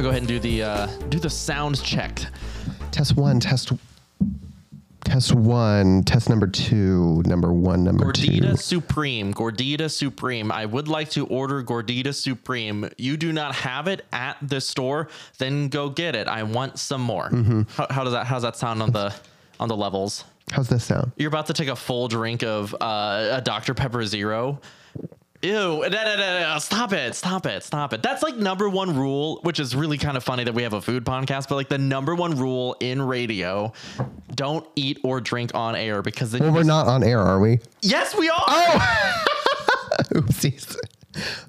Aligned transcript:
Go 0.00 0.08
ahead 0.08 0.22
and 0.22 0.28
do 0.28 0.38
the 0.38 0.62
uh, 0.62 0.86
do 1.10 1.18
the 1.18 1.28
sound 1.28 1.82
check. 1.82 2.20
Test 2.90 3.16
one, 3.16 3.38
test 3.38 3.70
test 5.04 5.34
one, 5.34 6.04
test 6.04 6.30
number 6.30 6.46
two, 6.46 7.22
number 7.26 7.52
one, 7.52 7.84
number 7.84 8.06
Gordita 8.06 8.52
two. 8.52 8.56
Supreme, 8.56 9.34
Gordita 9.34 9.90
Supreme. 9.90 10.50
I 10.50 10.64
would 10.64 10.88
like 10.88 11.10
to 11.10 11.26
order 11.26 11.62
Gordita 11.62 12.14
Supreme. 12.14 12.88
You 12.96 13.18
do 13.18 13.30
not 13.30 13.54
have 13.56 13.88
it 13.88 14.06
at 14.10 14.38
the 14.40 14.62
store, 14.62 15.08
then 15.36 15.68
go 15.68 15.90
get 15.90 16.16
it. 16.16 16.28
I 16.28 16.44
want 16.44 16.78
some 16.78 17.02
more. 17.02 17.28
Mm-hmm. 17.28 17.62
How, 17.76 17.86
how 17.90 18.04
does 18.04 18.14
that 18.14 18.24
how 18.26 18.36
does 18.36 18.44
that 18.44 18.56
sound 18.56 18.82
on 18.82 18.92
the 18.92 19.14
on 19.60 19.68
the 19.68 19.76
levels? 19.76 20.24
How's 20.50 20.70
this 20.70 20.84
sound? 20.84 21.12
You're 21.18 21.28
about 21.28 21.46
to 21.48 21.52
take 21.52 21.68
a 21.68 21.76
full 21.76 22.08
drink 22.08 22.42
of 22.42 22.74
uh, 22.80 23.28
a 23.32 23.42
Dr 23.42 23.74
Pepper 23.74 24.04
Zero. 24.06 24.60
Ew! 25.42 25.52
No, 25.52 25.78
no, 25.88 25.88
no, 25.88 26.40
no, 26.40 26.58
Stop 26.58 26.92
it! 26.92 27.14
Stop 27.14 27.46
it! 27.46 27.62
Stop 27.62 27.94
it! 27.94 28.02
That's 28.02 28.22
like 28.22 28.36
number 28.36 28.68
one 28.68 28.94
rule, 28.94 29.40
which 29.42 29.58
is 29.58 29.74
really 29.74 29.96
kind 29.96 30.16
of 30.18 30.22
funny 30.22 30.44
that 30.44 30.52
we 30.52 30.62
have 30.64 30.74
a 30.74 30.82
food 30.82 31.04
podcast. 31.06 31.48
But 31.48 31.54
like 31.54 31.68
the 31.70 31.78
number 31.78 32.14
one 32.14 32.36
rule 32.36 32.76
in 32.80 33.00
radio: 33.00 33.72
don't 34.34 34.66
eat 34.76 34.98
or 35.02 35.20
drink 35.20 35.52
on 35.54 35.74
air 35.76 36.02
because 36.02 36.32
then 36.32 36.40
Well, 36.40 36.50
you 36.50 36.54
we're 36.56 36.60
just- 36.60 36.68
not 36.68 36.86
on 36.88 37.02
air, 37.02 37.20
are 37.20 37.40
we? 37.40 37.58
Yes, 37.80 38.14
we 38.16 38.28
are. 38.28 38.44
Oh! 38.46 39.24
Oopsies. 40.14 40.76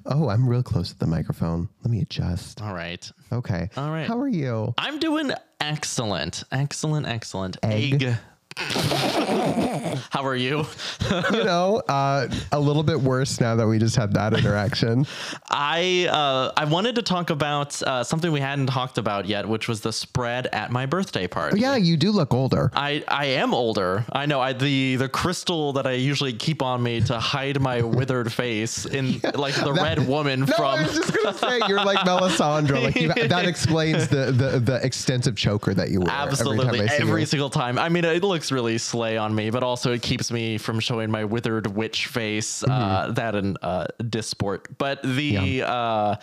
Oh, 0.06 0.28
I'm 0.28 0.48
real 0.48 0.62
close 0.62 0.90
to 0.92 0.98
the 0.98 1.06
microphone. 1.06 1.68
Let 1.82 1.90
me 1.90 2.00
adjust. 2.00 2.60
All 2.62 2.74
right. 2.74 3.10
Okay. 3.30 3.68
All 3.76 3.90
right. 3.90 4.06
How 4.06 4.18
are 4.18 4.28
you? 4.28 4.74
I'm 4.78 4.98
doing 4.98 5.32
excellent. 5.60 6.44
Excellent, 6.50 7.06
excellent. 7.06 7.56
Egg. 7.62 8.16
How 10.10 10.24
are 10.24 10.36
you? 10.36 10.64
you 11.10 11.44
know, 11.44 11.82
uh, 11.88 12.28
a 12.52 12.60
little 12.60 12.82
bit 12.82 13.00
worse 13.00 13.40
now 13.40 13.54
that 13.56 13.66
we 13.66 13.78
just 13.78 13.96
had 13.96 14.12
that 14.14 14.34
interaction. 14.34 15.06
I 15.50 16.08
uh, 16.10 16.52
I 16.56 16.64
wanted 16.64 16.96
to 16.96 17.02
talk 17.02 17.30
about 17.30 17.80
uh, 17.82 18.04
something 18.04 18.30
we 18.32 18.40
hadn't 18.40 18.66
talked 18.66 18.98
about 18.98 19.26
yet, 19.26 19.48
which 19.48 19.68
was 19.68 19.80
the 19.80 19.92
spread 19.92 20.46
at 20.48 20.70
my 20.70 20.86
birthday 20.86 21.26
party. 21.26 21.60
yeah, 21.60 21.76
you 21.76 21.96
do 21.96 22.10
look 22.10 22.34
older. 22.34 22.70
I, 22.74 23.04
I 23.08 23.26
am 23.26 23.54
older. 23.54 24.04
I 24.12 24.26
know. 24.26 24.40
I 24.40 24.52
the 24.52 24.96
the 24.96 25.08
crystal 25.08 25.72
that 25.74 25.86
I 25.86 25.92
usually 25.92 26.32
keep 26.32 26.62
on 26.62 26.82
me 26.82 27.00
to 27.02 27.18
hide 27.18 27.60
my 27.60 27.82
withered 27.82 28.32
face 28.32 28.84
in 28.86 29.20
like 29.34 29.54
the 29.54 29.72
That- 29.72 29.82
red 29.82 30.06
woman 30.06 30.40
No, 30.40 30.46
from. 30.46 30.64
I 30.80 30.82
was 30.82 30.94
just 30.96 31.12
gonna 31.14 31.36
say 31.36 31.60
you're 31.68 31.84
like 31.84 31.98
Melisandre. 32.00 32.82
Like 32.82 32.96
you, 32.96 33.08
that 33.28 33.46
explains 33.46 34.08
the, 34.08 34.26
the 34.32 34.58
the 34.58 34.84
extensive 34.84 35.36
choker 35.36 35.74
that 35.74 35.90
you 35.90 36.00
wear 36.00 36.10
Absolutely, 36.10 36.66
every 36.66 36.78
time 36.78 36.88
I 36.88 36.96
see 36.96 37.02
every 37.02 37.24
single 37.24 37.50
time. 37.50 37.78
I 37.78 37.88
mean, 37.88 38.04
it 38.04 38.22
looks 38.42 38.50
really 38.50 38.76
slay 38.76 39.16
on 39.16 39.32
me, 39.32 39.50
but 39.50 39.62
also 39.62 39.92
it 39.92 40.02
keeps 40.02 40.32
me 40.32 40.58
from 40.58 40.80
showing 40.80 41.08
my 41.12 41.22
withered 41.24 41.68
witch 41.68 42.06
face. 42.08 42.64
Uh, 42.64 42.72
Mm-hmm. 42.82 43.14
that 43.14 43.34
and 43.36 43.56
uh, 43.62 43.86
disport. 44.10 44.66
But 44.78 45.00
the 45.04 45.62
uh, 45.62 46.16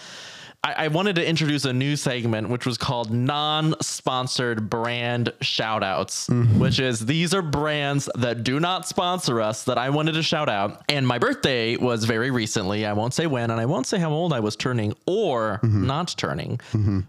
I, 0.62 0.86
I 0.86 0.88
wanted 0.90 1.16
to 1.16 1.26
introduce 1.28 1.64
a 1.66 1.72
new 1.72 1.96
segment, 1.96 2.50
which 2.50 2.66
was 2.66 2.78
called 2.78 3.12
non-sponsored 3.14 4.70
brand 4.70 5.34
shoutouts, 5.42 6.28
Mm-hmm. 6.30 6.60
which 6.60 6.80
is 6.80 7.06
these 7.06 7.34
are 7.34 7.42
brands 7.42 8.10
that 8.16 8.44
do 8.44 8.60
not 8.60 8.88
sponsor 8.88 9.40
us 9.42 9.64
that 9.64 9.78
I 9.78 9.90
wanted 9.90 10.14
to 10.14 10.24
shout 10.24 10.50
out. 10.50 10.84
And 10.90 11.08
my 11.08 11.18
birthday 11.18 11.78
was 11.78 12.04
very 12.04 12.30
recently. 12.30 12.86
I 12.86 12.94
won't 12.94 13.14
say 13.14 13.26
when, 13.26 13.52
and 13.52 13.60
I 13.62 13.66
won't 13.66 13.88
say 13.88 14.00
how 14.00 14.12
old 14.12 14.34
I 14.34 14.40
was 14.42 14.56
turning 14.56 14.94
or 15.06 15.60
Mm-hmm. 15.64 15.86
not 15.88 16.14
turning, 16.18 16.60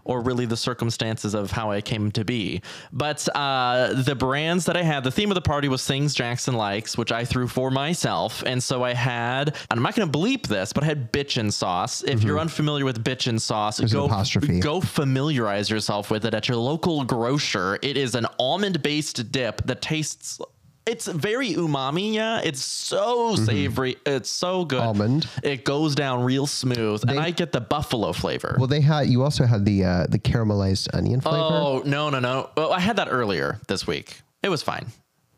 or 0.05 0.21
really 0.21 0.45
the 0.45 0.57
circumstances 0.57 1.33
of 1.33 1.51
how 1.51 1.71
I 1.71 1.81
came 1.81 2.11
to 2.13 2.23
be. 2.25 2.61
But 2.93 3.27
uh, 3.35 3.93
the 4.03 4.15
brands 4.15 4.65
that 4.65 4.77
I 4.77 4.83
had, 4.83 5.03
the 5.03 5.11
theme 5.11 5.29
of 5.31 5.35
the 5.35 5.41
party 5.41 5.67
was 5.67 5.85
things 5.85 6.13
Jackson 6.13 6.53
likes, 6.55 6.97
which 6.97 7.11
I 7.11 7.25
threw 7.25 7.47
for 7.47 7.69
myself. 7.71 8.43
And 8.45 8.61
so 8.63 8.83
I 8.83 8.93
had, 8.93 9.49
and 9.69 9.77
I'm 9.79 9.83
not 9.83 9.95
going 9.95 10.09
to 10.11 10.17
bleep 10.17 10.47
this, 10.47 10.71
but 10.73 10.83
I 10.83 10.87
had 10.87 11.11
bitchin' 11.11 11.51
sauce. 11.51 12.01
If 12.03 12.23
you're 12.23 12.39
unfamiliar 12.39 12.85
with 12.85 13.03
bitchin' 13.03 13.39
sauce, 13.41 13.79
an 13.79 13.87
go 13.87 14.05
apostrophe. 14.05 14.59
go 14.59 14.79
familiarize 14.81 15.69
yourself 15.69 16.09
with 16.11 16.25
it 16.25 16.33
at 16.33 16.47
your 16.47 16.57
local 16.57 17.03
grocer. 17.03 17.77
It 17.81 17.97
is 17.97 18.15
an 18.15 18.27
almond 18.39 18.81
based 18.81 19.31
dip 19.31 19.61
that 19.65 19.81
tastes. 19.81 20.39
It's 20.83 21.05
very 21.07 21.53
umami, 21.53 22.13
yeah. 22.15 22.41
It's 22.43 22.59
so 22.61 23.35
savory. 23.35 23.97
It's 24.03 24.31
so 24.31 24.65
good. 24.65 24.79
Almond. 24.81 25.27
It 25.43 25.63
goes 25.63 25.93
down 25.93 26.23
real 26.23 26.47
smooth, 26.47 27.03
and 27.07 27.19
I 27.19 27.29
get 27.29 27.51
the 27.51 27.61
buffalo 27.61 28.13
flavor. 28.13 28.55
Well, 28.57 28.67
they 28.67 28.81
had 28.81 29.07
you 29.07 29.21
also 29.21 29.45
had 29.45 29.63
the 29.63 29.85
uh, 29.85 30.07
the 30.09 30.17
caramelized 30.17 30.87
onion 30.95 31.21
flavor. 31.21 31.37
oh 31.39 31.83
no, 31.85 32.09
no, 32.09 32.19
no! 32.19 32.49
Well, 32.57 32.73
I 32.73 32.79
had 32.79 32.95
that 32.95 33.09
earlier 33.11 33.59
this 33.67 33.85
week. 33.85 34.21
It 34.41 34.49
was 34.49 34.63
fine. 34.63 34.87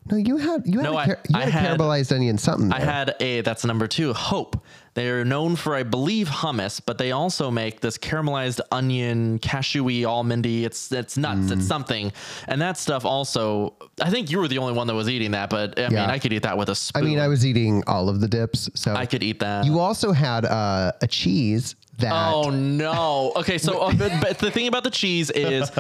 No, 0.10 0.16
you 0.18 0.38
had 0.38 0.64
you 0.66 0.80
had, 0.80 0.84
No, 0.86 0.94
a, 0.94 1.02
I- 1.02 1.06
you 1.08 1.16
I 1.36 1.40
had 1.42 1.48
a 1.48 1.52
had- 1.52 1.78
caramelized 1.80 2.14
onion 2.16 2.38
something. 2.38 2.72
I 2.72 2.80
had 2.80 3.16
a 3.20 3.42
that's 3.42 3.66
number 3.66 3.88
two, 3.88 4.14
Hope. 4.14 4.64
They're 4.94 5.26
known 5.26 5.56
for, 5.56 5.76
I 5.76 5.84
believe, 5.84 6.28
hummus, 6.28 6.80
but 6.84 6.98
they 6.98 7.12
also 7.12 7.50
make 7.50 7.82
this 7.82 7.98
caramelized 7.98 8.60
onion, 8.72 9.40
cashewy, 9.40 10.02
almondy. 10.02 10.64
It's 10.64 10.92
it's 10.92 11.18
nuts. 11.18 11.48
Mm. 11.48 11.58
It's 11.58 11.68
something, 11.68 12.12
and 12.48 12.62
that 12.62 12.78
stuff 12.78 13.06
also. 13.06 13.74
I 14.02 14.10
think 14.10 14.30
you 14.30 14.40
were 14.40 14.48
the 14.48 14.60
only 14.60 14.74
one 14.74 14.88
that 14.88 14.94
was 14.94 15.10
eating 15.10 15.32
that, 15.32 15.50
but 15.50 15.80
I 15.80 15.90
mean, 15.90 16.00
I 16.00 16.20
could 16.20 16.34
eat 16.34 16.44
that 16.44 16.58
with 16.58 16.70
a 16.70 16.76
spoon. 16.76 17.04
I 17.04 17.06
mean, 17.06 17.20
I 17.20 17.28
was 17.28 17.46
eating 17.46 17.84
all 17.88 18.10
of 18.10 18.22
the 18.22 18.28
dips, 18.28 18.70
so 18.76 18.94
I 18.94 19.06
could 19.06 19.24
eat 19.24 19.40
that. 19.40 19.66
You 19.66 19.80
also 19.80 20.12
had 20.12 20.46
uh, 20.46 20.92
a 21.02 21.08
cheese 21.08 21.76
that 22.00 22.12
Oh 22.12 22.50
no! 22.50 23.32
Okay, 23.36 23.58
so 23.58 23.80
uh, 23.80 23.94
but, 23.94 24.12
but 24.22 24.40
the 24.40 24.50
thing 24.52 24.68
about 24.68 24.84
the 24.84 24.90
cheese 24.90 25.30
is, 25.30 25.72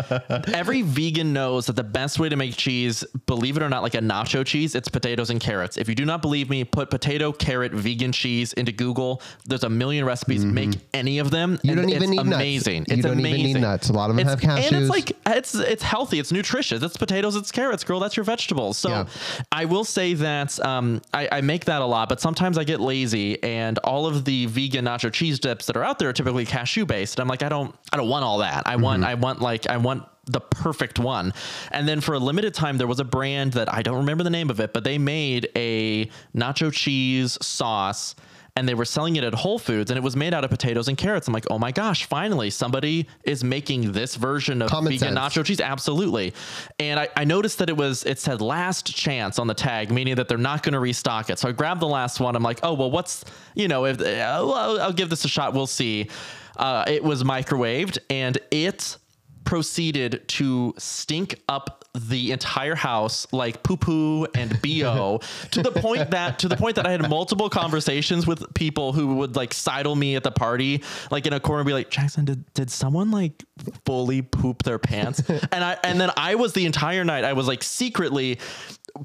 every 0.53 0.81
vegan 0.81 1.33
knows 1.33 1.65
that 1.65 1.75
the 1.75 1.83
best 1.83 2.19
way 2.19 2.29
to 2.29 2.35
make 2.35 2.55
cheese, 2.55 3.03
believe 3.25 3.57
it 3.57 3.63
or 3.63 3.69
not, 3.69 3.81
like 3.83 3.95
a 3.95 3.99
nacho 3.99 4.45
cheese, 4.45 4.75
it's 4.75 4.87
potatoes 4.89 5.29
and 5.29 5.39
carrots. 5.41 5.77
If 5.77 5.89
you 5.89 5.95
do 5.95 6.05
not 6.05 6.21
believe 6.21 6.49
me, 6.49 6.63
put 6.63 6.89
potato, 6.89 7.31
carrot, 7.31 7.71
vegan 7.73 8.11
cheese 8.11 8.53
into 8.53 8.71
Google. 8.71 9.21
There's 9.45 9.63
a 9.63 9.69
million 9.69 10.05
recipes. 10.05 10.45
Make 10.45 10.77
any 10.93 11.19
of 11.19 11.31
them. 11.31 11.57
Mm-hmm. 11.57 11.67
You 11.67 11.73
and 11.73 11.81
don't 11.81 11.89
even 11.89 12.03
it's 12.03 12.09
need 12.11 12.15
nuts. 12.17 12.35
amazing. 12.35 12.85
You 12.87 12.93
It's 12.95 13.03
don't 13.03 13.19
even 13.19 13.31
need 13.33 13.61
nuts. 13.61 13.89
A 13.89 13.93
lot 13.93 14.09
of 14.09 14.15
them 14.15 14.27
It's- 14.27 14.43
have 14.43 14.57
and 14.73 14.75
it's 14.75 14.89
like 14.89 15.11
it's 15.25 15.55
it's 15.55 15.83
healthy. 15.83 16.19
It's 16.19 16.31
nutritious. 16.31 16.81
It's 16.83 16.97
potatoes. 16.97 17.35
It's 17.35 17.51
carrots, 17.51 17.83
girl. 17.83 17.99
That's 17.99 18.15
your 18.17 18.23
vegetables. 18.23 18.77
So 18.77 18.89
Yeah. 18.89 19.05
I 19.51 19.65
will 19.65 19.83
say 19.83 20.13
that 20.15 20.63
um, 20.65 21.01
I, 21.13 21.27
I 21.31 21.41
make 21.41 21.65
that 21.65 21.81
a 21.81 21.85
lot, 21.85 22.07
but 22.09 22.21
sometimes 22.21 22.57
I 22.57 22.63
get 22.63 22.79
lazy, 22.79 23.41
and 23.43 23.77
all 23.79 24.05
of 24.05 24.25
the 24.25 24.45
vegan 24.47 24.85
nacho 24.85 25.11
cheese 25.11 25.39
dips 25.39 25.65
that 25.67 25.75
are 25.77 25.83
out 25.83 25.99
there 25.99 26.02
are 26.05 26.13
typically 26.13 26.45
cashew 26.45 26.85
based. 26.85 27.19
I'm 27.19 27.27
like, 27.27 27.43
I 27.43 27.49
don't, 27.49 27.75
I 27.91 27.97
don't 27.97 28.09
want 28.09 28.25
all 28.25 28.39
that. 28.39 28.63
I 28.65 28.75
want, 28.75 29.01
mm-hmm. 29.01 29.09
I 29.09 29.13
want 29.15 29.41
like, 29.41 29.67
I 29.67 29.77
want 29.77 30.03
the 30.25 30.39
perfect 30.39 30.99
one. 30.99 31.33
And 31.71 31.87
then 31.87 31.99
for 32.01 32.15
a 32.15 32.19
limited 32.19 32.53
time, 32.53 32.77
there 32.77 32.87
was 32.87 32.99
a 32.99 33.05
brand 33.05 33.53
that 33.53 33.73
I 33.73 33.81
don't 33.81 33.97
remember 33.97 34.23
the 34.23 34.29
name 34.29 34.49
of 34.49 34.59
it, 34.59 34.73
but 34.73 34.83
they 34.83 34.97
made 34.97 35.49
a 35.55 36.05
nacho 36.35 36.71
cheese 36.71 37.37
sauce. 37.41 38.15
And 38.55 38.69
they 38.69 38.75
were 38.75 38.85
selling 38.85 39.15
it 39.15 39.23
at 39.23 39.33
Whole 39.33 39.57
Foods, 39.57 39.89
and 39.89 39.97
it 39.97 40.03
was 40.03 40.15
made 40.15 40.31
out 40.31 40.43
of 40.43 40.51
potatoes 40.51 40.87
and 40.87 40.95
carrots. 40.95 41.27
I'm 41.27 41.33
like, 41.33 41.47
oh 41.49 41.57
my 41.57 41.71
gosh, 41.71 42.05
finally 42.05 42.51
somebody 42.51 43.07
is 43.23 43.43
making 43.43 43.93
this 43.93 44.15
version 44.15 44.61
of 44.61 44.69
Common 44.69 44.93
vegan 44.93 45.15
sense. 45.15 45.35
nacho 45.35 45.43
cheese. 45.43 45.59
Absolutely. 45.59 46.33
And 46.79 46.99
I, 46.99 47.09
I 47.15 47.23
noticed 47.23 47.57
that 47.57 47.69
it 47.69 47.75
was 47.77 48.03
it 48.05 48.19
said 48.19 48.41
last 48.41 48.95
chance 48.95 49.39
on 49.39 49.47
the 49.47 49.55
tag, 49.55 49.91
meaning 49.91 50.15
that 50.15 50.27
they're 50.27 50.37
not 50.37 50.61
going 50.61 50.73
to 50.73 50.79
restock 50.79 51.31
it. 51.31 51.39
So 51.39 51.49
I 51.49 51.51
grabbed 51.51 51.81
the 51.81 51.87
last 51.87 52.19
one. 52.19 52.35
I'm 52.35 52.43
like, 52.43 52.59
oh 52.61 52.73
well, 52.73 52.91
what's 52.91 53.25
you 53.55 53.67
know, 53.67 53.85
if 53.85 53.99
uh, 53.99 54.03
well, 54.03 54.79
I'll 54.79 54.93
give 54.93 55.09
this 55.09 55.25
a 55.25 55.29
shot. 55.29 55.53
We'll 55.53 55.65
see. 55.65 56.09
Uh, 56.55 56.83
it 56.87 57.03
was 57.03 57.23
microwaved, 57.23 57.97
and 58.11 58.37
it 58.51 58.97
proceeded 59.45 60.23
to 60.27 60.73
stink 60.77 61.39
up 61.47 61.85
the 61.95 62.31
entire 62.31 62.73
house 62.73 63.27
like 63.31 63.61
poo 63.61 63.77
poo 63.77 64.25
and 64.33 64.59
bo 64.63 65.19
to 65.51 65.61
the 65.61 65.71
point 65.71 66.09
that 66.09 66.39
to 66.39 66.47
the 66.47 66.57
point 66.57 66.75
that 66.75 66.87
I 66.87 66.91
had 66.91 67.07
multiple 67.07 67.49
conversations 67.49 68.25
with 68.25 68.51
people 68.55 68.93
who 68.93 69.15
would 69.17 69.35
like 69.35 69.53
sidle 69.53 69.95
me 69.95 70.15
at 70.15 70.23
the 70.23 70.31
party 70.31 70.81
like 71.11 71.27
in 71.27 71.33
a 71.33 71.39
corner 71.39 71.59
and 71.59 71.67
be 71.67 71.73
like 71.73 71.91
Jackson 71.91 72.25
did 72.25 72.51
did 72.55 72.71
someone 72.71 73.11
like 73.11 73.43
fully 73.85 74.23
poop 74.23 74.63
their 74.63 74.79
pants? 74.79 75.21
And 75.51 75.63
I 75.63 75.77
and 75.83 75.99
then 76.01 76.09
I 76.17 76.35
was 76.35 76.53
the 76.53 76.65
entire 76.65 77.03
night 77.03 77.23
I 77.23 77.33
was 77.33 77.47
like 77.47 77.61
secretly 77.61 78.39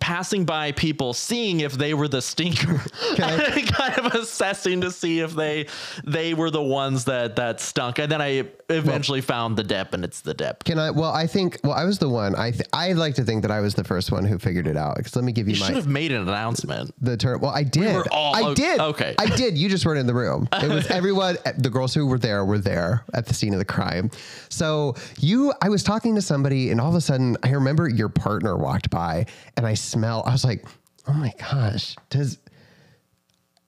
passing 0.00 0.44
by 0.44 0.70
people 0.72 1.14
seeing 1.14 1.60
if 1.60 1.72
they 1.72 1.94
were 1.94 2.08
the 2.08 2.20
stinker 2.20 2.78
kind 3.16 3.98
of 3.98 4.14
assessing 4.14 4.82
to 4.82 4.90
see 4.90 5.20
if 5.20 5.32
they 5.34 5.66
they 6.04 6.34
were 6.34 6.50
the 6.50 6.62
ones 6.62 7.06
that 7.06 7.36
that 7.36 7.58
stunk 7.58 7.98
and 7.98 8.12
then 8.12 8.20
I 8.20 8.46
eventually 8.68 9.22
found 9.22 9.56
the 9.56 9.62
dip 9.64 9.94
and 9.94 10.04
it's 10.04 10.20
the 10.20 10.34
dip 10.34 10.62
Can 10.64 10.78
I? 10.78 10.90
Well, 10.90 11.12
I 11.12 11.26
think. 11.26 11.58
Well, 11.64 11.72
I 11.72 11.84
was 11.84 11.98
the 11.98 12.08
one. 12.08 12.34
I 12.36 12.50
th- 12.50 12.68
I 12.74 12.92
like 12.92 13.14
to 13.14 13.24
think 13.24 13.40
that 13.42 13.50
I 13.50 13.60
was 13.60 13.74
the 13.74 13.84
first 13.84 14.12
one 14.12 14.26
who 14.26 14.38
figured 14.38 14.66
it 14.66 14.76
out. 14.76 14.96
Because 14.98 15.16
let 15.16 15.24
me 15.24 15.32
give 15.32 15.48
you, 15.48 15.54
you 15.54 15.60
my 15.60 15.66
should 15.68 15.76
have 15.76 15.86
made 15.86 16.12
an 16.12 16.20
announcement 16.28 16.94
the 17.02 17.16
term. 17.16 17.40
Well, 17.40 17.50
I 17.50 17.62
did. 17.62 17.94
were 17.94 18.04
all- 18.12 18.36
I 18.36 18.52
did. 18.52 18.78
okay. 18.80 19.14
I 19.18 19.24
did. 19.36 19.56
You 19.56 19.70
just 19.70 19.86
weren't 19.86 20.00
in 20.00 20.06
the 20.06 20.14
room. 20.14 20.48
It 20.52 20.68
was 20.68 20.86
everyone. 20.90 21.38
The 21.56 21.70
girls 21.70 21.94
who 21.94 22.06
were 22.06 22.18
there 22.18 22.44
were 22.44 22.58
there 22.58 23.04
at 23.14 23.24
the 23.26 23.32
scene 23.32 23.54
of 23.54 23.58
the 23.58 23.64
crime. 23.64 24.10
So 24.50 24.96
you, 25.18 25.52
I 25.62 25.70
was 25.70 25.82
talking 25.82 26.14
to 26.16 26.22
somebody, 26.22 26.70
and 26.70 26.78
all 26.78 26.90
of 26.90 26.94
a 26.94 27.00
sudden, 27.00 27.38
I 27.42 27.50
remember 27.52 27.88
your 27.88 28.10
partner 28.10 28.54
walked 28.58 28.90
by, 28.90 29.24
and 29.56 29.66
I 29.66 29.74
smell. 29.80 30.22
I 30.26 30.32
was 30.32 30.44
like, 30.44 30.66
oh 31.06 31.12
my 31.12 31.32
gosh, 31.38 31.96
does. 32.10 32.38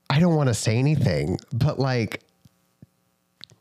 I 0.09 0.19
don't 0.19 0.35
want 0.35 0.49
to 0.49 0.55
say 0.55 0.77
anything, 0.77 1.39
but 1.53 1.79
like. 1.79 2.23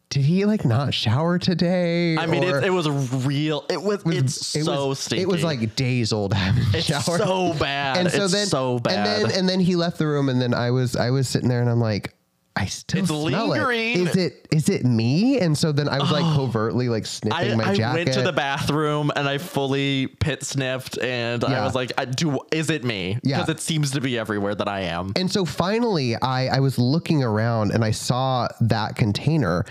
Did 0.09 0.25
he 0.25 0.43
like 0.45 0.65
not 0.65 0.91
shower 0.91 1.37
today? 1.37 2.17
I 2.17 2.25
mean 2.25 2.41
it, 2.41 2.63
it 2.63 2.71
was 2.71 2.89
real 2.89 3.63
it 3.69 3.79
was 3.79 3.99
mm-hmm. 3.99 4.13
it's 4.13 4.55
it 4.55 4.63
so 4.63 4.87
was, 4.87 4.99
stinky 4.99 5.21
It 5.21 5.27
was 5.27 5.43
like 5.43 5.75
days 5.75 6.11
old. 6.11 6.33
Having 6.33 6.63
it's 6.73 6.87
showered. 6.87 7.19
so 7.19 7.53
bad 7.59 7.97
and 7.97 8.11
so 8.11 8.23
it's 8.23 8.33
then 8.33 8.47
so 8.47 8.79
bad 8.79 8.93
and 8.93 9.29
then 9.29 9.37
and 9.37 9.47
then 9.47 9.59
he 9.59 9.75
left 9.75 9.99
the 9.99 10.07
room 10.07 10.27
and 10.27 10.41
then 10.41 10.55
I 10.55 10.71
was 10.71 10.95
I 10.95 11.11
was 11.11 11.29
sitting 11.29 11.47
there 11.47 11.61
and 11.61 11.69
I'm 11.69 11.79
like 11.79 12.15
I 12.55 12.65
still 12.65 12.99
It's 12.99 13.09
smell 13.09 13.47
lingering. 13.47 13.91
it. 13.91 14.07
Is 14.09 14.15
it 14.17 14.47
is 14.51 14.69
it 14.69 14.83
me? 14.85 15.39
And 15.39 15.57
so 15.57 15.71
then 15.71 15.87
I 15.87 15.99
was 15.99 16.11
like 16.11 16.23
covertly 16.35 16.89
like 16.89 17.03
I, 17.03 17.05
sniffing 17.05 17.57
my 17.57 17.63
I 17.69 17.75
jacket. 17.75 17.83
I 17.83 17.93
went 17.93 18.13
to 18.13 18.21
the 18.21 18.33
bathroom 18.33 19.11
and 19.15 19.29
I 19.29 19.37
fully 19.37 20.07
pit 20.07 20.43
sniffed 20.43 20.97
and 20.99 21.43
I 21.43 21.63
was 21.63 21.75
like, 21.75 21.93
I, 21.97 22.05
"Do 22.05 22.39
is 22.51 22.69
it 22.69 22.83
me?" 22.83 23.17
Yeah. 23.23 23.37
Because 23.37 23.49
it 23.49 23.59
seems 23.61 23.91
to 23.91 24.01
be 24.01 24.17
everywhere 24.17 24.55
that 24.55 24.67
I 24.67 24.81
am. 24.81 25.13
And 25.15 25.31
so 25.31 25.45
finally, 25.45 26.15
I, 26.17 26.47
I 26.47 26.59
was 26.59 26.77
looking 26.77 27.23
around 27.23 27.71
and 27.71 27.85
I 27.85 27.91
saw 27.91 28.49
that 28.61 28.95
container, 28.97 29.63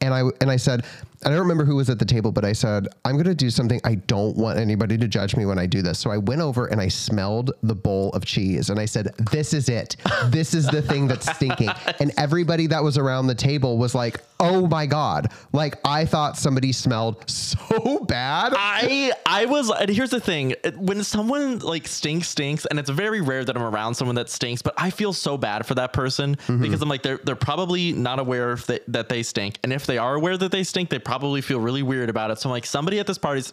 and 0.00 0.12
I 0.12 0.22
and 0.40 0.50
I 0.50 0.56
said, 0.56 0.84
I 1.24 1.30
don't 1.30 1.38
remember 1.38 1.64
who 1.64 1.76
was 1.76 1.88
at 1.88 1.98
the 1.98 2.04
table, 2.04 2.32
but 2.32 2.44
I 2.44 2.52
said, 2.52 2.88
I'm 3.04 3.12
going 3.14 3.26
to 3.26 3.34
do 3.34 3.50
something. 3.50 3.80
I 3.84 3.94
don't 3.94 4.36
want 4.36 4.58
anybody 4.58 4.98
to 4.98 5.06
judge 5.06 5.36
me 5.36 5.46
when 5.46 5.58
I 5.58 5.66
do 5.66 5.80
this. 5.80 5.98
So 5.98 6.10
I 6.10 6.18
went 6.18 6.40
over 6.40 6.66
and 6.66 6.80
I 6.80 6.88
smelled 6.88 7.52
the 7.62 7.74
bowl 7.74 8.10
of 8.10 8.24
cheese, 8.24 8.70
and 8.70 8.80
I 8.80 8.86
said, 8.86 9.14
This 9.30 9.52
is 9.54 9.68
it. 9.68 9.96
This 10.26 10.54
is 10.54 10.66
the 10.66 10.82
thing 10.82 11.06
that's 11.06 11.30
stinking. 11.34 11.70
And 12.00 12.10
everybody 12.16 12.66
that 12.68 12.82
was 12.82 12.98
around 12.98 13.28
the 13.28 13.34
table 13.34 13.78
was 13.78 13.94
like, 13.94 14.20
Oh 14.42 14.66
my 14.66 14.86
god! 14.86 15.32
Like 15.52 15.76
I 15.84 16.04
thought 16.04 16.36
somebody 16.36 16.72
smelled 16.72 17.28
so 17.30 18.00
bad. 18.08 18.52
I 18.56 19.12
I 19.26 19.46
was 19.46 19.70
and 19.70 19.88
here's 19.88 20.10
the 20.10 20.20
thing 20.20 20.54
when 20.76 21.02
someone 21.04 21.60
like 21.60 21.86
stinks 21.86 22.28
stinks 22.28 22.66
and 22.66 22.78
it's 22.78 22.90
very 22.90 23.20
rare 23.20 23.44
that 23.44 23.56
I'm 23.56 23.62
around 23.62 23.94
someone 23.94 24.16
that 24.16 24.28
stinks 24.28 24.62
but 24.62 24.74
I 24.76 24.90
feel 24.90 25.12
so 25.12 25.36
bad 25.38 25.66
for 25.66 25.74
that 25.76 25.92
person 25.92 26.36
mm-hmm. 26.36 26.60
because 26.60 26.82
I'm 26.82 26.88
like 26.88 27.02
they're 27.02 27.18
they're 27.24 27.36
probably 27.36 27.92
not 27.92 28.18
aware 28.18 28.56
they, 28.56 28.80
that 28.88 29.08
they 29.08 29.22
stink 29.22 29.58
and 29.62 29.72
if 29.72 29.86
they 29.86 29.98
are 29.98 30.14
aware 30.14 30.36
that 30.36 30.50
they 30.50 30.64
stink 30.64 30.90
they 30.90 30.98
probably 30.98 31.40
feel 31.40 31.60
really 31.60 31.82
weird 31.82 32.10
about 32.10 32.30
it 32.30 32.38
so 32.38 32.48
I'm 32.48 32.52
like 32.52 32.66
somebody 32.66 32.98
at 32.98 33.06
this 33.06 33.18
party's 33.18 33.52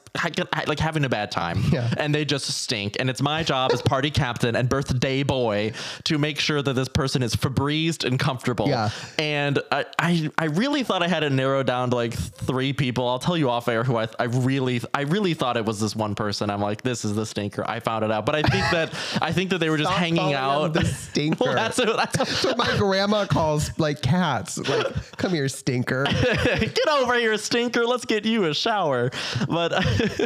like 0.68 0.80
having 0.80 1.06
a 1.06 1.10
bad 1.10 1.32
time 1.32 1.62
Yeah. 1.72 1.94
and 1.98 2.14
they 2.14 2.26
just 2.26 2.46
stink 2.46 2.98
and 3.00 3.10
it's 3.10 3.22
my 3.22 3.44
job 3.44 3.72
as 3.74 3.82
party 3.82 4.10
captain 4.12 4.56
and 4.56 4.68
birthday 4.70 5.24
boy 5.24 5.74
to 6.06 6.18
make 6.18 6.40
sure 6.40 6.62
that 6.62 6.74
this 6.74 6.90
person 6.90 7.22
is 7.24 7.36
Febrezed 7.36 8.06
and 8.06 8.20
comfortable 8.20 8.68
Yeah. 8.68 8.90
and 9.18 9.60
I, 9.72 9.86
I 10.00 10.30
I 10.38 10.46
really 10.46 10.79
thought 10.84 11.04
I 11.04 11.08
had 11.08 11.24
it 11.24 11.32
narrowed 11.32 11.68
down 11.68 11.90
to 11.92 11.96
like 11.96 12.14
three 12.14 12.74
people. 12.74 13.08
I'll 13.08 13.20
tell 13.20 13.38
you 13.38 13.50
off 13.50 13.68
air 13.68 13.84
who 13.84 13.98
I 13.98 14.08
I 14.20 14.26
really 14.26 14.82
I 14.94 15.02
really 15.02 15.34
thought 15.34 15.58
it 15.58 15.66
was 15.66 15.80
this 15.80 15.96
one 15.96 16.16
person. 16.16 16.50
I'm 16.50 16.62
like, 16.62 16.82
this 16.82 17.06
is 17.06 17.16
the 17.16 17.26
stinker. 17.26 17.64
I 17.70 17.80
found 17.80 18.04
it 18.06 18.12
out, 18.12 18.26
but 18.26 18.36
I 18.36 18.42
think 18.42 18.66
that 18.72 18.94
I 19.22 19.32
think 19.32 19.50
that 19.52 19.60
they 19.60 19.70
were 19.70 19.78
just 19.78 19.90
Stop 19.90 20.00
hanging 20.00 20.34
out. 20.34 20.74
the 20.74 20.86
stinker. 20.86 21.44
well, 21.46 21.54
that's 21.56 21.78
that's 21.78 22.18
That's 22.18 22.44
what 22.44 22.58
my 22.58 22.78
grandma 22.78 23.26
calls 23.26 23.78
like 23.80 24.02
cats. 24.02 24.58
Like, 24.58 24.88
come 25.18 25.32
here, 25.32 25.48
stinker. 25.48 26.06
get 26.44 26.88
over 26.90 27.16
here, 27.16 27.38
stinker. 27.38 27.86
Let's 27.86 28.06
get 28.06 28.26
you 28.26 28.46
a 28.46 28.54
shower. 28.54 29.12
But 29.48 29.74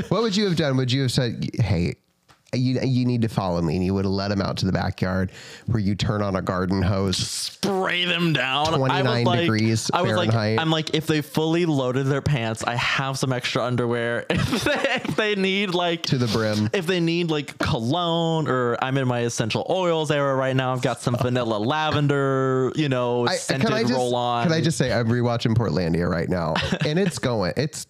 What 0.09 0.21
would 0.23 0.35
you 0.35 0.45
have 0.45 0.55
done? 0.55 0.77
Would 0.77 0.91
you 0.91 1.03
have 1.03 1.11
said, 1.11 1.49
"Hey, 1.59 1.95
you 2.53 2.79
you 2.81 3.05
need 3.05 3.21
to 3.23 3.27
follow 3.29 3.61
me," 3.61 3.75
and 3.75 3.85
you 3.85 3.93
would 3.93 4.05
have 4.05 4.11
let 4.13 4.31
him 4.31 4.41
out 4.41 4.57
to 4.57 4.65
the 4.65 4.71
backyard 4.71 5.31
where 5.67 5.79
you 5.79 5.95
turn 5.95 6.21
on 6.21 6.35
a 6.35 6.41
garden 6.41 6.81
hose? 6.81 7.17
spray 7.17 8.05
them 8.05 8.33
down. 8.33 8.67
I 8.73 8.77
was 8.77 8.89
29 8.89 9.23
like- 9.25 9.39
degrees 9.41 9.89
I 9.93 10.01
was 10.01 10.11
Fahrenheit. 10.11 10.55
like, 10.57 10.59
I'm 10.61 10.69
like, 10.69 10.93
if 10.93 11.07
they 11.07 11.21
fully 11.21 11.65
loaded 11.65 12.07
their 12.07 12.21
pants, 12.21 12.63
I 12.63 12.75
have 12.75 13.17
some 13.17 13.31
extra 13.33 13.63
underwear. 13.63 14.25
If 14.53 14.63
they, 14.65 14.71
if 14.95 15.15
they 15.15 15.35
need 15.35 15.73
like 15.73 16.03
To 16.03 16.17
the 16.17 16.27
brim. 16.27 16.69
if 16.73 16.85
they 16.85 16.99
need 16.99 17.29
like 17.31 17.57
cologne 17.57 18.47
or 18.47 18.77
I'm 18.83 18.97
in 18.97 19.07
my 19.07 19.19
essential 19.21 19.65
oils 19.69 20.11
era 20.11 20.35
right 20.35 20.55
now. 20.55 20.73
I've 20.73 20.81
got 20.81 21.01
some 21.01 21.15
vanilla 21.15 21.57
lavender, 21.57 22.71
you 22.75 22.89
know, 22.89 23.27
I, 23.27 23.35
scented 23.35 23.67
can 23.67 23.73
I 23.75 23.81
just 23.83 23.93
roll 23.93 24.15
on. 24.15 24.43
can 24.43 24.51
I 24.53 24.61
just 24.61 24.77
say 24.77 24.91
I'm 24.91 25.07
rewatching 25.07 25.55
Portlandia 25.55 26.09
right 26.09 26.29
now, 26.29 26.53
and 26.85 26.99
it's 26.99 27.19
going. 27.19 27.53
It's 27.57 27.87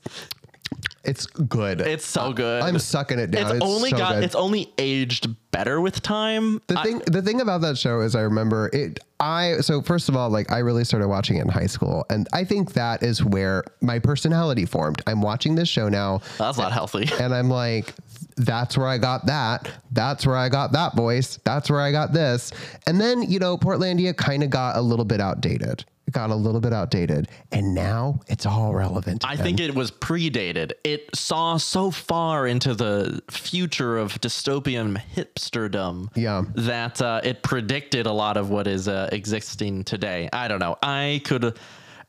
it's 1.04 1.26
good. 1.26 1.82
It's 1.82 2.06
so 2.06 2.32
good. 2.32 2.64
I'm 2.64 2.80
sucking 2.80 3.20
it 3.20 3.32
down. 3.32 3.44
it's, 3.48 3.52
It's 3.56 3.66
only 3.66 3.90
so 3.90 3.98
got 3.98 4.14
good. 4.16 4.24
it's 4.24 4.36
only 4.36 4.72
aged 4.78 5.28
better 5.52 5.82
with 5.82 6.02
time. 6.02 6.62
The 6.68 6.78
thing, 6.78 7.00
the 7.00 7.22
thing 7.22 7.42
about 7.42 7.62
that 7.62 7.78
show 7.78 8.00
is, 8.02 8.16
I 8.16 8.22
remember 8.22 8.70
it. 8.72 9.00
I 9.20 9.58
so 9.62 9.82
first 9.82 10.08
of 10.10 10.16
all, 10.16 10.30
like 10.30 10.52
I 10.52 10.60
really 10.60 10.84
started 10.86 11.08
watching 11.10 11.38
it 11.38 11.42
in 11.42 11.50
high 11.50 11.68
school, 11.68 12.06
and 12.10 12.28
I 12.34 12.46
think 12.46 12.74
that 12.74 13.04
is 13.04 13.24
where 13.24 13.64
my 13.82 14.00
personality 14.00 14.66
formed. 14.66 15.02
I'm 15.06 15.22
watching 15.22 15.56
this 15.56 15.68
show 15.70 15.90
now, 15.90 16.22
That's 16.38 16.58
not 16.58 16.72
healthy. 16.72 17.10
and 17.20 17.34
I'm 17.34 17.50
like, 17.50 17.94
that's 18.38 18.78
where 18.78 18.88
I 18.88 18.98
got 18.98 19.26
that. 19.26 19.70
That's 19.92 20.26
where 20.26 20.38
I 20.38 20.50
got 20.50 20.72
that 20.72 20.96
voice. 20.96 21.38
That's 21.44 21.70
where 21.70 21.82
I 21.82 21.92
got 21.92 22.14
this. 22.14 22.52
And 22.88 23.00
then 23.00 23.24
you 23.24 23.40
know, 23.40 23.58
Portlandia 23.58 24.16
kind 24.16 24.42
of 24.44 24.50
got 24.50 24.78
a 24.78 24.82
little 24.82 25.06
bit 25.06 25.20
outdated. 25.20 25.84
It 26.06 26.12
got 26.14 26.32
a 26.32 26.36
little 26.36 26.60
bit 26.60 26.74
outdated, 26.74 27.30
and 27.52 27.74
now 27.74 28.20
it's 28.28 28.46
all 28.46 28.74
relevant. 28.74 29.24
I 29.26 29.38
think 29.38 29.60
it 29.62 29.74
was 29.74 29.90
predated. 29.90 30.74
It 30.84 31.10
saw 31.16 31.56
so 31.58 31.92
far 31.92 32.46
into 32.46 32.74
the 32.76 33.22
future 33.32 33.98
of 33.98 34.20
dystopian 34.20 35.02
hipsterdom 35.16 36.10
Yeah. 36.16 36.44
that 36.56 37.02
uh, 37.02 37.22
it 37.24 37.42
predicted 37.42 38.06
a 38.06 38.12
lot 38.12 38.36
of 38.36 38.50
what 38.50 38.68
is 38.68 38.88
uh, 38.90 39.08
existing 39.14 39.86
today. 39.86 40.30
I 40.34 40.48
don't 40.50 40.60
know. 40.60 40.78
I 40.84 41.22
could. 41.24 41.58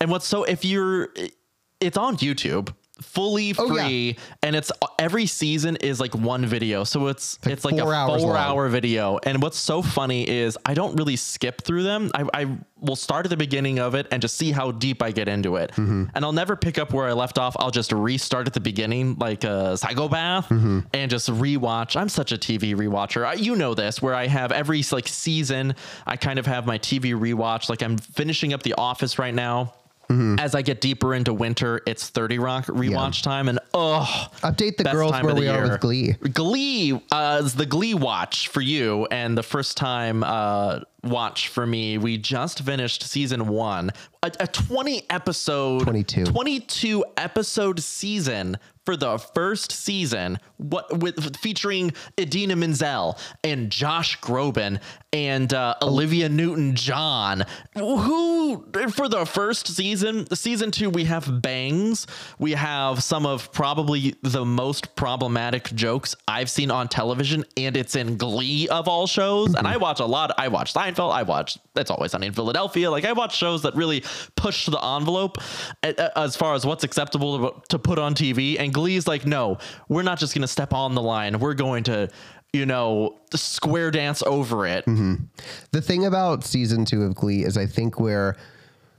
And 0.01 0.11
what's 0.11 0.27
so, 0.27 0.43
if 0.43 0.65
you're, 0.65 1.11
it's 1.81 1.97
on 1.97 2.17
YouTube. 2.17 2.75
Fully 3.03 3.53
Oh, 3.59 3.75
yeah. 3.75 3.87
free, 3.87 4.17
and 4.43 4.55
it's 4.55 4.71
every 5.01 5.27
season 5.27 5.75
is 5.77 5.99
like 5.99 6.15
one 6.15 6.47
video, 6.47 6.85
so 6.85 7.09
it's 7.09 7.41
it's 7.43 7.65
like, 7.65 7.77
four 7.77 7.93
a 7.93 8.07
four 8.07 8.19
long. 8.19 8.37
hour 8.37 8.69
video. 8.69 9.19
And 9.25 9.43
what's 9.43 9.59
so 9.59 9.83
funny 9.83 10.29
is 10.29 10.57
I 10.65 10.75
don't 10.75 10.95
really 10.95 11.17
skip 11.17 11.63
through 11.63 11.83
them. 11.83 12.13
I, 12.15 12.25
I 12.33 12.59
will 12.81 12.95
start 12.95 13.27
at 13.27 13.31
the 13.31 13.37
beginning 13.37 13.81
of 13.81 13.97
it 13.97 14.07
and 14.13 14.23
just 14.23 14.37
see 14.37 14.53
how 14.53 14.71
deep 14.71 15.03
I 15.03 15.11
get 15.11 15.27
into 15.27 15.57
it. 15.57 15.71
Mm-hmm. 15.73 16.05
And 16.15 16.25
I'll 16.25 16.33
never 16.33 16.55
pick 16.55 16.79
up 16.79 16.93
where 16.93 17.07
I 17.09 17.15
left 17.15 17.37
off. 17.37 17.57
I'll 17.59 17.73
just 17.73 17.91
restart 17.91 18.47
at 18.47 18.53
the 18.53 18.61
beginning, 18.61 19.17
like 19.19 19.43
a 19.43 19.77
psychopath, 19.77 20.49
Mm-hmm. 20.49 20.81
and 20.93 21.11
just 21.11 21.29
rewatch. 21.31 21.97
I'm 21.97 22.09
such 22.09 22.31
a 22.31 22.37
TV 22.39 22.77
rewatcher. 22.77 23.27
I, 23.27 23.35
you 23.35 23.57
know 23.57 23.75
this, 23.75 24.01
where 24.03 24.15
I 24.15 24.29
have 24.29 24.53
every 24.53 24.85
like 24.93 25.09
season, 25.09 25.75
I 26.07 26.17
kind 26.17 26.39
of 26.39 26.47
have 26.47 26.65
my 26.65 26.79
TV 26.79 27.13
rewatch. 27.13 27.69
Like 27.69 27.83
I'm 27.83 27.99
finishing 27.99 28.53
up 28.53 28.63
The 28.63 28.75
Office 28.75 29.19
right 29.19 29.35
now. 29.35 29.75
Mm-hmm. 30.09 30.39
As 30.39 30.55
I 30.55 30.63
get 30.63 30.81
deeper 30.81 31.15
into 31.15 31.33
winter, 31.33 31.81
it's 31.87 32.09
30 32.09 32.39
Rock 32.39 32.67
rewatch 32.67 33.23
time, 33.23 33.49
and 33.49 33.59
oh, 33.73 34.29
update 34.43 34.77
the 34.77 34.85
girls 34.85 35.13
where 35.23 35.35
we 35.35 35.49
are 35.49 35.63
with 35.63 35.81
Glee. 35.81 36.13
Glee 36.13 37.01
uh, 37.11 37.43
is 37.45 37.55
the 37.55 37.67
Glee 37.67 37.95
watch 37.95 38.49
for 38.49 38.61
you, 38.61 39.07
and 39.07 39.37
the 39.37 39.43
first 39.43 39.77
time 39.77 40.23
uh, 40.23 40.81
watch 41.05 41.49
for 41.49 41.67
me. 41.67 41.99
We 41.99 42.19
just 42.19 42.61
finished 42.63 43.03
season 43.05 43.47
one, 43.49 43.91
a, 44.23 44.33
a 44.41 44.47
20 44.47 45.07
episode, 45.11 45.83
22. 45.83 46.25
22 46.25 47.05
episode 47.17 47.81
season 47.81 48.57
for 48.85 48.97
the 48.97 49.19
first 49.19 49.73
season. 49.73 50.39
What 50.59 51.01
with 51.01 51.37
featuring 51.37 51.93
Idina 52.19 52.57
Menzel 52.57 53.19
and 53.43 53.71
Josh 53.71 54.21
Groban 54.21 54.81
and 55.13 55.53
uh, 55.53 55.75
Olivia 55.83 56.29
Newton 56.29 56.75
John, 56.75 57.45
who 57.75 58.67
for 58.91 59.09
the 59.09 59.25
first 59.25 59.69
season, 59.69 60.27
season 60.35 60.71
two, 60.71 60.91
we 60.91 61.05
have 61.05 61.41
bangs. 61.41 62.07
We 62.39 62.53
have 62.53 63.03
some 63.03 63.27
of 63.27 63.53
probably 63.53 64.15
the 64.23 64.45
most 64.45 64.97
problematic 64.97 65.73
jokes 65.75 66.15
I've 66.29 66.51
seen 66.51 66.71
on 66.71 66.89
television, 66.89 67.45
and 67.57 67.77
it's 67.77 67.97
in 67.97 68.17
Glee 68.17 68.69
of 68.69 68.89
all 68.89 69.07
shows. 69.07 69.55
And 69.55 69.67
I 69.67 69.77
watch 69.77 70.01
a 70.01 70.07
lot. 70.07 70.33
I 70.39 70.49
watch 70.49 70.75
Seinfeld. 70.75 70.94
I 70.99 71.23
watch 71.23 71.59
It's 71.77 71.91
Always 71.91 72.13
Sunny 72.13 72.29
in 72.29 72.33
Philadelphia. 72.33 72.91
Like 72.91 73.05
I 73.05 73.13
watch 73.13 73.37
shows 73.37 73.63
that 73.63 73.75
really 73.75 74.05
push 74.37 74.67
the 74.67 74.79
envelope 74.79 75.39
as 75.83 76.37
far 76.37 76.55
as 76.55 76.65
what's 76.65 76.85
acceptable 76.85 77.63
to, 77.69 77.79
put 77.79 77.99
on 77.99 78.15
TV. 78.15 78.59
And 78.59 78.73
Glee's 78.73 79.07
like, 79.07 79.27
no, 79.27 79.59
we're 79.89 80.03
not 80.03 80.19
just 80.19 80.35
going 80.35 80.43
to 80.43 80.49
step 80.49 80.73
on 80.73 80.95
the 80.95 81.03
line. 81.03 81.39
We're 81.39 81.55
going 81.55 81.85
to, 81.85 82.09
you 82.53 82.67
know, 82.67 83.19
square 83.35 83.91
dance 83.91 84.23
over 84.23 84.67
it. 84.67 84.87
Mm-hmm. 84.87 85.25
The 85.73 85.83
thing 85.83 86.07
about 86.07 86.45
season 86.45 86.85
two 86.85 87.03
of 87.03 87.15
Glee 87.15 87.45
is 87.45 87.57
I 87.57 87.67
think 87.67 88.01
we're 88.01 88.37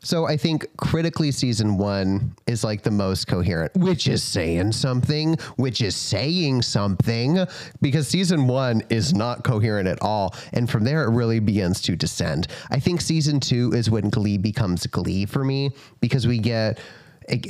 so 0.05 0.27
I 0.27 0.37
think 0.37 0.67
critically 0.77 1.31
season 1.31 1.77
one 1.77 2.35
is 2.45 2.63
like 2.63 2.83
the 2.83 2.91
most 2.91 3.27
coherent, 3.27 3.73
which 3.75 4.07
is 4.07 4.21
saying 4.21 4.73
something, 4.73 5.35
which 5.55 5.81
is 5.81 5.95
saying 5.95 6.61
something, 6.61 7.39
because 7.81 8.07
season 8.07 8.47
one 8.47 8.83
is 8.91 9.15
not 9.15 9.43
coherent 9.43 9.87
at 9.87 9.99
all. 10.03 10.35
And 10.53 10.69
from 10.69 10.83
there 10.83 11.05
it 11.05 11.09
really 11.09 11.39
begins 11.39 11.81
to 11.81 11.95
descend. 11.95 12.47
I 12.69 12.79
think 12.79 13.01
season 13.01 13.39
two 13.39 13.71
is 13.73 13.89
when 13.89 14.11
Glee 14.11 14.37
becomes 14.37 14.85
Glee 14.85 15.25
for 15.25 15.43
me 15.43 15.71
because 16.01 16.27
we 16.27 16.37
get 16.37 16.79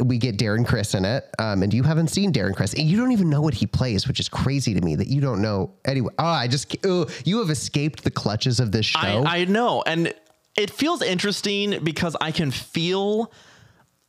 we 0.05 0.17
get 0.17 0.37
Darren 0.37 0.65
Criss 0.65 0.93
in 0.93 1.03
it, 1.03 1.25
um, 1.37 1.61
and 1.61 1.73
you 1.73 1.83
haven't 1.83 2.07
seen 2.07 2.31
Darren 2.31 2.55
Criss, 2.55 2.73
and 2.75 2.83
you 2.83 2.95
don't 2.95 3.11
even 3.11 3.29
know 3.29 3.41
what 3.41 3.53
he 3.53 3.67
plays, 3.67 4.07
which 4.07 4.21
is 4.21 4.29
crazy 4.29 4.73
to 4.73 4.79
me 4.79 4.95
that 4.95 5.07
you 5.07 5.19
don't 5.19 5.41
know. 5.41 5.73
Anyway, 5.83 6.13
oh, 6.17 6.25
I 6.25 6.47
just 6.47 6.73
oh, 6.85 7.07
you 7.25 7.39
have 7.39 7.49
escaped 7.49 8.05
the 8.05 8.11
clutches 8.11 8.61
of 8.61 8.71
this 8.71 8.85
show. 8.85 8.99
I, 8.99 9.39
I 9.39 9.45
know. 9.45 9.83
And 9.85 10.13
it 10.55 10.71
feels 10.71 11.01
interesting 11.01 11.79
because 11.83 12.15
I 12.19 12.31
can 12.31 12.51
feel 12.51 13.31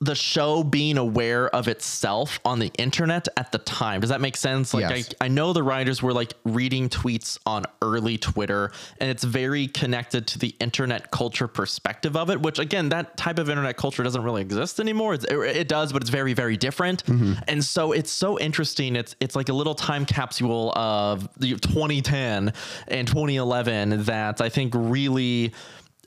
the 0.00 0.14
show 0.14 0.62
being 0.62 0.98
aware 0.98 1.48
of 1.48 1.68
itself 1.68 2.38
on 2.44 2.58
the 2.58 2.70
internet 2.76 3.28
at 3.38 3.50
the 3.50 3.58
time. 3.58 4.02
Does 4.02 4.10
that 4.10 4.20
make 4.20 4.36
sense? 4.36 4.74
Like 4.74 4.90
Yes. 4.90 5.14
I, 5.20 5.24
I 5.24 5.28
know 5.28 5.54
the 5.54 5.62
writers 5.62 6.02
were 6.02 6.12
like 6.12 6.34
reading 6.44 6.90
tweets 6.90 7.38
on 7.46 7.64
early 7.80 8.18
Twitter 8.18 8.72
and 9.00 9.08
it's 9.08 9.24
very 9.24 9.68
connected 9.68 10.26
to 10.28 10.38
the 10.38 10.54
internet 10.60 11.10
culture 11.10 11.48
perspective 11.48 12.14
of 12.14 12.28
it, 12.28 12.42
which 12.42 12.58
again, 12.58 12.90
that 12.90 13.16
type 13.16 13.38
of 13.38 13.48
internet 13.48 13.78
culture 13.78 14.02
doesn't 14.02 14.22
really 14.22 14.42
exist 14.42 14.80
anymore. 14.80 15.14
It's, 15.14 15.24
it, 15.24 15.38
it 15.38 15.68
does, 15.68 15.94
but 15.94 16.02
it's 16.02 16.10
very, 16.10 16.34
very 16.34 16.58
different. 16.58 17.02
Mm-hmm. 17.06 17.32
And 17.48 17.64
so 17.64 17.92
it's 17.92 18.10
so 18.10 18.38
interesting. 18.38 18.96
It's, 18.96 19.16
it's 19.18 19.34
like 19.34 19.48
a 19.48 19.54
little 19.54 19.74
time 19.74 20.04
capsule 20.04 20.72
of 20.76 21.26
2010 21.40 22.52
and 22.88 23.08
2011 23.08 24.04
that 24.04 24.42
I 24.42 24.50
think 24.50 24.74
really 24.76 25.54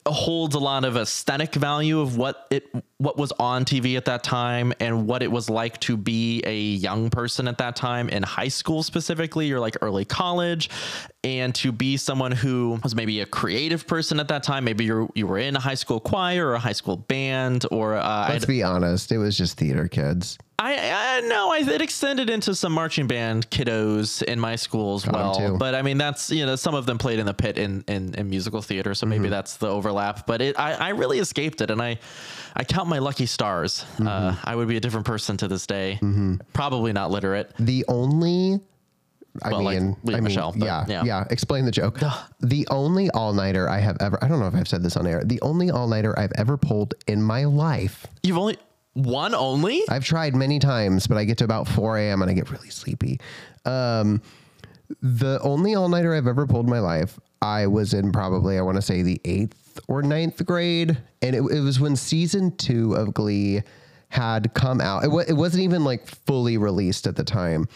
holds 0.06 0.54
a 0.54 0.58
lot 0.58 0.84
of 0.84 0.96
aesthetic 0.96 1.54
value 1.54 2.00
of 2.00 2.16
what 2.16 2.46
it 2.50 2.66
what 2.98 3.16
was 3.16 3.32
on 3.38 3.64
TV 3.64 3.96
at 3.96 4.04
that 4.04 4.22
time 4.22 4.72
and 4.78 5.06
what 5.06 5.22
it 5.22 5.30
was 5.30 5.48
like 5.48 5.80
to 5.80 5.96
be 5.96 6.42
a 6.44 6.58
young 6.58 7.08
person 7.10 7.48
at 7.48 7.58
that 7.58 7.76
time 7.76 8.08
in 8.08 8.22
high 8.22 8.48
school 8.48 8.82
specifically 8.82 9.50
or 9.52 9.60
like 9.60 9.76
early 9.80 10.04
college 10.04 10.68
and 11.24 11.54
to 11.54 11.72
be 11.72 11.96
someone 11.96 12.32
who 12.32 12.78
was 12.82 12.94
maybe 12.94 13.20
a 13.20 13.26
creative 13.26 13.86
person 13.86 14.20
at 14.20 14.28
that 14.28 14.42
time 14.42 14.64
maybe 14.64 14.84
you 14.84 15.10
you 15.14 15.26
were 15.26 15.38
in 15.38 15.56
a 15.56 15.60
high 15.60 15.74
school 15.74 16.00
choir 16.00 16.48
or 16.48 16.54
a 16.54 16.58
high 16.58 16.72
school 16.72 16.96
band 16.96 17.64
or 17.70 17.96
uh, 17.96 18.26
Let's 18.28 18.46
be 18.46 18.62
honest, 18.62 19.12
it 19.12 19.18
was 19.18 19.36
just 19.36 19.58
theater 19.58 19.88
kids. 19.88 20.38
I, 20.62 20.74
I 20.74 21.20
no, 21.26 21.50
I, 21.50 21.58
it 21.60 21.80
extended 21.80 22.28
into 22.28 22.54
some 22.54 22.72
marching 22.72 23.06
band 23.06 23.48
kiddos 23.48 24.22
in 24.22 24.38
my 24.38 24.56
school 24.56 24.96
as 24.96 25.06
well. 25.06 25.56
But 25.56 25.74
I 25.74 25.80
mean, 25.80 25.96
that's 25.96 26.30
you 26.30 26.44
know, 26.44 26.54
some 26.56 26.74
of 26.74 26.84
them 26.84 26.98
played 26.98 27.18
in 27.18 27.24
the 27.24 27.32
pit 27.32 27.56
in 27.56 27.82
in, 27.88 28.14
in 28.14 28.28
musical 28.28 28.60
theater, 28.60 28.94
so 28.94 29.06
maybe 29.06 29.24
mm-hmm. 29.24 29.30
that's 29.30 29.56
the 29.56 29.68
overlap. 29.68 30.26
But 30.26 30.42
it, 30.42 30.58
I, 30.58 30.74
I 30.74 30.88
really 30.90 31.18
escaped 31.18 31.62
it, 31.62 31.70
and 31.70 31.80
I, 31.80 31.98
I 32.54 32.64
count 32.64 32.88
my 32.88 32.98
lucky 32.98 33.24
stars. 33.24 33.86
Uh, 33.98 34.02
mm-hmm. 34.02 34.40
I 34.48 34.54
would 34.54 34.68
be 34.68 34.76
a 34.76 34.80
different 34.80 35.06
person 35.06 35.38
to 35.38 35.48
this 35.48 35.66
day. 35.66 35.98
Mm-hmm. 36.02 36.36
Probably 36.52 36.92
not 36.92 37.10
literate. 37.10 37.52
The 37.58 37.86
only 37.88 38.60
I 39.42 39.50
Well, 39.50 39.62
like 39.62 39.80
mean, 39.80 39.96
Leah 40.02 40.16
I 40.16 40.20
mean, 40.20 40.34
but 40.36 40.56
yeah, 40.56 40.84
yeah. 40.88 41.04
yeah, 41.04 41.24
Explain 41.30 41.64
the 41.64 41.70
joke. 41.70 42.00
the 42.40 42.66
only 42.70 43.10
all 43.10 43.32
nighter 43.32 43.68
I 43.68 43.78
have 43.78 43.96
ever, 44.00 44.22
I 44.22 44.28
don't 44.28 44.40
know 44.40 44.48
if 44.48 44.54
I've 44.54 44.68
said 44.68 44.82
this 44.82 44.96
on 44.96 45.06
air, 45.06 45.22
the 45.24 45.40
only 45.40 45.70
all 45.70 45.86
nighter 45.86 46.18
I've 46.18 46.32
ever 46.36 46.56
pulled 46.56 46.94
in 47.06 47.22
my 47.22 47.44
life. 47.44 48.06
You've 48.22 48.38
only 48.38 48.58
one 49.04 49.34
only. 49.34 49.82
I've 49.88 50.04
tried 50.04 50.34
many 50.34 50.58
times, 50.58 51.06
but 51.06 51.16
I 51.16 51.24
get 51.24 51.38
to 51.38 51.44
about 51.44 51.68
4 51.68 51.98
a.m. 51.98 52.22
and 52.22 52.30
I 52.30 52.34
get 52.34 52.50
really 52.50 52.70
sleepy. 52.70 53.20
Um, 53.64 54.22
the 55.02 55.38
only 55.42 55.74
all 55.74 55.88
nighter 55.88 56.14
I've 56.14 56.26
ever 56.26 56.46
pulled 56.46 56.66
in 56.66 56.70
my 56.70 56.80
life, 56.80 57.18
I 57.42 57.66
was 57.66 57.94
in 57.94 58.12
probably, 58.12 58.58
I 58.58 58.62
want 58.62 58.76
to 58.76 58.82
say 58.82 59.02
the 59.02 59.20
eighth 59.24 59.80
or 59.88 60.02
ninth 60.02 60.44
grade. 60.44 60.98
And 61.22 61.36
it, 61.36 61.42
it 61.42 61.60
was 61.60 61.78
when 61.80 61.96
season 61.96 62.56
two 62.56 62.94
of 62.94 63.14
Glee 63.14 63.62
had 64.08 64.52
come 64.54 64.80
out. 64.80 65.04
It, 65.04 65.08
wa- 65.08 65.24
it 65.26 65.34
wasn't 65.34 65.62
even 65.62 65.84
like 65.84 66.06
fully 66.06 66.56
released 66.58 67.06
at 67.06 67.14
the 67.16 67.24
time, 67.24 67.68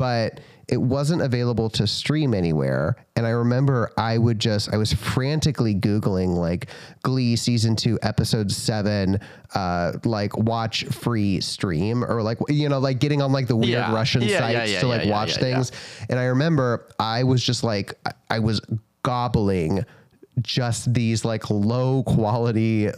but 0.00 0.40
it 0.66 0.80
wasn't 0.80 1.20
available 1.20 1.68
to 1.68 1.86
stream 1.86 2.32
anywhere. 2.32 2.96
And 3.16 3.26
I 3.26 3.30
remember 3.30 3.90
I 3.98 4.16
would 4.16 4.38
just, 4.38 4.72
I 4.72 4.78
was 4.78 4.92
frantically 4.94 5.74
Googling 5.74 6.36
like 6.36 6.68
Glee 7.02 7.36
season 7.36 7.76
two, 7.76 7.98
episode 8.02 8.50
seven, 8.50 9.18
uh, 9.54 9.92
like 10.04 10.38
watch 10.38 10.84
free 10.86 11.40
stream 11.40 12.02
or 12.02 12.22
like, 12.22 12.38
you 12.48 12.68
know, 12.70 12.78
like 12.78 12.98
getting 12.98 13.20
on 13.20 13.30
like 13.30 13.46
the 13.46 13.56
weird 13.56 13.72
Yeah. 13.72 13.92
Russian 13.94 14.22
Yeah, 14.22 14.38
sites 14.38 14.72
yeah, 14.72 14.80
to 14.80 14.86
like 14.86 15.06
watch 15.06 15.36
things. 15.36 15.70
And 16.08 16.18
I 16.18 16.24
remember 16.26 16.88
I 16.98 17.24
was 17.24 17.44
just 17.44 17.62
like, 17.62 17.92
I 18.30 18.38
was 18.38 18.62
gobbling 19.02 19.84
just 20.42 20.92
these 20.92 21.24
like 21.24 21.50
low 21.50 22.02
quality, 22.04 22.88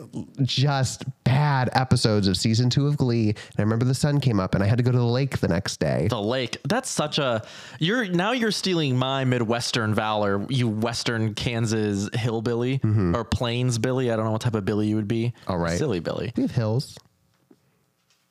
just 0.43 1.05
bad 1.25 1.71
episodes 1.73 2.29
of 2.29 2.37
season 2.37 2.71
two 2.71 2.87
of 2.87 2.97
Glee. 2.97 3.31
And 3.31 3.59
I 3.59 3.63
remember 3.63 3.85
the 3.85 3.95
sun 3.95 4.21
came 4.21 4.41
up 4.41 4.55
and 4.55 4.63
I 4.63 4.67
had 4.67 4.79
to 4.79 4.85
go 4.85 4.93
to 4.93 4.99
the 4.99 5.05
lake 5.05 5.39
the 5.39 5.49
next 5.49 5.79
day. 5.79 6.09
The 6.09 6.21
lake. 6.21 6.59
That's 6.69 6.91
such 6.91 7.19
a. 7.19 7.43
You're 7.79 8.07
now 8.07 8.33
you're 8.33 8.51
stealing 8.51 8.97
my 8.97 9.25
Midwestern 9.25 9.95
valor, 9.95 10.47
you 10.49 10.69
Western 10.69 11.35
Kansas 11.35 12.09
hillbilly 12.15 12.79
mm-hmm. 12.79 13.15
or 13.15 13.25
Plains 13.25 13.79
Billy. 13.79 14.11
I 14.11 14.17
don't 14.17 14.25
know 14.25 14.33
what 14.33 14.41
type 14.41 14.55
of 14.55 14.65
Billy 14.65 14.89
you 14.89 14.97
would 14.97 15.09
be. 15.09 15.33
All 15.47 15.59
right. 15.59 15.79
silly 15.79 16.01
Billy. 16.01 16.33
We 16.37 16.43
have 16.43 16.53
hills. 16.53 16.97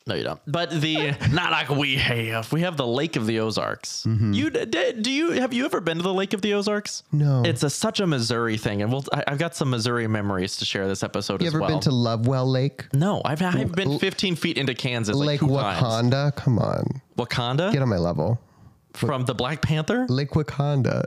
No, 0.08 0.16
you 0.16 0.24
don't. 0.24 0.40
But 0.48 0.72
the 0.82 1.12
not 1.32 1.52
like 1.52 1.70
we 1.70 1.96
have. 1.96 2.52
We 2.52 2.62
have 2.62 2.76
the 2.76 2.88
Lake 2.88 3.16
of 3.16 3.28
the 3.28 3.40
Ozarks. 3.40 4.04
Mm-hmm. 4.08 4.34
You 4.34 4.50
did? 4.50 5.04
Do 5.04 5.12
you 5.12 5.32
have 5.34 5.54
you 5.54 5.66
ever 5.66 5.80
been 5.80 5.98
to 5.98 6.04
the 6.04 6.14
Lake 6.14 6.34
of 6.34 6.42
the 6.42 6.54
Ozarks? 6.56 7.04
No. 7.12 7.44
It's 7.46 7.62
a 7.62 7.70
such 7.70 8.00
a 8.00 8.08
Missouri 8.08 8.58
thing, 8.58 8.82
and 8.82 8.92
we'll. 8.92 9.04
I, 9.14 9.24
I've 9.28 9.38
got 9.38 9.56
some 9.56 9.70
Missouri 9.70 10.08
memories 10.08 10.58
to 10.58 10.66
share 10.66 10.88
this 10.88 11.04
episode 11.04 11.42
You 11.42 11.48
as 11.48 11.54
ever 11.54 11.62
well. 11.62 11.70
been 11.70 11.80
to 11.82 11.92
Lovewell 11.92 12.50
Lake? 12.50 12.88
no, 12.94 13.22
I've 13.24 13.42
I've 13.44 13.74
been 13.74 14.00
15 14.00 14.36
feet 14.38 14.58
into 14.58 14.74
Kansas, 14.74 15.16
like 15.16 15.28
Lake 15.28 15.40
two 15.42 15.50
times. 15.50 15.84
Wakanda? 15.84 16.36
Come 16.36 16.58
on. 16.58 16.84
Wakanda 17.18 17.72
Get 17.72 17.82
on 17.84 17.90
my 17.90 17.98
level. 17.98 18.40
from 18.94 19.26
the 19.26 19.36
Black 19.36 19.62
Panther. 19.62 20.08
Lake 20.10 20.32
Wakanda. 20.32 21.06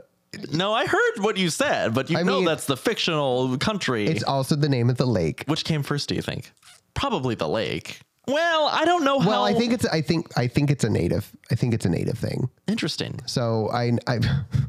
No, 0.51 0.73
I 0.73 0.85
heard 0.85 1.19
what 1.19 1.37
you 1.37 1.49
said, 1.49 1.93
but 1.93 2.09
you 2.09 2.17
I 2.17 2.23
know 2.23 2.37
mean- 2.37 2.45
that's 2.45 2.65
the 2.65 2.77
fictional 2.77 3.57
country. 3.57 4.05
It's 4.07 4.23
also 4.23 4.55
the 4.55 4.67
name 4.69 4.89
of 4.89 4.97
the 4.97 5.05
lake. 5.05 5.43
Which 5.47 5.63
came 5.65 5.83
first? 5.83 6.07
Do 6.09 6.15
you 6.15 6.21
think? 6.21 6.51
Probably 6.93 7.35
the 7.35 7.47
lake. 7.47 7.99
Well, 8.27 8.67
I 8.71 8.85
don't 8.85 9.03
know 9.03 9.19
how. 9.19 9.29
Well, 9.29 9.43
I 9.45 9.53
think 9.53 9.73
it's 9.73 9.85
I 9.85 10.01
think 10.01 10.37
I 10.37 10.47
think 10.47 10.71
it's 10.71 10.83
a 10.83 10.89
native. 10.89 11.31
I 11.51 11.55
think 11.55 11.73
it's 11.73 11.85
a 11.85 11.89
native 11.89 12.17
thing. 12.17 12.49
interesting. 12.67 13.19
So 13.25 13.69
I, 13.71 13.91
I, 14.07 14.19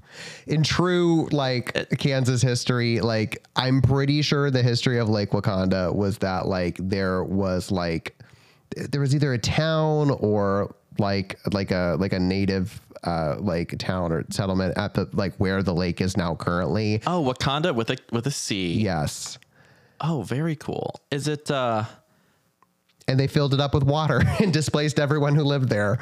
in 0.46 0.62
true 0.62 1.28
like 1.32 1.88
Kansas 1.98 2.42
history, 2.42 3.00
like 3.00 3.44
I'm 3.56 3.80
pretty 3.80 4.22
sure 4.22 4.50
the 4.50 4.62
history 4.62 4.98
of 4.98 5.08
Lake 5.08 5.32
Waconda 5.32 5.92
was 5.92 6.18
that 6.18 6.46
like 6.46 6.76
there 6.80 7.24
was 7.24 7.70
like 7.70 8.18
there 8.76 9.00
was 9.00 9.14
either 9.14 9.32
a 9.32 9.38
town 9.38 10.10
or 10.10 10.74
like 10.98 11.38
like 11.52 11.70
a 11.70 11.96
like 11.98 12.12
a 12.12 12.18
native 12.20 12.80
uh 13.04 13.36
like 13.38 13.78
town 13.78 14.12
or 14.12 14.24
settlement 14.30 14.76
at 14.76 14.94
the 14.94 15.08
like 15.12 15.34
where 15.36 15.62
the 15.62 15.74
lake 15.74 16.00
is 16.00 16.16
now 16.16 16.34
currently. 16.34 17.00
Oh, 17.06 17.20
Waconda 17.20 17.72
with 17.72 17.90
a 17.90 17.96
with 18.12 18.26
a 18.26 18.30
C. 18.30 18.74
Yes. 18.74 19.38
Oh, 20.00 20.22
very 20.22 20.56
cool. 20.56 21.00
Is 21.10 21.26
it? 21.26 21.50
uh 21.50 21.84
And 23.08 23.18
they 23.20 23.26
filled 23.26 23.54
it 23.54 23.60
up 23.60 23.74
with 23.74 23.84
water 23.84 24.22
and 24.40 24.52
displaced 24.52 24.98
everyone 24.98 25.34
who 25.34 25.44
lived 25.44 25.68
there. 25.68 25.98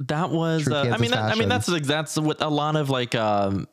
That 0.00 0.30
was. 0.30 0.68
Uh, 0.68 0.92
I 0.92 0.98
mean, 0.98 1.10
that, 1.12 1.32
I 1.32 1.34
mean, 1.34 1.48
that's 1.48 1.66
that's 1.66 2.18
what 2.18 2.42
a 2.42 2.48
lot 2.48 2.76
of 2.76 2.90
like 2.90 3.14
um 3.14 3.66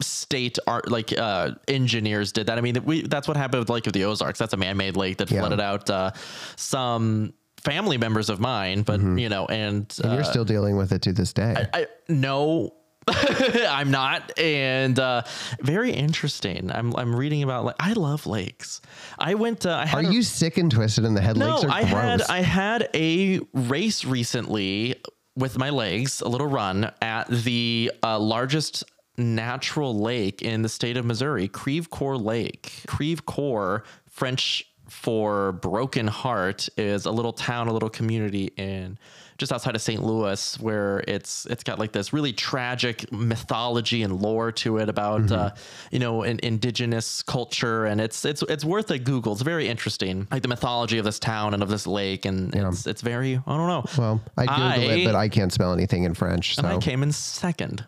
state 0.00 0.58
art 0.68 0.88
like 0.88 1.12
uh 1.18 1.52
engineers 1.66 2.30
did 2.30 2.46
that. 2.46 2.58
I 2.58 2.60
mean, 2.60 2.76
we 2.84 3.02
that's 3.02 3.26
what 3.26 3.36
happened 3.36 3.60
with 3.60 3.70
Lake 3.70 3.86
of 3.88 3.92
the 3.92 4.04
Ozarks. 4.04 4.38
That's 4.38 4.52
a 4.52 4.56
man-made 4.56 4.96
lake 4.96 5.16
that 5.18 5.30
Yeah. 5.30 5.40
flooded 5.40 5.60
out 5.60 5.90
uh 5.90 6.12
some 6.54 7.34
family 7.60 7.98
members 7.98 8.30
of 8.30 8.38
mine, 8.38 8.82
but 8.82 9.00
you 9.00 9.28
know, 9.28 9.46
and, 9.46 9.92
And 10.02 10.12
you're 10.12 10.22
uh, 10.22 10.24
still 10.24 10.44
dealing 10.44 10.76
with 10.76 10.92
it 10.92 11.02
to 11.02 11.12
this 11.12 11.32
day. 11.32 11.66
I 11.72 11.88
no. 12.08 12.74
I'm 13.70 13.90
not, 13.90 14.38
and 14.38 14.98
uh, 14.98 15.22
very 15.60 15.92
interesting. 15.92 16.70
I'm 16.70 16.94
I'm 16.96 17.14
reading 17.14 17.42
about 17.42 17.64
like 17.64 17.76
I 17.80 17.92
love 17.94 18.26
lakes. 18.26 18.80
I 19.18 19.34
went. 19.34 19.66
Uh, 19.66 19.76
I 19.76 19.86
had 19.86 20.04
are 20.04 20.08
a- 20.08 20.12
you 20.12 20.22
sick 20.22 20.58
and 20.58 20.70
twisted 20.70 21.04
in 21.04 21.14
the 21.14 21.20
head? 21.20 21.36
no, 21.36 21.58
I 21.68 21.80
gross. 21.82 21.92
had 21.92 22.22
I 22.22 22.40
had 22.40 22.88
a 22.94 23.40
race 23.54 24.04
recently 24.04 24.96
with 25.36 25.56
my 25.56 25.70
legs, 25.70 26.20
a 26.20 26.28
little 26.28 26.48
run 26.48 26.90
at 27.00 27.28
the 27.28 27.92
uh, 28.02 28.18
largest 28.18 28.84
natural 29.16 29.98
lake 29.98 30.42
in 30.42 30.62
the 30.62 30.68
state 30.68 30.96
of 30.96 31.04
Missouri, 31.04 31.48
Creve 31.48 31.90
Coeur 31.90 32.16
Lake. 32.16 32.82
Creve 32.86 33.24
Coeur, 33.26 33.82
French 34.08 34.64
for 34.88 35.52
broken 35.52 36.06
heart, 36.06 36.68
is 36.76 37.04
a 37.04 37.10
little 37.10 37.32
town, 37.32 37.68
a 37.68 37.72
little 37.72 37.90
community 37.90 38.52
in 38.56 38.98
just 39.38 39.52
outside 39.52 39.74
of 39.76 39.80
St. 39.80 40.02
Louis, 40.02 40.58
where 40.60 41.02
it's 41.08 41.46
it's 41.46 41.62
got 41.62 41.78
like 41.78 41.92
this 41.92 42.12
really 42.12 42.32
tragic 42.32 43.10
mythology 43.12 44.02
and 44.02 44.20
lore 44.20 44.50
to 44.52 44.78
it 44.78 44.88
about 44.88 45.22
Mm-hmm. 45.22 45.32
uh, 45.34 45.50
you 45.90 45.98
know 46.00 46.22
in, 46.24 46.38
indigenous 46.42 47.22
culture, 47.22 47.84
and 47.86 48.00
it's 48.00 48.24
it's 48.24 48.42
it's 48.42 48.64
worth 48.64 48.90
a 48.90 48.98
Google. 48.98 49.32
It's 49.32 49.42
very 49.42 49.68
interesting, 49.68 50.26
like 50.30 50.42
the 50.42 50.48
mythology 50.48 50.98
of 50.98 51.04
this 51.04 51.18
town 51.18 51.54
and 51.54 51.62
of 51.62 51.68
this 51.68 51.86
lake, 51.86 52.24
and 52.24 52.54
it's 52.54 52.86
it's 52.86 53.00
very 53.02 53.36
I 53.46 53.56
don't 53.56 53.68
know. 53.68 53.84
well, 53.96 54.20
I 54.36 54.46
googled 54.46 54.98
it, 54.98 55.04
but 55.04 55.14
I 55.14 55.28
can't 55.28 55.52
spell 55.52 55.72
anything 55.72 56.04
in 56.04 56.14
French. 56.14 56.56
So 56.56 56.62
and 56.64 56.68
I 56.72 56.78
came 56.78 57.02
in 57.02 57.12
second. 57.12 57.84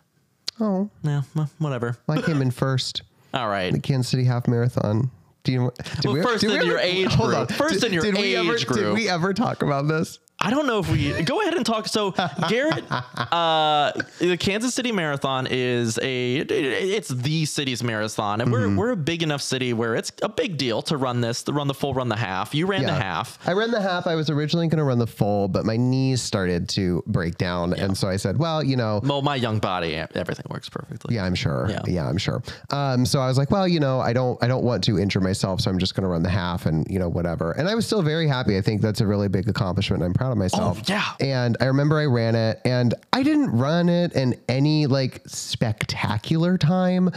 oh, 0.59 0.89
Yeah, 1.03 1.21
well, 1.35 1.49
whatever. 1.59 1.97
I 2.07 2.21
came 2.21 2.41
in 2.41 2.51
first. 2.51 3.01
All 3.33 3.47
right. 3.47 3.71
the 3.71 3.79
Kansas 3.79 4.09
City 4.11 4.23
Half 4.25 4.47
Marathon. 4.47 5.09
Do 5.43 5.51
you? 5.51 5.71
Did 6.01 6.11
Well, 6.11 6.21
first 6.23 6.41
did 6.41 6.51
in 6.61 6.65
your 6.67 6.77
age 6.79 7.07
hold 7.13 7.29
group. 7.31 7.39
on. 7.39 7.47
First 7.47 7.75
Did- 7.81 7.85
in 7.87 7.93
your 7.93 8.03
did 8.03 8.15
we 8.15 8.35
ever, 8.35 8.53
age 8.55 8.65
Did 8.67 8.93
we 8.93 9.09
ever 9.09 9.33
talk 9.33 9.63
about 9.63 9.87
this? 9.87 10.19
I 10.43 10.49
don't 10.49 10.65
know 10.67 10.79
if 10.79 10.89
we 10.89 11.21
go 11.23 11.41
ahead 11.41 11.53
and 11.53 11.65
talk. 11.65 11.87
So 11.87 12.11
Gerit, 12.13 12.83
uh, 13.31 13.91
the 14.19 14.37
Kansas 14.37 14.73
City 14.73 14.91
Marathon 14.91 15.47
is 15.49 15.99
a 16.01 16.37
it's 16.37 17.09
the 17.09 17.45
city's 17.45 17.83
marathon, 17.83 18.41
and 18.41 18.51
Mm-hmm. 18.51 18.75
we're 18.75 18.87
we're 18.87 18.91
a 18.91 18.97
big 18.97 19.23
enough 19.23 19.41
city 19.41 19.71
where 19.73 19.95
it's 19.95 20.11
a 20.23 20.29
big 20.29 20.57
deal 20.57 20.81
to 20.83 20.97
run 20.97 21.21
this, 21.21 21.43
to 21.43 21.53
run 21.53 21.67
the 21.67 21.73
full, 21.73 21.93
run 21.93 22.09
the 22.09 22.15
half. 22.15 22.53
You 22.53 22.65
ran 22.65 22.83
the 22.83 22.93
half. 22.93 23.39
I 23.47 23.53
ran 23.53 23.71
the 23.71 23.79
half. 23.81 24.07
I 24.07 24.15
was 24.15 24.29
originally 24.29 24.67
going 24.67 24.79
to 24.79 24.83
run 24.83 24.99
the 24.99 25.07
full, 25.07 25.47
but 25.47 25.63
my 25.65 25.77
knees 25.77 26.21
started 26.21 26.67
to 26.69 27.01
break 27.07 27.37
down, 27.37 27.73
and 27.73 27.97
so 27.97 28.07
I 28.09 28.17
said, 28.17 28.37
"Well, 28.37 28.63
you 28.63 28.75
know, 28.75 28.99
Well, 29.03 29.21
my 29.21 29.35
young 29.35 29.59
body, 29.59 29.95
everything 29.95 30.45
works 30.49 30.67
perfectly. 30.69 31.15
yeah, 31.15 31.23
I'm 31.23 31.35
sure. 31.35 31.67
Yeah. 31.69 31.81
Yeah, 31.87 32.09
I'm 32.09 32.17
sure." 32.17 32.41
Um, 32.71 33.05
so 33.05 33.19
I 33.21 33.27
was 33.27 33.37
like, 33.37 33.51
"Well, 33.51 33.67
you 33.67 33.79
know, 33.79 33.99
I 34.01 34.11
don't, 34.13 34.41
I 34.43 34.47
don't 34.47 34.63
want 34.63 34.83
to 34.85 34.99
injure 34.99 35.21
myself, 35.21 35.61
so 35.61 35.69
I'm 35.71 35.79
just 35.79 35.95
going 35.95 36.03
to 36.03 36.09
run 36.09 36.23
the 36.23 36.29
half, 36.29 36.65
and 36.65 36.85
you 36.89 36.99
know, 36.99 37.09
whatever." 37.09 37.51
And 37.51 37.69
I 37.69 37.75
was 37.75 37.85
still 37.85 38.01
very 38.01 38.27
happy. 38.27 38.57
I 38.57 38.61
think 38.61 38.81
that's 38.81 39.01
a 39.01 39.07
really 39.07 39.27
big 39.29 39.47
accomplishment. 39.47 40.03
I'm 40.03 40.13
proud 40.13 40.30
of 40.31 40.37
myself. 40.37 40.79
Oh, 40.79 40.83
yeah. 40.87 41.05
And 41.19 41.57
I 41.61 41.65
remember 41.65 41.99
I 41.99 42.05
ran 42.05 42.35
it, 42.35 42.61
and 42.65 42.93
I 43.13 43.23
didn't 43.23 43.51
run 43.51 43.89
it 43.89 44.13
in 44.13 44.35
any 44.49 44.87
like 44.87 45.21
spectacular 45.27 46.57
time, 46.57 47.09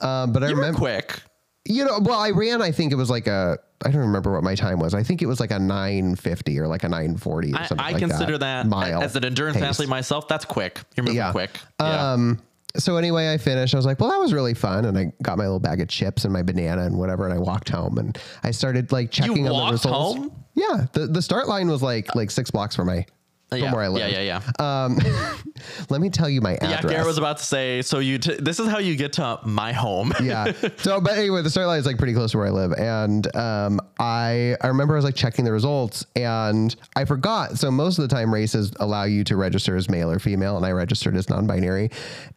um, 0.00 0.32
but 0.32 0.42
I 0.42 0.48
You 0.48 0.56
remember 0.56 0.78
quick. 0.78 1.22
you 1.66 1.84
know, 1.84 1.98
well, 2.00 2.18
I 2.18 2.30
ran. 2.30 2.60
I 2.62 2.70
think 2.72 2.92
it 2.92 2.96
was 2.96 3.10
like 3.10 3.26
a. 3.26 3.58
I 3.84 3.90
don't 3.90 4.00
remember 4.02 4.32
what 4.32 4.44
my 4.44 4.54
time 4.54 4.78
was. 4.78 4.94
I 4.94 5.02
think 5.02 5.22
it 5.22 5.26
was 5.26 5.40
like 5.40 5.50
a 5.50 5.58
950 5.58 6.60
or 6.60 6.68
like 6.68 6.84
a 6.84 6.88
940 6.88 7.52
or 7.52 7.56
I, 7.58 7.66
something 7.66 7.84
I 7.84 7.90
like 7.90 7.98
consider 7.98 8.38
that, 8.38 8.66
mile 8.68 9.02
as 9.02 9.16
an 9.16 9.24
endurance 9.24 9.56
pace. 9.56 9.64
athlete 9.64 9.88
myself. 9.88 10.28
That's 10.28 10.44
quick. 10.44 10.80
You're 10.94 11.02
moving 11.02 11.16
Yeah. 11.16 11.32
quick. 11.32 11.50
Yeah. 11.80 12.12
Um, 12.12 12.38
so 12.76 12.96
anyway, 12.96 13.32
I 13.32 13.38
finished. 13.38 13.74
I 13.74 13.78
was 13.78 13.86
like, 13.86 14.00
well, 14.00 14.10
that 14.10 14.18
was 14.18 14.32
really 14.32 14.54
fun. 14.54 14.84
And 14.86 14.96
I 14.98 15.12
got 15.22 15.38
my 15.38 15.44
little 15.44 15.60
bag 15.60 15.80
of 15.80 15.88
chips 15.88 16.24
and 16.24 16.32
my 16.32 16.42
banana 16.42 16.82
and 16.82 16.98
whatever. 16.98 17.24
And 17.24 17.34
I 17.34 17.38
walked 17.38 17.68
home 17.68 17.98
and 17.98 18.18
I 18.42 18.50
started 18.50 18.92
like 18.92 19.10
checking 19.10 19.40
on 19.40 19.44
the 19.44 19.52
walked 19.52 19.72
results. 19.72 20.18
home? 20.18 20.44
Yeah. 20.54 20.86
The, 20.92 21.06
the 21.06 21.22
start 21.22 21.48
line 21.48 21.68
was 21.68 21.82
like, 21.82 22.14
like 22.14 22.30
six 22.30 22.50
blocks 22.50 22.74
from 22.74 22.86
my, 22.86 23.04
from 23.52 23.62
yeah, 23.62 23.74
where 23.74 23.84
I 23.84 23.88
live. 23.88 24.10
yeah, 24.10 24.20
yeah, 24.20 24.40
yeah. 24.58 24.84
Um, 24.84 24.98
let 25.90 26.00
me 26.00 26.10
tell 26.10 26.28
you 26.28 26.40
my 26.40 26.54
address. 26.54 26.84
yeah. 26.84 27.00
Gerit 27.00 27.06
was 27.06 27.18
about 27.18 27.38
to 27.38 27.44
say. 27.44 27.82
So 27.82 27.98
you, 27.98 28.18
t- 28.18 28.36
this 28.36 28.58
is 28.58 28.68
how 28.68 28.78
you 28.78 28.96
get 28.96 29.12
to 29.14 29.38
my 29.44 29.72
home. 29.72 30.12
yeah. 30.22 30.52
So, 30.78 31.00
but 31.00 31.16
anyway, 31.16 31.42
the 31.42 31.50
start 31.50 31.66
line 31.66 31.78
is 31.78 31.86
like 31.86 31.98
pretty 31.98 32.14
close 32.14 32.32
to 32.32 32.38
where 32.38 32.46
I 32.46 32.50
live, 32.50 32.72
and 32.72 33.34
um, 33.36 33.80
I 33.98 34.56
I 34.60 34.68
remember 34.68 34.94
I 34.94 34.96
was 34.96 35.04
like 35.04 35.14
checking 35.14 35.44
the 35.44 35.52
results, 35.52 36.06
and 36.16 36.74
I 36.96 37.04
forgot. 37.04 37.58
So 37.58 37.70
most 37.70 37.98
of 37.98 38.08
the 38.08 38.14
time, 38.14 38.32
races 38.32 38.72
allow 38.80 39.04
you 39.04 39.24
to 39.24 39.36
register 39.36 39.76
as 39.76 39.88
male 39.88 40.10
or 40.10 40.18
female, 40.18 40.56
and 40.56 40.66
I 40.66 40.72
registered 40.72 41.16
as 41.16 41.28
non-binary, 41.28 41.90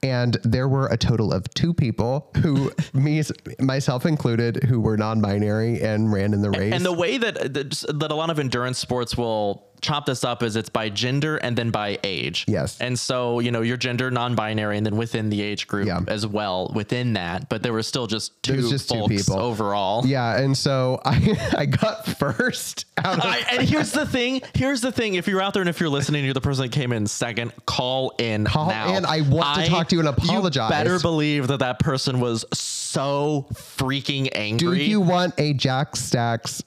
and 0.04 0.38
there 0.44 0.68
were 0.68 0.88
a 0.88 0.98
total 0.98 1.32
of 1.32 1.52
two 1.54 1.74
people 1.74 2.30
who 2.42 2.72
me 2.94 3.24
myself 3.60 4.06
included 4.06 4.64
who 4.64 4.80
were 4.80 4.98
non-binary 4.98 5.82
and 5.82 6.12
ran 6.12 6.34
in 6.34 6.42
the 6.42 6.52
race. 6.52 6.74
And 6.74 6.86
the 6.86 6.94
way 6.94 7.18
that 7.18 7.54
that 7.54 7.72
that 8.00 8.12
a 8.12 8.16
lot 8.16 8.30
of 8.30 8.40
endurance 8.40 8.80
sports 8.80 9.18
will 9.18 9.66
chop 9.82 10.06
this 10.06 10.24
up 10.24 10.42
is 10.44 10.56
it's 10.56 10.70
by 10.70 10.90
gender 10.90 11.38
and 11.38 11.56
then 11.58 11.70
by 11.72 12.00
age. 12.04 12.46
Yes. 12.48 12.80
And 12.82 12.98
so, 12.98 13.40
you 13.40 13.52
know, 13.52 13.62
your 13.62 13.78
gender 13.78 14.10
non-binary 14.12 14.78
and 14.78 14.86
then 14.86 14.96
within 14.98 15.30
the 15.30 15.42
age 15.42 15.68
group 15.68 15.88
Yeah. 15.88 16.02
as 16.08 16.26
well 16.26 16.72
within 16.74 17.14
that, 17.14 17.50
but 17.50 17.62
there 17.64 17.74
were 17.74 17.84
still 17.84 18.08
just 18.08 18.42
two 18.44 18.70
just 18.70 18.90
two 18.90 19.06
people. 19.08 19.40
overall. 19.40 20.06
yeah, 20.06 20.40
and 20.40 20.58
so 20.58 21.00
I 21.06 21.38
I 21.58 21.66
got 21.66 22.06
first 22.06 22.86
out 22.98 23.20
of 23.20 23.26
I, 23.26 23.40
and 23.52 23.62
here's 23.68 23.92
the 23.92 24.06
thing. 24.06 24.42
Here's 24.54 24.82
the 24.82 24.92
thing. 24.92 25.16
If 25.16 25.28
you're 25.28 25.42
out 25.42 25.54
there 25.54 25.62
and 25.62 25.70
if 25.70 25.80
you're 25.80 25.90
listening, 25.90 26.26
you're 26.26 26.34
the 26.34 26.42
person 26.42 26.64
that 26.64 26.72
came 26.72 26.92
in 26.92 27.06
second. 27.08 27.52
Call 27.66 28.14
in. 28.20 28.46
Call 28.46 28.68
now. 28.70 28.96
in. 28.96 29.06
I 29.06 29.22
want 29.22 29.64
to 29.64 29.70
talk 29.70 29.90
to 29.90 29.96
you 29.96 30.00
and 30.00 30.10
apologize. 30.10 30.70
You 30.70 30.76
better 30.76 31.00
believe 31.00 31.48
that 31.48 31.60
that 31.60 31.80
person 31.80 32.20
was 32.20 32.46
so 32.54 33.48
freaking 33.54 34.30
angry. 34.34 34.78
Do 34.80 34.84
you 34.84 35.02
want 35.02 35.34
a 35.38 35.54
Jack 35.54 35.96
Stacks 35.96 36.64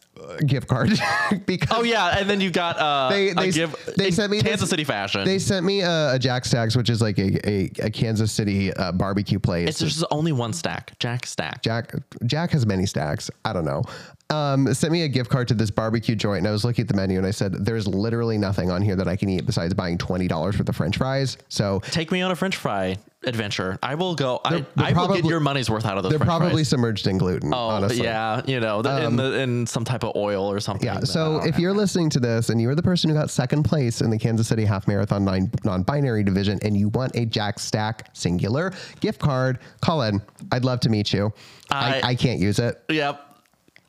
gift 0.47 0.69
card? 0.69 0.91
because 1.47 1.69
Oh 1.79 1.83
yeah, 1.83 2.19
and 2.19 2.29
then 2.29 2.41
you 2.41 2.51
got 2.51 2.79
uh, 2.79 3.09
They- 3.11 3.33
they 3.33 3.51
give 3.51 3.75
they 3.97 4.11
sent 4.11 4.31
me 4.31 4.41
Kansas 4.41 4.61
this- 4.63 4.71
City 4.71 4.85
fashion. 4.85 5.25
They 5.25 5.39
sent 5.39 5.65
me 5.65 5.81
a, 5.83 6.15
a 6.15 6.19
Jack 6.19 6.45
Stacks, 6.45 6.77
which 6.77 6.91
is 6.91 7.01
like 7.03 7.19
a, 7.19 7.49
a, 7.49 7.71
a 7.87 7.91
Kansas 7.91 8.33
City 8.33 8.73
uh, 8.75 8.93
barbecue 8.93 9.39
place. 9.39 9.69
it's 9.69 9.79
just 9.81 10.05
only 10.11 10.33
one 10.33 10.53
stack. 10.53 10.99
Jack 10.99 11.27
stack. 11.27 11.63
Jack 11.63 11.93
Jack 12.27 12.51
has 12.53 12.67
many 12.67 12.87
stacks. 12.87 13.31
I 13.45 13.53
don't 13.53 13.65
know. 13.65 13.83
Um, 14.31 14.75
sent 14.75 14.93
me 14.93 15.05
a 15.05 15.09
gift 15.09 15.31
card 15.31 15.49
to 15.49 15.55
this 15.55 15.71
barbecue 15.71 16.15
joint, 16.15 16.39
and 16.41 16.49
I 16.49 16.51
was 16.51 16.63
looking 16.63 16.83
at 16.83 16.89
the 16.89 16.95
menu, 16.95 17.17
and 17.17 17.27
I 17.27 17.31
said, 17.31 17.65
"There's 17.65 17.87
literally 17.87 18.37
nothing 18.37 18.71
on 18.71 18.83
here 18.83 18.95
that 18.95 19.09
I 19.09 19.17
can 19.17 19.31
eat 19.31 19.47
besides 19.47 19.73
buying 19.73 19.97
twenty 19.97 20.29
dollars 20.29 20.59
worth 20.59 20.69
of 20.69 20.77
French 20.77 20.99
fries." 20.99 21.39
So 21.49 21.81
Take 21.93 22.13
me 22.13 22.21
on 22.21 22.31
a 22.31 22.37
French 22.37 22.57
fry 22.57 22.99
adventure. 23.25 23.79
I 23.83 23.95
will 23.95 24.15
go. 24.15 24.39
I, 24.45 24.51
They're- 24.51 24.67
they're 24.77 24.85
I 24.85 24.89
will 24.91 24.95
probably- 24.97 25.23
get 25.23 25.31
your 25.31 25.41
money's 25.41 25.71
worth 25.71 25.87
out 25.87 25.97
of 25.97 26.03
those. 26.03 26.11
they're 26.11 26.19
French 26.19 26.29
probably 26.29 26.51
fries. 26.57 26.69
submerged 26.69 27.07
in 27.07 27.17
gluten. 27.17 27.55
Oh 27.55 27.57
honestly. 27.69 28.01
Um, 28.01 28.05
yeah, 28.05 28.43
you 28.47 28.61
know, 28.61 28.83
the, 28.83 29.03
in 29.07 29.17
the 29.17 29.41
in 29.41 29.67
some 29.67 29.87
type 29.87 30.05
of 30.05 30.15
oil 30.15 30.53
or 30.53 30.61
something. 30.61 30.85
Yeah. 30.85 31.01
So 31.01 31.43
if 31.43 31.59
you're 31.59 31.73
listening 31.73 32.11
to 32.11 32.21
this 32.21 32.51
and 32.51 32.61
you're 32.61 32.75
the 32.75 32.83
person 32.83 33.09
who 33.09 33.17
got 33.17 33.31
second 33.31 33.63
place 33.63 34.03
in 34.03 34.11
the 34.11 34.19
Kansas 34.19 34.47
City 34.47 34.67
Half 34.67 34.87
Marathon 34.87 35.25
nine, 35.25 35.51
non-binary 35.65 36.23
division 36.23 36.59
and 36.61 36.77
you 36.77 36.91
want 36.91 37.17
a 37.17 37.25
Jack 37.25 37.59
Stack 37.59 38.11
singular 38.13 38.75
gift 39.01 39.21
card, 39.21 39.59
call 39.81 40.03
in. 40.03 40.21
I'd 40.53 40.67
love 40.67 40.81
to 40.81 40.91
meet 40.91 41.15
you. 41.15 41.33
I, 41.71 42.01
I- 42.03 42.09
I 42.11 42.15
can't 42.15 42.41
use 42.41 42.59
it. 42.59 42.83
Yep. 42.91 43.25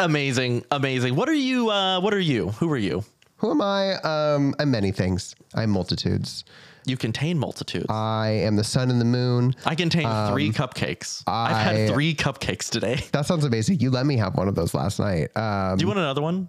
Amazing, 0.02 0.64
amazing. 0.72 1.16
What 1.16 1.28
are 1.28 1.34
you? 1.34 1.70
Uh, 1.70 2.00
what 2.00 2.14
are 2.14 2.20
you? 2.22 2.50
Who 2.52 2.72
are 2.72 2.78
you? 2.78 3.04
Who 3.38 3.52
am 3.52 3.62
I? 3.62 3.96
Um, 3.96 4.56
I'm 4.58 4.72
many 4.72 4.92
things. 4.94 5.36
I'm 5.54 5.72
multitudes. 5.72 6.46
You 6.86 6.96
contain 6.96 7.38
multitudes. 7.38 7.86
I 7.90 8.30
am 8.30 8.56
the 8.56 8.64
sun 8.64 8.90
and 8.92 9.02
the 9.02 9.06
moon. 9.06 9.54
I 9.66 9.76
contain 9.76 10.08
three 10.32 10.52
cupcakes. 10.52 11.24
I've 11.28 11.52
Um, 11.68 11.76
had 11.76 11.90
three 11.90 12.16
cupcakes 12.16 12.70
today. 12.70 13.04
That 13.12 13.26
sounds 13.26 13.44
amazing. 13.44 13.82
You 13.82 13.92
let 13.92 14.06
me 14.06 14.16
have 14.18 14.36
one 14.36 14.48
of 14.48 14.56
those 14.56 14.74
last 14.74 15.00
night. 15.00 15.36
Um, 15.36 15.78
Do 15.78 15.84
you 15.84 15.88
want 15.88 16.00
another 16.00 16.22
one? 16.22 16.48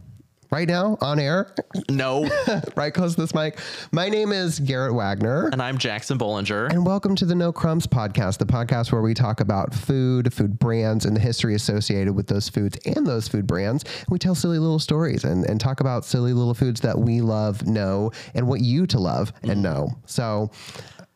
Right 0.53 0.67
now 0.67 0.99
on 1.01 1.21
air, 1.21 1.55
No. 1.89 2.29
right 2.75 2.93
close 2.93 3.15
to 3.15 3.21
this 3.21 3.33
mic. 3.35 3.61
My 3.93 4.09
name 4.09 4.33
is 4.33 4.59
Gerit 4.59 4.93
Wagner. 4.93 5.47
and 5.53 5.63
I'm 5.63 5.79
Jackson 5.79 6.19
Bollinger. 6.19 6.69
And 6.73 6.85
welcome 6.85 7.15
to 7.17 7.25
the 7.25 7.37
No 7.37 7.53
Crumbs 7.53 7.87
podcast, 7.87 8.39
the 8.39 8.47
podcast 8.47 8.91
where 8.91 9.01
we 9.01 9.15
talk 9.15 9.39
about 9.39 9.73
food, 9.73 10.35
food 10.35 10.59
brands, 10.59 11.05
and 11.05 11.15
the 11.15 11.21
history 11.21 11.55
associated 11.55 12.17
with 12.17 12.27
those 12.27 12.49
foods 12.49 12.77
and 12.85 13.07
those 13.07 13.29
food 13.29 13.47
brands. 13.47 13.85
And 13.85 14.07
we 14.09 14.19
tell 14.19 14.35
silly 14.35 14.59
little 14.59 14.81
stories 14.81 15.23
and, 15.23 15.45
and 15.49 15.61
talk 15.61 15.79
about 15.79 16.05
silly 16.05 16.33
little 16.33 16.55
foods 16.55 16.81
that 16.81 16.99
we 16.99 17.21
love, 17.21 17.65
know, 17.69 18.11
and 18.35 18.49
what 18.49 18.61
you 18.61 18.89
to 18.89 18.99
love 18.99 19.33
and 19.45 19.63
know. 19.63 19.91
So, 20.07 20.51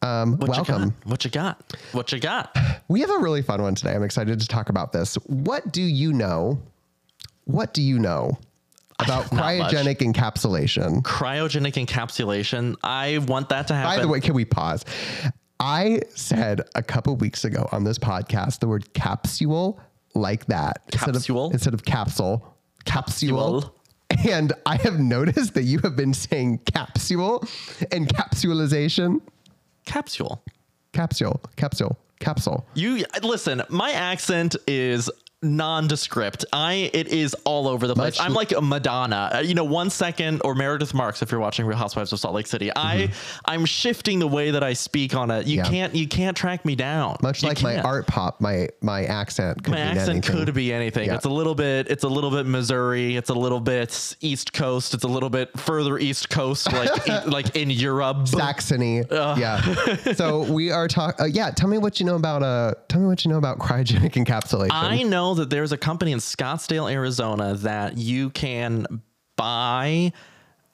um, 0.02 0.36
What 0.38 0.50
welcome. 0.50 0.82
You? 0.84 1.10
What 1.10 1.24
you 1.24 1.32
got? 1.32 1.76
What 1.90 2.12
you 2.12 2.20
got? 2.20 2.56
We 2.86 3.00
have 3.00 3.10
a 3.10 3.18
really 3.18 3.42
fun 3.42 3.62
one 3.62 3.74
today. 3.74 3.94
I'm 3.96 4.04
excited 4.04 4.38
to 4.38 4.46
talk 4.46 4.68
about 4.68 4.92
this. 4.92 5.16
What 5.26 5.72
do 5.72 5.82
you 5.82 6.12
know? 6.12 6.60
What 7.46 7.74
do 7.74 7.82
you 7.82 7.98
know 7.98 8.38
about 9.00 9.24
cryogenic 9.26 9.98
encapsulation? 9.98 11.02
Cryogenic 11.02 11.84
encapsulation. 11.84 12.76
I 12.82 13.18
want 13.18 13.48
that 13.48 13.68
to 13.68 13.74
happen. 13.74 13.96
By 13.96 14.02
the 14.02 14.08
way, 14.08 14.20
can 14.20 14.34
we 14.34 14.44
pause? 14.44 14.84
I 15.60 16.00
said 16.14 16.62
a 16.74 16.82
couple 16.82 17.16
weeks 17.16 17.44
ago 17.44 17.68
on 17.72 17.84
this 17.84 17.98
podcast 17.98 18.60
the 18.60 18.68
word 18.68 18.92
capsule 18.94 19.80
like 20.14 20.46
that 20.46 20.82
Capsule? 20.90 21.14
instead 21.14 21.36
of, 21.36 21.52
instead 21.52 21.74
of 21.74 21.84
capsule. 21.84 22.56
Capsule. 22.84 23.62
Capsule. 23.62 23.74
And 24.28 24.52
I 24.66 24.76
have 24.76 25.00
noticed 25.00 25.54
that 25.54 25.62
you 25.64 25.80
have 25.80 25.96
been 25.96 26.14
saying 26.14 26.58
capsule 26.58 27.44
and 27.90 28.06
capsulization. 28.08 29.20
capsule. 29.86 30.44
Capsule, 30.92 31.40
capsule, 31.56 31.98
capsule. 32.20 32.66
You 32.74 33.04
listen. 33.22 33.62
My 33.68 33.90
accent 33.90 34.54
is 34.68 35.10
nondescript. 35.42 36.44
I 36.52 36.90
it 36.92 37.08
is 37.08 37.34
all 37.44 37.68
over 37.68 37.86
the 37.86 37.94
place. 37.94 38.18
Much- 38.18 38.26
I'm 38.26 38.34
like 38.34 38.52
a 38.52 38.60
Madonna. 38.60 39.30
Uh, 39.34 39.38
you 39.40 39.54
know, 39.54 39.64
one 39.64 39.90
second 39.90 40.40
or 40.44 40.54
Meredith 40.54 40.94
Marks 40.94 41.22
if 41.22 41.30
you're 41.30 41.40
watching 41.40 41.66
Real 41.66 41.76
Housewives 41.78 42.12
of 42.12 42.20
Salt 42.20 42.34
Lake 42.34 42.46
City. 42.46 42.70
I 42.74 43.10
I'm 43.44 43.64
shifting 43.64 44.18
the 44.18 44.26
way 44.28 44.50
that 44.52 44.62
I 44.62 44.72
speak 44.72 45.14
on 45.14 45.30
it. 45.30 45.46
You 45.46 45.54
Mm-hmm. 45.62 45.64
Yeah. 45.72 45.80
can't 45.80 45.94
you 45.94 46.08
can't 46.08 46.36
track 46.36 46.64
me 46.64 46.74
down. 46.74 47.16
Much 47.22 47.42
You 47.42 47.48
like 47.48 47.62
my 47.62 47.74
can't. 47.74 47.86
art 47.86 48.06
pop, 48.06 48.40
my 48.40 48.68
my 48.80 49.04
accent 49.04 49.62
could 49.64 49.72
My 49.74 49.80
accent 49.80 50.08
anything. 50.26 50.44
could 50.46 50.54
be 50.54 50.72
anything. 50.72 51.06
Yeah. 51.08 51.14
It's 51.16 51.24
a 51.26 51.30
little 51.30 51.54
bit. 51.54 51.90
It's 51.90 52.04
a 52.04 52.08
little 52.08 52.30
bit 52.30 52.46
Missouri. 52.46 53.16
It's 53.16 53.30
a 53.30 53.34
little 53.34 53.60
bit 53.60 54.16
East 54.20 54.52
Coast. 54.52 54.94
It's 54.94 55.04
a 55.04 55.08
little 55.08 55.30
bit 55.30 55.58
further 55.58 55.98
East 55.98 56.30
Coast, 56.30 56.72
like 56.72 57.08
e- 57.08 57.28
like 57.30 57.54
in 57.56 57.70
Europe. 57.70 58.28
Saxony. 58.28 59.02
Yeah. 59.10 59.60
so 60.14 60.50
we 60.52 60.70
are 60.70 60.88
talking. 60.88 61.20
Uh, 61.24 61.26
yeah. 61.26 61.50
Tell 61.50 61.68
me 61.68 61.78
what 61.78 62.00
you 62.00 62.06
know 62.06 62.16
about. 62.16 62.42
Uh, 62.42 62.74
tell 62.88 63.00
me 63.00 63.06
what 63.06 63.24
you 63.24 63.30
know 63.30 63.38
about 63.38 63.58
cryogenic 63.58 64.12
encapsulation. 64.12 64.68
I 64.72 65.02
know 65.02 65.33
that 65.34 65.50
there's 65.50 65.72
a 65.72 65.76
company 65.76 66.12
in 66.12 66.18
Scottsdale, 66.18 66.92
Arizona 66.92 67.54
that 67.54 67.98
you 67.98 68.30
can 68.30 69.02
buy 69.36 70.12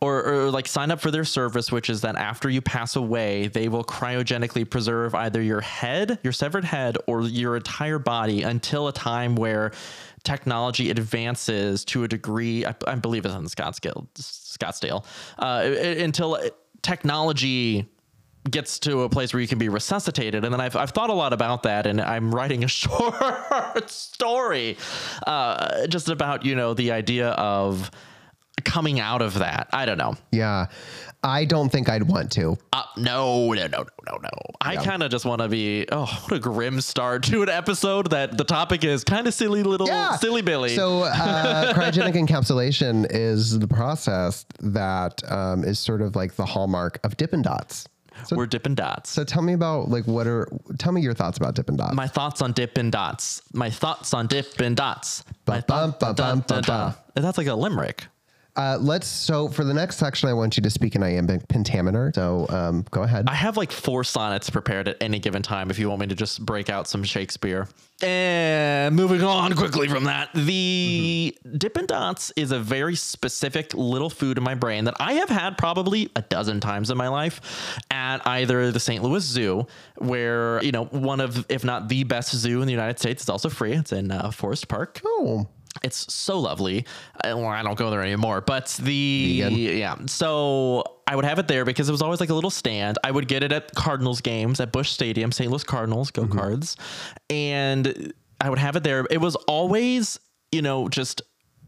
or, 0.00 0.24
or 0.24 0.50
like 0.50 0.66
sign 0.66 0.90
up 0.90 1.00
for 1.00 1.10
their 1.10 1.24
service, 1.24 1.70
which 1.70 1.90
is 1.90 2.00
that 2.00 2.16
after 2.16 2.48
you 2.48 2.62
pass 2.62 2.96
away, 2.96 3.48
they 3.48 3.68
will 3.68 3.84
cryogenically 3.84 4.68
preserve 4.68 5.14
either 5.14 5.42
your 5.42 5.60
head, 5.60 6.18
your 6.22 6.32
severed 6.32 6.64
head, 6.64 6.96
or 7.06 7.22
your 7.22 7.56
entire 7.56 7.98
body 7.98 8.42
until 8.42 8.88
a 8.88 8.92
time 8.92 9.34
where 9.34 9.72
technology 10.24 10.90
advances 10.90 11.84
to 11.84 12.04
a 12.04 12.08
degree. 12.08 12.64
I, 12.64 12.74
I 12.86 12.94
believe 12.94 13.26
it's 13.26 13.34
in 13.34 13.44
Scottsdale, 13.44 14.06
Scottsdale, 14.14 15.04
uh, 15.38 15.70
until 16.02 16.38
technology 16.82 17.86
gets 18.48 18.78
to 18.80 19.02
a 19.02 19.08
place 19.08 19.32
where 19.34 19.40
you 19.40 19.48
can 19.48 19.58
be 19.58 19.68
resuscitated. 19.68 20.44
And 20.44 20.52
then 20.52 20.60
I've, 20.60 20.76
I've 20.76 20.90
thought 20.90 21.10
a 21.10 21.14
lot 21.14 21.32
about 21.32 21.64
that 21.64 21.86
and 21.86 22.00
I'm 22.00 22.34
writing 22.34 22.64
a 22.64 22.68
short 22.80 23.90
story 23.90 24.76
uh, 25.26 25.86
just 25.88 26.08
about, 26.08 26.44
you 26.44 26.54
know, 26.54 26.72
the 26.74 26.92
idea 26.92 27.30
of 27.30 27.90
coming 28.64 29.00
out 29.00 29.22
of 29.22 29.34
that. 29.38 29.68
I 29.72 29.84
don't 29.86 29.98
know. 29.98 30.14
yeah. 30.32 30.66
I 31.22 31.44
don't 31.44 31.68
think 31.70 31.90
I'd 31.90 32.04
want 32.04 32.32
to. 32.32 32.56
Uh, 32.72 32.82
no, 32.96 33.52
no, 33.52 33.66
no, 33.66 33.78
no, 33.78 33.84
no, 34.06 34.16
no. 34.22 34.30
I 34.62 34.76
kind 34.76 35.02
of 35.02 35.10
just 35.10 35.26
want 35.26 35.42
to 35.42 35.48
be, 35.48 35.84
oh, 35.92 36.06
what 36.06 36.32
a 36.32 36.38
grim 36.38 36.80
start 36.80 37.24
to 37.24 37.42
an 37.42 37.50
episode 37.50 38.08
that 38.08 38.38
the 38.38 38.44
topic 38.44 38.84
is 38.84 39.04
kind 39.04 39.26
of 39.26 39.34
silly 39.34 39.62
little 39.62 39.86
Yeah. 39.86 40.16
silly 40.16 40.40
Billy. 40.40 40.74
So 40.74 41.02
uh, 41.02 41.74
cryogenic 41.74 42.14
encapsulation 42.14 43.06
is 43.10 43.58
the 43.58 43.68
process 43.68 44.46
that 44.60 45.20
um, 45.30 45.62
is 45.62 45.78
sort 45.78 46.00
of 46.00 46.16
like 46.16 46.36
the 46.36 46.46
hallmark 46.46 46.98
of 47.04 47.18
Dippin' 47.18 47.42
Dots. 47.42 47.86
So, 48.26 48.36
We're 48.36 48.46
dipping 48.46 48.74
dots. 48.74 49.10
so 49.10 49.24
tell 49.24 49.42
me 49.42 49.52
about 49.52 49.88
like 49.88 50.06
what 50.06 50.26
are 50.26 50.48
tell 50.78 50.92
me 50.92 51.00
your 51.00 51.14
thoughts 51.14 51.38
about 51.38 51.54
Dippin' 51.54 51.76
Dots. 51.76 51.94
My 51.94 52.06
thoughts 52.06 52.42
on 52.42 52.52
dipping 52.52 52.90
dots. 52.90 53.42
My 53.52 53.70
thoughts 53.70 54.12
on 54.14 54.26
dipping 54.26 54.74
dots. 54.74 55.24
My 55.46 55.60
thoughts-. 55.60 56.00
That's 57.14 57.38
like 57.38 57.46
a 57.46 57.54
limerick. 57.54 58.06
Uh, 58.56 58.78
let's. 58.80 59.06
So 59.06 59.48
for 59.48 59.64
the 59.64 59.74
next 59.74 59.96
section, 59.96 60.28
I 60.28 60.32
want 60.32 60.56
you 60.56 60.62
to 60.62 60.70
speak 60.70 60.96
in 60.96 61.02
iambic 61.02 61.46
pentameter. 61.48 62.12
So 62.14 62.46
um, 62.50 62.84
go 62.90 63.02
ahead. 63.02 63.26
I 63.28 63.34
have 63.34 63.56
like 63.56 63.70
four 63.70 64.04
sonnets 64.04 64.50
prepared 64.50 64.88
at 64.88 64.96
any 65.00 65.18
given 65.18 65.42
time 65.42 65.70
if 65.70 65.78
you 65.78 65.88
want 65.88 66.00
me 66.00 66.06
to 66.08 66.14
just 66.14 66.44
break 66.44 66.68
out 66.68 66.88
some 66.88 67.04
Shakespeare. 67.04 67.68
And 68.02 68.96
moving 68.96 69.22
on 69.22 69.54
quickly 69.54 69.86
from 69.86 70.04
that, 70.04 70.30
the 70.32 71.36
Dippin' 71.58 71.84
Dots 71.84 72.32
is 72.34 72.50
a 72.50 72.58
very 72.58 72.96
specific 72.96 73.74
little 73.74 74.08
food 74.08 74.38
in 74.38 74.44
my 74.44 74.54
brain 74.54 74.84
that 74.84 74.94
I 74.98 75.14
have 75.14 75.28
had 75.28 75.58
probably 75.58 76.10
a 76.16 76.22
dozen 76.22 76.60
times 76.60 76.90
in 76.90 76.96
my 76.96 77.08
life 77.08 77.78
at 77.90 78.26
either 78.26 78.72
the 78.72 78.80
St. 78.80 79.02
Louis 79.02 79.22
Zoo, 79.22 79.66
where, 79.98 80.62
you 80.62 80.72
know, 80.72 80.86
one 80.86 81.20
of, 81.20 81.44
if 81.50 81.62
not 81.62 81.88
the 81.90 82.04
best 82.04 82.34
zoo 82.34 82.62
in 82.62 82.66
the 82.66 82.72
United 82.72 82.98
States, 82.98 83.22
it's 83.22 83.28
also 83.28 83.50
free. 83.50 83.72
It's 83.72 83.92
in 83.92 84.10
uh, 84.10 84.30
Forest 84.30 84.68
Park. 84.68 85.02
oh, 85.04 85.46
It's 85.82 86.12
so 86.12 86.38
lovely. 86.38 86.84
I, 87.22 87.34
well, 87.34 87.46
I 87.46 87.62
don't 87.62 87.78
go 87.78 87.90
there 87.90 88.02
anymore, 88.02 88.40
but 88.40 88.68
the 88.82 89.42
Vegan. 89.42 89.58
yeah. 89.58 89.96
So 90.06 90.84
I 91.06 91.16
would 91.16 91.24
have 91.24 91.38
it 91.38 91.48
there 91.48 91.64
because 91.64 91.88
it 91.88 91.92
was 91.92 92.02
always 92.02 92.20
like 92.20 92.30
a 92.30 92.34
little 92.34 92.50
stand. 92.50 92.98
I 93.04 93.10
would 93.10 93.28
get 93.28 93.42
it 93.42 93.52
at 93.52 93.74
Cardinals 93.74 94.20
games 94.20 94.60
at 94.60 94.72
Busch 94.72 94.90
Stadium, 94.90 95.32
St. 95.32 95.50
Louis 95.50 95.64
Cardinals, 95.64 96.10
go 96.10 96.22
mm-hmm. 96.22 96.38
Cards, 96.38 96.76
and 97.28 98.12
I 98.40 98.50
would 98.50 98.58
have 98.58 98.76
it 98.76 98.82
there. 98.82 99.06
It 99.10 99.20
was 99.20 99.36
always 99.36 100.18
you 100.52 100.62
know 100.62 100.88
just 100.88 101.22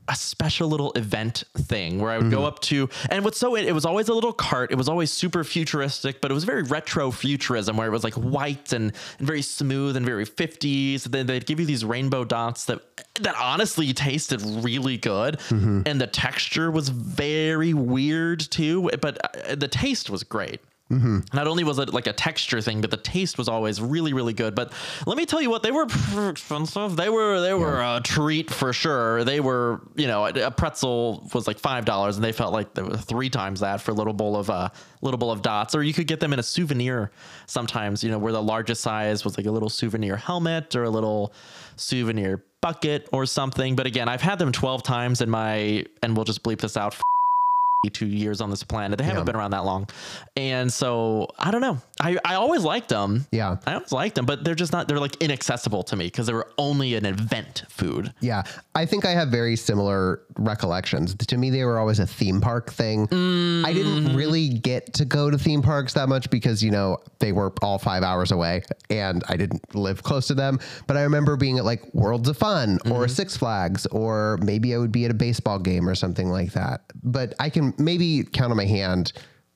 a 0.08 0.16
special 0.16 0.68
little 0.68 0.92
event 0.92 1.44
thing 1.56 2.00
where 2.00 2.10
I 2.10 2.18
would 2.18 2.30
go 2.30 2.44
up 2.44 2.58
to, 2.62 2.88
and 3.08 3.24
what's 3.24 3.38
so 3.38 3.54
it 3.56 3.72
was 3.72 3.84
always 3.84 4.08
a 4.08 4.14
little 4.14 4.32
cart. 4.32 4.72
It 4.72 4.76
was 4.76 4.88
always 4.88 5.12
super 5.12 5.44
futuristic, 5.44 6.20
but 6.20 6.30
it 6.30 6.34
was 6.34 6.44
very 6.44 6.62
retro 6.62 7.10
futurism 7.12 7.76
where 7.76 7.86
it 7.86 7.90
was 7.90 8.02
like 8.04 8.14
white 8.14 8.72
and, 8.72 8.92
and 9.18 9.26
very 9.26 9.42
smooth 9.42 9.96
and 9.96 10.04
very 10.04 10.26
50s. 10.26 11.04
Then 11.04 11.26
they'd 11.26 11.46
give 11.46 11.60
you 11.60 11.66
these 11.66 11.84
rainbow 11.84 12.24
dots 12.24 12.64
that 12.64 12.80
that 13.20 13.36
honestly 13.36 13.92
tasted 13.92 14.42
really 14.42 14.96
good, 14.98 15.38
and 15.50 16.00
the 16.00 16.06
texture 16.08 16.70
was 16.70 16.88
very 16.88 17.72
weird 17.74 18.40
too. 18.40 18.90
But 19.00 19.18
uh, 19.50 19.54
the 19.54 19.68
taste 19.68 20.10
was 20.10 20.24
great. 20.24 20.60
Not 21.32 21.46
only 21.46 21.64
was 21.64 21.78
it 21.78 21.92
like 21.92 22.06
a 22.06 22.12
texture 22.12 22.60
thing, 22.60 22.80
but 22.80 22.90
the 22.90 22.96
taste 22.96 23.38
was 23.38 23.48
always 23.48 23.80
really, 23.80 24.12
really 24.12 24.32
good. 24.32 24.54
But 24.54 24.72
let 25.06 25.16
me 25.16 25.26
tell 25.26 25.40
you 25.40 25.50
what, 25.50 25.62
they 25.62 25.70
were 25.70 25.86
expensive. 26.28 26.96
They 26.96 27.08
were 27.08 27.40
they 27.40 27.54
were 27.54 27.80
a 27.80 28.00
treat 28.02 28.50
for 28.50 28.72
sure. 28.72 29.24
They 29.24 29.40
were, 29.40 29.80
you 29.96 30.06
know, 30.06 30.26
a 30.26 30.50
pretzel 30.50 31.28
was 31.32 31.46
like 31.46 31.58
five 31.58 31.84
dollars, 31.84 32.16
and 32.16 32.24
they 32.24 32.32
felt 32.32 32.52
like 32.52 32.74
they 32.74 32.82
were 32.82 32.96
three 32.96 33.30
times 33.30 33.60
that 33.60 33.80
for 33.80 33.92
a 33.92 33.94
little 33.94 34.12
bowl 34.12 34.36
of 34.36 34.50
uh, 34.50 34.68
little 35.00 35.18
bowl 35.18 35.30
of 35.30 35.42
dots. 35.42 35.74
Or 35.74 35.82
you 35.82 35.94
could 35.94 36.06
get 36.06 36.20
them 36.20 36.32
in 36.32 36.38
a 36.38 36.42
souvenir 36.42 37.10
sometimes, 37.46 38.04
you 38.04 38.10
know, 38.10 38.18
where 38.18 38.32
the 38.32 38.42
largest 38.42 38.82
size 38.82 39.24
was 39.24 39.36
like 39.36 39.46
a 39.46 39.50
little 39.50 39.70
souvenir 39.70 40.16
helmet 40.16 40.76
or 40.76 40.84
a 40.84 40.90
little 40.90 41.32
souvenir 41.76 42.44
bucket 42.60 43.08
or 43.12 43.26
something. 43.26 43.76
But 43.76 43.86
again, 43.86 44.08
I've 44.08 44.22
had 44.22 44.38
them 44.38 44.52
twelve 44.52 44.82
times 44.82 45.20
in 45.20 45.30
my, 45.30 45.84
and 46.02 46.16
we'll 46.16 46.24
just 46.24 46.42
bleep 46.42 46.60
this 46.60 46.76
out 46.76 46.94
two 47.90 48.06
years 48.06 48.40
on 48.40 48.50
this 48.50 48.62
planet. 48.62 48.96
They 48.98 49.04
haven't 49.04 49.20
Yeah. 49.20 49.24
been 49.24 49.36
around 49.36 49.50
that 49.52 49.64
long. 49.64 49.88
And 50.36 50.72
so 50.72 51.26
I 51.38 51.50
don't 51.50 51.60
know. 51.60 51.78
I, 52.02 52.18
I 52.24 52.34
always 52.34 52.64
liked 52.64 52.88
them. 52.88 53.26
Yeah. 53.30 53.58
I 53.64 53.74
always 53.74 53.92
liked 53.92 54.16
them, 54.16 54.26
but 54.26 54.42
they're 54.42 54.56
just 54.56 54.72
not, 54.72 54.88
they're 54.88 54.98
like 54.98 55.16
inaccessible 55.22 55.84
to 55.84 55.96
me 55.96 56.06
because 56.06 56.26
they 56.26 56.32
were 56.32 56.50
only 56.58 56.96
an 56.96 57.06
event 57.06 57.62
food. 57.68 58.12
Yeah, 58.20 58.42
I 58.74 58.84
think 58.86 59.04
I 59.04 59.12
have 59.12 59.28
very 59.28 59.54
similar 59.54 60.22
recollections. 60.36 61.14
To 61.14 61.36
me, 61.36 61.50
they 61.50 61.64
were 61.64 61.78
always 61.78 62.00
a 62.00 62.06
theme 62.06 62.40
park 62.40 62.72
thing. 62.72 63.02
I 63.64 63.72
didn't 63.72 64.08
mm. 64.08 64.16
really 64.16 64.48
get 64.48 64.92
to 64.94 65.04
go 65.04 65.30
to 65.30 65.38
theme 65.38 65.62
parks 65.62 65.94
that 65.94 66.08
much 66.08 66.28
because, 66.28 66.62
you 66.62 66.72
know, 66.72 66.98
they 67.20 67.30
were 67.30 67.52
all 67.62 67.78
five 67.78 68.02
hours 68.02 68.32
away 68.32 68.62
and 68.90 69.22
I 69.28 69.36
didn't 69.36 69.74
live 69.74 70.02
close 70.02 70.26
to 70.26 70.34
them. 70.34 70.58
But 70.88 70.96
I 70.96 71.02
remember 71.02 71.36
being 71.36 71.58
at 71.58 71.64
like 71.64 71.82
Worlds 71.94 72.28
of 72.28 72.36
Fun 72.36 72.78
or 72.86 73.04
mm-hmm. 73.04 73.06
Six 73.06 73.36
Flags, 73.36 73.86
or 73.86 74.38
maybe 74.42 74.74
I 74.74 74.78
would 74.78 74.92
be 74.92 75.04
at 75.04 75.12
a 75.12 75.14
baseball 75.14 75.60
game 75.60 75.88
or 75.88 75.94
something 75.94 76.28
like 76.28 76.52
that. 76.52 76.82
But 77.04 77.34
I 77.38 77.48
can 77.48 77.74
maybe 77.78 78.24
count 78.24 78.50
on 78.50 78.56
my 78.56 78.64
hand, 78.64 79.12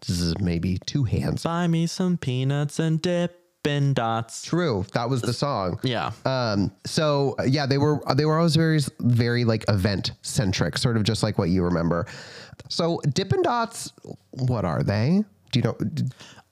this 0.06 0.20
is 0.20 0.38
maybe 0.38 0.78
two 0.86 1.04
hands. 1.04 1.42
Buy 1.42 1.66
me 1.66 1.86
some 1.86 2.16
peanuts 2.16 2.78
and 2.78 3.00
dip. 3.02 3.40
dippin' 3.62 3.94
dots. 3.94 4.42
True, 4.42 4.86
that 4.94 5.10
was 5.10 5.22
the 5.22 5.32
song. 5.32 5.80
Yeah. 5.82 6.12
Um, 6.24 6.70
so 6.84 7.34
yeah, 7.46 7.66
they 7.66 7.78
were 7.78 8.00
they 8.14 8.24
were 8.24 8.36
always 8.38 8.54
very 8.54 8.78
very 9.00 9.44
like 9.44 9.64
event 9.68 10.12
centric, 10.22 10.78
sort 10.78 10.96
of 10.96 11.02
just 11.02 11.22
like 11.24 11.36
what 11.38 11.48
you 11.48 11.64
remember. 11.64 12.06
So 12.68 13.00
Dippin' 13.12 13.42
Dots, 13.42 13.92
what 14.30 14.64
are 14.64 14.82
they? 14.84 15.24
Do 15.52 15.58
you 15.58 15.62
know? 15.64 15.76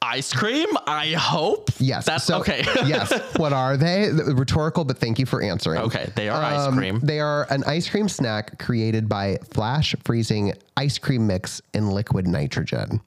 Ice 0.02 0.32
cream, 0.34 0.68
I 0.86 1.12
hope. 1.12 1.70
Yes. 1.78 2.04
That's 2.04 2.24
so, 2.24 2.38
okay. 2.40 2.62
yes. 2.86 3.10
What 3.38 3.54
are 3.54 3.76
they? 3.78 4.10
Rhetorical, 4.12 4.84
but 4.84 4.98
thank 4.98 5.18
you 5.18 5.24
for 5.24 5.40
answering. 5.40 5.80
okay. 5.80 6.12
They 6.14 6.28
are 6.28 6.42
ice 6.42 6.66
Um, 6.68 6.76
cream. 6.76 7.00
They 7.02 7.20
are 7.20 7.46
an 7.50 7.64
ice 7.64 7.88
cream 7.88 8.08
snack 8.10 8.58
created 8.58 9.08
by 9.08 9.38
flash 9.52 9.94
freezing 10.04 10.52
ice 10.76 10.98
cream 10.98 11.26
mix 11.26 11.62
in 11.72 11.88
liquid 11.90 12.26
nitrogen, 12.28 13.00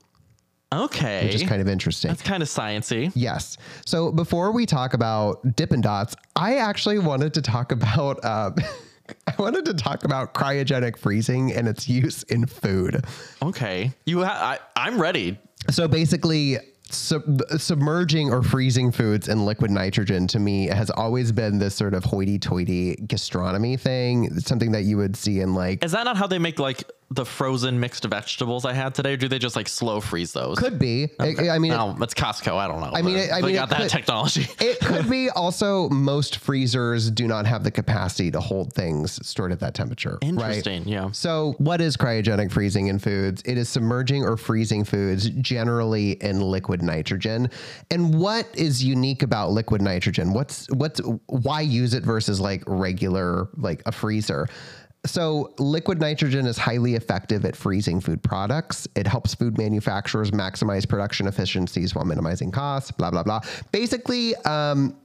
Okay. 0.74 1.26
which 1.26 1.36
is 1.36 1.44
kind 1.44 1.62
of 1.62 1.68
interesting. 1.68 2.10
That's 2.10 2.22
kind 2.22 2.44
of 2.44 2.50
sciency. 2.50 3.12
Yes. 3.16 3.58
So 3.86 4.12
before 4.12 4.52
we 4.52 4.66
talk 4.66 4.94
about 4.94 5.56
Dippin' 5.56 5.82
Dots, 5.82 6.16
I 6.36 6.56
actually 6.58 7.00
wanted 7.00 7.34
to 7.36 7.42
talk 7.42 7.72
about. 7.72 8.24
Uh, 8.24 8.52
I 9.28 9.34
wanted 9.40 9.64
to 9.66 9.74
talk 9.74 10.04
about 10.04 10.34
cryogenic 10.34 10.98
freezing 10.98 11.54
and 11.54 11.66
its 11.66 11.88
use 11.88 12.24
in 12.24 12.46
food. 12.46 13.06
Okay. 13.42 13.94
You 14.06 14.26
ha- 14.26 14.60
I, 14.76 14.86
I'm 14.88 15.02
ready. 15.02 15.40
So 15.70 15.88
basically, 15.88 16.58
sub- 16.90 17.42
submerging 17.58 18.34
or 18.34 18.44
freezing 18.44 18.92
foods 18.92 19.30
in 19.30 19.46
liquid 19.46 19.72
nitrogen 19.72 20.28
to 20.28 20.40
me 20.40 20.68
has 20.68 20.90
always 20.90 21.32
been 21.32 21.58
this 21.58 21.74
sort 21.76 21.94
of 21.94 22.04
hoity-toity 22.04 22.98
gastronomy 23.08 23.78
thing. 23.78 24.26
It's 24.26 24.46
something 24.48 24.74
that 24.74 24.84
you 24.84 24.98
would 24.98 25.16
see 25.16 25.40
in 25.40 25.54
like 25.54 25.84
Is 25.86 25.94
that 25.94 26.04
not 26.04 26.18
how 26.18 26.28
they 26.28 26.40
make 26.40 26.60
like 26.60 26.84
the 27.10 27.24
frozen 27.26 27.80
mixed 27.80 28.04
vegetables 28.04 28.66
I 28.66 28.74
had 28.74 28.94
today? 28.94 29.14
Or 29.14 29.18
do 29.18 29.28
they 29.30 29.40
just 29.40 29.56
like 29.56 29.70
slow 29.70 30.02
freeze 30.02 30.34
those? 30.34 30.60
could 30.60 30.78
be. 30.78 31.08
I, 31.20 31.52
I 31.52 31.58
mean, 31.60 31.72
no, 31.72 31.96
it's 32.02 32.14
Costco. 32.14 32.56
I 32.58 32.68
don't 32.68 32.82
know. 32.82 32.92
I 32.94 33.02
mean, 33.02 33.16
mean, 33.16 33.24
it- 33.24 33.32
I 33.32 33.40
they 33.42 33.48
mean, 33.48 33.56
got 33.56 33.68
it 33.68 33.70
that 33.72 33.80
could- 33.84 33.90
technology. 33.90 34.48
it 34.60 34.80
could 34.82 35.10
be 35.10 35.30
also 35.30 35.88
most 35.90 36.38
freezers 36.38 37.10
do 37.10 37.26
not 37.28 37.46
have 37.46 37.64
the 37.64 37.72
capacity 37.72 38.30
to 38.32 38.42
hold 38.42 38.74
things 38.74 39.26
stored 39.26 39.52
at 39.54 39.60
that 39.62 39.74
temperature. 39.74 40.20
right? 40.22 40.28
Interesting. 40.30 40.88
Yeah. 40.88 41.10
So, 41.12 41.56
what 41.60 41.80
is 41.80 41.96
cryogenic 41.96 42.52
freezing 42.52 42.88
in 42.88 43.00
foods? 43.00 43.42
It 43.46 43.58
is 43.58 43.70
submerging 43.70 44.24
or 44.26 44.36
freezing 44.36 44.84
foods 44.84 45.30
generally 45.30 46.12
in 46.22 46.42
liquid 46.42 46.82
nitrogen. 46.82 47.50
And 47.90 48.20
what 48.20 48.48
is 48.54 48.84
unique 48.84 49.24
about 49.24 49.52
liquid 49.52 49.82
nitrogen? 49.82 50.34
What's 50.34 50.68
what's 50.72 51.00
why 51.28 51.62
use 51.62 51.94
it 51.94 52.04
versus 52.04 52.42
like 52.42 52.64
regular 52.68 53.48
like 53.56 53.82
a 53.86 53.92
freezer? 53.94 54.48
So, 55.08 55.54
liquid 55.58 56.00
nitrogen 56.00 56.46
is 56.46 56.58
highly 56.58 56.96
effective 56.96 57.46
at 57.46 57.56
freezing 57.56 58.02
food 58.02 58.22
products. 58.22 58.88
It 58.96 59.08
helps 59.08 59.34
food 59.34 59.58
manufacturers 59.58 60.32
maximize 60.32 60.88
production 60.88 61.28
efficiencies 61.28 61.96
while 61.96 62.06
minimizing 62.06 62.52
costs, 62.52 62.92
blah, 62.92 63.10
blah, 63.10 63.24
blah. 63.24 63.40
Basically, 63.72 64.36
um, 64.38 64.96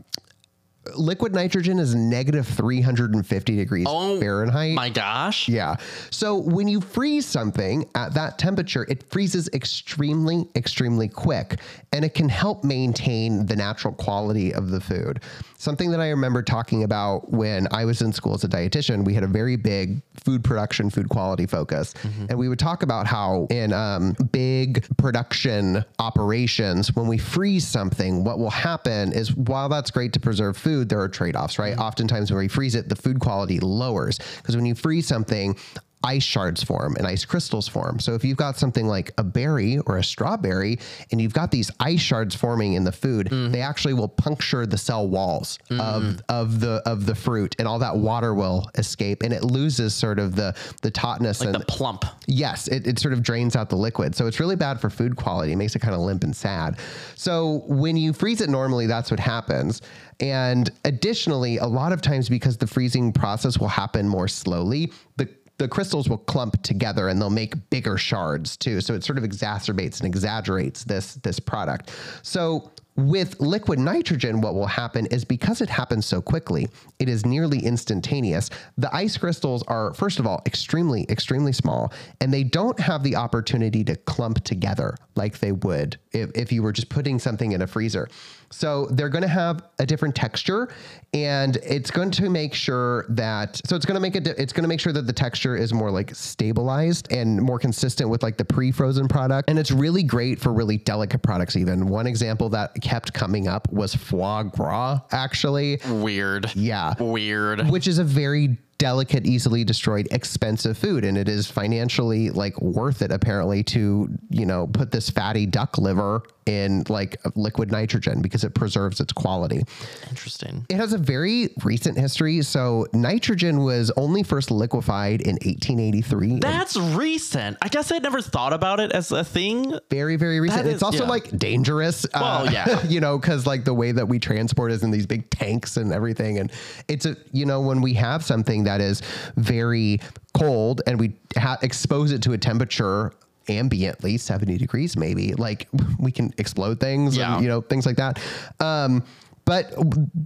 liquid 0.96 1.32
nitrogen 1.32 1.78
is 1.78 1.94
negative 1.94 2.46
350 2.46 3.56
degrees 3.56 3.86
Oh, 3.88 4.18
Fahrenheit. 4.20 4.74
My 4.74 4.90
gosh. 4.90 5.48
Yeah. 5.48 5.76
So 6.10 6.36
when 6.36 6.66
you 6.68 6.80
freeze 6.80 7.26
something 7.26 7.88
at 7.94 8.14
that 8.14 8.38
temperature, 8.38 8.84
it 8.88 9.02
freezes 9.10 9.48
extremely, 9.52 10.48
extremely 10.56 11.08
quick, 11.08 11.56
and 11.92 12.04
it 12.04 12.14
can 12.14 12.28
help 12.28 12.64
maintain 12.64 13.46
the 13.46 13.54
natural 13.56 13.94
quality 13.94 14.52
of 14.52 14.70
the 14.70 14.80
food. 14.80 15.20
Something 15.58 15.92
that 15.92 16.00
I 16.00 16.08
remember 16.10 16.42
talking 16.42 16.82
about 16.82 17.30
when 17.32 17.68
I 17.70 17.84
was 17.84 18.02
in 18.02 18.12
school 18.12 18.34
as 18.34 18.42
a 18.42 18.48
dietitian, 18.48 19.04
we 19.04 19.14
had 19.14 19.22
a 19.22 19.28
very 19.28 19.54
big 19.54 20.02
food 20.24 20.42
production, 20.42 20.90
food 20.90 21.08
quality 21.08 21.46
focus, 21.46 21.94
and 22.28 22.36
we 22.36 22.48
would 22.48 22.58
talk 22.58 22.82
about 22.82 23.06
how 23.06 23.46
in 23.50 23.72
um, 23.72 24.14
big 24.32 24.84
production 24.96 25.84
operations, 26.00 26.94
when 26.96 27.06
we 27.06 27.16
freeze 27.18 27.66
something, 27.66 28.24
what 28.24 28.40
will 28.40 28.50
happen 28.50 29.12
is 29.12 29.36
while 29.36 29.68
that's 29.68 29.92
great 29.92 30.12
to 30.14 30.20
preserve 30.20 30.56
food, 30.56 30.71
there 30.80 31.00
are 31.00 31.08
trade 31.08 31.36
offs, 31.36 31.58
right? 31.58 31.72
Mm-hmm. 31.72 31.82
Oftentimes 31.82 32.30
when 32.30 32.38
we 32.38 32.48
freeze 32.48 32.74
it, 32.74 32.88
the 32.88 32.96
food 32.96 33.20
quality 33.20 33.60
lowers 33.60 34.18
because 34.38 34.56
when 34.56 34.66
you 34.66 34.74
freeze 34.74 35.06
something, 35.06 35.56
ice 36.04 36.22
shards 36.22 36.62
form 36.62 36.96
and 36.96 37.06
ice 37.06 37.24
crystals 37.24 37.68
form. 37.68 37.98
So 37.98 38.14
if 38.14 38.24
you've 38.24 38.36
got 38.36 38.56
something 38.56 38.86
like 38.86 39.12
a 39.18 39.24
berry 39.24 39.78
or 39.86 39.98
a 39.98 40.04
strawberry 40.04 40.78
and 41.10 41.20
you've 41.20 41.32
got 41.32 41.50
these 41.50 41.70
ice 41.80 42.00
shards 42.00 42.34
forming 42.34 42.74
in 42.74 42.84
the 42.84 42.92
food, 42.92 43.26
mm-hmm. 43.26 43.52
they 43.52 43.60
actually 43.60 43.94
will 43.94 44.08
puncture 44.08 44.66
the 44.66 44.78
cell 44.78 45.08
walls 45.08 45.58
of 45.70 46.02
mm-hmm. 46.02 46.18
of 46.28 46.60
the 46.60 46.82
of 46.86 47.06
the 47.06 47.14
fruit 47.14 47.54
and 47.58 47.68
all 47.68 47.78
that 47.78 47.96
water 47.96 48.34
will 48.34 48.68
escape 48.76 49.22
and 49.22 49.32
it 49.32 49.44
loses 49.44 49.94
sort 49.94 50.18
of 50.18 50.34
the 50.36 50.54
the 50.82 50.90
tautness 50.90 51.40
and 51.40 51.54
The 51.54 51.64
plump. 51.66 52.04
Yes, 52.26 52.68
it, 52.68 52.86
it 52.86 52.98
sort 52.98 53.14
of 53.14 53.22
drains 53.22 53.56
out 53.56 53.70
the 53.70 53.76
liquid. 53.76 54.14
So 54.14 54.26
it's 54.26 54.40
really 54.40 54.56
bad 54.56 54.80
for 54.80 54.90
food 54.90 55.16
quality. 55.16 55.52
It 55.52 55.56
makes 55.56 55.76
it 55.76 55.80
kind 55.80 55.94
of 55.94 56.00
limp 56.00 56.24
and 56.24 56.34
sad. 56.34 56.78
So 57.14 57.62
when 57.66 57.96
you 57.96 58.12
freeze 58.12 58.40
it 58.40 58.50
normally, 58.50 58.86
that's 58.86 59.10
what 59.10 59.20
happens. 59.20 59.82
And 60.20 60.70
additionally, 60.84 61.58
a 61.58 61.66
lot 61.66 61.92
of 61.92 62.00
times 62.00 62.28
because 62.28 62.56
the 62.56 62.66
freezing 62.66 63.12
process 63.12 63.58
will 63.58 63.68
happen 63.68 64.08
more 64.08 64.28
slowly, 64.28 64.92
the 65.16 65.28
the 65.58 65.68
crystals 65.68 66.08
will 66.08 66.18
clump 66.18 66.62
together 66.62 67.08
and 67.08 67.20
they'll 67.20 67.30
make 67.30 67.70
bigger 67.70 67.96
shards 67.96 68.56
too. 68.56 68.80
So 68.80 68.94
it 68.94 69.04
sort 69.04 69.18
of 69.18 69.24
exacerbates 69.24 70.00
and 70.00 70.06
exaggerates 70.06 70.84
this 70.84 71.14
this 71.16 71.38
product. 71.38 71.90
So 72.22 72.70
With 72.96 73.40
liquid 73.40 73.78
nitrogen, 73.78 74.42
what 74.42 74.54
will 74.54 74.66
happen 74.66 75.06
is 75.06 75.24
because 75.24 75.62
it 75.62 75.70
happens 75.70 76.04
so 76.04 76.20
quickly, 76.20 76.68
it 76.98 77.08
is 77.08 77.24
nearly 77.24 77.58
instantaneous. 77.64 78.50
The 78.76 78.94
ice 78.94 79.16
crystals 79.16 79.62
are, 79.62 79.94
first 79.94 80.18
of 80.18 80.26
all, 80.26 80.42
extremely, 80.44 81.06
extremely 81.08 81.52
small, 81.52 81.90
and 82.20 82.32
they 82.32 82.44
don't 82.44 82.78
have 82.78 83.02
the 83.02 83.16
opportunity 83.16 83.82
to 83.84 83.96
clump 83.96 84.44
together 84.44 84.94
like 85.16 85.38
they 85.38 85.52
would 85.52 85.96
if, 86.12 86.30
if 86.34 86.52
you 86.52 86.62
were 86.62 86.72
just 86.72 86.90
putting 86.90 87.18
something 87.18 87.52
in 87.52 87.62
a 87.62 87.66
freezer. 87.66 88.08
So 88.52 88.86
they're 88.86 89.08
going 89.08 89.22
to 89.22 89.28
have 89.28 89.64
a 89.78 89.86
different 89.86 90.14
texture, 90.14 90.68
and 91.12 91.56
it's 91.56 91.90
going 91.90 92.10
to 92.12 92.30
make 92.30 92.54
sure 92.54 93.06
that 93.08 93.60
so 93.64 93.74
it's 93.74 93.86
going 93.86 93.96
to 93.96 94.00
make 94.00 94.14
it 94.14 94.26
it's 94.26 94.52
going 94.52 94.62
to 94.62 94.68
make 94.68 94.80
sure 94.80 94.92
that 94.92 95.06
the 95.06 95.12
texture 95.12 95.56
is 95.56 95.72
more 95.72 95.90
like 95.90 96.14
stabilized 96.14 97.10
and 97.10 97.40
more 97.40 97.58
consistent 97.58 98.08
with 98.08 98.22
like 98.22 98.36
the 98.36 98.44
pre-frozen 98.44 99.08
product, 99.08 99.48
and 99.48 99.58
it's 99.58 99.70
really 99.70 100.02
great 100.02 100.38
for 100.38 100.52
really 100.52 100.76
delicate 100.76 101.22
products. 101.22 101.56
Even 101.56 101.88
one 101.88 102.06
example 102.06 102.48
that 102.50 102.74
kept 102.82 103.12
coming 103.12 103.48
up 103.48 103.70
was 103.72 103.94
foie 103.94 104.42
gras, 104.44 105.00
actually. 105.10 105.80
Weird. 105.88 106.54
Yeah. 106.54 106.94
Weird. 106.98 107.68
Which 107.70 107.88
is 107.88 107.98
a 107.98 108.04
very 108.04 108.58
delicate, 108.82 109.24
easily 109.24 109.62
destroyed, 109.62 110.08
expensive 110.10 110.76
food. 110.76 111.04
And 111.04 111.16
it 111.16 111.28
is 111.28 111.48
financially 111.48 112.30
like 112.30 112.60
worth 112.60 113.00
it 113.00 113.12
apparently 113.12 113.62
to, 113.64 114.08
you 114.28 114.44
know, 114.44 114.66
put 114.66 114.90
this 114.90 115.08
fatty 115.08 115.46
duck 115.46 115.78
liver 115.78 116.24
in 116.46 116.84
like 116.88 117.20
liquid 117.36 117.70
nitrogen 117.70 118.22
because 118.22 118.44
it 118.44 118.54
preserves 118.54 119.00
its 119.00 119.12
quality. 119.12 119.64
Interesting. 120.08 120.66
It 120.68 120.76
has 120.76 120.92
a 120.92 120.98
very 120.98 121.50
recent 121.64 121.98
history. 121.98 122.42
So 122.42 122.86
nitrogen 122.92 123.62
was 123.62 123.90
only 123.96 124.22
first 124.22 124.50
liquefied 124.50 125.20
in 125.20 125.34
1883. 125.34 126.40
That's 126.40 126.76
recent. 126.76 127.56
I 127.62 127.68
guess 127.68 127.92
I'd 127.92 128.02
never 128.02 128.20
thought 128.20 128.52
about 128.52 128.80
it 128.80 128.92
as 128.92 129.12
a 129.12 129.24
thing. 129.24 129.78
very, 129.90 130.16
very 130.16 130.40
recent. 130.40 130.66
It's 130.66 130.82
also 130.82 131.04
yeah. 131.04 131.10
like 131.10 131.38
dangerous. 131.38 132.06
Well, 132.14 132.48
uh, 132.48 132.50
yeah. 132.50 132.82
you 132.86 133.00
know, 133.00 133.18
because 133.18 133.46
like 133.46 133.64
the 133.64 133.74
way 133.74 133.92
that 133.92 134.06
we 134.06 134.18
transport 134.18 134.72
is 134.72 134.82
in 134.82 134.90
these 134.90 135.06
big 135.06 135.30
tanks 135.30 135.76
and 135.76 135.92
everything. 135.92 136.38
And 136.38 136.50
it's 136.88 137.06
a, 137.06 137.16
you 137.32 137.46
know, 137.46 137.60
when 137.60 137.80
we 137.80 137.94
have 137.94 138.24
something 138.24 138.64
that 138.64 138.80
is 138.80 139.02
very 139.36 140.00
cold 140.34 140.80
and 140.86 140.98
we 140.98 141.14
ha- 141.36 141.58
expose 141.62 142.12
it 142.12 142.22
to 142.22 142.32
a 142.32 142.38
temperature 142.38 143.12
ambiently 143.46 144.18
70 144.18 144.56
degrees 144.58 144.96
maybe 144.96 145.34
like 145.34 145.68
we 145.98 146.12
can 146.12 146.32
explode 146.38 146.78
things 146.80 147.16
Yeah. 147.16 147.34
and 147.34 147.42
you 147.42 147.48
know 147.48 147.60
things 147.60 147.86
like 147.86 147.96
that 147.96 148.20
um 148.60 149.02
but 149.44 149.74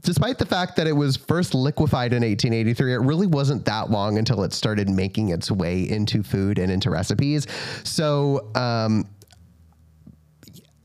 despite 0.03 0.37
the 0.37 0.45
fact 0.45 0.77
that 0.77 0.87
it 0.87 0.93
was 0.93 1.17
first 1.17 1.55
liquefied 1.55 2.13
in 2.13 2.23
1883, 2.23 2.93
it 2.93 2.97
really 2.99 3.27
wasn't 3.27 3.65
that 3.65 3.91
long 3.91 4.19
until 4.19 4.43
it 4.43 4.53
started 4.53 4.91
making 4.91 5.31
its 5.31 5.51
way 5.51 5.89
into 5.89 6.23
food 6.23 6.59
and 6.59 6.71
into 6.71 6.91
recipes. 6.91 7.47
So, 7.83 8.51
um, 8.55 9.07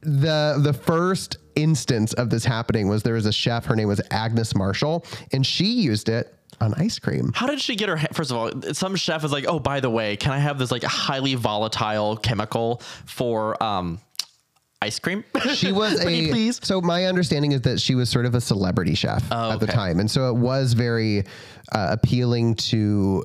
the 0.01 0.59
the 0.63 0.73
first 0.73 1.37
instance 1.55 2.13
of 2.13 2.29
this 2.29 2.45
happening 2.45 2.87
was 2.87 3.03
there 3.03 3.13
was 3.15 3.25
a 3.25 3.33
chef 3.33 3.65
her 3.65 3.75
name 3.75 3.87
was 3.89 4.01
Agnes 4.09 4.55
Marshall 4.55 5.05
and 5.33 5.45
she 5.45 5.65
used 5.65 6.07
it 6.09 6.33
on 6.61 6.73
ice 6.75 6.99
cream 6.99 7.31
How 7.33 7.47
did 7.47 7.59
she 7.61 7.75
get 7.75 7.89
her? 7.89 7.97
ha- 7.97 8.07
First 8.13 8.31
of 8.31 8.37
all, 8.37 8.51
some 8.73 8.95
chef 8.95 9.23
is 9.23 9.31
like, 9.31 9.45
"Oh, 9.47 9.59
by 9.59 9.79
the 9.79 9.89
way, 9.89 10.15
can 10.17 10.31
I 10.31 10.39
have 10.39 10.57
this 10.59 10.71
like 10.71 10.83
highly 10.83 11.35
volatile 11.35 12.17
chemical 12.17 12.81
for 13.05 13.61
um 13.63 13.99
ice 14.81 14.99
cream?" 14.99 15.23
she 15.53 15.71
was 15.71 15.99
a 15.99 16.03
please. 16.29 16.59
so 16.63 16.81
my 16.81 17.05
understanding 17.05 17.51
is 17.51 17.61
that 17.61 17.79
she 17.79 17.95
was 17.95 18.09
sort 18.09 18.25
of 18.25 18.35
a 18.35 18.41
celebrity 18.41 18.95
chef 18.95 19.31
at 19.31 19.59
the 19.59 19.67
time 19.67 19.99
and 19.99 20.09
so 20.09 20.29
it 20.29 20.35
was 20.35 20.73
very 20.73 21.23
uh, 21.71 21.89
appealing 21.91 22.55
to 22.55 23.23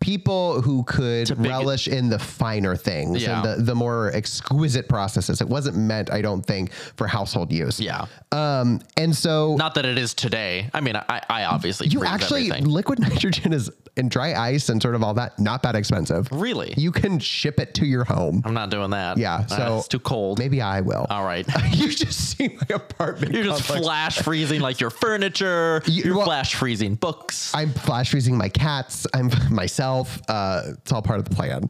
people 0.00 0.62
who 0.62 0.82
could 0.84 1.28
relish 1.38 1.86
in 1.86 2.08
the 2.08 2.18
finer 2.18 2.74
things 2.74 3.22
Yeah. 3.22 3.42
and 3.42 3.60
the, 3.60 3.64
the 3.64 3.74
more 3.74 4.10
exquisite 4.12 4.88
processes 4.88 5.40
it 5.40 5.48
wasn't 5.48 5.76
meant 5.76 6.10
i 6.10 6.22
don't 6.22 6.42
think 6.44 6.72
for 6.72 7.06
household 7.06 7.52
use 7.52 7.78
yeah. 7.78 8.06
um 8.32 8.80
and 8.96 9.14
so 9.14 9.56
Not 9.56 9.74
that 9.74 9.84
it 9.84 9.98
is 9.98 10.14
today. 10.14 10.70
I 10.72 10.80
mean, 10.80 10.96
I, 10.96 11.22
I 11.28 11.44
obviously 11.44 11.88
you 11.88 12.04
actually 12.04 12.50
liquid 12.50 12.98
nitrogen 13.08 13.52
is 13.52 13.70
in 14.00 14.08
dry 14.08 14.34
ice 14.34 14.68
and 14.68 14.82
sort 14.82 14.94
of 14.96 15.02
all 15.04 15.14
that 15.14 15.38
not 15.38 15.62
that 15.62 15.76
expensive 15.76 16.26
Really? 16.32 16.74
you 16.76 16.90
can 16.90 17.18
ship 17.20 17.60
it 17.60 17.74
to 17.74 17.86
your 17.86 18.02
home 18.04 18.42
I'm 18.44 18.54
not 18.54 18.70
doing 18.70 18.90
that. 18.90 19.16
yeah 19.18 19.44
Uh, 19.50 19.56
so 19.56 19.78
it's 19.78 19.88
too 19.88 20.00
cold. 20.00 20.38
maybe 20.40 20.60
i 20.60 20.80
will 20.80 21.06
All 21.08 21.24
right. 21.24 21.46
you 21.72 21.88
just 21.90 22.36
see 22.36 22.48
my 22.48 22.74
apartment 22.74 23.32
You're 23.34 23.44
just 23.44 23.62
flash 23.62 24.18
freezing 24.20 24.60
like 24.60 24.80
your 24.80 24.90
furniture. 24.90 25.82
You- 25.86 26.02
You're 26.04 26.16
well- 26.16 26.24
flash 26.26 26.54
freezing 26.56 26.96
books. 26.96 27.52
i'm 27.54 27.70
flash 27.72 28.10
freezing 28.10 28.36
my 28.36 28.48
cats 28.48 29.06
i'm 29.14 29.30
myself 29.54 30.20
uh 30.28 30.62
it's 30.78 30.90
all 30.90 31.02
part 31.02 31.20
of 31.20 31.28
the 31.28 31.34
plan 31.36 31.62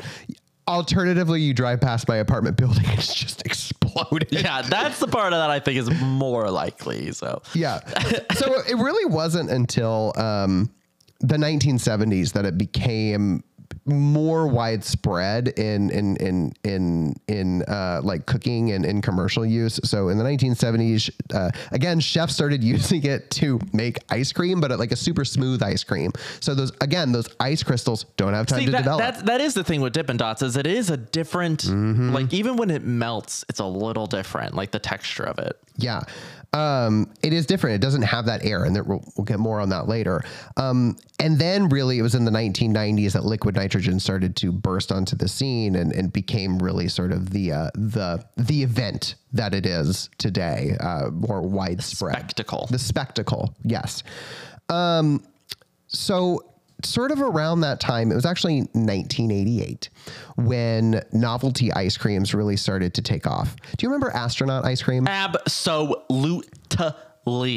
alternatively 0.69 1.41
you 1.41 1.53
drive 1.53 1.81
past 1.81 2.07
my 2.09 2.17
apartment 2.17 2.57
building 2.57 2.85
and 2.87 2.95
it's 2.99 3.13
just 3.15 3.45
exploded 3.45 4.29
yeah, 4.31 4.63
that's 4.63 5.01
the 5.01 5.09
part 5.09 5.33
of 5.33 5.39
that 5.41 5.51
I 5.51 5.59
think 5.59 5.79
is 5.79 5.91
more 6.01 6.49
likely. 6.49 7.11
So 7.11 7.43
Yeah. 7.55 7.81
so 8.35 8.61
it 8.69 8.77
really 8.77 9.05
wasn't 9.13 9.51
until 9.51 10.13
um, 10.17 10.71
the 11.21 11.37
1970s 11.37 12.33
that 12.33 12.45
it 12.45 12.57
became 12.59 13.43
more 13.87 14.47
widespread 14.47 15.49
in 15.59 15.91
in 15.91 16.17
in 16.17 16.53
in 16.65 17.15
in 17.29 17.63
uh, 17.63 18.01
like 18.03 18.27
cooking 18.27 18.73
and 18.73 18.85
in 18.85 19.01
commercial 19.01 19.45
use. 19.47 19.79
So 19.85 20.09
in 20.09 20.19
the 20.19 20.25
1970s, 20.25 21.11
uh, 21.35 21.51
again, 21.73 22.01
chefs 22.01 22.35
started 22.35 22.63
using 22.75 23.05
it 23.05 23.31
to 23.33 23.59
make 23.73 23.99
ice 24.11 24.33
cream, 24.33 24.61
but 24.61 24.77
like 24.79 24.93
a 24.93 24.97
super 24.97 25.25
smooth 25.25 25.63
ice 25.63 25.85
cream. 25.85 26.13
So 26.41 26.55
those 26.55 26.73
again, 26.81 27.13
those 27.13 27.29
ice 27.39 27.63
crystals 27.63 28.05
don't 28.17 28.35
have 28.35 28.47
time 28.47 28.61
See, 28.61 28.67
to 28.67 28.73
that, 28.73 28.79
develop. 28.79 29.01
that, 29.01 29.27
that 29.27 29.41
is 29.41 29.55
the 29.55 29.65
thing 29.65 29.81
with 29.81 29.93
Dippin' 29.93 30.17
Dots 30.17 30.43
is 30.43 30.57
it 30.57 30.67
is 30.67 30.91
a 30.91 30.97
different 30.97 31.61
Mm-hmm. 31.61 32.11
like 32.11 32.33
even 32.33 32.57
when 32.57 32.71
it 32.71 32.83
melts, 32.83 33.45
it's 33.49 33.61
a 33.61 33.65
little 33.67 34.07
different, 34.07 34.55
like 34.55 34.71
the 34.73 34.79
texture 34.79 35.25
of 35.25 35.39
it. 35.39 35.57
Yeah. 35.77 36.03
Um, 36.53 37.13
it 37.23 37.33
is 37.33 37.47
different. 37.47 37.77
It 37.77 37.81
doesn't 37.81 38.03
have 38.03 38.27
that 38.27 38.45
air, 38.45 38.65
and 38.65 38.75
there, 38.75 38.83
we'll, 38.83 39.05
we'll 39.17 39.25
get 39.25 39.39
more 39.39 39.61
on 39.61 39.69
that 39.69 39.87
later. 39.87 40.23
Um, 40.57 40.97
and 41.21 41.39
then, 41.39 41.69
really, 41.69 41.99
it 41.99 42.03
was 42.03 42.15
in 42.15 42.25
the 42.25 42.31
1990s 42.31 43.13
that 43.13 43.25
liquid 43.25 43.55
nitrogen 43.55 44.01
started 44.01 44.35
to 44.37 44.51
burst 44.51 44.91
onto 44.91 45.15
the 45.15 45.29
scene 45.29 45.77
and, 45.77 45.93
and 45.93 46.13
became 46.13 46.59
really 46.59 46.89
sort 46.89 47.13
of 47.13 47.31
the 47.31 47.53
uh, 47.53 47.71
the 47.75 48.25
the 48.37 48.63
event 48.63 49.15
that 49.33 49.55
it 49.55 49.65
is 49.65 50.11
today, 50.19 50.77
uh, 50.81 51.11
more 51.11 51.43
widespread. 51.43 52.15
the 52.15 52.21
Spectacle. 52.21 52.67
The 52.71 52.79
spectacle, 52.79 53.55
yes. 53.63 54.03
Um, 54.69 55.23
so, 55.87 56.45
sort 56.85 57.11
of 57.11 57.21
around 57.21 57.61
that 57.61 57.81
time, 57.81 58.11
it 58.13 58.15
was 58.15 58.27
actually 58.27 58.61
1988 58.73 59.89
when 60.37 61.03
novelty 61.13 61.73
ice 61.73 61.97
creams 61.97 62.35
really 62.35 62.57
started 62.57 62.95
to 62.95 63.03
take 63.03 63.27
off. 63.27 63.57
Do 63.77 63.85
you 63.85 63.89
remember 63.89 64.11
astronaut 64.11 64.65
ice 64.65 64.83
cream? 64.83 65.07
Absolutely. 65.07 66.45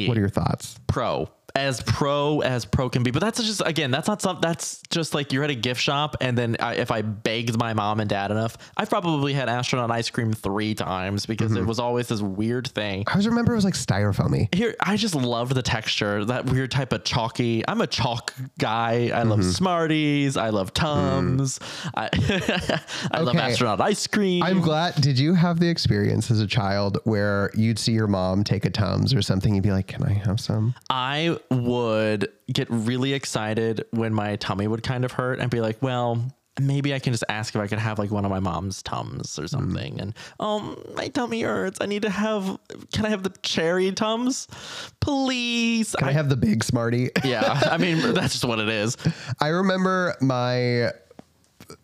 What 0.08 0.16
are 0.16 0.20
your 0.20 0.28
thoughts? 0.28 0.78
pro 0.86 1.28
as 1.56 1.80
pro 1.82 2.40
as 2.40 2.64
pro 2.64 2.88
can 2.90 3.04
be 3.04 3.12
but 3.12 3.20
that's 3.20 3.40
just 3.40 3.62
again 3.64 3.92
that's 3.92 4.08
not 4.08 4.20
something 4.20 4.40
that's 4.40 4.82
just 4.90 5.14
like 5.14 5.32
you're 5.32 5.44
at 5.44 5.50
a 5.50 5.54
gift 5.54 5.80
shop 5.80 6.16
and 6.20 6.36
then 6.36 6.56
I, 6.58 6.74
if 6.74 6.90
i 6.90 7.00
begged 7.00 7.56
my 7.56 7.72
mom 7.74 8.00
and 8.00 8.10
dad 8.10 8.32
enough 8.32 8.58
i've 8.76 8.90
probably 8.90 9.32
had 9.34 9.48
astronaut 9.48 9.88
ice 9.92 10.10
cream 10.10 10.32
three 10.32 10.74
times 10.74 11.26
because 11.26 11.52
Mm-hmm. 11.52 11.62
it 11.62 11.66
was 11.66 11.78
always 11.78 12.08
this 12.08 12.20
weird 12.22 12.66
thing 12.66 13.04
I 13.06 13.12
always 13.12 13.28
remember 13.28 13.52
it 13.52 13.56
was 13.56 13.64
like 13.64 13.74
styrofoamy. 13.74 14.52
here 14.52 14.74
i 14.80 14.96
just 14.96 15.14
loved 15.14 15.54
the 15.54 15.62
texture 15.62 16.24
that 16.24 16.46
weird 16.46 16.72
type 16.72 16.92
of 16.92 17.04
chalky 17.04 17.62
i'm 17.68 17.80
a 17.80 17.86
chalk 17.86 18.34
guy 18.58 19.10
i 19.14 19.22
love 19.22 19.38
Mm-hmm. 19.40 19.50
smarties 19.50 20.36
i 20.36 20.48
love 20.50 20.72
tums 20.74 21.60
i, 21.96 22.08
I 23.12 23.20
love 23.20 23.34
Mm. 23.34 23.40
Astronaut 23.40 23.80
ice 23.80 24.06
cream 24.06 24.42
I'm 24.42 24.60
glad. 24.60 24.94
Did 25.00 25.18
you 25.18 25.34
have 25.34 25.58
the 25.60 25.68
experience 25.68 26.30
as 26.30 26.40
a 26.40 26.46
child 26.46 26.98
where 27.04 27.50
you'd 27.54 27.78
see 27.78 27.92
your 27.92 28.06
mom 28.06 28.44
take 28.44 28.64
a 28.64 28.70
Tums 28.70 29.12
or 29.12 29.22
something? 29.22 29.54
You'd 29.54 29.64
be 29.64 29.72
like, 29.72 29.86
"Can 29.88 30.02
I 30.04 30.12
have 30.12 30.38
some?" 30.40 30.74
I 30.88 31.36
would 31.50 32.28
get 32.52 32.68
really 32.70 33.12
excited 33.12 33.84
when 33.90 34.12
my 34.14 34.36
tummy 34.36 34.66
would 34.66 34.82
kind 34.82 35.04
of 35.04 35.12
hurt 35.12 35.40
and 35.40 35.50
be 35.50 35.60
like, 35.60 35.82
well, 35.82 36.22
maybe 36.60 36.94
I 36.94 36.98
can 36.98 37.12
just 37.12 37.24
ask 37.28 37.54
if 37.54 37.60
I 37.60 37.66
could 37.66 37.78
have 37.78 37.98
like 37.98 38.10
one 38.10 38.24
of 38.24 38.30
my 38.30 38.40
mom's 38.40 38.82
Tums 38.82 39.38
or 39.38 39.48
something. 39.48 40.00
And 40.00 40.14
um, 40.38 40.76
my 40.94 41.08
tummy 41.08 41.42
hurts. 41.42 41.78
I 41.80 41.86
need 41.86 42.02
to 42.02 42.10
have, 42.10 42.58
can 42.92 43.06
I 43.06 43.08
have 43.08 43.22
the 43.22 43.32
cherry 43.42 43.90
Tums? 43.92 44.46
Please. 45.00 45.94
Can 45.98 46.08
I 46.08 46.12
have 46.12 46.28
the 46.28 46.36
big 46.36 46.62
Smartie? 46.62 47.10
yeah. 47.24 47.60
I 47.70 47.78
mean, 47.78 47.98
that's 48.14 48.34
just 48.34 48.44
what 48.44 48.58
it 48.58 48.68
is. 48.68 48.96
I 49.40 49.48
remember 49.48 50.16
my. 50.20 50.92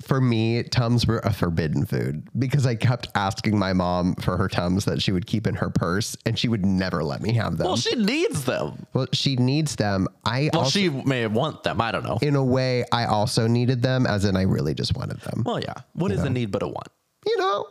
For 0.03 0.21
me, 0.21 0.63
Tums 0.63 1.07
were 1.07 1.19
a 1.21 1.33
forbidden 1.33 1.85
food 1.87 2.29
because 2.39 2.67
I 2.67 2.75
kept 2.75 3.09
asking 3.15 3.59
my 3.59 3.73
mom 3.73 4.15
for 4.17 4.37
her 4.37 4.49
Tums 4.49 4.85
that 4.87 5.03
she 5.03 5.13
would 5.13 5.27
keep 5.27 5.47
in 5.47 5.55
her 5.57 5.71
purse, 5.71 6.17
and 6.27 6.39
she 6.39 6.49
would 6.49 6.65
never 6.65 7.03
let 7.05 7.21
me 7.23 7.33
have 7.35 7.57
them. 7.59 7.67
Well, 7.67 7.77
she 7.77 7.95
needs 7.97 8.45
them. 8.45 8.87
Well, 8.95 9.07
she 9.13 9.37
needs 9.37 9.77
them. 9.77 10.09
I 10.25 10.51
Well, 10.53 10.63
also, 10.63 10.79
she 10.79 10.89
may 10.89 11.27
want 11.27 11.63
them. 11.63 11.81
I 11.81 11.93
don't 11.93 12.05
know. 12.05 12.19
in 12.23 12.37
a 12.37 12.45
way, 12.45 12.85
I 12.93 13.05
also 13.07 13.47
needed 13.47 13.83
them, 13.83 14.07
as 14.07 14.25
in 14.25 14.37
I 14.37 14.43
really 14.43 14.75
just 14.75 14.97
wanted 14.97 15.21
them. 15.21 15.43
Well, 15.45 15.61
yeah. 15.61 15.75
What 15.95 16.13
is 16.13 16.23
a 16.23 16.31
need 16.31 16.51
but 16.51 16.63
a 16.63 16.69
want? 16.69 16.89
you 17.27 17.37
know, 17.39 17.67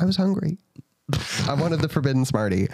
I 0.00 0.04
was 0.04 0.16
hungry. 0.16 0.58
I 1.48 1.54
wanted 1.54 1.80
the 1.80 1.88
forbidden 1.88 2.24
Smartie. 2.24 2.68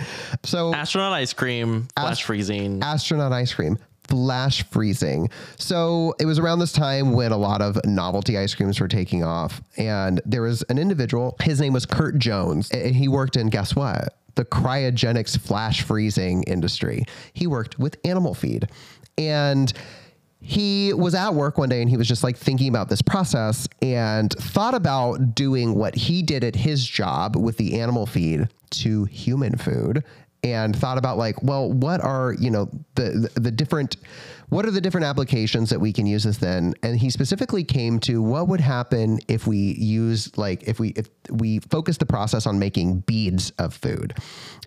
So 0.45 0.73
Astronaut 0.73 1.13
ice 1.13 1.33
cream, 1.33 1.89
flash 1.97 2.23
freezing. 2.23 2.83
astronaut 2.83 3.33
ice 3.33 3.53
cream 3.53 3.77
flash 4.11 4.65
freezing 4.71 5.31
so 5.57 6.15
it 6.19 6.27
was 6.27 6.39
around 6.39 6.59
this 6.59 6.73
time 6.73 7.13
when 7.13 7.33
a 7.33 7.37
lot 7.37 7.63
of 7.63 7.79
novelty 7.87 8.37
ice 8.37 8.55
creams 8.55 8.81
were 8.81 8.89
taking 8.89 9.25
off 9.25 9.63
and 9.79 10.21
there 10.27 10.43
was 10.43 10.63
an 10.65 10.79
individual 10.79 11.37
his 11.41 11.61
name 11.61 11.73
was 11.73 11.87
Curt 11.87 12.19
Jones 12.19 12.71
and 12.73 12.95
he 12.95 13.09
worked 13.09 13.37
in 13.37 13.49
guess 13.49 13.75
what 13.75 14.17
the 14.35 14.45
cryogenics 14.45 15.39
flash 15.39 15.83
freezing 15.83 16.43
industry. 16.45 17.05
He 17.33 17.47
worked 17.47 17.79
with 17.79 17.97
animal 18.05 18.35
feed. 18.35 18.71
And 19.19 19.73
he 20.41 20.95
was 20.95 21.15
at 21.15 21.35
work 21.35 21.59
one 21.59 21.69
day 21.69 21.83
and 21.83 21.91
he 21.91 21.99
was 21.99 22.09
just 22.09 22.25
like 22.25 22.37
thinking 22.37 22.69
about 22.69 22.89
this 22.89 23.03
process 23.03 23.69
and 23.83 24.33
thought 24.33 24.75
about 24.75 25.35
doing 25.35 25.75
what 25.75 25.95
he 25.95 26.23
did 26.23 26.43
at 26.43 26.57
his 26.57 26.87
job 26.87 27.37
with 27.37 27.59
the 27.59 27.79
animal 27.79 28.07
feed 28.07 28.49
to 28.71 29.05
human 29.05 29.59
food 29.59 30.03
and 30.43 30.75
thought 30.77 30.99
about 30.99 31.19
like 31.19 31.43
well 31.43 31.71
what 31.71 32.01
are 32.03 32.35
you 32.39 32.51
know 32.51 32.69
the 32.95 33.29
the, 33.35 33.41
the 33.41 33.51
different 33.51 33.97
what 34.49 34.67
are 34.67 34.71
the 34.71 34.81
different 34.81 35.05
applications 35.07 35.71
that 35.71 35.79
we 35.79 35.93
can 35.93 36.07
use 36.07 36.25
this 36.25 36.39
then 36.39 36.75
and 36.83 36.99
he 36.99 37.11
specifically 37.11 37.63
came 37.63 38.01
to 38.01 38.23
what 38.23 38.49
would 38.49 38.61
happen 38.61 39.19
if 39.29 39.47
we 39.47 39.75
use 39.79 40.37
like 40.39 40.63
if 40.67 40.81
we 40.81 40.89
if 40.91 41.09
we 41.31 41.59
focus 41.61 41.99
the 41.99 42.07
process 42.07 42.47
on 42.47 42.59
making 42.59 43.01
beads 43.01 43.51
of 43.59 43.75
food 43.75 44.15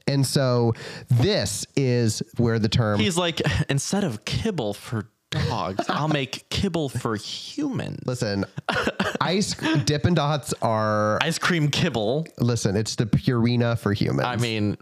and 0.08 0.26
so 0.26 0.74
this 1.10 1.66
is 1.76 2.22
where 2.38 2.60
the 2.60 2.70
term 2.70 3.00
He's 3.00 3.18
like, 3.18 3.42
instead 3.70 4.04
of 4.04 4.26
kibble 4.26 4.74
for 4.74 5.10
dogs, 5.32 5.86
I'll 5.90 6.08
make 6.10 6.46
kibble 6.50 6.90
for 6.90 7.16
humans. 7.16 8.02
Listen, 8.06 8.46
ice 9.22 9.56
Dippin' 9.86 10.14
Dots 10.14 10.54
are 10.62 11.20
Ice 11.22 11.40
cream 11.40 11.70
kibble. 11.70 12.28
listen. 12.38 12.76
It's 12.76 12.96
the 12.96 13.06
Purina 13.06 13.80
for 13.80 13.94
humans. 13.94 14.28
I 14.28 14.36
mean, 14.36 14.78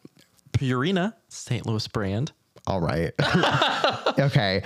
Purina, 0.51 1.13
St. 1.29 1.65
Louis 1.65 1.87
brand. 1.87 2.31
all 2.67 2.79
right. 2.79 3.11
okay, 4.19 4.61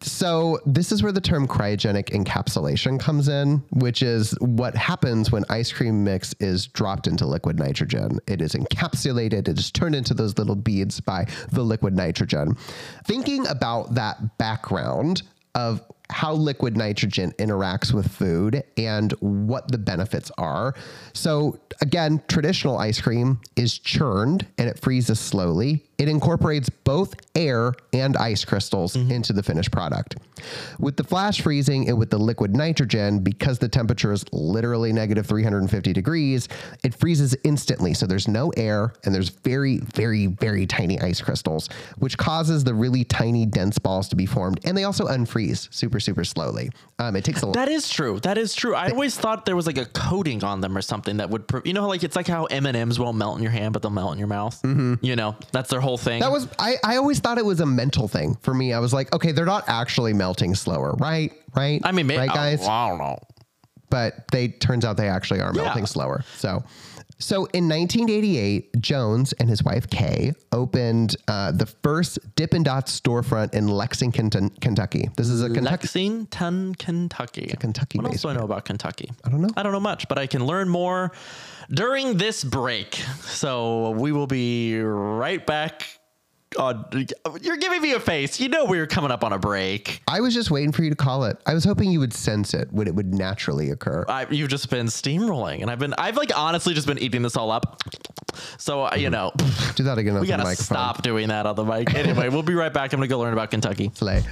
so 0.00 0.58
this 0.66 0.90
is 0.92 1.02
where 1.02 1.12
the 1.12 1.20
term 1.20 1.46
cryogenic 1.46 2.10
encapsulation 2.10 2.98
comes 2.98 3.28
in, 3.28 3.62
which 3.70 4.02
is 4.02 4.36
what 4.40 4.74
happens 4.74 5.30
when 5.30 5.44
ice 5.48 5.72
cream 5.72 6.02
mix 6.04 6.34
is 6.40 6.66
dropped 6.66 7.06
into 7.06 7.26
liquid 7.26 7.58
nitrogen. 7.58 8.18
It 8.26 8.40
is 8.40 8.54
encapsulated. 8.54 9.48
It 9.48 9.58
is 9.58 9.70
turned 9.70 9.94
into 9.94 10.14
those 10.14 10.36
little 10.38 10.56
beads 10.56 11.00
by 11.00 11.26
the 11.52 11.62
liquid 11.62 11.94
nitrogen. 11.94 12.56
Thinking 13.04 13.46
about 13.46 13.94
that 13.94 14.38
background 14.38 15.22
of 15.54 15.82
how 16.10 16.32
liquid 16.32 16.76
nitrogen 16.76 17.32
interacts 17.38 17.92
with 17.92 18.10
food 18.10 18.62
and 18.76 19.12
what 19.20 19.70
the 19.70 19.78
benefits 19.78 20.30
are. 20.38 20.74
So, 21.12 21.58
again, 21.80 22.22
traditional 22.28 22.78
ice 22.78 23.00
cream 23.00 23.40
is 23.56 23.78
churned 23.78 24.46
and 24.58 24.68
it 24.68 24.78
freezes 24.78 25.18
slowly. 25.18 25.85
It 25.98 26.08
incorporates 26.08 26.68
both 26.68 27.14
air 27.34 27.72
and 27.92 28.16
ice 28.16 28.44
crystals 28.44 28.96
into 28.96 29.32
the 29.32 29.42
finished 29.42 29.70
product. 29.70 30.16
With 30.78 30.96
the 30.96 31.04
flash 31.04 31.40
freezing 31.40 31.88
and 31.88 31.98
with 31.98 32.10
the 32.10 32.18
liquid 32.18 32.54
nitrogen, 32.54 33.20
because 33.20 33.58
the 33.58 33.68
temperature 33.68 34.12
is 34.12 34.24
literally 34.32 34.92
negative 34.92 35.26
350 35.26 35.92
degrees, 35.94 36.48
it 36.84 36.94
freezes 36.94 37.34
instantly. 37.44 37.94
So 37.94 38.06
there's 38.06 38.28
no 38.28 38.50
air 38.56 38.92
and 39.04 39.14
there's 39.14 39.30
very, 39.30 39.78
very, 39.78 40.26
very 40.26 40.66
tiny 40.66 41.00
ice 41.00 41.20
crystals, 41.22 41.68
which 41.98 42.18
causes 42.18 42.64
the 42.64 42.74
really 42.74 43.04
tiny, 43.04 43.46
dense 43.46 43.78
balls 43.78 44.08
to 44.10 44.16
be 44.16 44.26
formed. 44.26 44.60
And 44.64 44.76
they 44.76 44.84
also 44.84 45.06
unfreeze 45.06 45.72
super, 45.72 45.98
super 46.00 46.24
slowly. 46.24 46.70
Um, 46.98 47.16
it 47.16 47.24
takes 47.24 47.42
a 47.42 47.46
That 47.46 47.68
is 47.68 47.88
true. 47.88 48.20
That 48.20 48.36
is 48.38 48.54
true. 48.54 48.74
I 48.74 48.90
always 48.90 49.16
thought 49.16 49.46
there 49.46 49.56
was 49.56 49.66
like 49.66 49.78
a 49.78 49.86
coating 49.86 50.44
on 50.44 50.60
them 50.60 50.76
or 50.76 50.82
something 50.82 51.16
that 51.18 51.30
would, 51.30 51.48
pro- 51.48 51.62
you 51.64 51.72
know, 51.72 51.88
like 51.88 52.04
it's 52.04 52.16
like 52.16 52.26
how 52.26 52.44
M 52.46 52.66
and 52.66 52.76
M's 52.76 52.98
won't 52.98 53.16
melt 53.16 53.36
in 53.38 53.42
your 53.42 53.52
hand, 53.52 53.72
but 53.72 53.80
they'll 53.82 53.90
melt 53.90 54.12
in 54.12 54.18
your 54.18 54.28
mouth. 54.28 54.60
You 55.02 55.16
know, 55.16 55.36
that's 55.52 55.70
their 55.70 55.80
whole 55.86 55.96
thing. 55.98 56.20
That 56.20 56.32
was 56.32 56.48
I, 56.58 56.76
I 56.84 56.96
always 56.96 57.20
thought 57.20 57.38
it 57.38 57.44
was 57.46 57.60
a 57.60 57.66
mental 57.66 58.08
thing 58.08 58.34
for 58.42 58.52
me. 58.52 58.72
I 58.72 58.80
was 58.80 58.92
like, 58.92 59.12
okay, 59.14 59.32
they're 59.32 59.46
not 59.46 59.64
actually 59.68 60.12
melting 60.12 60.54
slower, 60.54 60.92
right? 60.98 61.32
Right? 61.54 61.80
I 61.84 61.92
mean, 61.92 62.06
maybe, 62.06 62.18
right, 62.18 62.28
guys. 62.28 62.66
I 62.66 62.88
don't 62.88 62.98
know. 62.98 63.18
But 63.88 64.26
they 64.32 64.48
turns 64.48 64.84
out 64.84 64.96
they 64.96 65.08
actually 65.08 65.40
are 65.40 65.52
melting 65.52 65.82
Yeah. 65.84 65.94
slower. 65.96 66.24
So, 66.36 66.64
so 67.20 67.36
in 67.54 67.68
1988, 67.68 68.80
Jones 68.80 69.32
and 69.34 69.48
his 69.48 69.62
wife 69.62 69.88
Kay 69.88 70.32
opened 70.52 71.14
uh, 71.28 71.52
the 71.52 71.66
first 71.66 72.18
Dippin' 72.34 72.64
Dots 72.64 73.00
storefront 73.00 73.54
in 73.54 73.68
Lexington, 73.68 74.28
Kentucky. 74.60 75.08
This 75.16 75.28
is 75.28 75.40
a 75.40 75.46
Kentucky. 75.46 75.70
Lexington, 75.70 76.74
Kentucky. 76.74 77.54
Kentucky 77.60 77.98
What 77.98 78.08
else 78.08 78.22
do 78.22 78.28
I 78.28 78.34
know 78.34 78.44
about 78.44 78.64
Kentucky? 78.64 79.10
I 79.24 79.30
don't 79.30 79.40
know. 79.40 79.50
I 79.56 79.62
don't 79.62 79.72
know 79.72 79.80
much, 79.80 80.08
but 80.08 80.18
I 80.18 80.26
can 80.26 80.44
learn 80.44 80.68
more 80.68 81.12
during 81.70 82.16
this 82.16 82.44
break. 82.44 82.94
So 83.22 83.90
we 83.90 84.12
will 84.12 84.26
be 84.26 84.78
right 84.80 85.44
back. 85.44 85.86
On, 86.58 86.86
you're 87.42 87.58
giving 87.58 87.82
me 87.82 87.92
a 87.92 88.00
face. 88.00 88.40
You 88.40 88.48
know 88.48 88.64
we 88.64 88.78
were 88.78 88.86
coming 88.86 89.10
up 89.10 89.22
on 89.24 89.32
a 89.34 89.38
break. 89.38 90.00
I 90.08 90.20
was 90.20 90.32
just 90.32 90.50
waiting 90.50 90.72
for 90.72 90.84
you 90.84 90.90
to 90.90 90.96
call 90.96 91.24
it. 91.24 91.38
I 91.44 91.52
was 91.52 91.64
hoping 91.64 91.90
you 91.90 92.00
would 92.00 92.14
sense 92.14 92.54
it 92.54 92.72
when 92.72 92.86
it 92.86 92.94
would 92.94 93.12
naturally 93.12 93.70
occur. 93.70 94.06
I, 94.08 94.26
you've 94.30 94.48
just 94.48 94.70
been 94.70 94.86
steamrolling, 94.86 95.60
and 95.60 95.70
I've 95.70 95.78
been, 95.78 95.92
I've 95.98 96.16
like 96.16 96.30
honestly 96.34 96.72
just 96.72 96.86
been 96.86 96.98
eating 96.98 97.20
this 97.20 97.36
all 97.36 97.50
up. 97.50 97.82
So 98.56 98.84
uh, 98.86 98.94
you 98.96 99.10
know, 99.10 99.32
Do 99.74 99.82
that 99.84 99.98
again 99.98 100.18
we 100.18 100.26
gotta 100.28 100.44
microphone. 100.44 100.64
stop 100.64 101.02
doing 101.02 101.28
that 101.28 101.44
on 101.44 101.56
the 101.56 101.64
mic. 101.64 101.94
Anyway, 101.94 102.28
we'll 102.30 102.42
be 102.42 102.54
right 102.54 102.72
back. 102.72 102.92
I'm 102.94 103.00
gonna 103.00 103.08
go 103.08 103.18
learn 103.18 103.34
about 103.34 103.50
Kentucky. 103.50 103.90
Slay. 103.94 104.22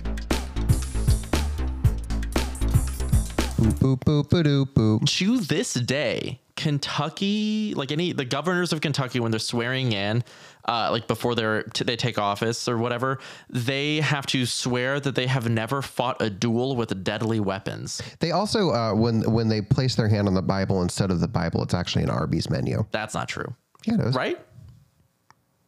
Boop, 3.59 3.99
boop, 4.01 4.29
boop, 4.29 4.43
boop, 4.45 4.67
boop. 4.75 5.07
to 5.19 5.41
this 5.41 5.75
day, 5.75 6.41
Kentucky, 6.57 7.73
like 7.77 7.93
any 7.93 8.13
the 8.13 8.25
governors 8.25 8.73
of 8.73 8.81
Kentucky, 8.81 9.21
when 9.21 9.31
they're 9.31 9.39
swearing 9.41 9.93
in, 9.93 10.23
uh, 10.67 10.89
like 10.91 11.07
before 11.07 11.35
they're 11.35 11.63
t- 11.65 11.85
they 11.85 11.97
take 11.97 12.19
office 12.19 12.69
or 12.69 12.79
whatever, 12.79 13.19
they 13.51 13.97
have 14.01 14.27
to 14.27 14.47
swear 14.47 15.01
that 15.01 15.15
they 15.15 15.27
have 15.27 15.49
never 15.49 15.83
fought 15.83 16.21
a 16.23 16.31
duel 16.31 16.77
with 16.77 17.03
deadly 17.05 17.41
weapons. 17.41 18.01
They 18.21 18.31
also, 18.33 18.71
uh, 18.71 18.95
when 18.95 19.23
when 19.33 19.49
they 19.49 19.63
place 19.63 19.95
their 19.97 20.09
hand 20.09 20.29
on 20.29 20.35
the 20.35 20.43
Bible 20.43 20.83
instead 20.83 21.11
of 21.11 21.21
the 21.21 21.29
Bible, 21.29 21.63
it's 21.63 21.75
actually 21.75 22.05
an 22.05 22.11
Arby's 22.11 22.49
menu. 22.51 22.85
That's 22.93 23.15
not 23.15 23.29
true, 23.29 23.55
Yeah, 23.85 23.95
it 23.95 24.01
is. 24.01 24.15
right? 24.15 24.39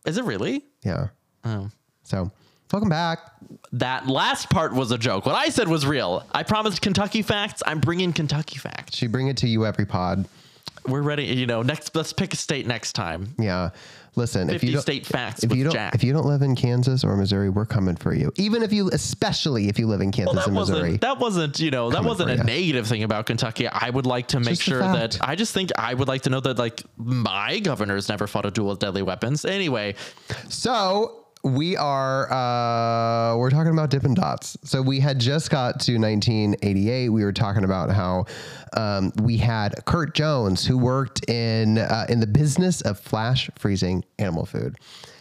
Is 0.05 0.19
it 0.19 0.25
really? 0.25 0.65
Yeah. 0.85 1.09
Oh. 1.45 1.71
So, 2.05 2.31
welcome 2.73 2.89
back. 2.89 3.19
That 3.73 4.07
last 4.07 4.49
part 4.51 4.73
was 4.73 4.93
a 4.93 4.99
joke. 4.99 5.27
What 5.27 5.35
I 5.35 5.49
said 5.49 5.67
was 5.69 5.85
real. 5.85 6.25
I 6.33 6.45
promised 6.45 6.81
Kentucky 6.81 7.23
facts. 7.23 7.63
I'm 7.67 7.81
bringing 7.81 8.13
Kentucky 8.13 8.59
facts. 8.59 8.97
She 8.97 9.09
bring 9.09 9.27
it 9.29 9.37
to 9.39 9.49
you 9.49 9.67
every 9.67 9.85
pod. 9.87 10.29
We're 10.89 11.03
ready. 11.03 11.25
You 11.25 11.47
know, 11.47 11.63
next. 11.63 11.95
Let's 11.95 12.13
pick 12.13 12.33
a 12.33 12.37
state 12.37 12.67
next 12.67 12.93
time. 12.95 13.35
Yeah. 13.39 13.71
Listen, 14.19 14.49
if 14.49 14.63
50 14.63 14.67
you 14.69 14.81
state 14.81 15.07
facts 15.07 15.45
if 15.45 15.51
with 15.51 15.59
you 15.59 15.65
don't, 15.65 15.75
Jack. 15.75 15.95
if 15.95 16.03
you 16.03 16.11
don't 16.15 16.25
live 16.25 16.41
in 16.41 16.57
Kansas 16.57 17.05
or 17.05 17.15
Missouri, 17.19 17.51
we're 17.51 17.67
coming 17.67 17.97
for 17.97 18.15
you. 18.15 18.33
Even 18.37 18.63
if 18.63 18.73
you, 18.73 18.89
especially 18.89 19.69
if 19.69 19.79
you 19.79 19.87
live 19.87 20.01
in 20.01 20.11
Kansas 20.11 20.37
that 20.37 20.47
and 20.47 20.55
Missouri. 20.55 20.97
that 20.99 21.19
wasn't 21.19 21.61
you 21.61 21.71
know 21.71 21.91
that 21.91 22.03
wasn't 22.03 22.31
a 22.31 22.37
ya. 22.37 22.43
negative 22.43 22.87
thing 22.87 23.03
about 23.03 23.27
Kentucky. 23.27 23.69
I 23.69 23.91
would 23.91 24.07
like 24.07 24.29
to 24.29 24.41
make 24.41 24.55
Just 24.55 24.63
sure 24.63 24.79
that 24.79 25.19
I 25.21 25.35
just 25.35 25.53
think 25.53 25.71
I 25.79 25.93
would 25.93 26.09
like 26.09 26.23
to 26.23 26.31
know 26.31 26.41
that 26.41 26.57
like 26.59 26.83
my 26.97 27.59
governor's 27.59 28.09
never 28.09 28.27
fought 28.27 28.47
a 28.47 28.51
duel 28.51 28.71
with 28.71 28.79
deadly 28.79 29.03
weapons. 29.03 29.45
Anyway, 29.45 29.95
So 30.49 31.26
we 31.47 31.77
are 31.77 32.31
uh, 32.33 33.37
we're 33.37 33.51
talking 33.51 33.73
about 33.73 33.91
Dippin' 33.91 34.15
Dots. 34.15 34.57
So 34.65 34.83
we 34.83 35.01
had 35.01 35.19
just 35.21 35.51
got 35.51 35.81
to 35.81 35.97
1988. 35.99 37.09
We 37.11 37.25
were 37.25 37.33
talking 37.33 37.65
about 37.65 37.91
how 37.91 38.27
um, 38.77 39.13
we 39.23 39.37
had 39.37 39.85
Curt 39.85 40.15
Jones 40.15 40.67
who 40.67 40.77
worked 40.77 41.29
in 41.31 41.79
uh, 41.79 42.07
in 42.09 42.21
the 42.21 42.27
business 42.27 42.81
of 42.81 42.99
flash 42.99 43.49
freezing 43.59 44.05
animal 44.19 44.45
food. 44.45 44.77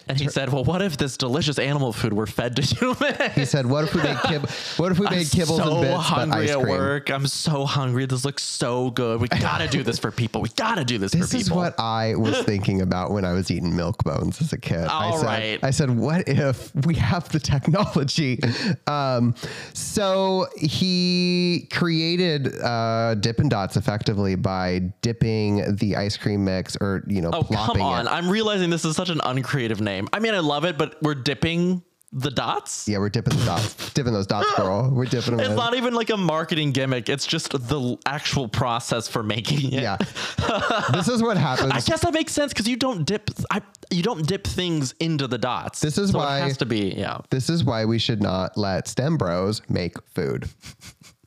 And 0.07 0.19
he 0.19 0.27
said, 0.27 0.51
"Well, 0.51 0.63
what 0.63 0.81
if 0.81 0.97
this 0.97 1.17
delicious 1.17 1.57
animal 1.59 1.93
food 1.93 2.13
were 2.13 2.27
fed 2.27 2.55
to 2.57 2.61
humans?" 2.75 3.17
He 3.33 3.45
said, 3.45 3.65
"What 3.65 3.85
if 3.85 3.95
we 3.95 4.03
made 4.03 4.17
kib- 4.17 4.77
What 4.79 4.91
if 4.91 4.99
we 4.99 5.05
made 5.09 5.27
kibbles 5.27 5.57
so 5.57 5.71
and 5.77 5.81
bits 5.81 6.03
hungry 6.03 6.43
ice 6.43 6.49
at 6.51 6.61
cream?" 6.61 6.77
work. 6.77 7.09
I'm 7.09 7.27
so 7.27 7.65
hungry. 7.65 8.05
This 8.05 8.25
looks 8.25 8.43
so 8.43 8.91
good. 8.91 9.21
We 9.21 9.27
gotta 9.27 9.67
do 9.67 9.83
this 9.83 9.99
for 9.99 10.11
people. 10.11 10.41
We 10.41 10.49
gotta 10.49 10.83
do 10.83 10.97
this, 10.97 11.11
This 11.11 11.21
for 11.21 11.27
people." 11.27 11.37
This 11.39 11.47
is 11.47 11.51
what 11.51 11.79
I 11.79 12.15
was 12.15 12.39
thinking 12.43 12.81
about 12.81 13.11
when 13.11 13.25
I 13.25 13.33
was 13.33 13.49
eating 13.51 13.75
milk 13.75 14.03
bones 14.03 14.41
as 14.41 14.53
a 14.53 14.57
kid. 14.57 14.85
I 14.85 15.11
said, 15.17 15.25
right. 15.25 15.59
I 15.63 15.71
said, 15.71 15.89
what 15.89 16.27
if 16.27 16.73
we 16.85 16.95
have 16.95 17.29
the 17.29 17.39
technology? 17.39 18.39
Um, 18.87 19.35
so 19.73 20.47
he 20.57 21.67
created 21.71 22.59
uh, 22.61 23.15
Dippin' 23.15 23.49
Dots 23.49 23.77
effectively 23.77 24.35
by 24.35 24.79
dipping 25.01 25.75
the 25.75 25.95
ice 25.95 26.17
cream 26.17 26.43
mix 26.45 26.75
or, 26.77 27.03
you 27.07 27.21
know, 27.21 27.31
oh, 27.33 27.43
plopping 27.43 27.75
come 27.75 27.81
on! 27.81 28.07
it. 28.07 28.11
I'm 28.11 28.29
realizing 28.29 28.69
this 28.69 28.85
is 28.85 28.95
such 28.95 29.09
an 29.09 29.21
uncreative 29.23 29.81
name. 29.81 29.94
I 30.13 30.19
mean, 30.19 30.33
I 30.33 30.39
love 30.39 30.65
it, 30.65 30.77
but 30.77 31.01
we're 31.01 31.15
dipping 31.15 31.83
the 32.11 32.31
dots. 32.31 32.87
Yeah, 32.87 32.99
we're 32.99 33.09
dipping 33.09 33.37
the 33.37 33.45
dots, 33.45 33.93
dipping 33.93 34.13
those 34.13 34.25
dots, 34.27 34.49
girl. 34.57 34.89
We're 34.89 35.05
dipping 35.05 35.31
them. 35.35 35.41
It's 35.41 35.49
in. 35.49 35.55
not 35.55 35.75
even 35.75 35.93
like 35.93 36.09
a 36.09 36.17
marketing 36.17 36.71
gimmick. 36.71 37.09
It's 37.09 37.25
just 37.27 37.49
the 37.51 37.97
actual 38.05 38.47
process 38.47 39.07
for 39.09 39.21
making 39.21 39.73
it. 39.73 39.83
Yeah. 39.83 39.97
this 40.93 41.09
is 41.09 41.21
what 41.21 41.35
happens. 41.35 41.71
I 41.73 41.81
guess 41.81 42.01
that 42.01 42.13
makes 42.13 42.31
sense 42.31 42.53
because 42.53 42.67
you 42.69 42.77
don't 42.77 43.03
dip. 43.05 43.29
I, 43.51 43.61
you 43.91 44.01
don't 44.01 44.25
dip 44.25 44.47
things 44.47 44.93
into 44.99 45.27
the 45.27 45.37
dots. 45.37 45.81
This 45.81 45.97
is 45.97 46.11
So 46.11 46.19
why- 46.19 46.39
it 46.39 46.43
has 46.43 46.57
to 46.57 46.65
be. 46.65 46.93
Yeah. 46.95 47.19
This 47.31 47.49
is 47.49 47.63
why 47.65 47.83
we 47.85 47.99
should 47.99 48.21
not 48.21 48.57
let 48.57 48.87
STEM 48.87 49.17
bros 49.17 49.61
make 49.69 49.95
food. 50.13 50.47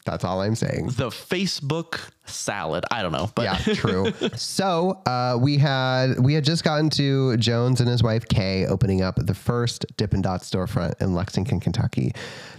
That's 0.08 0.24
all 0.24 0.40
I'm 0.40 0.54
saying. 0.54 0.86
The 0.96 1.10
Facebook 1.10 2.00
salad. 2.24 2.84
I 2.90 3.02
don't 3.02 3.12
know, 3.12 3.30
but 3.34 3.42
yeah, 3.42 3.58
true. 3.74 4.10
so 4.36 4.92
uh, 5.04 5.36
we 5.38 5.58
had 5.58 6.18
we 6.18 6.32
had 6.32 6.44
just 6.44 6.64
gotten 6.64 6.88
to 6.90 7.36
Jones 7.36 7.80
and 7.80 7.88
his 7.88 8.02
wife 8.02 8.26
Kay 8.26 8.64
opening 8.66 9.02
up 9.02 9.16
the 9.16 9.34
first 9.34 9.84
Dippin' 9.98 10.22
Dots 10.22 10.50
storefront 10.50 11.00
in 11.02 11.14
Lexington, 11.14 11.60
Kentucky. 11.60 12.12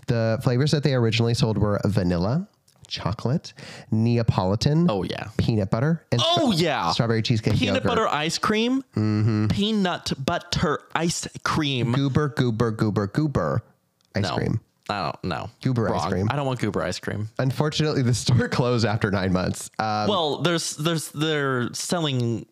The 0.07 0.39
flavors 0.43 0.69
that 0.71 0.83
they 0.83 0.93
originally 0.93 1.33
sold 1.33 1.57
were 1.57 1.79
vanilla, 1.85 2.47
chocolate, 2.87 3.53
Neapolitan, 3.91 4.87
Oh 4.89 5.03
yeah. 5.03 5.29
peanut 5.37 5.69
butter, 5.71 6.05
and 6.11 6.21
Oh 6.23 6.51
yeah. 6.51 6.91
strawberry 6.91 7.21
cheesecake 7.23 7.55
Peanut 7.55 7.75
yogurt. 7.83 7.87
butter 7.89 8.07
ice 8.07 8.37
cream. 8.37 8.83
Peanut 9.49 10.11
butter 10.23 10.79
ice 10.93 11.27
cream. 11.43 11.93
goober, 11.93 12.29
goober, 12.29 12.71
goober, 12.71 13.07
goober 13.07 13.63
ice 14.15 14.23
no. 14.23 14.35
cream. 14.35 14.59
I 14.89 15.03
don't 15.03 15.23
know. 15.23 15.49
Goober 15.61 15.93
ice 15.93 16.05
cream. 16.07 16.27
I 16.31 16.35
don't 16.35 16.45
want 16.45 16.59
goober 16.59 16.81
ice 16.81 16.99
cream. 16.99 17.29
Unfortunately, 17.37 18.01
the 18.01 18.13
store 18.13 18.47
closed 18.49 18.85
after 18.85 19.11
nine 19.11 19.31
months. 19.31 19.69
Um, 19.79 20.07
well, 20.07 20.41
there's 20.41 20.75
there's 20.77 21.09
they're 21.11 21.71
selling 21.73 22.45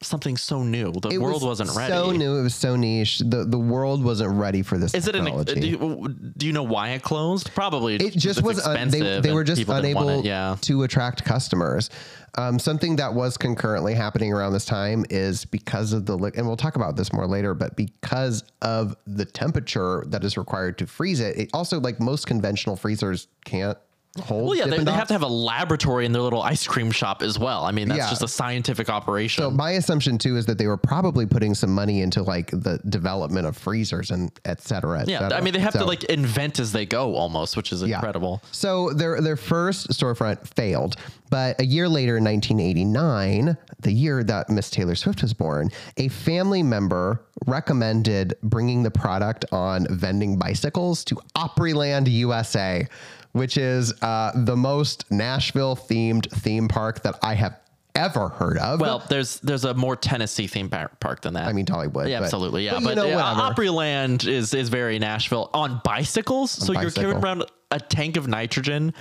something 0.00 0.36
so 0.36 0.62
new. 0.62 0.92
The 0.92 1.08
it 1.10 1.18
world 1.18 1.42
was 1.42 1.60
wasn't 1.60 1.76
ready. 1.76 1.92
So 1.92 2.12
new, 2.12 2.36
it 2.38 2.42
was 2.42 2.54
so 2.54 2.76
niche. 2.76 3.18
the 3.18 3.44
The 3.44 3.58
world 3.58 4.02
wasn't 4.04 4.32
ready 4.38 4.62
for 4.62 4.78
this 4.78 4.94
Is 4.94 5.08
it 5.08 5.14
an? 5.16 5.24
technology. 5.24 5.60
Do 5.60 5.66
you, 5.66 6.16
do 6.36 6.46
you 6.46 6.52
know 6.52 6.62
why 6.62 6.90
it 6.90 7.02
closed? 7.02 7.52
Probably. 7.54 7.96
it 7.96 8.14
just 8.14 8.42
was 8.42 8.64
un- 8.64 8.74
they, 8.90 8.98
expensive 8.98 9.22
they 9.22 9.32
were 9.32 9.44
just 9.44 9.60
people 9.60 9.74
didn't 9.80 9.96
want 9.96 10.08
unable. 10.08 10.24
Yeah. 10.26 10.56
to 10.62 10.82
attract 10.84 11.24
customers 11.24 11.90
um, 12.36 12.58
something 12.58 12.96
that 12.96 13.14
was 13.14 13.36
concurrently 13.36 13.94
happening 13.94 14.32
around 14.32 14.52
this 14.52 14.66
time 14.66 15.04
is 15.10 15.44
because 15.46 15.92
of 15.92 16.06
the 16.06 16.16
li- 16.16 16.30
and 16.36 16.46
we'll 16.46 16.56
talk 16.58 16.76
about 16.76 16.94
this 16.94 17.12
more 17.12 17.26
later 17.26 17.54
but 17.54 17.74
because 17.74 18.44
of 18.62 18.94
the 19.06 19.24
temperature 19.24 20.04
that 20.08 20.22
is 20.24 20.36
required 20.36 20.78
to 20.78 20.86
freeze 20.86 21.20
it 21.20 21.36
it 21.36 21.50
also 21.54 21.80
like 21.80 21.98
most 21.98 22.26
conventional 22.26 22.76
freezers 22.76 23.26
can't 23.44 23.78
hold 24.22 24.48
Well, 24.48 24.54
yeah, 24.58 24.66
they, 24.66 24.82
they 24.82 24.92
have 24.92 25.08
to 25.08 25.14
have 25.14 25.22
a 25.22 25.28
laboratory 25.28 26.04
in 26.06 26.12
their 26.12 26.22
little 26.22 26.42
ice 26.42 26.66
cream 26.66 26.90
shop 26.90 27.22
as 27.22 27.38
well. 27.38 27.64
I 27.64 27.70
mean, 27.72 27.88
that's 27.88 27.98
Yeah. 27.98 28.08
just 28.10 28.22
a 28.22 28.28
scientific 28.28 28.88
operation. 28.88 29.42
So 29.42 29.50
my 29.50 29.72
assumption 29.72 30.18
too 30.18 30.36
is 30.36 30.46
that 30.46 30.58
they 30.58 30.66
were 30.66 30.76
probably 30.76 31.26
putting 31.26 31.54
some 31.54 31.74
money 31.74 32.00
into 32.02 32.22
like 32.22 32.50
the 32.50 32.80
development 32.88 33.46
of 33.46 33.56
freezers 33.56 34.10
and 34.10 34.30
et 34.44 34.60
cetera. 34.60 35.00
et 35.02 35.08
yeah, 35.08 35.20
cetera. 35.20 35.38
I 35.38 35.40
mean, 35.40 35.52
they 35.52 35.60
have 35.60 35.74
to 35.74 35.84
like 35.84 36.04
invent 36.04 36.58
as 36.58 36.72
they 36.72 36.86
go 36.86 37.14
almost, 37.14 37.56
which 37.56 37.70
is 37.72 37.82
incredible. 37.82 38.42
So 38.50 38.92
their 38.92 39.20
their 39.20 39.36
first 39.36 39.88
storefront 39.90 40.46
failed, 40.54 40.96
but 41.30 41.60
a 41.60 41.64
year 41.64 41.88
later, 41.88 42.16
in 42.16 42.24
1989, 42.24 43.56
the 43.80 43.92
year 43.92 44.24
that 44.24 44.48
Miss 44.50 44.70
Taylor 44.70 44.94
Swift 44.94 45.22
was 45.22 45.34
born, 45.34 45.70
a 45.96 46.08
family 46.08 46.62
member 46.62 47.24
recommended 47.46 48.34
bringing 48.42 48.82
the 48.82 48.90
product 48.90 49.44
on 49.52 49.86
vending 49.90 50.38
bicycles 50.38 51.04
to 51.04 51.16
Opryland, 51.36 52.10
USA, 52.10 52.86
which 53.38 53.56
is 53.56 53.92
uh, 54.02 54.32
the 54.34 54.56
most 54.56 55.10
Nashville 55.10 55.76
themed 55.76 56.30
theme 56.30 56.68
park 56.68 57.02
that 57.02 57.18
I 57.22 57.34
have 57.34 57.58
ever 57.94 58.28
heard 58.28 58.58
of. 58.58 58.80
Well, 58.80 59.02
there's 59.08 59.40
there's 59.40 59.64
a 59.64 59.74
more 59.74 59.96
Tennessee 59.96 60.46
theme 60.46 60.68
park 60.68 61.20
than 61.22 61.34
that. 61.34 61.48
I 61.48 61.52
mean 61.52 61.66
Dollywood. 61.66 62.08
yeah, 62.08 62.20
but- 62.20 62.24
absolutely, 62.24 62.64
yeah. 62.64 62.74
but, 62.74 62.82
But, 62.84 62.90
you 62.90 63.12
know, 63.12 63.16
whatever. 63.16 63.54
Opryland 63.54 64.26
is 64.26 64.54
is 64.54 64.68
very 64.68 64.98
Nashville 64.98 65.50
on 65.52 65.80
bicycles. 65.84 66.50
so 66.50 66.72
you're 66.72 66.90
carrying 66.90 67.16
around 67.16 67.44
a 67.70 67.80
tank 67.80 68.16
of 68.16 68.28
nitrogen, 68.28 68.94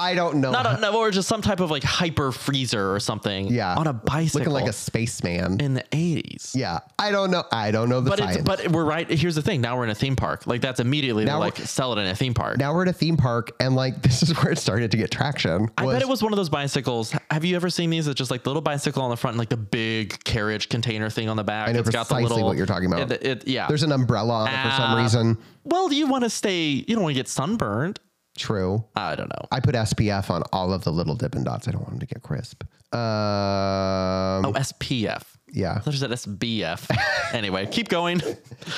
I 0.00 0.14
don't 0.14 0.36
know. 0.36 0.52
not 0.52 0.64
a, 0.78 0.80
no, 0.80 0.96
or 0.96 1.10
just 1.10 1.26
some 1.28 1.42
type 1.42 1.58
of 1.60 1.70
like 1.70 1.82
hyper 1.82 2.30
freezer 2.32 2.94
or 2.94 3.00
something. 3.00 3.48
yeah, 3.48 3.74
on 3.74 3.86
a 3.88 3.92
bicycle, 3.92 4.52
looking 4.52 4.52
like 4.52 4.70
a 4.70 4.72
spaceman. 4.72 5.60
in 5.60 5.74
the 5.74 5.82
80s. 5.90 6.54
yeah, 6.54 6.78
I 6.98 7.10
don't 7.10 7.30
know. 7.32 7.42
I 7.50 7.70
don't 7.72 7.88
know 7.88 8.00
the 8.00 8.10
But 8.10 8.18
science. 8.20 8.36
it's 8.36 8.44
but 8.44 8.68
we're 8.68 8.84
right. 8.84 9.10
Here's 9.10 9.34
the 9.34 9.42
thing. 9.42 9.60
Now 9.60 9.76
we're 9.76 9.84
in 9.84 9.90
a 9.90 9.94
theme 9.96 10.14
park. 10.16 10.46
Like 10.46 10.60
that's 10.60 10.78
immediately 10.80 11.24
Now 11.24 11.32
they're 11.40 11.48
like 11.48 11.56
sell 11.58 11.92
it 11.94 12.00
in 12.00 12.06
a 12.06 12.14
theme 12.14 12.32
park. 12.34 12.58
now 12.58 12.72
we're 12.72 12.82
at 12.82 12.88
a 12.88 12.92
theme 12.92 13.16
park, 13.16 13.50
and 13.60 13.74
like 13.74 14.00
this 14.02 14.22
is 14.22 14.30
where 14.42 14.52
it 14.52 14.58
started 14.58 14.90
to 14.92 14.96
get 14.96 15.10
traction. 15.10 15.68
I 15.76 15.84
bet 15.86 16.00
it 16.02 16.08
was 16.08 16.22
one 16.22 16.32
of 16.32 16.36
those 16.36 16.48
bicycles. 16.48 17.12
Have 17.30 17.44
you 17.44 17.56
ever 17.56 17.68
seen 17.68 17.90
these? 17.90 18.06
It's 18.06 18.16
just 18.16 18.30
like 18.30 18.44
the 18.44 18.50
little 18.50 18.62
bicycle 18.62 19.02
on 19.02 19.10
the 19.10 19.16
front 19.16 19.32
and 19.34 19.38
like 19.38 19.48
the 19.48 19.56
big 19.56 20.22
carriage 20.24 20.68
container 20.68 21.10
thing 21.10 21.28
on 21.28 21.36
the 21.36 21.44
back. 21.44 21.68
I 21.68 21.72
know 21.72 21.80
It's 21.80 21.90
precisely 21.90 22.42
what 22.42 22.56
you're 22.56 22.66
talking 22.66 22.92
about. 22.92 23.10
It, 23.10 23.22
it- 23.24 23.48
yeah. 23.48 23.66
There's 23.66 23.82
an 23.82 23.92
umbrella 23.92 24.34
on 24.44 24.48
it 24.48 24.62
for 24.62 24.70
some 24.76 24.92
Ah. 24.92 25.02
reason. 25.02 25.38
well, 25.64 25.92
you 25.92 26.06
want 26.06 26.24
to 26.24 26.30
stay. 26.30 26.66
You 26.86 26.94
don't 26.94 27.02
want 27.02 27.14
to 27.14 27.18
get 27.20 27.28
sunburned. 27.28 27.98
True. 28.38 28.84
I 28.96 29.14
don't 29.16 29.28
know. 29.28 29.48
I 29.52 29.60
put 29.60 29.74
SPF 29.74 30.30
on 30.30 30.42
all 30.52 30.72
of 30.72 30.84
the 30.84 30.92
little 30.92 31.14
Dippin' 31.14 31.44
Dots. 31.44 31.68
I 31.68 31.72
don't 31.72 31.80
want 31.80 31.90
them 31.90 32.00
to 32.00 32.06
get 32.06 32.22
crisp. 32.22 32.62
Um, 32.92 34.44
Oh, 34.46 34.52
SPF. 34.54 35.22
yeah. 35.52 35.80
You 35.84 35.92
said 35.92 36.10
SBF. 36.10 36.88
anyway, 37.34 37.66
keep 37.66 37.88
going. 37.88 38.22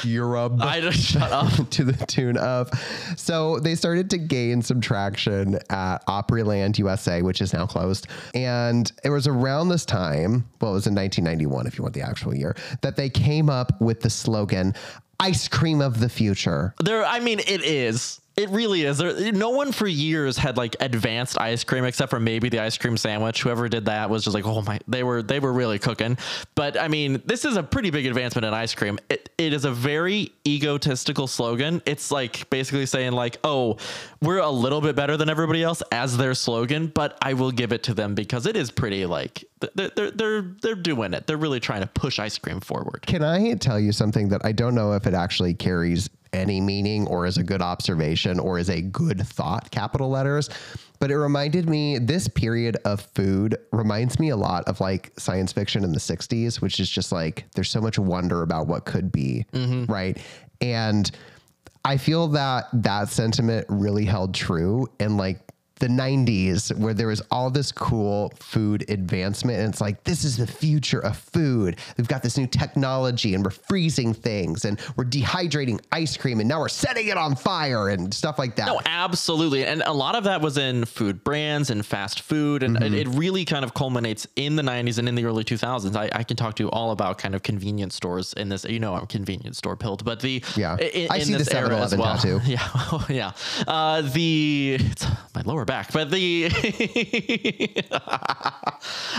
Europe. 0.03 0.55
I 0.61 0.81
just 0.81 0.99
shut 1.01 1.31
up. 1.31 1.53
to 1.71 1.85
the 1.85 1.93
tune 2.07 2.37
of. 2.39 2.71
So 3.17 3.59
they 3.61 3.75
started 3.75 4.11
to 4.11 4.19
gain 4.19 4.63
some 4.63 4.81
traction 4.81 5.59
at 5.69 5.99
Opryland 6.07 6.79
USA, 6.79 7.23
which 7.23 7.41
is 7.41 7.53
now 7.53 7.67
closed. 7.67 8.07
And 8.35 8.91
it 9.05 9.11
was 9.11 9.27
around 9.27 9.69
this 9.69 9.85
time, 9.85 10.49
well, 10.61 10.73
it 10.73 10.75
was 10.75 10.87
in 10.87 10.95
1991, 10.95 11.67
if 11.67 11.77
you 11.79 11.83
want 11.83 11.95
the 11.95 12.03
actual 12.03 12.35
year, 12.35 12.57
that 12.83 12.97
they 12.97 13.11
came 13.11 13.49
up 13.51 13.81
with 13.81 14.01
the 14.01 14.11
slogan, 14.11 14.75
ice 15.21 15.47
cream 15.49 15.81
of 15.81 16.01
the 16.01 16.09
future. 16.09 16.75
There, 16.83 17.05
I 17.05 17.21
mean, 17.21 17.41
it 17.41 17.63
is. 17.63 18.21
It 18.41 18.49
really 18.49 18.85
is. 18.85 18.97
There, 18.97 19.33
no 19.33 19.51
one 19.51 19.71
for 19.71 19.87
years 19.87 20.39
had 20.39 20.57
like 20.57 20.75
advanced 20.81 21.39
ice 21.39 21.63
cream 21.63 21.85
except 21.85 22.09
for 22.09 22.19
maybe 22.19 22.49
the 22.49 22.61
ice 22.61 22.79
cream 22.79 22.97
sandwich. 22.97 23.43
Whoever 23.43 23.69
did 23.69 23.85
that 23.85 24.09
was 24.09 24.25
just 24.25 24.35
like, 24.35 24.47
oh 24.47 24.63
my, 24.63 24.81
they 24.89 25.03
were 25.03 25.23
they 25.23 25.41
were 25.41 25.53
really 25.53 25.79
cooking. 25.79 26.17
But 26.55 26.81
I 26.81 26.89
mean, 26.89 27.21
this 27.27 27.45
is 27.45 27.57
a 27.57 27.63
pretty 27.63 27.91
big 27.91 28.07
advancement 28.07 28.47
in 28.47 28.55
ice 28.55 28.75
cream. 28.75 28.99
It, 29.11 29.29
it 29.37 29.53
is 29.53 29.67
a 29.67 29.71
very 29.71 30.33
egotistical 30.47 31.27
slogan. 31.27 31.83
It's 31.85 32.11
like 32.11 32.49
basically 32.49 32.87
saying 32.87 33.13
like, 33.13 33.37
oh, 33.45 33.77
we're 34.23 34.39
a 34.39 34.51
little 34.51 34.81
bit 34.81 34.97
better 34.97 35.19
than 35.19 35.29
everybody 35.29 35.63
else 35.63 35.83
as 35.93 36.17
their 36.17 36.35
slogan, 36.35 36.87
but 36.87 37.19
I 37.21 37.35
will 37.35 37.53
give 37.53 37.73
it 37.75 37.83
to 37.85 37.95
them 37.95 38.15
because 38.15 38.47
it 38.47 38.57
is 38.57 38.71
pretty 38.71 39.05
like 39.05 39.45
they're 39.75 39.91
they're 39.91 40.11
they're, 40.11 40.43
they're 40.63 40.75
doing 40.75 41.13
it. 41.13 41.27
They're 41.27 41.37
really 41.37 41.61
trying 41.61 41.83
to 41.83 41.89
push 41.89 42.19
ice 42.19 42.39
cream 42.39 42.61
forward. 42.61 43.05
Can 43.07 43.23
I 43.23 43.53
tell 43.55 43.79
you 43.79 43.93
something 43.93 44.31
that 44.31 44.41
I 44.47 44.53
don't 44.53 44.75
know 44.75 44.95
if 44.95 45.07
it 45.07 45.13
actually 45.13 45.53
carries 45.53 46.09
any 46.33 46.61
meaning 46.61 47.07
or 47.07 47.27
is 47.27 47.37
a 47.37 47.43
good 47.43 47.63
observation 47.63 48.39
or 48.39 48.59
is 48.59 48.69
a 48.69 48.81
good 48.81 49.27
thought, 49.27 49.71
capital 49.71 50.11
letters? 50.11 50.49
But 50.99 51.11
it 51.11 51.17
reminded 51.17 51.69
me, 51.69 51.99
this 51.99 52.29
period 52.29 52.77
of 52.85 53.01
food 53.01 53.57
reminds 53.73 54.19
me 54.19 54.29
a 54.29 54.37
lot 54.37 54.65
of 54.65 54.81
like 54.81 55.13
science 55.19 55.53
fiction 55.53 55.83
in 55.83 55.93
the 55.93 55.99
60s, 55.99 56.61
which 56.61 56.79
is 56.79 56.91
just 56.91 57.11
like 57.11 57.47
there's 57.55 57.71
so 57.71 57.81
much 57.81 57.99
wonder 57.99 58.43
about 58.43 58.67
what 58.67 58.85
could 58.85 59.11
be, 59.11 59.47
mm-hmm. 59.53 59.91
right? 59.91 60.19
And 60.61 61.11
I 61.85 61.97
feel 61.97 62.29
that 62.29 62.67
that 62.75 63.09
sentiment 63.09 63.67
really 63.71 64.05
held 64.05 64.35
true 64.35 64.89
in 64.99 65.17
like 65.17 65.41
the 65.81 65.89
90s 65.89 66.75
where 66.79 66.95
there 66.95 67.09
was 67.09 67.21
all 67.31 67.51
this 67.51 67.73
cool 67.73 68.33
food 68.39 68.89
advancement 68.89 69.59
and 69.59 69.69
it's 69.73 69.81
like 69.81 70.03
this 70.05 70.25
is 70.25 70.37
the 70.37 70.47
future 70.47 71.01
of 71.01 71.17
food 71.17 71.77
we've 71.99 72.09
got 72.09 72.23
this 72.23 72.37
new 72.39 72.47
technology 72.47 73.35
and 73.35 73.45
we're 73.45 73.51
freezing 73.51 74.15
things 74.15 74.65
and 74.65 74.81
we're 74.97 75.05
dehydrating 75.05 75.81
ice 75.93 76.17
cream 76.17 76.39
and 76.41 76.49
now 76.49 76.61
we're 76.61 76.69
setting 76.69 77.09
it 77.09 77.17
on 77.17 77.35
fire 77.35 77.89
and 77.89 78.13
stuff 78.15 78.39
like 78.39 78.57
that 78.57 78.67
No, 78.67 78.81
absolutely. 78.87 79.65
And 79.67 79.83
a 79.87 79.93
lot 79.93 80.15
of 80.15 80.25
that 80.25 80.41
was 80.41 80.57
in 80.59 80.85
food 80.85 81.25
brands 81.25 81.71
and 81.71 81.85
fast 81.85 82.21
food. 82.23 82.63
And 82.63 82.77
Mm-hmm. 82.81 82.95
it, 82.95 83.09
really 83.09 83.45
kind 83.45 83.65
of 83.65 83.75
culminates 83.75 84.27
in 84.37 84.57
the 84.57 84.63
90s 84.63 84.99
and 84.99 85.09
in 85.09 85.15
the 85.15 85.25
early 85.25 85.45
2000s. 85.45 85.95
I, 85.97 86.09
I 86.13 86.23
can 86.23 86.37
talk 86.37 86.55
to 86.57 86.63
you 86.63 86.71
all 86.71 86.93
about 86.93 87.19
kind 87.19 87.35
of 87.35 87.43
convenience 87.43 87.95
stores 87.95 88.33
in 88.35 88.49
this. 88.49 88.65
You 88.65 88.79
know, 88.81 88.95
I'm 88.95 89.07
convenience 89.07 89.59
store 89.59 89.77
pilled, 89.77 90.05
but 90.05 90.21
the. 90.21 90.43
Yeah. 90.57 90.77
in, 90.79 91.09
I 91.11 91.17
in 91.17 91.25
see 91.25 91.33
the 91.33 91.39
this 91.39 91.49
as 91.49 91.65
7-Eleven 91.69 91.99
well. 91.99 92.17
tattoo. 92.17 92.41
Yeah. 92.47 93.03
yeah. 93.09 93.33
Uh, 93.67 94.03
the. 94.03 94.77
It's 94.81 95.05
my 95.35 95.43
lower 95.45 95.65
back, 95.71 95.93
but 95.93 96.11
the. 96.11 96.51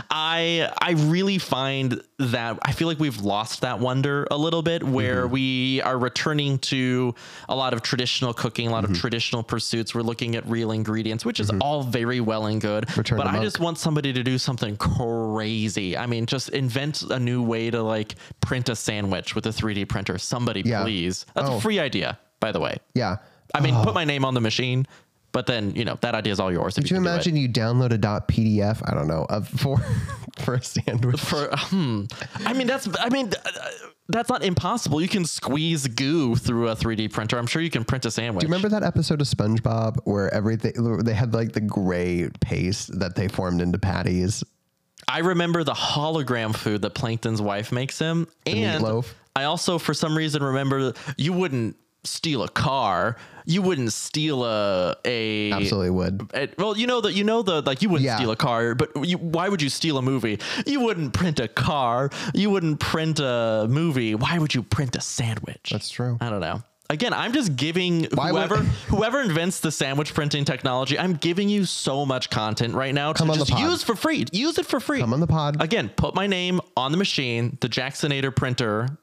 I 0.10 0.70
I 0.82 0.92
really 0.92 1.38
find 1.38 2.02
that 2.20 2.60
I 2.64 2.72
feel 2.74 2.88
like 2.88 3.00
we've 3.00 3.22
lost 3.22 3.62
that 3.62 3.80
wonder 3.80 4.28
a 4.32 4.38
little 4.38 4.62
bit 4.62 4.84
where 4.84 5.24
Mm-hmm. 5.24 5.34
we 5.34 5.82
are 5.84 5.98
returning 5.98 6.58
to 6.60 7.14
a 7.50 7.56
lot 7.56 7.74
of 7.74 7.82
traditional 7.82 8.34
cooking, 8.34 8.68
a 8.68 8.72
lot 8.72 8.84
Mm-hmm. 8.84 8.94
of 8.94 9.00
traditional 9.00 9.44
pursuits. 9.44 9.94
We're 9.94 10.02
looking 10.02 10.36
at 10.36 10.46
real 10.48 10.72
ingredients, 10.72 11.26
which 11.26 11.40
is 11.40 11.52
all 11.62 11.84
very 11.84 12.20
well 12.20 12.46
and 12.48 12.60
good. 12.60 12.86
Return 12.98 13.18
but 13.18 13.28
I 13.28 13.42
just 13.42 13.60
want 13.60 13.78
somebody 13.78 14.12
to 14.14 14.24
do 14.24 14.38
something 14.38 14.76
crazy. 14.78 15.96
I 15.98 16.06
mean, 16.08 16.26
just 16.26 16.50
invent 16.50 17.04
a 17.04 17.20
new 17.20 17.42
way 17.44 17.70
to 17.70 17.82
like 17.84 18.16
print 18.42 18.70
a 18.70 18.76
sandwich 18.76 19.36
with 19.36 19.46
a 19.46 19.50
3D 19.50 19.88
printer. 19.88 20.18
Somebody 20.18 20.62
Yeah. 20.66 20.84
please. 20.84 21.26
That's 21.36 21.50
Oh. 21.50 21.58
a 21.58 21.62
free 21.62 21.80
idea, 21.80 22.18
by 22.40 22.52
the 22.52 22.60
way. 22.60 22.78
yeah 22.94 23.18
I 23.54 23.60
mean, 23.60 23.76
put 23.84 23.94
my 23.94 24.06
name 24.06 24.24
on 24.24 24.34
the 24.34 24.40
machine, 24.42 24.88
but 25.32 25.46
then, 25.46 25.74
you 25.76 25.86
know, 25.86 25.98
that 26.02 26.16
idea 26.16 26.34
is 26.34 26.40
all 26.40 26.52
yours. 26.52 26.78
If 26.78 26.84
could 26.84 26.92
you 26.92 26.98
do 26.98 27.02
imagine 27.02 27.36
you 27.36 27.48
download 27.48 27.94
a 27.94 27.98
.pdf 27.98 28.82
I 28.86 28.94
don't 28.94 29.08
know 29.08 29.26
of 29.30 29.48
for 29.48 29.78
for 30.40 30.56
a 30.56 30.64
sandwich 30.64 31.20
for 31.20 31.50
hmm. 31.54 32.04
I 32.46 32.54
mean 32.54 32.68
that's 32.68 32.88
I 33.00 33.10
mean 33.10 33.32
uh, 33.34 33.52
that's 34.10 34.30
not 34.30 34.44
impossible. 34.44 35.02
You 35.02 35.08
can 35.08 35.26
squeeze 35.26 35.88
goo 35.88 36.36
through 36.36 36.70
a 36.70 36.76
3D 36.76 37.12
printer. 37.12 37.38
I'm 37.38 37.48
sure 37.48 37.62
you 37.62 37.70
can 37.70 37.86
print 37.86 38.06
a 38.06 38.12
sandwich. 38.12 38.42
Do 38.42 38.48
you 38.48 38.54
remember 38.54 38.70
that 38.70 38.84
episode 38.84 39.22
of 39.22 39.28
SpongeBob 39.28 40.00
where 40.04 40.34
everything 40.34 40.98
they 41.04 41.14
had 41.14 41.34
like 41.34 41.54
the 41.54 41.62
gray 41.62 42.30
paste 42.42 43.00
that 43.00 43.16
they 43.16 43.28
formed 43.28 43.62
into 43.62 43.80
patties? 43.80 44.44
I 45.08 45.20
remember 45.20 45.64
the 45.64 45.74
hologram 45.74 46.56
food 46.56 46.84
that 46.84 46.94
Plankton's 46.94 47.42
wife 47.42 47.72
makes 47.72 47.98
him, 47.98 48.28
the 48.46 48.52
and 48.52 48.84
meatloaf? 48.84 49.14
I 49.36 49.46
also 49.46 49.78
for 49.78 49.94
some 49.94 50.16
reason 50.16 50.44
remember 50.44 50.94
you 51.18 51.34
wouldn't 51.34 51.78
steal 52.04 52.44
a 52.44 52.50
car. 52.50 53.16
You 53.46 53.62
wouldn't 53.62 53.92
steal 53.94 54.44
a 54.46 54.96
a 55.06 55.52
Absolutely 55.52 55.90
would. 55.92 56.30
Uh, 56.34 56.48
well, 56.58 56.78
you 56.78 56.88
know 56.88 57.02
that 57.02 57.14
you 57.14 57.24
know 57.24 57.42
the 57.42 57.62
like 57.62 57.82
you 57.82 57.90
wouldn't 57.90 58.06
Yeah. 58.06 58.16
steal 58.18 58.32
a 58.32 58.36
car, 58.36 58.76
but 58.76 58.90
you, 59.06 59.18
why 59.18 59.50
would 59.50 59.62
you 59.62 59.70
steal 59.70 59.98
a 59.98 60.02
movie? 60.02 60.40
You 60.66 60.80
wouldn't 60.82 61.14
print 61.14 61.40
a 61.40 61.48
car. 61.48 62.10
You 62.34 62.50
wouldn't 62.50 62.80
print 62.80 63.20
a 63.20 63.66
movie. 63.70 64.16
Why 64.16 64.38
would 64.38 64.54
you 64.54 64.64
print 64.64 64.96
a 64.96 65.02
sandwich? 65.02 65.70
That's 65.72 65.90
true. 65.90 66.18
I 66.22 66.30
don't 66.30 66.42
know. 66.42 66.62
again, 66.92 67.14
I'm 67.14 67.32
just 67.34 67.56
giving 67.56 68.06
Why 68.14 68.32
would- 68.32 68.42
whoever 68.50 68.64
whoever 68.90 69.22
invents 69.22 69.60
the 69.62 69.72
sandwich 69.72 70.14
printing 70.14 70.44
technology, 70.46 71.00
I'm 71.00 71.14
giving 71.14 71.50
you 71.50 71.66
so 71.66 72.06
much 72.06 72.30
content 72.30 72.74
right 72.76 72.94
now 72.94 73.14
to 73.14 73.18
Come 73.18 73.30
on 73.32 73.38
the 73.40 73.46
just 73.46 73.52
pod. 73.58 73.72
use 73.72 73.82
for 73.84 73.96
free. 73.96 74.26
Use 74.32 74.58
it 74.60 74.66
for 74.66 74.80
free. 74.80 75.00
Come 75.00 75.14
on 75.14 75.20
the 75.20 75.28
pod. 75.28 75.62
Again, 75.62 75.90
put 75.96 76.14
my 76.16 76.28
name 76.28 76.60
on 76.76 76.92
the 76.92 76.98
machine, 76.98 77.58
the 77.62 77.70
Jacksonator 77.70 78.36
printer 78.36 78.98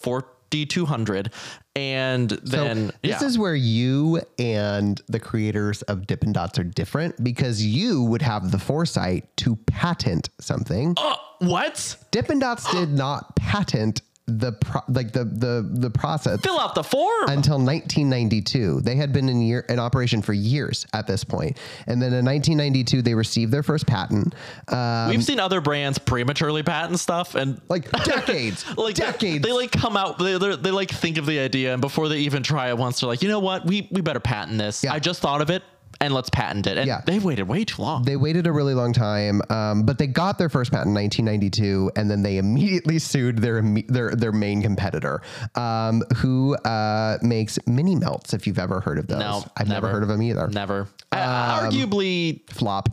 4200 0.00 1.30
and 1.76 2.30
then 2.30 2.88
so 2.90 2.96
this 3.02 3.20
yeah. 3.20 3.24
is 3.24 3.38
where 3.38 3.54
you 3.54 4.20
and 4.38 5.00
the 5.08 5.18
creators 5.18 5.82
of 5.82 6.06
Dippin' 6.06 6.32
Dots 6.32 6.58
are 6.58 6.64
different 6.64 7.22
because 7.22 7.64
you 7.64 8.04
would 8.04 8.22
have 8.22 8.52
the 8.52 8.58
foresight 8.58 9.36
to 9.38 9.56
patent 9.66 10.30
something. 10.40 10.94
Uh, 10.96 11.16
what? 11.40 11.96
Dippin' 12.12 12.38
Dots 12.38 12.70
did 12.70 12.90
not 12.92 13.34
patent 13.34 14.02
the 14.26 14.52
pro- 14.52 14.80
like 14.88 15.12
the 15.12 15.24
the 15.24 15.68
the 15.70 15.90
process 15.90 16.40
Fill 16.40 16.58
out 16.58 16.74
the 16.74 16.82
form. 16.82 17.28
until 17.28 17.58
1992. 17.58 18.80
They 18.80 18.96
had 18.96 19.12
been 19.12 19.28
in 19.28 19.42
year 19.42 19.60
in 19.68 19.78
operation 19.78 20.22
for 20.22 20.32
years 20.32 20.86
at 20.94 21.06
this 21.06 21.24
point, 21.24 21.58
and 21.86 22.00
then 22.00 22.14
in 22.14 22.24
1992 22.24 23.02
they 23.02 23.14
received 23.14 23.52
their 23.52 23.62
first 23.62 23.86
patent. 23.86 24.34
Uh, 24.68 25.08
We've 25.10 25.22
seen 25.22 25.40
other 25.40 25.60
brands 25.60 25.98
prematurely 25.98 26.62
patent 26.62 27.00
stuff 27.00 27.34
and 27.34 27.60
like 27.68 27.90
decades, 28.04 28.64
like 28.78 28.94
decades. 28.94 29.44
They 29.44 29.52
like 29.52 29.72
come 29.72 29.94
out. 29.96 30.18
They, 30.18 30.38
they 30.38 30.56
they 30.56 30.70
like 30.70 30.90
think 30.90 31.18
of 31.18 31.26
the 31.26 31.38
idea, 31.38 31.72
and 31.74 31.80
before 31.82 32.08
they 32.08 32.20
even 32.20 32.42
try 32.42 32.68
it 32.68 32.78
once, 32.78 33.00
they're 33.00 33.08
like, 33.08 33.20
you 33.22 33.28
know 33.28 33.40
what? 33.40 33.66
We 33.66 33.88
we 33.90 34.00
better 34.00 34.20
patent 34.20 34.56
this. 34.58 34.82
Yeah. 34.84 34.94
I 34.94 35.00
just 35.00 35.20
thought 35.20 35.42
of 35.42 35.50
it, 35.50 35.62
and 36.00 36.12
let's 36.14 36.30
patent 36.30 36.66
it. 36.66 36.76
And 36.78 36.86
Yeah. 36.86 37.00
they 37.06 37.18
waited 37.18 37.48
way 37.48 37.64
too 37.64 37.82
long. 37.82 38.02
They 38.04 38.16
waited 38.16 38.46
a 38.46 38.52
really 38.52 38.74
long 38.74 38.92
time, 38.92 39.40
um, 39.50 39.84
but 39.84 39.98
they 39.98 40.06
got 40.06 40.38
their 40.38 40.48
first 40.48 40.70
patent 40.70 40.88
in 40.88 40.94
1992, 40.94 41.90
and 41.96 42.10
then 42.10 42.22
they 42.22 42.38
immediately 42.38 42.98
sued 42.98 43.38
their 43.38 43.62
their 43.88 44.14
their 44.14 44.32
main 44.32 44.62
competitor, 44.62 45.22
um, 45.54 46.02
who 46.16 46.54
uh, 46.56 47.18
makes 47.22 47.58
mini 47.66 47.94
melts. 47.96 48.34
If 48.34 48.46
you've 48.46 48.58
ever 48.58 48.80
heard 48.80 48.98
of 48.98 49.06
those, 49.06 49.20
No, 49.20 49.44
I've 49.56 49.68
never, 49.68 49.86
never. 49.86 49.88
heard 49.92 50.02
of 50.02 50.08
them 50.08 50.22
either. 50.22 50.48
Never. 50.48 50.80
Um, 51.12 51.18
Uh, 51.20 51.60
arguably, 51.70 52.40
Flop. 52.50 52.88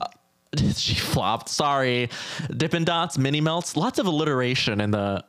she 0.75 0.95
flopped. 0.95 1.47
Sorry. 1.49 2.09
Dippin' 2.55 2.83
Dots, 2.83 3.17
mini 3.17 3.39
melts. 3.41 3.77
Lots 3.77 3.99
of 3.99 4.05
alliteration 4.05 4.81
in 4.81 4.91
the 4.91 5.23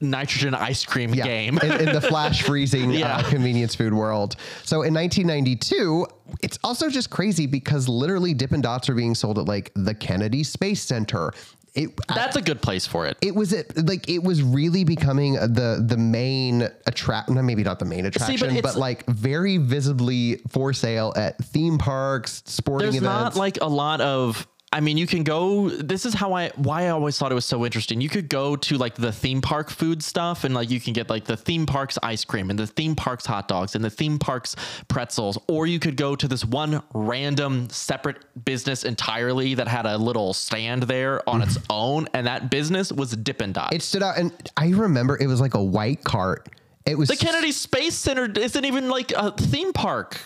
nitrogen 0.00 0.54
ice 0.54 0.84
cream 0.84 1.12
Yeah, 1.14 1.24
game. 1.24 1.58
in, 1.62 1.88
in 1.88 1.92
the 1.94 2.00
flash 2.00 2.42
freezing 2.46 2.90
Yeah. 2.92 3.16
uh, 3.18 3.28
convenience 3.30 3.74
food 3.74 3.92
world. 3.94 4.36
So 4.64 4.82
in 4.82 4.94
1992, 4.94 6.06
it's 6.42 6.58
also 6.62 6.88
just 6.88 7.10
crazy 7.10 7.46
because 7.46 7.88
literally 7.88 8.34
Dippin' 8.34 8.60
Dots 8.60 8.88
are 8.88 8.94
being 8.94 9.14
sold 9.14 9.38
at 9.38 9.46
like 9.46 9.72
the 9.74 9.94
Kennedy 9.94 10.44
Space 10.44 10.82
Center. 10.82 11.32
It, 11.74 11.90
That's 12.08 12.34
a 12.34 12.42
good 12.42 12.60
place 12.60 12.86
for 12.86 13.06
it. 13.06 13.16
it 13.20 13.34
was 13.34 13.52
it 13.52 13.86
like 13.86 14.08
it 14.08 14.22
was 14.22 14.42
really 14.42 14.82
becoming 14.84 15.34
the 15.34 15.84
the 15.86 15.96
main 15.98 16.62
attract 16.86 17.28
no, 17.28 17.40
maybe 17.42 17.62
not 17.62 17.78
the 17.78 17.84
main 17.84 18.06
attraction 18.06 18.48
but, 18.48 18.56
it's- 18.56 18.76
like 18.76 19.06
very 19.06 19.58
visibly 19.58 20.36
for 20.48 20.72
sale 20.72 21.12
at 21.14 21.38
theme 21.44 21.78
parks 21.78 22.42
sporting 22.46 22.86
There's 22.90 23.02
events 23.02 23.36
not 23.36 23.36
like 23.36 23.58
a 23.60 23.66
lot 23.68 24.00
of. 24.00 24.48
I 24.70 24.80
mean, 24.80 24.98
you 24.98 25.06
can 25.06 25.24
go. 25.24 25.70
This 25.70 26.04
is 26.04 26.12
how 26.12 26.34
I 26.34 26.50
why 26.56 26.84
I 26.84 26.88
always 26.88 27.18
thought 27.18 27.32
it 27.32 27.34
was 27.34 27.46
so 27.46 27.64
interesting. 27.64 28.00
You 28.00 28.10
could 28.10 28.28
go 28.28 28.54
to 28.56 28.76
like 28.76 28.94
the 28.96 29.12
theme 29.12 29.40
park 29.40 29.70
food 29.70 30.02
stuff, 30.02 30.44
and 30.44 30.54
like 30.54 30.70
you 30.70 30.78
can 30.80 30.92
get 30.92 31.08
like 31.08 31.24
the 31.24 31.36
theme 31.36 31.64
parks 31.64 31.98
ice 32.02 32.24
cream 32.24 32.50
and 32.50 32.58
the 32.58 32.66
theme 32.66 32.94
parks 32.94 33.24
hot 33.24 33.48
dogs 33.48 33.74
and 33.74 33.82
the 33.84 33.90
theme 33.90 34.18
parks 34.18 34.56
pretzels, 34.88 35.38
or 35.48 35.66
you 35.66 35.78
could 35.78 35.96
go 35.96 36.14
to 36.14 36.28
this 36.28 36.44
one 36.44 36.82
random 36.92 37.70
separate 37.70 38.18
business 38.44 38.84
entirely 38.84 39.54
that 39.54 39.68
had 39.68 39.86
a 39.86 39.96
little 39.96 40.34
stand 40.34 40.82
there 40.82 41.26
on 41.28 41.40
its 41.40 41.58
own, 41.70 42.06
and 42.12 42.26
that 42.26 42.50
business 42.50 42.92
was 42.92 43.16
Dippin' 43.16 43.52
Dots. 43.52 43.74
it 43.74 43.82
stood 43.82 44.02
out 44.02 44.18
and 44.18 44.32
i 44.56 44.68
remember 44.68 45.16
it 45.20 45.26
was 45.26 45.40
like 45.40 45.54
a 45.54 45.62
white 45.62 46.04
cart 46.04 46.48
it 46.86 46.96
was 46.96 47.08
the 47.08 47.16
Kennedy 47.16 47.52
Space 47.52 47.94
Center 47.94 48.24
isn't 48.24 48.64
even 48.64 48.88
like 48.88 49.12
a 49.12 49.32
theme 49.32 49.74
park. 49.74 50.18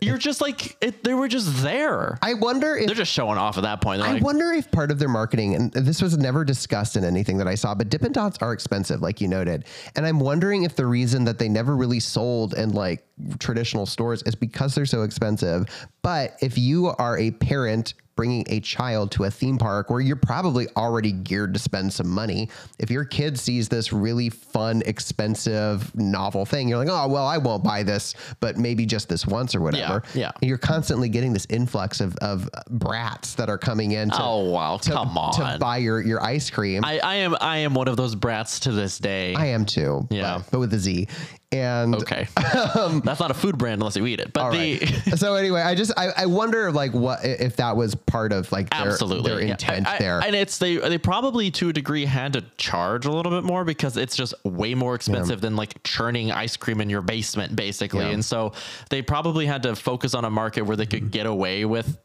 You're 0.00 0.18
just 0.18 0.40
like 0.40 0.76
it, 0.80 1.02
they 1.02 1.14
were 1.14 1.28
just 1.28 1.62
there. 1.62 2.18
i 2.22 2.34
wonder 2.34 2.76
if 2.76 2.86
They're 2.86 2.94
just 2.94 3.12
showing 3.12 3.38
off 3.38 3.56
at 3.56 3.62
that 3.62 3.80
point. 3.80 4.00
They're 4.00 4.10
I 4.10 4.14
like, 4.14 4.22
wonder 4.22 4.52
if 4.52 4.70
part 4.70 4.90
of 4.90 4.98
their 4.98 5.08
marketing, 5.08 5.54
and 5.54 5.72
this 5.72 6.00
was 6.00 6.16
never 6.16 6.44
discussed 6.44 6.96
in 6.96 7.04
anything 7.04 7.38
that 7.38 7.48
I 7.48 7.54
saw, 7.54 7.74
but 7.74 7.88
Dippin' 7.88 8.12
Dots 8.12 8.38
are 8.40 8.52
expensive, 8.52 9.02
like 9.02 9.20
you 9.20 9.28
noted. 9.28 9.64
And 9.96 10.06
I'm 10.06 10.20
wondering 10.20 10.62
if 10.64 10.76
the 10.76 10.86
reason 10.86 11.24
that 11.24 11.38
they 11.38 11.48
never 11.48 11.76
really 11.76 12.00
sold 12.00 12.54
in 12.54 12.70
like 12.70 13.04
traditional 13.38 13.86
stores 13.86 14.22
is 14.22 14.34
because 14.34 14.74
they're 14.74 14.86
so 14.86 15.02
expensive. 15.02 15.66
But 16.02 16.36
if 16.40 16.56
you 16.56 16.88
are 16.98 17.18
a 17.18 17.32
parent 17.32 17.94
bringing 18.18 18.44
a 18.48 18.58
child 18.58 19.12
to 19.12 19.22
a 19.22 19.30
theme 19.30 19.56
park 19.56 19.90
where 19.90 20.00
you're 20.00 20.16
probably 20.16 20.66
already 20.76 21.12
geared 21.12 21.54
to 21.54 21.60
spend 21.60 21.92
some 21.92 22.08
money, 22.08 22.50
if 22.80 22.90
your 22.90 23.04
kid 23.04 23.38
sees 23.38 23.68
this 23.68 23.92
really 23.92 24.28
fun, 24.28 24.82
expensive, 24.86 25.94
novel 25.94 26.44
thing, 26.44 26.68
you're 26.68 26.78
like, 26.78 26.88
oh, 26.90 27.06
well, 27.06 27.24
I 27.24 27.38
won't 27.38 27.62
buy 27.62 27.84
this, 27.84 28.16
but 28.40 28.56
maybe 28.56 28.84
just 28.86 29.08
this 29.08 29.24
once 29.24 29.54
or 29.54 29.60
whatever. 29.60 30.02
yeah. 30.14 30.20
yeah. 30.22 30.32
And 30.42 30.48
you're 30.48 30.58
constantly 30.58 31.08
getting 31.08 31.32
this 31.32 31.46
influx 31.48 32.00
of, 32.00 32.16
of 32.16 32.50
brats 32.70 33.36
that 33.36 33.48
are 33.48 33.56
coming 33.56 33.92
in 33.92 34.10
to, 34.10 34.20
oh 34.20 34.50
wow, 34.50 34.78
to, 34.78 34.90
come 34.90 35.16
on. 35.16 35.34
to 35.34 35.56
buy 35.60 35.76
your, 35.76 36.00
your 36.00 36.20
ice 36.20 36.50
cream. 36.50 36.84
I, 36.84 36.98
I, 36.98 37.14
am 37.18 37.36
I 37.40 37.58
am 37.58 37.74
one 37.74 37.86
of 37.86 37.96
those 37.96 38.16
brats 38.16 38.58
to 38.60 38.72
this 38.72 38.98
day. 38.98 39.36
I 39.36 39.46
am 39.46 39.64
too. 39.64 40.08
Yeah. 40.10 40.38
But, 40.38 40.50
but 40.50 40.58
with 40.58 40.74
a 40.74 40.78
Z. 40.80 41.06
And 41.50 41.94
okay, 41.94 42.28
um, 42.78 43.00
that's 43.00 43.20
not 43.20 43.30
a 43.30 43.34
food 43.34 43.56
brand 43.56 43.80
unless 43.80 43.96
you 43.96 44.04
eat 44.06 44.20
it. 44.20 44.34
But 44.34 44.50
the 44.50 44.78
right. 44.78 45.18
so 45.18 45.34
anyway, 45.34 45.62
I 45.62 45.74
just 45.74 45.92
I, 45.96 46.08
I 46.14 46.26
wonder 46.26 46.70
like 46.70 46.92
what 46.92 47.24
if 47.24 47.56
that 47.56 47.74
was 47.74 47.94
part 47.94 48.32
of 48.32 48.52
like 48.52 48.68
their, 48.68 48.88
absolutely 48.88 49.30
their 49.30 49.40
yeah. 49.40 49.52
intent 49.52 49.86
I- 49.86 49.94
I- 49.94 49.98
there. 49.98 50.20
and 50.20 50.36
it's 50.36 50.58
they 50.58 50.76
they 50.76 50.98
probably 50.98 51.50
to 51.52 51.70
a 51.70 51.72
degree 51.72 52.04
had 52.04 52.34
to 52.34 52.44
charge 52.58 53.06
a 53.06 53.10
little 53.10 53.32
bit 53.32 53.44
more 53.44 53.64
because 53.64 53.96
it's 53.96 54.14
just 54.14 54.34
way 54.44 54.74
more 54.74 54.94
expensive 54.94 55.40
than 55.40 55.56
like 55.56 55.82
churning 55.84 56.30
ice 56.30 56.56
cream 56.58 56.82
in 56.82 56.90
your 56.90 57.00
basement 57.00 57.56
basically. 57.56 58.04
Yeah. 58.04 58.12
And 58.12 58.24
so 58.24 58.52
they 58.90 59.00
probably 59.00 59.46
had 59.46 59.62
to 59.62 59.74
focus 59.74 60.14
on 60.14 60.26
a 60.26 60.30
market 60.30 60.62
where 60.62 60.76
they 60.76 60.84
could 60.84 61.00
mm-hmm. 61.04 61.10
get 61.10 61.24
away 61.24 61.64
with 61.64 61.98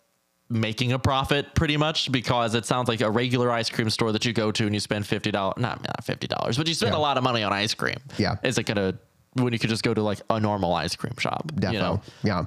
making 0.49 0.93
a 0.93 0.99
profit 0.99 1.53
pretty 1.53 1.75
much 1.75 2.11
because 2.13 2.55
it 2.55 2.65
sounds 2.65 2.87
like 2.87 3.01
a 3.01 3.09
regular 3.11 3.51
ice 3.51 3.69
cream 3.69 3.89
store 3.89 4.13
that 4.13 4.23
you 4.23 4.31
go 4.31 4.51
to 4.51 4.65
and 4.65 4.73
you 4.73 4.79
spend 4.79 5.05
fifty 5.05 5.31
dollars 5.31 5.55
not 5.57 5.81
not 5.83 6.01
fifty 6.05 6.27
dollars 6.27 6.57
but 6.57 6.67
you 6.67 6.73
spend 6.73 6.93
Yeah. 6.93 6.99
a 6.99 7.01
lot 7.01 7.17
of 7.17 7.23
money 7.23 7.43
on 7.43 7.51
ice 7.51 7.73
cream 7.73 7.97
Yeah. 8.17 8.35
is 8.43 8.57
it 8.57 8.65
gonna 8.65 8.97
when 9.33 9.53
you 9.53 9.59
could 9.59 9.69
just 9.69 9.83
go 9.83 9.93
to 9.93 10.01
like 10.01 10.19
a 10.29 10.39
normal 10.39 10.73
ice 10.73 10.95
cream 10.95 11.15
shop 11.17 11.51
Defo. 11.53 11.73
you 11.73 11.79
know 11.79 12.01
Yeah. 12.23 12.45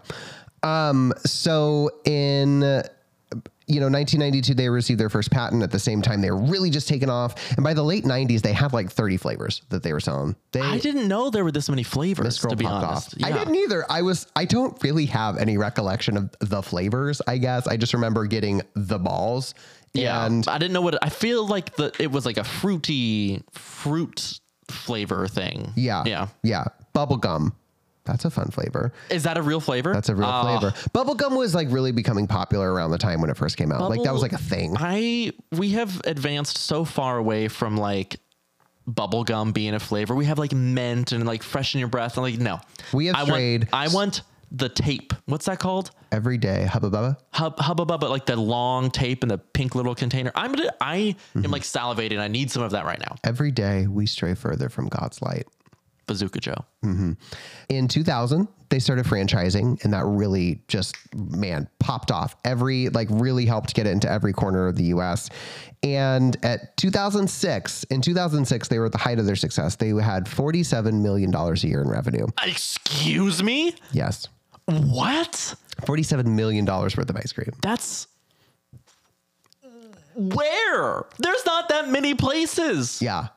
Um, 0.62 1.12
so 1.24 1.90
in 2.04 2.82
you 3.68 3.80
know 3.80 3.88
1992 3.88 4.54
they 4.54 4.68
received 4.68 5.00
their 5.00 5.10
first 5.10 5.30
patent 5.30 5.62
at 5.62 5.72
the 5.72 5.78
same 5.78 6.00
time 6.00 6.20
they 6.20 6.30
were 6.30 6.40
really 6.40 6.70
just 6.70 6.88
taking 6.88 7.10
off 7.10 7.34
and 7.56 7.64
by 7.64 7.74
the 7.74 7.82
late 7.82 8.04
90s 8.04 8.40
they 8.40 8.52
had 8.52 8.72
like 8.72 8.90
30 8.90 9.16
flavors 9.16 9.62
that 9.70 9.82
they 9.82 9.92
were 9.92 9.98
selling 10.00 10.36
they 10.52 10.60
I 10.60 10.78
didn't 10.78 11.08
know 11.08 11.30
there 11.30 11.42
were 11.42 11.50
this 11.50 11.68
many 11.68 11.82
flavors 11.82 12.38
to 12.38 12.54
be 12.54 12.64
honest 12.64 13.14
off. 13.14 13.24
I 13.24 13.32
didn't 13.32 13.56
either. 13.56 13.84
I 13.90 14.02
was 14.02 14.28
I 14.36 14.44
don't 14.44 14.80
really 14.82 15.06
have 15.06 15.36
any 15.36 15.58
recollection 15.58 16.16
of 16.16 16.34
the 16.40 16.62
flavors, 16.62 17.20
I 17.26 17.38
guess. 17.38 17.66
I 17.66 17.76
just 17.76 17.92
remember 17.92 18.26
getting 18.26 18.62
the 18.74 18.98
balls. 18.98 19.54
Yeah, 19.92 20.24
And 20.26 20.46
I 20.46 20.58
didn't 20.58 20.74
know 20.74 20.82
what 20.82 20.94
it, 20.94 21.00
I 21.02 21.08
feel 21.08 21.46
like 21.46 21.74
the 21.76 21.92
it 21.98 22.12
was 22.12 22.26
like 22.26 22.36
a 22.36 22.44
fruity 22.44 23.42
fruit 23.52 24.40
flavor 24.68 25.26
thing. 25.28 25.72
yeah. 25.76 26.02
yeah. 26.06 26.28
Yeah. 26.42 26.64
Bubble 26.92 27.16
gum. 27.18 27.54
That's 28.04 28.24
a 28.24 28.30
fun 28.30 28.50
flavor. 28.52 28.92
Is 29.10 29.24
that 29.24 29.36
a 29.36 29.42
real 29.42 29.58
flavor? 29.60 29.92
That's 29.92 30.08
a 30.08 30.14
real 30.14 30.28
Ah, 30.28 30.58
flavor. 30.58 30.76
Bubblegum 30.94 31.36
was 31.36 31.56
like 31.56 31.66
really 31.72 31.90
becoming 31.90 32.28
popular 32.28 32.72
around 32.72 32.92
the 32.92 32.98
time 32.98 33.20
when 33.20 33.30
it 33.30 33.36
first 33.36 33.56
came 33.56 33.72
out. 33.72 33.90
like 33.90 34.02
that 34.04 34.12
was 34.12 34.22
like 34.22 34.32
a 34.32 34.38
thing. 34.38 34.76
I 34.78 35.32
we 35.50 35.70
have 35.70 36.00
advanced 36.04 36.56
so 36.58 36.84
far 36.84 37.18
away 37.18 37.48
from 37.48 37.76
like 37.76 38.20
bubblegum 38.88 39.52
being 39.52 39.74
a 39.74 39.80
flavor. 39.80 40.14
We 40.14 40.26
have 40.26 40.38
like 40.38 40.52
mint 40.52 41.10
and 41.12 41.26
like 41.26 41.42
freshen 41.42 41.80
your 41.80 41.88
breath 41.88 42.16
and 42.16 42.22
like 42.22 42.38
no. 42.38 42.60
We 42.92 43.06
have 43.06 43.16
I 43.16 43.24
strayed- 43.24 43.62
Want, 43.72 43.74
I 43.74 43.88
want 43.94 44.22
the 44.56 44.68
tape. 44.68 45.12
What's 45.26 45.46
that 45.46 45.58
called? 45.58 45.90
Every 46.12 46.38
day. 46.38 46.64
Hubba 46.64 46.90
bubba. 46.90 47.16
Hub 47.32 47.58
Hubba 47.58 47.84
Bubba, 47.84 48.08
like 48.08 48.26
the 48.26 48.36
long 48.36 48.90
tape 48.90 49.22
in 49.22 49.28
the 49.28 49.38
pink 49.38 49.74
little 49.74 49.94
container. 49.94 50.32
I'm 50.34 50.52
gonna, 50.52 50.72
I 50.80 51.16
Mm-hmm. 51.34 51.44
am 51.44 51.50
like 51.50 51.62
salivating. 51.62 52.18
I 52.18 52.28
need 52.28 52.50
some 52.50 52.62
of 52.62 52.70
that 52.72 52.84
right 52.84 53.00
now. 53.00 53.16
Every 53.24 53.50
day 53.50 53.86
we 53.86 54.06
stray 54.06 54.34
further 54.34 54.68
from 54.68 54.88
God's 54.88 55.20
light. 55.20 55.46
Bazooka 56.06 56.38
Joe. 56.38 56.64
In 57.68 57.88
2000, 57.88 58.46
they 58.68 58.78
started 58.78 59.04
franchising, 59.06 59.82
and 59.82 59.92
that 59.92 60.04
really 60.04 60.62
just, 60.68 60.94
man, 61.16 61.68
popped 61.80 62.12
off. 62.12 62.36
Every, 62.44 62.88
like, 62.90 63.08
really 63.10 63.44
helped 63.44 63.74
get 63.74 63.88
it 63.88 63.90
into 63.90 64.08
every 64.08 64.32
corner 64.32 64.68
of 64.68 64.76
the 64.76 64.84
US. 64.94 65.28
And 65.82 66.36
at 66.44 66.76
2006, 66.76 67.84
in 67.84 68.02
2006, 68.02 68.68
they 68.68 68.78
were 68.78 68.86
at 68.86 68.92
the 68.92 68.98
height 68.98 69.18
of 69.18 69.26
their 69.26 69.34
success. 69.34 69.74
They 69.74 69.88
had 69.88 70.26
$47 70.26 71.00
million 71.02 71.34
a 71.34 71.54
year 71.56 71.82
in 71.82 71.88
revenue. 71.88 72.28
Excuse 72.44 73.42
me? 73.42 73.74
Yes. 73.92 74.28
What? 74.66 75.54
$47 75.82 76.26
million 76.26 76.64
worth 76.64 76.98
of 76.98 77.16
ice 77.16 77.32
cream. 77.32 77.52
That's 77.62 78.08
where? 80.14 81.04
There's 81.18 81.46
not 81.46 81.68
that 81.68 81.88
many 81.90 82.14
places. 82.14 83.00
Yeah. 83.00 83.28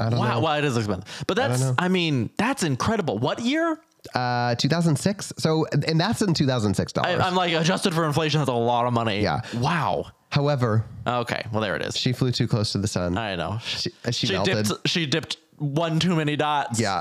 I 0.00 0.10
don't 0.10 0.18
wow, 0.18 0.34
know. 0.34 0.40
well, 0.40 0.58
it 0.58 0.64
is 0.64 0.76
expensive. 0.76 1.24
But 1.26 1.36
that's, 1.36 1.60
know. 1.60 1.74
I, 1.78 1.88
mean, 1.88 2.30
that's 2.36 2.62
incredible. 2.62 3.18
What 3.18 3.40
year? 3.40 3.78
Uh, 4.14 4.54
2006. 4.56 5.34
So, 5.38 5.66
and 5.86 6.00
that's 6.00 6.20
in 6.22 6.34
2006 6.34 6.92
dollars. 6.92 7.20
I, 7.20 7.28
am 7.28 7.34
like, 7.34 7.52
adjusted 7.52 7.94
for 7.94 8.04
inflation, 8.04 8.40
that's 8.40 8.50
a 8.50 8.52
lot 8.52 8.86
of 8.86 8.92
money. 8.92 9.22
Yeah. 9.22 9.40
Wow. 9.54 10.06
However, 10.34 10.84
oh, 11.06 11.20
Okay. 11.20 11.44
Well, 11.52 11.60
there 11.62 11.76
it 11.76 11.82
is. 11.82 11.96
she 11.96 12.12
flew 12.12 12.32
too 12.32 12.48
close 12.48 12.72
to 12.72 12.78
the 12.78 12.88
sun. 12.88 13.16
I 13.16 13.36
know. 13.36 13.58
she, 13.62 13.90
uh, 14.04 14.10
she, 14.10 14.26
She 14.26 14.32
melted. 14.32 14.66
dipped. 14.66 14.88
She 14.88 15.06
dipped 15.06 15.36
one 15.58 16.00
too 16.00 16.16
many 16.16 16.34
dots. 16.34 16.80
Yeah. 16.80 17.00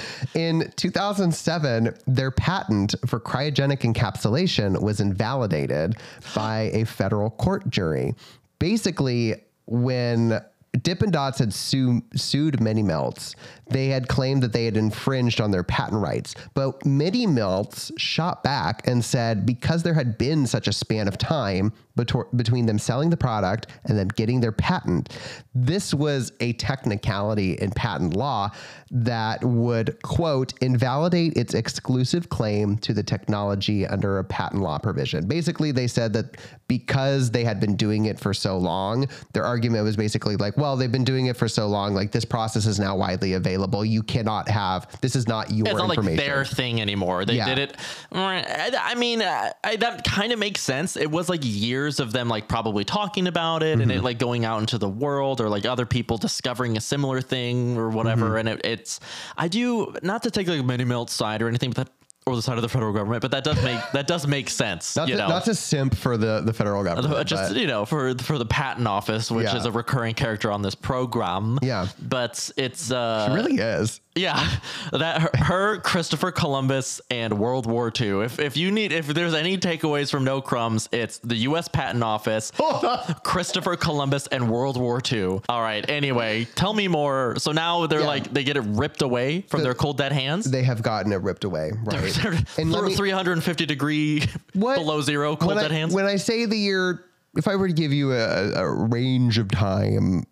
In 0.34 0.72
2007, 0.74 1.94
their 2.08 2.32
patent 2.32 2.96
for 3.06 3.20
cryogenic 3.20 3.82
encapsulation 3.82 4.82
was 4.82 5.00
invalidated 5.00 5.94
by 6.34 6.70
a 6.72 6.84
federal 6.84 7.30
court 7.30 7.70
jury. 7.70 8.16
Basically, 8.58 9.36
when 9.66 10.40
Dippin' 10.82 11.10
Dots 11.10 11.38
had 11.38 11.52
su- 11.52 12.02
sued 12.16 12.60
Mini 12.60 12.82
Melts, 12.82 13.36
they 13.70 13.88
had 13.88 14.08
claimed 14.08 14.42
that 14.42 14.52
they 14.52 14.64
had 14.64 14.76
infringed 14.76 15.40
on 15.40 15.50
their 15.50 15.62
patent 15.62 16.00
rights. 16.02 16.34
But 16.54 16.84
Mini 16.86 17.26
Melts 17.26 17.92
shot 17.98 18.42
back 18.42 18.86
and 18.88 19.04
said 19.04 19.44
because 19.46 19.82
there 19.82 19.94
had 19.94 20.16
been 20.18 20.46
such 20.46 20.66
a 20.66 20.72
span 20.72 21.06
of 21.08 21.18
time 21.18 21.72
between 21.94 22.66
them 22.66 22.78
selling 22.78 23.10
the 23.10 23.16
product 23.16 23.66
and 23.84 23.98
them 23.98 24.08
getting 24.08 24.40
their 24.40 24.52
patent, 24.52 25.16
this 25.54 25.92
was 25.92 26.32
a 26.40 26.52
technicality 26.54 27.54
in 27.54 27.70
patent 27.70 28.16
law 28.16 28.50
that 28.90 29.42
would, 29.44 30.00
quote, 30.02 30.52
invalidate 30.60 31.36
its 31.36 31.54
exclusive 31.54 32.28
claim 32.28 32.76
to 32.78 32.92
the 32.94 33.02
technology 33.02 33.86
under 33.86 34.18
a 34.18 34.24
patent 34.24 34.62
law 34.62 34.78
provision. 34.78 35.26
Basically, 35.26 35.72
they 35.72 35.86
said 35.86 36.12
that 36.14 36.36
because 36.68 37.30
they 37.30 37.44
had 37.44 37.60
been 37.60 37.76
doing 37.76 38.06
it 38.06 38.18
for 38.18 38.32
so 38.32 38.56
long, 38.56 39.06
their 39.34 39.44
argument 39.44 39.84
was 39.84 39.96
basically 39.96 40.36
like, 40.36 40.56
well, 40.56 40.76
they've 40.76 40.92
been 40.92 41.04
doing 41.04 41.26
it 41.26 41.36
for 41.36 41.48
so 41.48 41.66
long, 41.66 41.94
like 41.94 42.12
this 42.12 42.24
process 42.24 42.66
is 42.66 42.78
now 42.80 42.96
widely 42.96 43.34
available. 43.34 43.84
You 43.84 44.02
cannot 44.02 44.48
have, 44.48 44.88
this 45.00 45.14
is 45.14 45.28
not 45.28 45.50
your 45.50 45.66
It's 45.66 45.76
not 45.76 45.88
like 45.96 46.16
their 46.16 46.44
thing 46.44 46.80
anymore. 46.80 47.24
They 47.24 47.36
Yeah. 47.36 47.54
did 47.54 47.58
it. 47.58 47.76
Mm, 48.12 48.74
I 48.80 48.94
mean, 48.94 49.22
I, 49.22 49.76
that 49.76 50.04
kind 50.04 50.32
of 50.32 50.38
makes 50.38 50.60
sense. 50.62 50.96
It 50.96 51.10
was 51.10 51.28
like 51.28 51.40
years 51.42 51.81
of 52.00 52.12
them 52.12 52.28
like 52.28 52.48
probably 52.48 52.84
talking 52.84 53.26
about 53.26 53.62
it 53.62 53.72
and 53.80 53.82
Mm-hmm. 53.82 53.90
it 53.98 54.04
like 54.04 54.18
going 54.18 54.44
out 54.44 54.60
into 54.60 54.78
the 54.78 54.88
world 54.88 55.40
or 55.40 55.48
like 55.48 55.64
other 55.66 55.86
people 55.86 56.16
discovering 56.18 56.76
a 56.76 56.80
similar 56.80 57.20
thing 57.20 57.76
or 57.76 57.88
whatever. 57.90 58.30
Mm-hmm. 58.30 58.48
And 58.48 58.48
it, 58.48 58.60
it's, 58.64 59.00
I 59.36 59.48
do 59.48 59.94
not 60.02 60.22
to 60.24 60.30
take 60.30 60.46
like 60.48 60.60
a 60.60 60.62
mini 60.62 60.84
melt 60.84 61.10
side 61.10 61.42
or 61.42 61.48
anything, 61.48 61.70
but 61.70 61.76
that, 61.86 61.92
or 62.24 62.36
the 62.36 62.42
side 62.42 62.56
of 62.56 62.62
the 62.62 62.68
federal 62.68 62.92
government, 62.92 63.20
but 63.20 63.32
that 63.32 63.42
does 63.42 63.60
make 63.64 63.80
that 63.94 64.06
does 64.06 64.28
make 64.28 64.48
sense. 64.48 64.94
not, 64.94 65.08
you 65.08 65.16
to, 65.16 65.22
know, 65.22 65.28
not 65.28 65.44
to 65.44 65.56
simp 65.56 65.92
for 65.96 66.16
the, 66.16 66.40
the 66.40 66.52
federal 66.52 66.84
government. 66.84 67.26
just 67.26 67.56
you 67.56 67.66
know 67.66 67.84
for 67.84 68.14
for 68.18 68.38
the 68.38 68.46
patent 68.46 68.86
office, 68.86 69.28
which 69.28 69.46
Yeah. 69.46 69.56
is 69.56 69.64
a 69.66 69.72
recurring 69.72 70.14
character 70.14 70.52
on 70.52 70.62
this 70.62 70.76
program. 70.76 71.58
Yeah. 71.62 71.88
but 72.00 72.48
it's 72.56 72.92
uh, 72.92 73.26
it 73.28 73.34
really 73.34 73.56
is. 73.56 74.00
Yeah, 74.14 74.46
that 74.92 75.20
her, 75.22 75.30
her, 75.44 75.76
Christopher 75.80 76.30
Columbus, 76.30 77.00
and 77.10 77.38
World 77.38 77.66
War 77.66 77.90
II. 77.98 78.22
If 78.24 78.38
if 78.38 78.56
you 78.56 78.70
need, 78.70 78.92
if 78.92 79.06
there's 79.06 79.34
any 79.34 79.56
takeaways 79.58 80.10
from 80.10 80.24
No 80.24 80.40
Crumbs, 80.42 80.88
it's 80.92 81.18
the 81.18 81.36
U.S. 81.36 81.68
Patent 81.68 82.02
Office, 82.04 82.52
Christopher 83.24 83.76
Columbus, 83.76 84.26
and 84.28 84.50
World 84.50 84.76
War 84.76 85.00
II. 85.10 85.40
All 85.48 85.62
right. 85.62 85.88
Anyway, 85.88 86.46
tell 86.54 86.74
me 86.74 86.88
more. 86.88 87.36
So 87.38 87.52
now 87.52 87.86
they're 87.86 88.00
Yeah. 88.00 88.06
like 88.06 88.32
they 88.32 88.44
get 88.44 88.56
it 88.56 88.64
ripped 88.66 89.02
away 89.02 89.42
from 89.48 89.62
their 89.62 89.74
cold 89.74 89.96
dead 89.98 90.12
hands. 90.12 90.50
They 90.50 90.62
have 90.62 90.82
gotten 90.82 91.12
it 91.12 91.20
ripped 91.22 91.44
away. 91.44 91.72
Right. 91.84 92.12
They're 92.14 92.38
and 92.58 92.70
let 92.72 92.84
me- 92.84 92.94
350 92.94 93.66
degree 93.66 94.24
What- 94.54 94.76
below 94.76 95.00
zero 95.02 95.36
cold 95.36 95.48
when 95.54 95.62
dead 95.62 95.72
I, 95.72 95.74
hands. 95.74 95.94
When 95.94 96.04
I 96.06 96.16
say 96.16 96.44
the 96.46 96.56
year, 96.56 97.04
if 97.36 97.48
I 97.48 97.56
were 97.56 97.68
to 97.68 97.74
give 97.74 97.92
you 97.92 98.12
a, 98.12 98.52
a 98.52 98.70
range 98.70 99.38
of 99.38 99.50
time, 99.50 100.24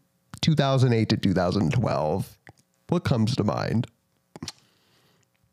2008 0.42 1.08
to 1.10 1.16
2012, 1.16 2.38
what 2.90 3.04
comes 3.04 3.34
to 3.36 3.44
mind? 3.44 3.86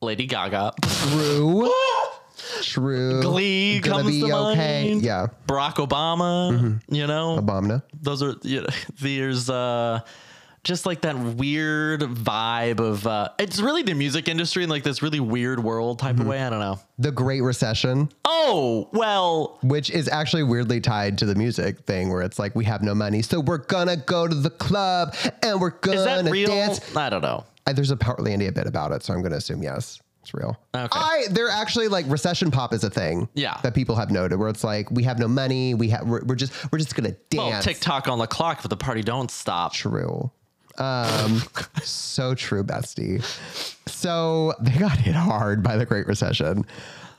Lady 0.01 0.25
Gaga, 0.27 0.73
True. 0.81 1.71
True. 2.61 3.21
Glee 3.21 3.79
Gonna 3.79 4.03
comes 4.03 4.11
be 4.15 4.21
to 4.21 4.35
okay. 4.35 4.89
mind. 4.89 5.01
Yeah. 5.01 5.27
Barack 5.47 5.75
Obama. 5.75 6.79
You 6.87 7.07
know, 7.07 7.39
Obama. 7.39 7.81
those 7.99 8.21
are 8.21 8.35
you 8.43 8.61
know, 8.61 8.67
there's 9.01 9.49
uh 9.49 10.01
just 10.67 10.85
like 10.85 11.01
that 11.01 11.17
weird 11.17 12.01
vibe 12.01 12.79
of 12.79 13.07
uh 13.07 13.29
it's 13.39 13.59
really 13.61 13.81
the 13.83 13.93
music 13.93 14.27
industry 14.27 14.63
in 14.63 14.69
like 14.69 14.83
this 14.83 15.01
really 15.01 15.19
weird 15.21 15.63
world 15.63 15.97
type 15.99 16.15
Mm-hmm. 16.15 16.21
of 16.23 16.27
way 16.27 16.43
i 16.43 16.49
don't 16.49 16.59
know 16.59 16.79
The 16.99 17.11
Great 17.11 17.41
Recession, 17.41 18.09
oh 18.25 18.89
well 18.91 19.57
which 19.63 19.89
is 19.89 20.07
actually 20.09 20.43
weirdly 20.43 20.81
tied 20.81 21.17
to 21.19 21.25
the 21.25 21.35
music 21.35 21.79
thing, 21.81 22.09
where 22.11 22.21
it's 22.21 22.37
like 22.37 22.53
we 22.55 22.65
have 22.65 22.81
no 22.83 22.93
money, 22.93 23.21
so 23.21 23.39
we're 23.39 23.59
gonna 23.59 23.97
go 23.97 24.27
to 24.27 24.35
the 24.35 24.49
club 24.49 25.15
and 25.41 25.59
we're 25.61 25.69
gonna 25.71 26.23
dance. 26.45 26.95
i 26.97 27.09
don't 27.09 27.21
know 27.21 27.45
I, 27.65 27.73
there's 27.73 27.91
a 27.91 27.95
Portlandia 27.97 28.53
bit 28.53 28.65
about 28.67 28.91
it, 28.93 29.03
so 29.03 29.13
I'm 29.13 29.21
gonna 29.21 29.35
assume 29.37 29.61
yes, 29.61 29.99
it's 30.21 30.33
real. 30.33 30.57
Okay. 30.73 30.87
I 30.91 31.25
they're 31.31 31.49
actually 31.49 31.87
like 31.89 32.05
recession 32.07 32.49
pop 32.49 32.73
is 32.73 32.83
a 32.85 32.89
thing. 32.89 33.27
Yeah. 33.33 33.59
That 33.61 33.73
people 33.75 33.95
have 33.97 34.09
noted, 34.09 34.37
where 34.39 34.47
it's 34.47 34.63
like 34.63 34.89
we 34.89 35.03
have 35.03 35.19
no 35.19 35.27
money, 35.27 35.73
we 35.73 35.89
have 35.89 36.07
we're, 36.07 36.23
we're 36.23 36.35
just 36.35 36.53
we're 36.71 36.77
just 36.79 36.95
gonna 36.95 37.15
well 37.35 37.49
dance. 37.51 37.65
tiktok 37.65 38.07
on 38.07 38.19
the 38.19 38.27
clock 38.27 38.59
but 38.61 38.69
the 38.69 38.77
party 38.77 39.01
don't 39.01 39.29
stop 39.29 39.73
True. 39.73 40.31
Um, 40.77 41.41
so 41.83 42.33
true, 42.35 42.63
bestie. 42.63 43.23
So 43.87 44.53
they 44.59 44.71
got 44.77 44.97
hit 44.97 45.15
hard 45.15 45.63
by 45.63 45.77
the 45.77 45.85
Great 45.85 46.07
Recession, 46.07 46.65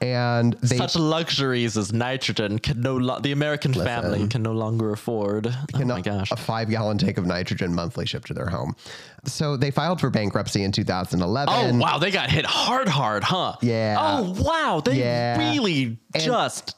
and 0.00 0.52
they 0.62 0.76
such 0.76 0.94
luxuries 0.96 1.76
as 1.76 1.92
nitrogen 1.92 2.60
can 2.60 2.80
no 2.80 2.96
lo- 2.96 3.18
the 3.18 3.32
american 3.32 3.72
family 3.74 4.28
can 4.28 4.42
no 4.44 4.52
longer 4.52 4.92
afford 4.92 5.48
oh 5.74 5.84
my 5.84 6.00
gosh 6.00 6.30
a 6.30 6.36
five 6.36 6.70
gallon 6.70 6.96
tank 6.98 7.18
of 7.18 7.26
nitrogen 7.26 7.74
monthly 7.74 8.06
shipped 8.06 8.28
to 8.28 8.34
their 8.34 8.46
home. 8.48 8.76
So 9.24 9.56
they 9.56 9.72
filed 9.72 10.00
for 10.00 10.08
bankruptcy 10.10 10.62
in 10.62 10.70
2011. 10.70 11.52
Oh 11.52 11.78
wow, 11.84 11.98
they 11.98 12.12
got 12.12 12.30
hit 12.30 12.46
hard, 12.46 12.88
hard, 12.88 13.24
huh? 13.24 13.56
Yeah. 13.60 13.96
Oh 13.98 14.36
wow, 14.40 14.80
they 14.84 15.00
Yeah. 15.00 15.36
really 15.36 15.98
just 16.16 16.76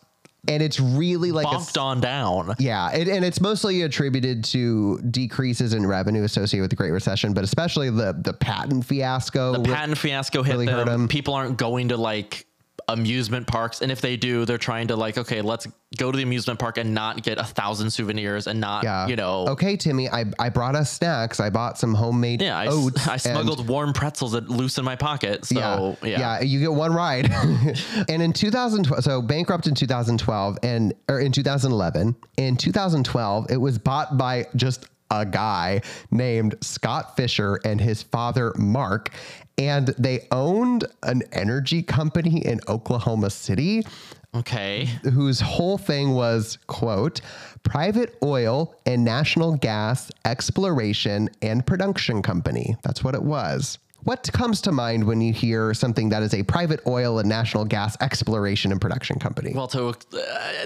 and 0.50 0.62
it's 0.62 0.80
really 0.80 1.32
like 1.32 1.46
a 1.46 1.80
on 1.80 2.00
down. 2.00 2.54
Yeah, 2.58 2.90
it, 2.92 3.08
and 3.08 3.24
it's 3.24 3.40
mostly 3.40 3.82
attributed 3.82 4.44
to 4.44 4.98
decreases 5.10 5.72
in 5.72 5.86
revenue 5.86 6.24
associated 6.24 6.62
with 6.62 6.70
the 6.70 6.76
Great 6.76 6.90
Recession, 6.90 7.32
but 7.32 7.44
especially 7.44 7.90
the 7.90 8.18
the 8.22 8.32
patent 8.32 8.84
fiasco. 8.84 9.52
The 9.52 9.72
patent 9.72 9.98
fiasco 9.98 10.42
hit 10.42 10.52
really 10.52 10.66
hurt 10.66 10.86
them. 10.86 11.02
'em. 11.02 11.08
People 11.08 11.34
aren't 11.34 11.56
going 11.56 11.88
to 11.88 11.96
like 11.96 12.46
amusement 12.92 13.46
parks, 13.46 13.80
and 13.82 13.90
if 13.90 14.00
they 14.00 14.16
do, 14.16 14.44
they're 14.44 14.58
trying 14.58 14.88
to 14.88 14.96
like, 14.96 15.18
okay, 15.18 15.40
let's 15.40 15.66
go 15.96 16.12
to 16.12 16.16
the 16.16 16.22
amusement 16.22 16.58
park 16.58 16.78
and 16.78 16.94
not 16.94 17.22
get 17.22 17.38
a 17.38 17.44
thousand 17.44 17.90
souvenirs 17.90 18.46
and 18.46 18.60
not, 18.60 18.84
yeah, 18.84 19.06
you 19.06 19.16
know. 19.16 19.46
Okay, 19.48 19.76
Timmy, 19.76 20.08
I, 20.08 20.24
I 20.38 20.48
brought 20.48 20.76
us 20.76 20.92
snacks. 20.92 21.40
I 21.40 21.50
bought 21.50 21.78
some 21.78 21.94
homemade 21.94 22.42
Yeah, 22.42 22.56
I, 22.56 22.68
oats. 22.68 23.08
I 23.08 23.16
smuggled 23.16 23.66
warm 23.66 23.92
pretzels 23.92 24.32
that 24.32 24.48
loose 24.48 24.78
in 24.78 24.84
my 24.84 24.96
pocket. 24.96 25.44
So 25.44 25.96
yeah, 26.02 26.18
yeah, 26.18 26.40
you 26.40 26.60
get 26.60 26.72
one 26.72 26.92
ride. 26.92 27.30
and 28.08 28.22
in 28.22 28.32
2012, 28.32 29.02
so 29.02 29.22
bankrupt 29.22 29.66
in 29.66 29.74
2012 29.74 30.58
and 30.62 30.94
or 31.08 31.20
in 31.20 31.32
2011. 31.32 32.16
In 32.36 32.56
2012, 32.56 33.50
it 33.50 33.56
was 33.56 33.78
bought 33.78 34.16
by 34.16 34.46
just 34.56 34.86
a 35.10 35.26
guy 35.26 35.82
named 36.10 36.54
Scott 36.60 37.16
Fisher 37.16 37.58
and 37.64 37.80
his 37.80 38.02
father 38.02 38.52
Mark, 38.56 39.10
and 39.58 39.88
they 39.98 40.26
owned 40.30 40.84
an 41.02 41.22
energy 41.32 41.82
company 41.82 42.44
in 42.44 42.60
Oklahoma 42.68 43.30
City 43.30 43.84
Okay. 44.32 44.84
whose 45.12 45.40
whole 45.40 45.76
thing 45.76 46.12
was 46.14 46.56
quote 46.68 47.20
private 47.64 48.16
oil 48.22 48.74
and 48.86 49.04
national 49.04 49.56
gas 49.56 50.08
exploration 50.24 51.28
and 51.42 51.66
production 51.66 52.22
company 52.22 52.76
that's 52.84 53.02
what 53.02 53.16
it 53.16 53.22
was 53.24 53.78
what 54.04 54.30
comes 54.32 54.60
to 54.62 54.72
mind 54.72 55.04
when 55.04 55.20
you 55.20 55.32
hear 55.32 55.74
something 55.74 56.08
that 56.08 56.22
is 56.22 56.34
a 56.34 56.42
private 56.42 56.80
oil 56.86 57.18
and 57.18 57.28
national 57.28 57.64
gas 57.64 57.96
exploration 58.00 58.72
and 58.72 58.80
production 58.80 59.18
company 59.18 59.52
Well, 59.54 59.68
to 59.68 59.88
uh, 59.88 59.94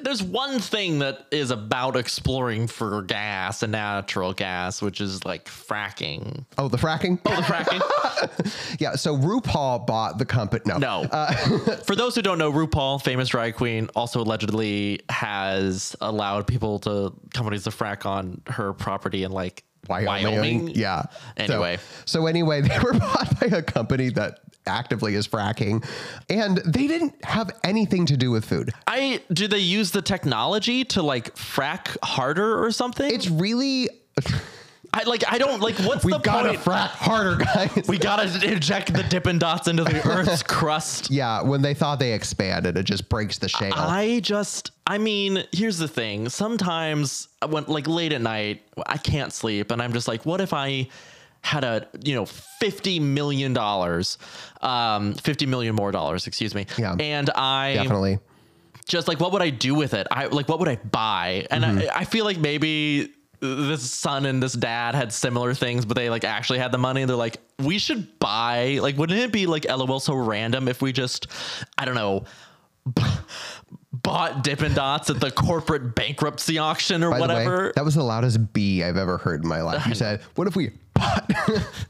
there's 0.02 0.22
one 0.22 0.58
thing 0.60 0.98
that 1.00 1.26
is 1.30 1.50
about 1.50 1.96
exploring 1.96 2.66
for 2.66 3.02
gas 3.02 3.62
and 3.62 3.72
natural 3.72 4.32
gas, 4.32 4.80
which 4.82 5.00
is 5.00 5.24
like 5.24 5.46
fracking. 5.46 6.44
oh 6.58 6.68
the 6.68 6.76
fracking 6.78 7.18
Oh, 7.26 7.36
The 7.36 7.42
fracking. 7.42 8.76
yeah 8.80 8.94
so 8.94 9.16
rupaul 9.16 9.86
bought 9.86 10.18
the 10.18 10.24
company 10.24 10.62
no 10.66 10.78
No. 10.78 11.04
For 11.84 11.96
those 11.96 12.14
who 12.14 12.22
don't 12.22 12.38
know, 12.38 12.52
RuPaul, 12.52 13.02
famous 13.02 13.28
drag 13.28 13.54
queen, 13.56 13.88
also 13.96 14.20
allegedly 14.20 15.00
has 15.08 15.96
allowed 16.00 16.46
people 16.46 16.78
to 16.80 17.12
companies 17.32 17.64
to 17.64 17.70
frack 17.70 18.06
on 18.06 18.40
her 18.46 18.72
property 18.72 19.24
and 19.24 19.32
like 19.34 19.64
Wyoming. 19.88 20.24
Wyoming. 20.38 20.68
Yeah. 20.70 21.02
So- 21.02 21.08
Anyway. 21.54 21.78
So, 22.04 22.26
anyway, 22.26 22.60
they 22.68 22.78
were 22.78 22.92
bought 22.94 23.40
by 23.40 23.46
a 23.56 23.62
company 23.62 24.10
that 24.10 24.40
actively 24.66 25.14
is 25.14 25.28
fracking 25.28 25.84
and 26.30 26.56
they 26.58 26.86
didn't 26.86 27.22
have 27.24 27.50
anything 27.64 28.06
to 28.06 28.16
do 28.16 28.30
with 28.30 28.46
food. 28.46 28.70
I 28.86 29.20
do 29.30 29.46
they 29.46 29.58
use 29.58 29.90
the 29.90 30.00
technology 30.00 30.84
to 30.86 31.02
like 31.02 31.34
frack 31.36 31.96
harder 32.02 32.64
or 32.64 32.70
something? 32.72 33.12
It's 33.12 33.28
really 33.28 33.90
I 34.96 35.02
like 35.04 35.24
I 35.26 35.38
don't 35.38 35.60
like 35.60 35.74
what's 35.80 36.04
we've 36.04 36.12
the 36.14 36.18
got 36.20 36.42
to 36.42 36.48
point? 36.50 36.60
frack 36.60 36.88
harder, 36.90 37.36
guys. 37.44 37.84
we 37.88 37.98
gotta 37.98 38.24
inject 38.48 38.94
the 38.94 39.02
Dippin' 39.02 39.38
Dots 39.40 39.66
into 39.66 39.82
the 39.82 40.00
Earth's 40.08 40.42
crust. 40.44 41.10
yeah, 41.10 41.42
when 41.42 41.62
they 41.62 41.74
thought 41.74 41.98
they 41.98 42.12
expanded, 42.12 42.76
it 42.78 42.84
just 42.84 43.08
breaks 43.08 43.38
the 43.38 43.48
shale. 43.48 43.72
I 43.74 44.20
just, 44.20 44.70
I 44.86 44.98
mean, 44.98 45.42
here's 45.50 45.78
the 45.78 45.88
thing. 45.88 46.28
Sometimes 46.28 47.26
when 47.48 47.64
like 47.64 47.88
late 47.88 48.12
at 48.12 48.20
night, 48.20 48.62
I 48.86 48.96
can't 48.96 49.32
sleep, 49.32 49.72
and 49.72 49.82
I'm 49.82 49.92
just 49.92 50.06
like, 50.06 50.24
what 50.24 50.40
if 50.40 50.52
I 50.52 50.88
had 51.40 51.64
a 51.64 51.88
you 52.04 52.14
know 52.14 52.24
fifty 52.24 53.00
million 53.00 53.52
dollars, 53.52 54.16
um, 54.62 55.14
fifty 55.14 55.44
million 55.46 55.74
more 55.74 55.90
dollars, 55.90 56.28
excuse 56.28 56.54
me, 56.54 56.66
Yeah. 56.78 56.94
and 57.00 57.28
I 57.30 57.74
Definitely. 57.74 58.20
just 58.86 59.08
like 59.08 59.18
what 59.18 59.32
would 59.32 59.42
I 59.42 59.50
do 59.50 59.74
with 59.74 59.92
it? 59.94 60.06
I 60.10 60.26
like 60.26 60.48
what 60.48 60.60
would 60.60 60.68
I 60.68 60.76
buy? 60.76 61.46
And 61.50 61.64
Mm-hmm. 61.64 61.78
I, 61.92 62.00
I 62.00 62.04
feel 62.04 62.24
like 62.24 62.38
maybe 62.38 63.10
this 63.44 63.90
son 63.90 64.26
and 64.26 64.42
this 64.42 64.54
dad 64.54 64.94
had 64.94 65.12
similar 65.12 65.54
things, 65.54 65.84
but 65.84 65.96
they 65.96 66.08
like 66.10 66.24
actually 66.24 66.58
had 66.58 66.72
the 66.72 66.78
money. 66.78 67.04
They're 67.04 67.16
like, 67.16 67.38
we 67.58 67.78
should 67.78 68.18
buy. 68.18 68.78
Like, 68.80 68.96
wouldn't 68.96 69.18
it 69.18 69.32
be 69.32 69.46
like 69.46 69.66
lol 69.68 70.00
so 70.00 70.14
random 70.14 70.68
if 70.68 70.80
we 70.80 70.92
just, 70.92 71.26
I 71.76 71.84
don't 71.84 71.94
know. 71.94 72.24
Bought 73.92 74.44
Dippin' 74.44 74.74
Dots 74.74 75.08
at 75.08 75.20
the 75.20 75.30
corporate 75.30 75.94
bankruptcy 75.94 76.58
auction 76.58 77.02
or 77.02 77.10
By 77.10 77.18
the 77.18 77.22
way, 77.22 77.28
whatever. 77.46 77.72
that 77.74 77.84
was 77.84 77.94
the 77.94 78.02
loudest 78.02 78.52
B 78.52 78.82
I've 78.82 78.96
ever 78.96 79.16
heard 79.18 79.42
in 79.42 79.48
my 79.48 79.62
life. 79.62 79.86
You 79.86 79.94
said, 80.04 80.20
"What 80.34 80.46
if 80.46 80.56
we?" 80.56 80.72
bought?" 80.92 81.30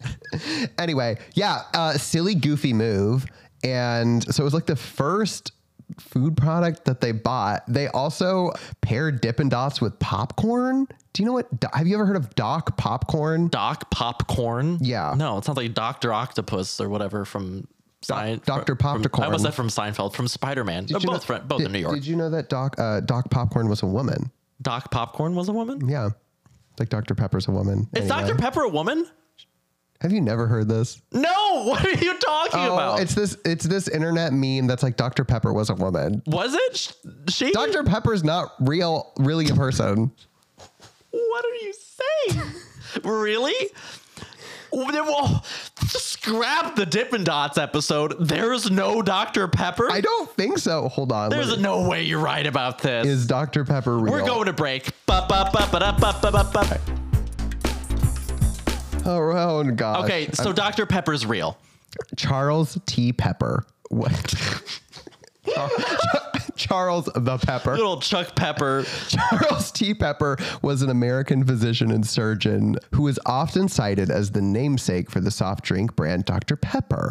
anyway, 0.79 1.19
yeah, 1.35 1.63
uh, 1.73 1.95
silly, 1.95 2.37
goofy 2.37 2.73
move, 2.73 3.27
and 3.65 4.23
so 4.33 4.43
it 4.43 4.45
was 4.45 4.55
like 4.55 4.67
the 4.67 4.77
first 4.77 5.51
food 5.99 6.37
product 6.37 6.85
that 6.87 7.01
they 7.01 7.13
bought. 7.13 7.63
They 7.69 7.89
also 7.89 8.53
paired 8.81 9.21
Dippin' 9.21 9.49
Dots 9.49 9.81
with 9.81 9.99
popcorn. 9.99 10.87
Do 11.13 11.23
you 11.23 11.27
know 11.27 11.33
what? 11.33 11.49
Have 11.73 11.87
you 11.87 11.95
ever 11.95 12.07
heard 12.07 12.17
of 12.17 12.35
Doc 12.35 12.77
popcorn? 12.77 13.49
Doc 13.49 13.91
Popcorn. 13.91 14.79
Yeah. 14.81 15.15
No, 15.17 15.39
it 15.39 15.45
sounds 15.45 15.57
like 15.57 15.73
Doctor 15.75 16.13
Octopus 16.13 16.81
or 16.81 16.89
whatever 16.89 17.25
from 17.25 17.69
Sein- 18.03 18.41
from- 18.41 18.65
Popcorn. 18.77 19.25
I 19.25 19.29
was 19.29 19.43
that 19.45 19.55
from 19.55 19.69
Seinfeld, 19.69 20.15
from 20.15 20.29
Spider 20.29 20.65
Man. 20.65 20.87
They're 20.87 20.99
Did 20.99 21.05
you 21.05 21.11
both 21.11 21.23
know- 21.23 21.27
friend, 21.27 21.49
both 21.49 21.59
did, 21.59 21.67
in 21.69 21.73
New 21.73 21.79
York. 21.79 21.95
Did 21.95 22.07
you 22.07 22.17
know 22.17 22.31
that 22.31 22.49
Doc 22.49 22.75
uh, 22.79 23.01
Doc 23.01 23.31
popcorn 23.31 23.69
was 23.69 23.83
a 23.83 23.87
woman? 23.87 24.31
Doc 24.63 24.91
Popcorn 24.91 25.35
was 25.35 25.49
a 25.49 25.53
woman. 25.53 25.89
Yeah, 25.89 26.11
like 26.79 26.89
Dr. 26.89 27.15
Pepper's 27.15 27.49
a 27.49 27.51
woman. 27.51 27.89
Is 27.93 28.11
Anyway. 28.11 28.29
Dr. 28.29 28.35
Pepper 28.37 28.63
a 28.63 28.69
woman? 28.69 29.07
Have 30.05 30.13
you 30.13 30.21
never 30.21 30.47
heard 30.47 30.69
this? 30.69 31.01
No. 31.13 31.31
What 31.65 31.83
are 31.85 31.91
you 32.05 32.19
talking 32.19 32.61
Oh, 32.61 32.75
about? 32.75 33.01
it's 33.01 33.15
this 33.15 33.39
it's 33.45 33.65
this 33.65 33.89
internet 33.89 34.35
meme 34.35 34.67
that's 34.67 34.83
like 34.83 34.97
Dr. 34.99 35.25
Pepper 35.25 35.51
was 35.53 35.71
a 35.71 35.75
woman. 35.75 36.23
was 36.27 36.53
it 36.53 36.95
she? 37.31 37.53
Dr. 37.53 37.85
Pepper's 37.85 38.23
not 38.23 38.53
real, 38.61 39.13
really 39.19 39.49
a 39.49 39.55
person. 39.55 40.13
What 41.11 41.45
are 41.45 41.55
you 41.65 41.73
saying? 42.29 42.43
really? 43.05 43.71
Well, 44.73 45.43
scrap 45.87 46.75
the 46.77 46.85
Dippin' 46.85 47.25
Dots 47.25 47.57
episode. 47.57 48.15
There's 48.21 48.71
no 48.71 49.01
Dr. 49.01 49.49
Pepper. 49.49 49.91
I 49.91 50.01
don't 50.03 50.29
think 50.33 50.59
so. 50.59 50.89
Hold 50.89 51.13
on. 51.13 51.31
There's 51.31 51.59
no 51.59 51.89
way 51.89 52.03
you're 52.03 52.19
right 52.21 52.47
about 52.47 52.81
this. 52.81 53.07
is 53.07 53.27
Dr. 53.27 53.65
Pepper 53.65 53.97
real? 53.97 54.13
We're 54.13 54.27
going 54.27 54.47
to 54.47 54.53
break. 54.53 54.91
Ba, 55.07 55.25
ba, 55.29 55.49
ba, 55.53 55.69
God. 59.77 60.05
Okay, 60.05 60.29
so 60.33 60.53
Dr. 60.53 60.87
Pepper's 60.87 61.27
real. 61.27 61.59
Charles 62.17 62.79
T. 62.87 63.13
Pepper. 63.13 63.65
What? 63.91 64.35
Charles 66.57 67.07
the 67.15 67.39
Pepper. 67.39 67.77
Little 67.77 68.01
Chuck 68.01 68.35
Pepper. 68.35 68.85
Charles 69.09 69.71
T. 69.71 69.95
Pepper 69.95 70.37
was 70.63 70.83
an 70.83 70.91
American 70.91 71.45
physician 71.45 71.91
and 71.91 72.07
surgeon 72.07 72.77
who 72.93 73.09
is 73.09 73.19
often 73.27 73.69
cited 73.69 74.11
as 74.11 74.31
the 74.31 74.41
namesake 74.41 75.11
for 75.11 75.21
the 75.21 75.31
soft 75.31 75.65
drink 75.65 75.95
brand 75.97 76.25
Dr. 76.25 76.57
Pepper. 76.57 77.11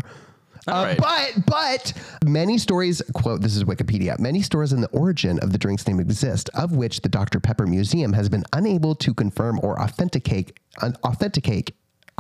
Uh, 0.66 0.96
right. 0.98 0.98
But 0.98 1.46
but 1.46 1.94
many 2.26 2.58
stories 2.58 3.02
quote 3.14 3.42
this 3.42 3.56
is 3.56 3.66
Wikipedia. 3.66 4.18
Many 4.18 4.42
stories 4.42 4.72
in 4.72 4.80
the 4.80 4.88
origin 4.90 5.38
of 5.40 5.52
the 5.52 5.58
drink's 5.58 5.86
name 5.86 6.00
exist, 6.00 6.50
of 6.54 6.72
which 6.76 7.02
the 7.02 7.10
Dr. 7.10 7.40
Pepper 7.42 7.68
Museum 7.68 8.14
has 8.14 8.30
been 8.30 8.46
unable 8.54 8.96
to 8.96 9.14
confirm 9.14 9.60
or 9.62 9.80
authenticate 9.82 10.58
un- 10.82 10.96
authenticate 11.04 11.72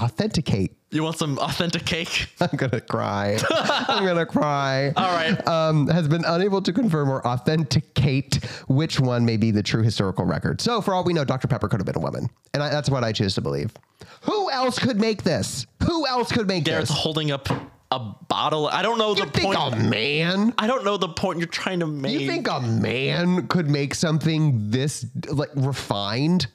authenticate. 0.01 0.75
You 0.91 1.03
want 1.03 1.17
some 1.17 1.39
authentic 1.39 1.85
cake? 1.85 2.27
I'm 2.41 2.55
gonna 2.55 2.81
cry. 2.81 3.37
I'm 3.49 4.05
gonna 4.05 4.25
cry. 4.25 4.91
All 4.95 5.11
right. 5.13 5.47
Um, 5.47 5.87
has 5.87 6.07
been 6.07 6.23
unable 6.25 6.61
to 6.61 6.71
confirm 6.73 7.09
or 7.09 7.25
authenticate 7.27 8.35
which 8.67 8.99
one 8.99 9.25
may 9.25 9.37
be 9.37 9.51
the 9.51 9.63
true 9.63 9.81
historical 9.83 10.25
record. 10.25 10.61
So, 10.61 10.81
for 10.81 10.93
all 10.93 11.03
we 11.03 11.13
know, 11.13 11.25
Dr. 11.25 11.47
Pepper 11.47 11.67
could 11.67 11.79
have 11.79 11.85
been 11.85 11.97
a 11.97 11.99
woman, 11.99 12.29
and 12.53 12.61
I, 12.61 12.69
that's 12.69 12.89
what 12.89 13.03
I 13.03 13.11
choose 13.11 13.33
to 13.35 13.41
believe. 13.41 13.73
Who 14.21 14.51
else 14.51 14.77
could 14.79 14.99
make 14.99 15.23
this? 15.23 15.65
Who 15.85 16.05
else 16.07 16.31
could 16.31 16.47
make 16.47 16.65
this? 16.65 16.73
Gerit's 16.73 16.89
this? 16.89 16.97
holding 16.97 17.31
up 17.31 17.49
a 17.91 17.99
bottle. 18.27 18.67
I 18.67 18.81
don't 18.81 18.97
know 18.97 19.15
You 19.15 19.25
the 19.25 19.31
think 19.31 19.53
point. 19.55 19.73
a 19.73 19.77
man? 19.77 20.53
I 20.57 20.65
don't 20.67 20.83
know 20.83 20.97
the 20.97 21.09
point 21.09 21.39
you're 21.39 21.47
trying 21.47 21.79
to 21.81 21.87
make. 21.87 22.19
You 22.19 22.27
think 22.27 22.47
a 22.47 22.59
man 22.59 23.47
could 23.47 23.69
make 23.69 23.93
something 23.95 24.69
this 24.71 25.05
like 25.29 25.49
refined? 25.55 26.47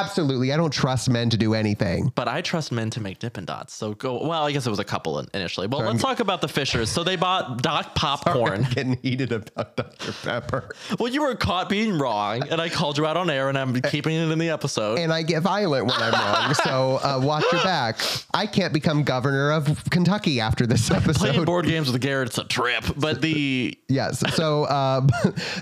Absolutely. 0.00 0.52
I 0.52 0.56
don't 0.56 0.72
trust 0.72 1.08
men 1.08 1.30
to 1.30 1.36
do 1.36 1.54
anything. 1.54 2.12
but 2.14 2.28
I 2.28 2.40
trust 2.42 2.72
men 2.72 2.90
to 2.90 3.00
make 3.00 3.18
Dippin' 3.18 3.44
Dots. 3.44 3.74
So 3.74 3.94
go. 3.94 4.26
Well, 4.26 4.44
I 4.44 4.52
guess 4.52 4.66
it 4.66 4.70
was 4.70 4.78
a 4.78 4.84
couple 4.84 5.18
initially. 5.34 5.66
Well, 5.66 5.80
let's 5.82 6.02
talk 6.02 6.20
about 6.20 6.40
the 6.40 6.48
Fishers. 6.48 6.90
So 6.90 7.02
they 7.04 7.16
bought 7.16 7.62
Doc 7.62 7.94
Popcorn. 7.94 8.66
Getting 8.70 8.96
heated 9.02 9.32
about 9.32 9.76
Dr. 9.76 10.12
Pepper. 10.22 10.74
Well, 10.98 11.12
you 11.12 11.22
were 11.22 11.34
caught 11.34 11.68
being 11.68 11.98
wrong, 11.98 12.46
and 12.48 12.60
I 12.60 12.68
called 12.68 12.98
you 12.98 13.06
out 13.06 13.16
on 13.16 13.30
air, 13.30 13.48
and 13.48 13.56
I'm 13.58 13.80
keeping 13.82 14.14
it 14.16 14.30
in 14.30 14.38
the 14.38 14.50
episode. 14.50 14.98
And 14.98 15.12
I 15.12 15.22
get 15.22 15.42
violent 15.42 15.86
when 15.86 15.96
I'm 15.96 16.12
wrong. 16.12 16.54
So 16.54 16.98
uh, 17.02 17.20
watch 17.22 17.44
your 17.52 17.62
back. 17.62 18.00
I 18.34 18.46
can't 18.46 18.72
become 18.72 19.02
governor 19.02 19.52
of 19.52 19.88
Kentucky 19.90 20.40
after 20.40 20.66
this 20.66 20.90
episode. 20.90 21.16
Playing 21.30 21.44
board 21.44 21.66
games 21.66 21.90
with 21.90 22.00
Gerit's 22.02 22.38
a 22.38 22.44
trip, 22.44 22.84
but 22.96 23.20
the 23.22 23.78
Yes. 23.88 24.22
So, 24.34 24.68
um, 24.68 25.08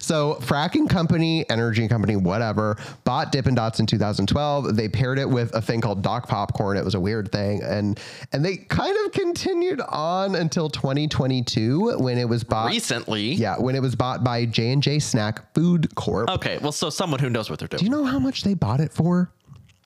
so 0.01 0.39
fracking 0.41 0.89
company, 0.89 1.49
energy 1.49 1.87
company, 1.89 2.17
whatever, 2.17 2.77
bought 3.05 3.33
Dippin' 3.33 3.55
Dots 3.55 3.81
in 3.81 3.87
2012. 4.27 4.77
They 4.77 4.89
paired 4.89 5.19
it 5.19 5.29
with 5.29 5.55
a 5.55 5.61
thing 5.61 5.81
called 5.81 6.03
Doc 6.03 6.29
Popcorn. 6.29 6.77
It 6.77 6.85
was 6.85 6.95
a 6.95 7.01
weird 7.01 7.31
thing, 7.33 7.63
and 7.63 7.99
and 8.33 8.45
they 8.45 8.57
kind 8.57 8.97
of 9.05 9.13
continued 9.13 9.81
on 9.81 10.35
until 10.35 10.69
2022 10.69 11.99
when 11.99 12.19
it 12.19 12.29
was 12.29 12.45
bought. 12.45 12.71
recently. 12.71 13.33
Yeah, 13.35 13.57
when 13.59 13.75
it 13.75 13.83
was 13.83 13.95
bought 13.95 14.25
by 14.25 14.47
J 14.47 14.71
and 14.73 14.83
J 14.83 14.99
Snack 14.99 15.55
Food 15.55 15.95
Corp. 15.95 16.31
Okay, 16.31 16.59
well, 16.59 16.73
so 16.73 16.91
someone 16.91 17.21
who 17.21 17.31
knows 17.31 17.51
what 17.51 17.59
they're 17.59 17.69
doing. 17.69 17.79
Do 17.79 17.85
you 17.85 17.91
know 17.91 18.05
how 18.05 18.19
much 18.19 18.43
they 18.43 18.55
bought 18.55 18.81
it 18.81 18.93
for? 18.93 19.31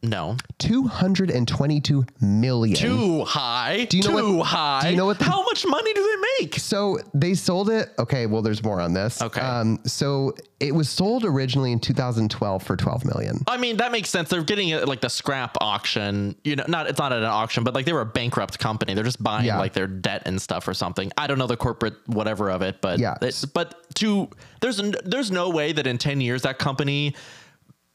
No. 0.02 0.36
222 0.58 2.04
million. 2.20 2.76
Too 2.76 3.24
high. 3.24 3.86
you 3.90 4.02
know 4.02 4.18
Too 4.20 4.36
what- 4.38 4.46
high. 4.46 4.80
do 4.82 4.90
you 4.90 4.96
know 4.96 5.06
what 5.06 5.18
the- 5.18 5.24
How 5.24 5.42
much 5.44 5.66
money 5.66 5.92
do 5.92 6.02
they 6.02 6.44
make? 6.44 6.58
So 6.58 6.98
they 7.14 7.34
sold 7.34 7.68
it. 7.70 7.92
Okay, 7.98 8.26
well, 8.26 8.42
there's 8.42 8.62
more 8.62 8.80
on 8.80 8.94
this. 8.94 9.20
Okay. 9.20 9.40
Um, 9.40 9.78
so 9.84 10.34
it 10.60 10.74
was 10.74 10.88
sold 10.88 11.24
originally 11.24 11.72
in 11.72 11.80
2012 11.80 12.62
for 12.62 12.76
12 12.76 13.04
million. 13.04 13.42
I 13.46 13.56
mean, 13.56 13.76
that 13.78 13.92
makes 13.92 14.08
sense. 14.10 14.28
They're 14.28 14.42
getting 14.42 14.68
it 14.68 14.86
like 14.88 15.00
the 15.00 15.10
scrap 15.10 15.56
auction. 15.60 16.36
You 16.44 16.56
know, 16.56 16.64
not 16.68 16.88
it's 16.88 16.98
not 16.98 17.12
at 17.12 17.18
an 17.18 17.24
auction, 17.24 17.64
but 17.64 17.74
like 17.74 17.84
they 17.86 17.92
were 17.92 18.00
a 18.00 18.06
bankrupt 18.06 18.58
company. 18.58 18.94
They're 18.94 19.04
just 19.04 19.22
buying 19.22 19.46
Yeah. 19.46 19.58
like 19.58 19.72
their 19.72 19.86
debt 19.86 20.22
and 20.26 20.40
stuff 20.40 20.66
or 20.68 20.74
something. 20.74 21.10
I 21.18 21.26
don't 21.26 21.38
know 21.38 21.46
the 21.46 21.56
corporate 21.56 21.94
whatever 22.06 22.50
of 22.50 22.62
it, 22.62 22.80
but 22.80 22.98
Yeah. 22.98 23.16
it's, 23.22 23.44
but 23.44 23.74
to 23.96 24.28
there's 24.60 24.80
there's 25.04 25.30
no 25.30 25.48
way 25.50 25.72
that 25.72 25.86
in 25.86 25.98
10 25.98 26.20
years 26.20 26.42
that 26.42 26.58
company 26.58 27.14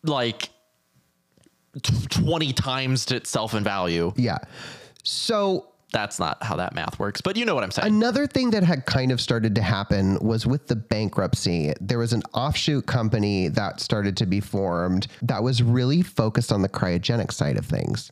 like 0.04 0.50
20 1.82 2.54
times 2.54 3.12
itself 3.12 3.54
in 3.54 3.64
value. 3.64 4.14
Yeah. 4.16 4.38
So 5.04 5.68
That's 5.94 6.20
not 6.20 6.42
how 6.44 6.56
that 6.56 6.74
math 6.74 6.98
works, 6.98 7.22
but 7.22 7.38
you 7.38 7.46
know 7.46 7.54
what 7.54 7.64
I'm 7.64 7.70
saying. 7.70 7.88
Another 7.88 8.26
thing 8.26 8.50
that 8.50 8.64
had 8.64 8.88
kind 8.88 9.12
of 9.12 9.22
started 9.22 9.54
to 9.56 9.62
happen 9.62 10.18
was 10.22 10.48
with 10.48 10.68
the 10.68 10.76
bankruptcy. 10.76 11.72
There 11.80 12.00
was 12.00 12.14
an 12.14 12.24
offshoot 12.34 12.88
company 12.88 13.48
that 13.50 13.80
started 13.80 14.18
to 14.18 14.26
be 14.26 14.40
formed 14.40 15.06
that 15.22 15.42
was 15.44 15.62
really 15.62 16.02
focused 16.02 16.52
on 16.52 16.64
the 16.64 16.70
cryogenic 16.70 17.32
side 17.32 17.58
of 17.58 17.66
things. 17.68 18.10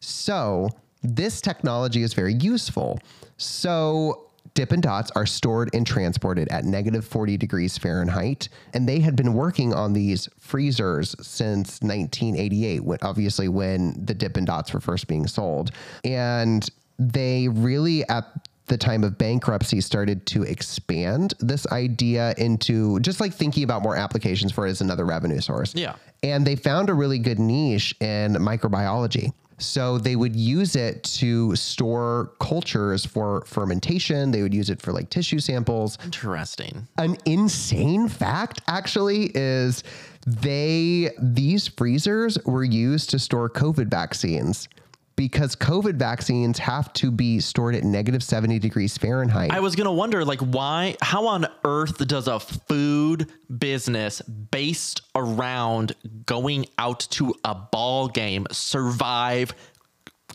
So, 0.00 0.68
this 1.04 1.40
technology 1.40 2.02
is 2.02 2.14
very 2.14 2.34
useful. 2.34 2.98
So, 3.36 4.30
Dippin' 4.54 4.80
Dots 4.80 5.10
are 5.16 5.26
stored 5.26 5.68
and 5.74 5.86
transported 5.86 6.48
at 6.48 6.64
negative 6.64 7.04
40 7.04 7.36
degrees 7.36 7.76
Fahrenheit. 7.76 8.48
And 8.72 8.88
they 8.88 9.00
had 9.00 9.16
been 9.16 9.34
working 9.34 9.74
on 9.74 9.92
these 9.92 10.28
freezers 10.38 11.16
since 11.20 11.80
1988, 11.82 12.84
when, 12.84 12.98
obviously, 13.02 13.48
when 13.48 13.94
the 14.04 14.14
Dippin' 14.14 14.44
Dots 14.44 14.72
were 14.72 14.80
first 14.80 15.08
being 15.08 15.26
sold. 15.26 15.72
And 16.04 16.68
they 16.98 17.48
really, 17.48 18.08
at 18.08 18.24
the 18.66 18.78
time 18.78 19.02
of 19.04 19.18
bankruptcy, 19.18 19.80
started 19.80 20.24
to 20.26 20.44
expand 20.44 21.34
this 21.40 21.66
idea 21.66 22.34
into 22.38 23.00
just 23.00 23.20
like 23.20 23.34
thinking 23.34 23.64
about 23.64 23.82
more 23.82 23.96
applications 23.96 24.52
for 24.52 24.66
it 24.66 24.70
as 24.70 24.80
another 24.80 25.04
revenue 25.04 25.40
source. 25.40 25.74
Yeah. 25.74 25.96
And 26.22 26.46
they 26.46 26.56
found 26.56 26.88
a 26.88 26.94
really 26.94 27.18
good 27.18 27.38
niche 27.38 27.94
in 28.00 28.34
microbiology. 28.34 29.32
So 29.58 29.98
they 29.98 30.16
would 30.16 30.34
use 30.34 30.76
it 30.76 31.02
to 31.04 31.54
store 31.56 32.32
cultures 32.40 33.04
for 33.04 33.42
fermentation. 33.46 34.30
They 34.30 34.42
would 34.42 34.54
use 34.54 34.70
it 34.70 34.80
for 34.80 34.92
like 34.92 35.10
tissue 35.10 35.38
samples. 35.38 35.98
Interesting. 36.04 36.86
An 36.98 37.16
insane 37.24 38.08
fact 38.08 38.60
actually 38.66 39.30
is 39.34 39.82
they 40.26 41.10
these 41.20 41.68
freezers 41.68 42.38
were 42.44 42.64
used 42.64 43.10
to 43.10 43.18
store 43.18 43.48
COVID 43.48 43.88
vaccines 43.88 44.68
because 45.16 45.54
COVID 45.54 45.94
vaccines 45.94 46.58
have 46.58 46.92
to 46.94 47.10
be 47.10 47.40
stored 47.40 47.74
at 47.74 47.84
negative 47.84 48.22
70 48.22 48.58
degrees 48.58 48.98
Fahrenheit. 48.98 49.52
I 49.52 49.60
was 49.60 49.76
gonna 49.76 49.92
wonder, 49.92 50.24
like, 50.24 50.40
why? 50.40 50.96
How 51.00 51.26
on 51.28 51.46
earth 51.64 52.06
does 52.06 52.28
a 52.28 52.40
food 52.40 53.30
business 53.58 54.20
based 54.22 55.02
around 55.14 55.94
going 56.26 56.66
out 56.78 57.00
to 57.10 57.34
a 57.44 57.54
ball 57.54 58.08
game 58.08 58.46
survive 58.50 59.54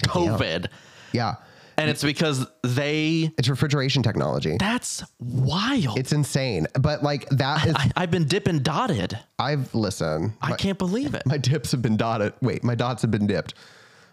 COVID? 0.06 0.68
yeah. 1.12 1.36
and 1.78 1.90
it's 1.90 2.04
because 2.04 2.46
they. 2.64 3.32
It's 3.38 3.50
refrigeration 3.50 4.04
technology. 4.04 4.58
That's 4.60 5.04
wild. 5.20 5.98
It's 5.98 6.12
insane. 6.14 6.68
But 6.80 7.04
like 7.04 7.28
that 7.30 7.68
is 7.68 7.76
I, 7.76 7.92
I've 7.98 8.12
been 8.12 8.26
dipping 8.26 8.60
dotted. 8.60 9.18
I've 9.38 9.74
listened. 9.74 10.34
I 10.42 10.56
can't 10.56 10.78
believe 10.78 11.16
it. 11.16 11.24
My 11.26 11.38
dips 11.38 11.72
have 11.72 11.82
been 11.82 11.98
dotted. 11.98 12.34
Wait, 12.42 12.64
my 12.64 12.76
dots 12.76 13.02
have 13.02 13.12
been 13.12 13.28
dipped. 13.28 13.54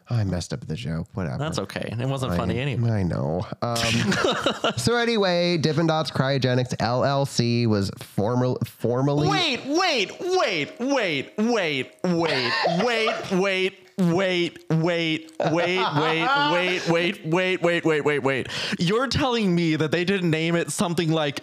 I 0.08 0.22
messed 0.24 0.52
up 0.52 0.66
the 0.66 0.76
joke. 0.76 1.08
Whatever. 1.14 1.38
That's 1.38 1.58
okay. 1.58 1.92
It 1.98 2.06
wasn't 2.06 2.36
funny 2.36 2.60
anyway. 2.60 2.90
I 2.90 3.02
know. 3.02 3.44
Um, 3.60 3.76
so 4.76 4.94
anyway, 4.96 5.56
Dippin' 5.58 5.88
Dots 5.88 6.10
Cryogenics 6.12 6.76
LLC 6.76 7.66
was 7.66 7.90
formal, 7.98 8.58
formally. 8.64 9.28
Wait, 9.28 9.66
wait, 9.66 10.12
wait, 10.20 10.78
wait, 10.78 11.32
wait, 11.36 11.36
wait, 11.38 11.92
wait, 12.04 13.32
wait. 13.32 13.32
Wait, 13.32 13.85
wait, 13.98 14.64
wait, 14.70 15.32
wait, 15.50 15.52
wait, 15.52 15.80
wait, 16.52 16.88
wait, 16.88 17.26
wait, 17.26 17.62
wait, 17.62 17.84
wait, 17.84 18.00
wait. 18.04 18.18
Wait. 18.22 18.48
You're 18.78 19.06
telling 19.08 19.54
me 19.54 19.76
that 19.76 19.90
they 19.90 20.04
didn't 20.04 20.30
name 20.30 20.54
it 20.56 20.70
something 20.70 21.10
like 21.10 21.40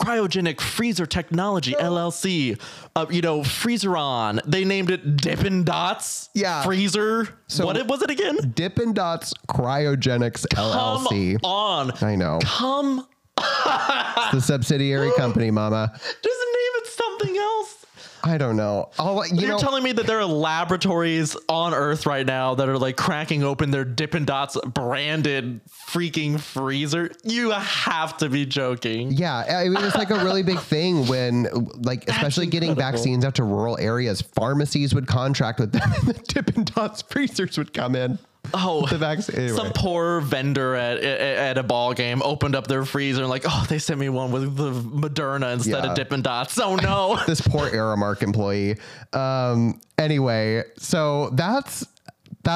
Cryogenic 0.00 0.60
Freezer 0.60 1.06
Technology 1.06 1.72
LLC. 1.72 2.58
Uh, 2.96 3.06
you 3.10 3.20
know, 3.20 3.40
Freezeron. 3.40 4.40
They 4.46 4.64
named 4.64 4.90
it 4.90 5.16
Dippin' 5.18 5.64
Dots. 5.64 6.30
Yeah. 6.34 6.62
Freezer. 6.62 7.28
So- 7.48 7.66
what 7.66 7.76
it- 7.76 7.86
was 7.86 8.00
it 8.02 8.10
again? 8.10 8.52
Dippin' 8.54 8.92
Dots 8.94 9.34
Cryogenics 9.48 10.46
Come 10.54 11.04
LLC. 11.06 11.38
on. 11.42 11.92
I 12.02 12.16
know. 12.16 12.38
Come. 12.42 13.06
It's 13.38 14.32
the 14.32 14.40
subsidiary 14.40 15.10
company, 15.16 15.50
Mama. 15.50 15.90
Just 15.94 16.04
name 16.24 16.72
it 16.76 16.86
something 16.86 17.36
else. 17.36 17.79
I 18.22 18.38
don't 18.38 18.56
know. 18.56 18.90
You 18.98 19.24
You're 19.32 19.48
know, 19.50 19.58
telling 19.58 19.82
me 19.82 19.92
that 19.92 20.06
there 20.06 20.18
are 20.18 20.24
laboratories 20.26 21.36
on 21.48 21.74
Earth 21.74 22.06
right 22.06 22.26
now 22.26 22.54
that 22.54 22.68
are 22.68 22.78
like 22.78 22.96
cracking 22.96 23.42
open 23.42 23.70
their 23.70 23.84
Dippin' 23.84 24.24
Dots 24.24 24.56
branded 24.66 25.60
freaking 25.88 26.40
freezer? 26.40 27.10
You 27.24 27.50
have 27.50 28.16
to 28.18 28.28
be 28.28 28.46
joking. 28.46 29.12
Yeah, 29.12 29.36
I 29.38 29.68
mean 29.68 29.82
it's 29.84 29.96
like 29.96 30.10
a 30.10 30.24
really 30.24 30.42
big 30.42 30.58
thing 30.60 31.06
when, 31.06 31.48
like, 31.82 32.08
especially 32.08 32.46
getting 32.46 32.70
incredible. 32.70 32.98
vaccines 32.98 33.24
out 33.24 33.34
to 33.36 33.44
rural 33.44 33.78
areas. 33.78 34.20
Pharmacies 34.20 34.94
would 34.94 35.06
contract 35.06 35.60
with 35.60 35.72
them, 35.72 35.92
and 35.96 36.08
the 36.08 36.14
Dippin' 36.28 36.64
Dots 36.64 37.02
freezers 37.02 37.56
would 37.58 37.72
come 37.72 37.94
in. 37.94 38.18
Oh, 38.54 38.86
The 38.86 38.98
vaccine. 38.98 39.36
Anyway. 39.36 39.56
some 39.56 39.72
poor 39.72 40.20
vendor 40.20 40.74
at, 40.74 40.98
at 40.98 41.20
at 41.20 41.58
a 41.58 41.62
ball 41.62 41.92
game 41.94 42.20
opened 42.22 42.56
up 42.56 42.66
their 42.66 42.84
freezer 42.84 43.20
and 43.22 43.30
like, 43.30 43.44
oh, 43.46 43.66
they 43.68 43.78
sent 43.78 44.00
me 44.00 44.08
one 44.08 44.32
with 44.32 44.56
the 44.56 44.72
Moderna 44.72 45.52
instead 45.52 45.84
Yeah. 45.84 45.90
of 45.90 45.96
Dippin' 45.96 46.22
Dots. 46.22 46.58
Oh 46.58 46.74
no. 46.76 47.18
this 47.26 47.40
poor 47.40 47.68
Aramark 47.70 48.22
employee. 48.22 48.76
Um, 49.12 49.80
anyway, 49.98 50.64
so 50.78 51.30
that's 51.34 51.86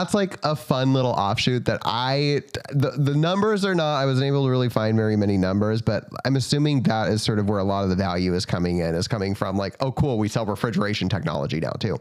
that's 0.01 0.15
like 0.15 0.39
a 0.43 0.57
fun 0.57 0.93
little 0.93 1.13
offshoot 1.13 1.65
that 1.67 1.81
I 1.85 2.43
the, 2.71 2.93
the 2.93 3.15
numbers 3.15 3.65
are 3.65 3.75
not 3.75 3.97
I 3.97 4.07
wasn't 4.07 4.27
able 4.27 4.45
to 4.45 4.51
really 4.51 4.69
find 4.69 4.97
very 4.97 5.17
many 5.17 5.37
numbers, 5.37 5.83
but 5.83 6.09
I'm 6.25 6.37
assuming 6.37 6.83
that 6.85 7.09
is 7.11 7.23
sort 7.23 7.39
of 7.39 7.49
where 7.49 7.59
a 7.59 7.65
lot 7.65 7.85
of 7.85 7.91
the 7.91 7.97
value 7.97 8.35
is 8.35 8.45
coming 8.45 8.79
in, 8.79 8.95
is 8.95 9.09
coming 9.09 9.35
from 9.35 9.57
like, 9.57 9.77
oh 9.81 9.93
cool, 9.93 10.19
we 10.19 10.29
sell 10.29 10.47
refrigeration 10.47 11.09
technology 11.09 11.61
now 11.61 11.73
too. 11.73 11.99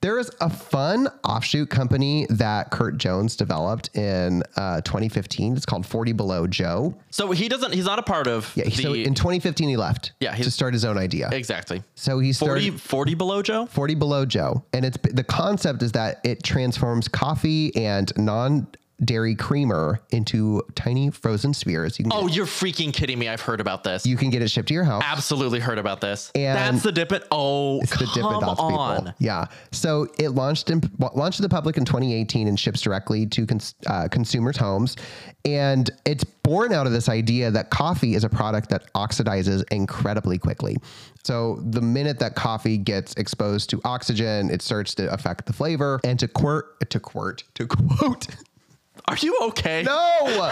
There 0.00 0.18
is 0.18 0.30
a 0.40 0.50
fun 0.50 1.08
offshoot 1.24 1.70
company 1.70 2.26
that 2.30 2.70
Curt 2.70 2.98
Jones 2.98 3.36
developed 3.36 3.96
in 3.96 4.42
uh, 4.56 4.80
2015. 4.82 5.56
It's 5.56 5.66
called 5.66 5.86
40 5.86 6.12
Below 6.12 6.46
Joe. 6.46 6.94
so 7.10 7.30
he 7.30 7.48
doesn't. 7.48 7.72
He's 7.72 7.86
not 7.86 7.98
a 7.98 8.02
part 8.02 8.26
of. 8.26 8.52
Yeah, 8.54 8.64
the, 8.64 8.70
so 8.70 8.92
in 8.94 9.14
2015 9.14 9.68
he 9.68 9.76
left. 9.76 10.12
Yeah, 10.20 10.34
to 10.34 10.50
start 10.50 10.74
his 10.74 10.84
own 10.84 10.98
idea. 10.98 11.30
exactly. 11.32 11.82
So 11.94 12.18
he 12.18 12.32
started 12.32 12.62
40, 12.64 12.78
40 12.78 13.14
below 13.14 13.42
Joe. 13.42 13.66
40 13.66 13.94
below 13.94 14.26
Joe. 14.26 14.64
And 14.72 14.84
it's 14.84 14.98
the 15.02 15.24
concept 15.24 15.82
is 15.82 15.92
that 15.92 16.20
it 16.24 16.42
transforms 16.42 17.08
coffee 17.08 17.35
and 17.44 18.12
non 18.16 18.66
dairy 19.04 19.34
creamer 19.34 20.00
into 20.10 20.62
tiny 20.74 21.10
frozen 21.10 21.52
spheres. 21.52 21.98
You 21.98 22.04
can, 22.06 22.12
Oh, 22.14 22.26
you're 22.28 22.46
freaking 22.46 22.92
kidding 22.92 23.18
me! 23.18 23.28
I've 23.28 23.42
heard 23.42 23.60
about 23.60 23.84
this. 23.84 24.06
you 24.06 24.16
can 24.16 24.30
get 24.30 24.40
it 24.42 24.50
shipped 24.50 24.68
to 24.68 24.74
your 24.74 24.84
house. 24.84 25.02
absolutely 25.04 25.60
heard 25.60 25.78
about 25.78 26.00
this. 26.00 26.30
And- 26.34 26.56
That's 26.56 26.82
the 26.82 26.92
Dip 26.92 27.12
It. 27.12 27.26
Oh, 27.30 27.80
It's 27.80 27.90
the 27.92 28.06
Dippin' 28.06 28.40
Dots 28.40 28.58
on. 28.60 28.96
people. 29.04 29.14
Yeah. 29.18 29.46
So 29.72 30.08
it 30.18 30.30
launched 30.30 30.70
in 30.70 30.80
launched 31.14 31.36
to 31.36 31.42
the 31.42 31.48
public 31.48 31.76
in 31.76 31.84
2018 31.84 32.48
and 32.48 32.58
ships 32.58 32.80
directly 32.80 33.26
to 33.26 33.46
cons, 33.46 33.74
uh, 33.86 34.08
consumers' 34.10 34.56
homes. 34.56 34.96
And 35.44 35.90
it's 36.06 36.24
born 36.24 36.72
out 36.72 36.86
of 36.86 36.92
this 36.92 37.08
idea 37.08 37.50
that 37.50 37.70
coffee 37.70 38.14
is 38.14 38.24
a 38.24 38.28
product 38.28 38.70
that 38.70 38.92
oxidizes 38.94 39.62
incredibly 39.70 40.38
quickly. 40.38 40.76
So 41.22 41.60
the 41.62 41.82
minute 41.82 42.18
that 42.20 42.34
coffee 42.34 42.78
gets 42.78 43.12
exposed 43.14 43.68
to 43.70 43.80
oxygen, 43.84 44.50
it 44.50 44.62
starts 44.62 44.94
to 44.96 45.12
affect 45.12 45.46
the 45.46 45.52
flavor. 45.52 46.00
And 46.02 46.18
to 46.20 46.28
quirk, 46.28 46.88
to 46.88 46.98
quirk, 47.00 47.42
to 47.54 47.66
quote. 47.66 48.26
Are 49.08 49.16
you 49.18 49.36
okay? 49.40 49.84
No. 49.84 50.50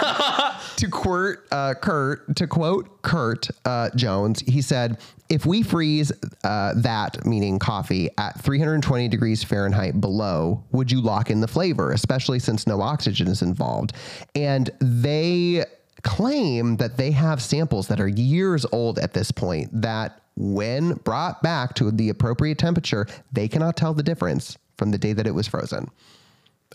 to 0.77 0.89
quote 0.89 1.39
uh, 1.51 1.75
Curt, 1.75 2.37
to 2.37 2.47
quote 2.47 3.03
Curt 3.03 3.49
uh, 3.65 3.91
Jones, 3.97 4.41
he 4.47 4.63
said, 4.63 4.99
"If 5.29 5.45
we 5.45 5.65
freeze 5.65 6.13
uh, 6.45 6.75
that, 6.77 7.27
meaning 7.27 7.59
coffee, 7.59 8.11
at 8.17 8.41
320 8.41 9.09
degrees 9.09 9.43
Fahrenheit 9.43 10.01
below, 10.01 10.63
would 10.71 10.93
you 10.93 11.01
lock 11.01 11.31
in 11.31 11.41
the 11.41 11.49
flavor, 11.49 11.91
especially 11.91 12.39
since 12.39 12.67
no 12.67 12.81
oxygen 12.81 13.27
is 13.27 13.43
involved?" 13.43 13.95
And 14.37 14.71
they 14.81 15.65
claim 16.03 16.77
that 16.77 16.97
they 16.97 17.11
have 17.11 17.43
samples 17.43 17.89
that 17.89 18.01
are 18.01 18.09
years 18.09 18.65
old 18.71 19.01
at 19.01 19.15
this 19.15 19.33
point 19.33 19.69
that 19.73 20.21
when 20.37 20.93
brought 20.99 21.43
back 21.43 21.75
to 21.75 21.91
the 21.91 22.11
appropriate 22.11 22.59
temperature 22.59 23.07
they 23.33 23.49
cannot 23.49 23.77
tell 23.77 23.95
the 23.95 24.03
difference 24.03 24.59
from 24.77 24.91
the 24.91 24.99
day 24.99 25.13
that 25.15 25.27
it 25.27 25.31
was 25.31 25.49
frozen 25.49 25.89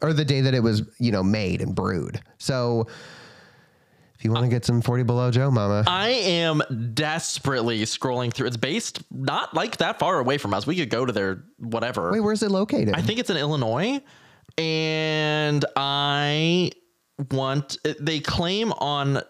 or 0.02 0.14
the 0.14 0.26
day 0.26 0.42
that 0.42 0.54
it 0.54 0.62
was, 0.62 0.84
you 1.00 1.12
know, 1.12 1.24
made 1.24 1.62
and 1.62 1.76
brewed. 1.76 2.22
So 2.38 2.88
if 4.20 4.26
you 4.26 4.32
want 4.34 4.44
to 4.44 4.50
get 4.50 4.66
some 4.66 4.82
40 4.82 5.04
below 5.04 5.32
Joe, 5.32 5.50
mama, 5.50 5.84
I 5.88 6.10
am 6.10 6.62
desperately 6.94 7.82
scrolling 7.84 8.34
through. 8.34 8.48
It's 8.48 8.58
based 8.58 9.02
not 9.12 9.54
like 9.54 9.78
that 9.78 9.98
far 9.98 10.20
away 10.20 10.38
from 10.38 10.54
us. 10.54 10.68
We 10.68 10.76
could 10.76 10.90
go 10.90 11.06
to 11.06 11.14
their 11.14 11.44
whatever. 11.58 12.12
wait, 12.12 12.20
where's 12.20 12.44
it 12.44 12.52
located? 12.52 12.96
I 12.96 13.02
think 13.02 13.20
it's 13.20 13.30
in 13.30 13.38
Illinois, 13.38 14.02
and 14.58 15.64
I 15.78 16.72
want. 17.32 17.78
They 18.00 18.20
claim 18.20 18.74
on 18.74 19.22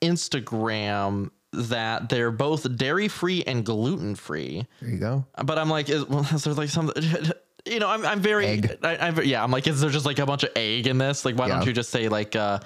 Instagram 0.00 1.30
that 1.52 2.08
they're 2.08 2.30
both 2.30 2.76
dairy 2.76 3.08
free 3.08 3.42
and 3.46 3.64
gluten 3.64 4.14
free. 4.14 4.66
there 4.80 4.90
you 4.90 4.98
go. 4.98 5.24
But 5.44 5.58
I'm 5.58 5.70
like, 5.70 5.88
is, 5.88 6.04
well, 6.08 6.26
is 6.32 6.44
there 6.44 6.54
like 6.54 6.68
some? 6.68 6.92
You 7.66 7.78
know, 7.80 7.88
I'm, 7.88 8.04
I'm 8.06 8.20
very. 8.20 8.62
I, 8.82 8.96
I'm, 9.08 9.22
yeah, 9.24 9.42
I'm 9.42 9.50
like, 9.50 9.66
is 9.66 9.80
there 9.80 9.90
just 9.90 10.06
like 10.06 10.18
a 10.18 10.26
bunch 10.26 10.44
of 10.44 10.50
egg 10.56 10.86
in 10.86 10.98
this? 10.98 11.24
Like, 11.24 11.36
why 11.36 11.48
Yeah. 11.48 11.56
don't 11.56 11.66
you 11.66 11.72
just 11.72 11.90
say 11.90 12.08
like, 12.08 12.36
uh, 12.36 12.60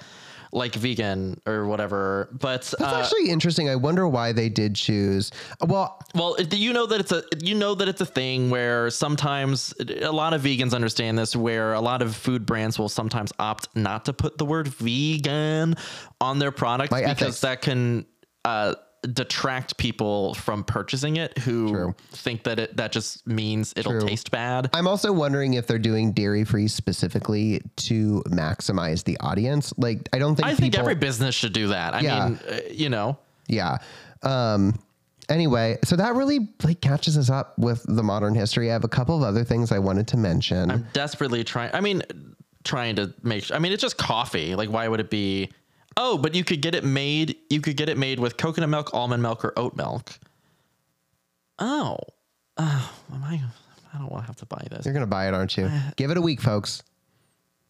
like 0.53 0.75
vegan 0.75 1.39
or 1.47 1.65
whatever? 1.65 2.29
But 2.33 2.61
That's 2.63 2.81
uh, 2.81 2.99
actually 3.01 3.29
interesting. 3.29 3.69
I 3.69 3.75
wonder 3.77 4.07
why 4.07 4.31
they 4.33 4.49
did 4.49 4.75
choose. 4.75 5.31
Well, 5.65 5.97
well, 6.13 6.35
you 6.51 6.73
know 6.73 6.85
that 6.87 6.99
it's 6.99 7.11
a 7.11 7.23
you 7.39 7.55
know 7.55 7.73
that 7.75 7.87
it's 7.87 8.01
a 8.01 8.05
thing 8.05 8.49
where 8.49 8.89
sometimes 8.89 9.73
a 9.79 10.11
lot 10.11 10.33
of 10.33 10.41
vegans 10.41 10.73
understand 10.73 11.17
this 11.17 11.35
where 11.35 11.73
a 11.73 11.81
lot 11.81 12.01
of 12.01 12.15
food 12.15 12.45
brands 12.45 12.77
will 12.77 12.89
sometimes 12.89 13.31
opt 13.39 13.69
not 13.75 14.05
to 14.05 14.13
put 14.13 14.37
the 14.37 14.45
word 14.45 14.67
vegan 14.67 15.75
on 16.19 16.39
their 16.39 16.51
product 16.51 16.91
because 16.93 17.09
ethics. 17.09 17.41
that 17.41 17.61
can 17.61 18.05
uh, 18.43 18.75
detract 19.01 19.77
people 19.77 20.35
from 20.35 20.63
purchasing 20.63 21.15
it 21.17 21.35
who 21.39 21.69
True. 21.69 21.95
think 22.11 22.43
that 22.43 22.59
it 22.59 22.77
that 22.77 22.91
just 22.91 23.25
means 23.25 23.73
it'll 23.75 23.93
True. 23.99 24.07
taste 24.07 24.29
bad. 24.29 24.69
I'm 24.73 24.87
also 24.87 25.11
wondering 25.11 25.55
if 25.55 25.65
they're 25.65 25.79
doing 25.79 26.11
dairy 26.11 26.43
free 26.43 26.67
specifically 26.67 27.61
to 27.77 28.21
maximize 28.27 29.03
the 29.03 29.17
audience. 29.19 29.73
Like, 29.77 30.07
I 30.13 30.19
don't 30.19 30.35
think 30.35 30.45
I 30.45 30.51
people. 30.51 30.61
think 30.61 30.77
every 30.77 30.95
business 30.95 31.33
should 31.33 31.53
do 31.53 31.69
that. 31.69 31.95
I 31.95 31.99
Yeah. 32.01 32.27
mean, 32.27 32.39
uh, 32.47 32.57
you 32.71 32.89
know, 32.89 33.17
yeah. 33.47 33.77
Um, 34.21 34.79
anyway, 35.29 35.79
so 35.83 35.95
that 35.95 36.13
really 36.13 36.49
like 36.63 36.79
catches 36.81 37.17
us 37.17 37.29
up 37.31 37.57
with 37.57 37.83
the 37.87 38.03
modern 38.03 38.35
history. 38.35 38.69
I 38.69 38.73
have 38.73 38.83
a 38.83 38.87
couple 38.89 39.17
of 39.17 39.23
other 39.23 39.43
things 39.43 39.71
I 39.71 39.79
wanted 39.79 40.07
to 40.09 40.17
mention. 40.17 40.69
I'm 40.69 40.87
desperately 40.93 41.43
trying. 41.43 41.71
I 41.73 41.81
mean, 41.81 42.03
trying 42.63 42.95
to 42.97 43.11
make. 43.23 43.51
I 43.51 43.57
mean, 43.57 43.71
it's 43.71 43.81
just 43.81 43.97
coffee. 43.97 44.53
Like, 44.53 44.69
why 44.69 44.87
would 44.87 44.99
it 44.99 45.09
be? 45.09 45.49
Oh, 45.97 46.17
but 46.17 46.35
you 46.35 46.43
could 46.43 46.61
get 46.61 46.75
it 46.75 46.83
made. 46.83 47.37
You 47.49 47.61
could 47.61 47.77
get 47.77 47.89
it 47.89 47.97
made 47.97 48.19
with 48.19 48.37
coconut 48.37 48.69
milk, 48.69 48.93
almond 48.93 49.21
milk, 49.21 49.43
or 49.43 49.53
oat 49.57 49.75
milk. 49.75 50.17
Oh, 51.59 51.97
oh 52.57 52.93
am 53.13 53.23
I? 53.23 53.41
I 53.93 53.97
don't 53.97 54.11
want 54.11 54.23
to 54.23 54.27
have 54.27 54.37
to 54.37 54.45
buy 54.45 54.65
this. 54.69 54.85
You're 54.85 54.93
gonna 54.93 55.05
buy 55.05 55.27
it, 55.27 55.33
aren't 55.33 55.57
you? 55.57 55.69
Give 55.97 56.11
it 56.11 56.17
a 56.17 56.21
week, 56.21 56.41
folks. 56.41 56.83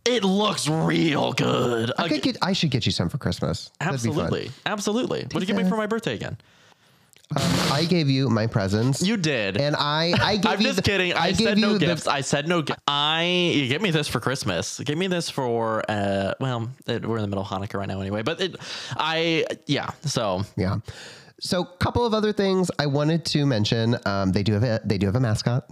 It 0.05 0.23
looks 0.23 0.67
real 0.67 1.33
good. 1.33 1.91
I, 1.97 2.07
could 2.07 2.23
get, 2.23 2.37
I 2.41 2.53
should 2.53 2.71
get 2.71 2.87
you 2.87 2.91
some 2.91 3.07
for 3.07 3.19
Christmas. 3.19 3.69
That'd 3.79 4.01
be 4.01 4.09
fun. 4.09 4.19
absolutely, 4.19 4.51
absolutely. 4.65 5.19
What 5.21 5.29
did 5.29 5.41
you 5.41 5.53
get 5.53 5.63
me 5.63 5.69
for 5.69 5.77
my 5.77 5.85
birthday 5.85 6.15
again? 6.15 6.37
I 7.35 7.85
gave 7.89 8.09
you 8.09 8.29
my 8.29 8.47
presents. 8.47 9.01
You 9.01 9.17
did. 9.17 9.57
and 9.57 9.75
I, 9.75 10.13
I 10.21 10.35
gave 10.37 10.45
I'm 10.51 10.59
you 10.59 10.65
just 10.67 10.77
the- 10.77 10.81
kidding. 10.83 11.13
I, 11.13 11.31
gave 11.31 11.47
said 11.47 11.57
no 11.57 11.73
you 11.73 11.79
the- 11.79 11.85
gifts. 11.85 12.07
I 12.07 12.21
said 12.21 12.47
no 12.47 12.61
gifts. 12.61 12.81
I 12.87 13.23
you 13.55 13.67
get 13.67 13.81
me 13.81 13.91
this 13.91 14.07
for 14.07 14.19
Christmas. 14.19 14.79
Give 14.79 14.97
me 14.97 15.07
this 15.07 15.29
for 15.29 15.83
uh 15.89 16.33
well, 16.39 16.69
it, 16.87 17.05
we're 17.05 17.17
in 17.17 17.21
the 17.21 17.27
middle 17.27 17.43
of 17.43 17.49
Hanukkah 17.49 17.75
right 17.79 17.87
now 17.87 18.01
anyway. 18.01 18.21
But 18.21 18.41
it, 18.41 18.55
I 18.97 19.45
yeah. 19.67 19.89
So 20.03 20.43
yeah. 20.57 20.77
So, 21.43 21.61
a 21.63 21.77
couple 21.77 22.05
of 22.05 22.13
other 22.13 22.31
things 22.31 22.69
I 22.77 22.85
wanted 22.85 23.25
to 23.25 23.47
mention. 23.47 23.97
Um, 24.05 24.31
they 24.31 24.43
do 24.43 24.53
have 24.53 24.61
a 24.63 24.79
they 24.85 24.99
do 24.99 25.07
have 25.07 25.15
a 25.15 25.19
mascot, 25.19 25.65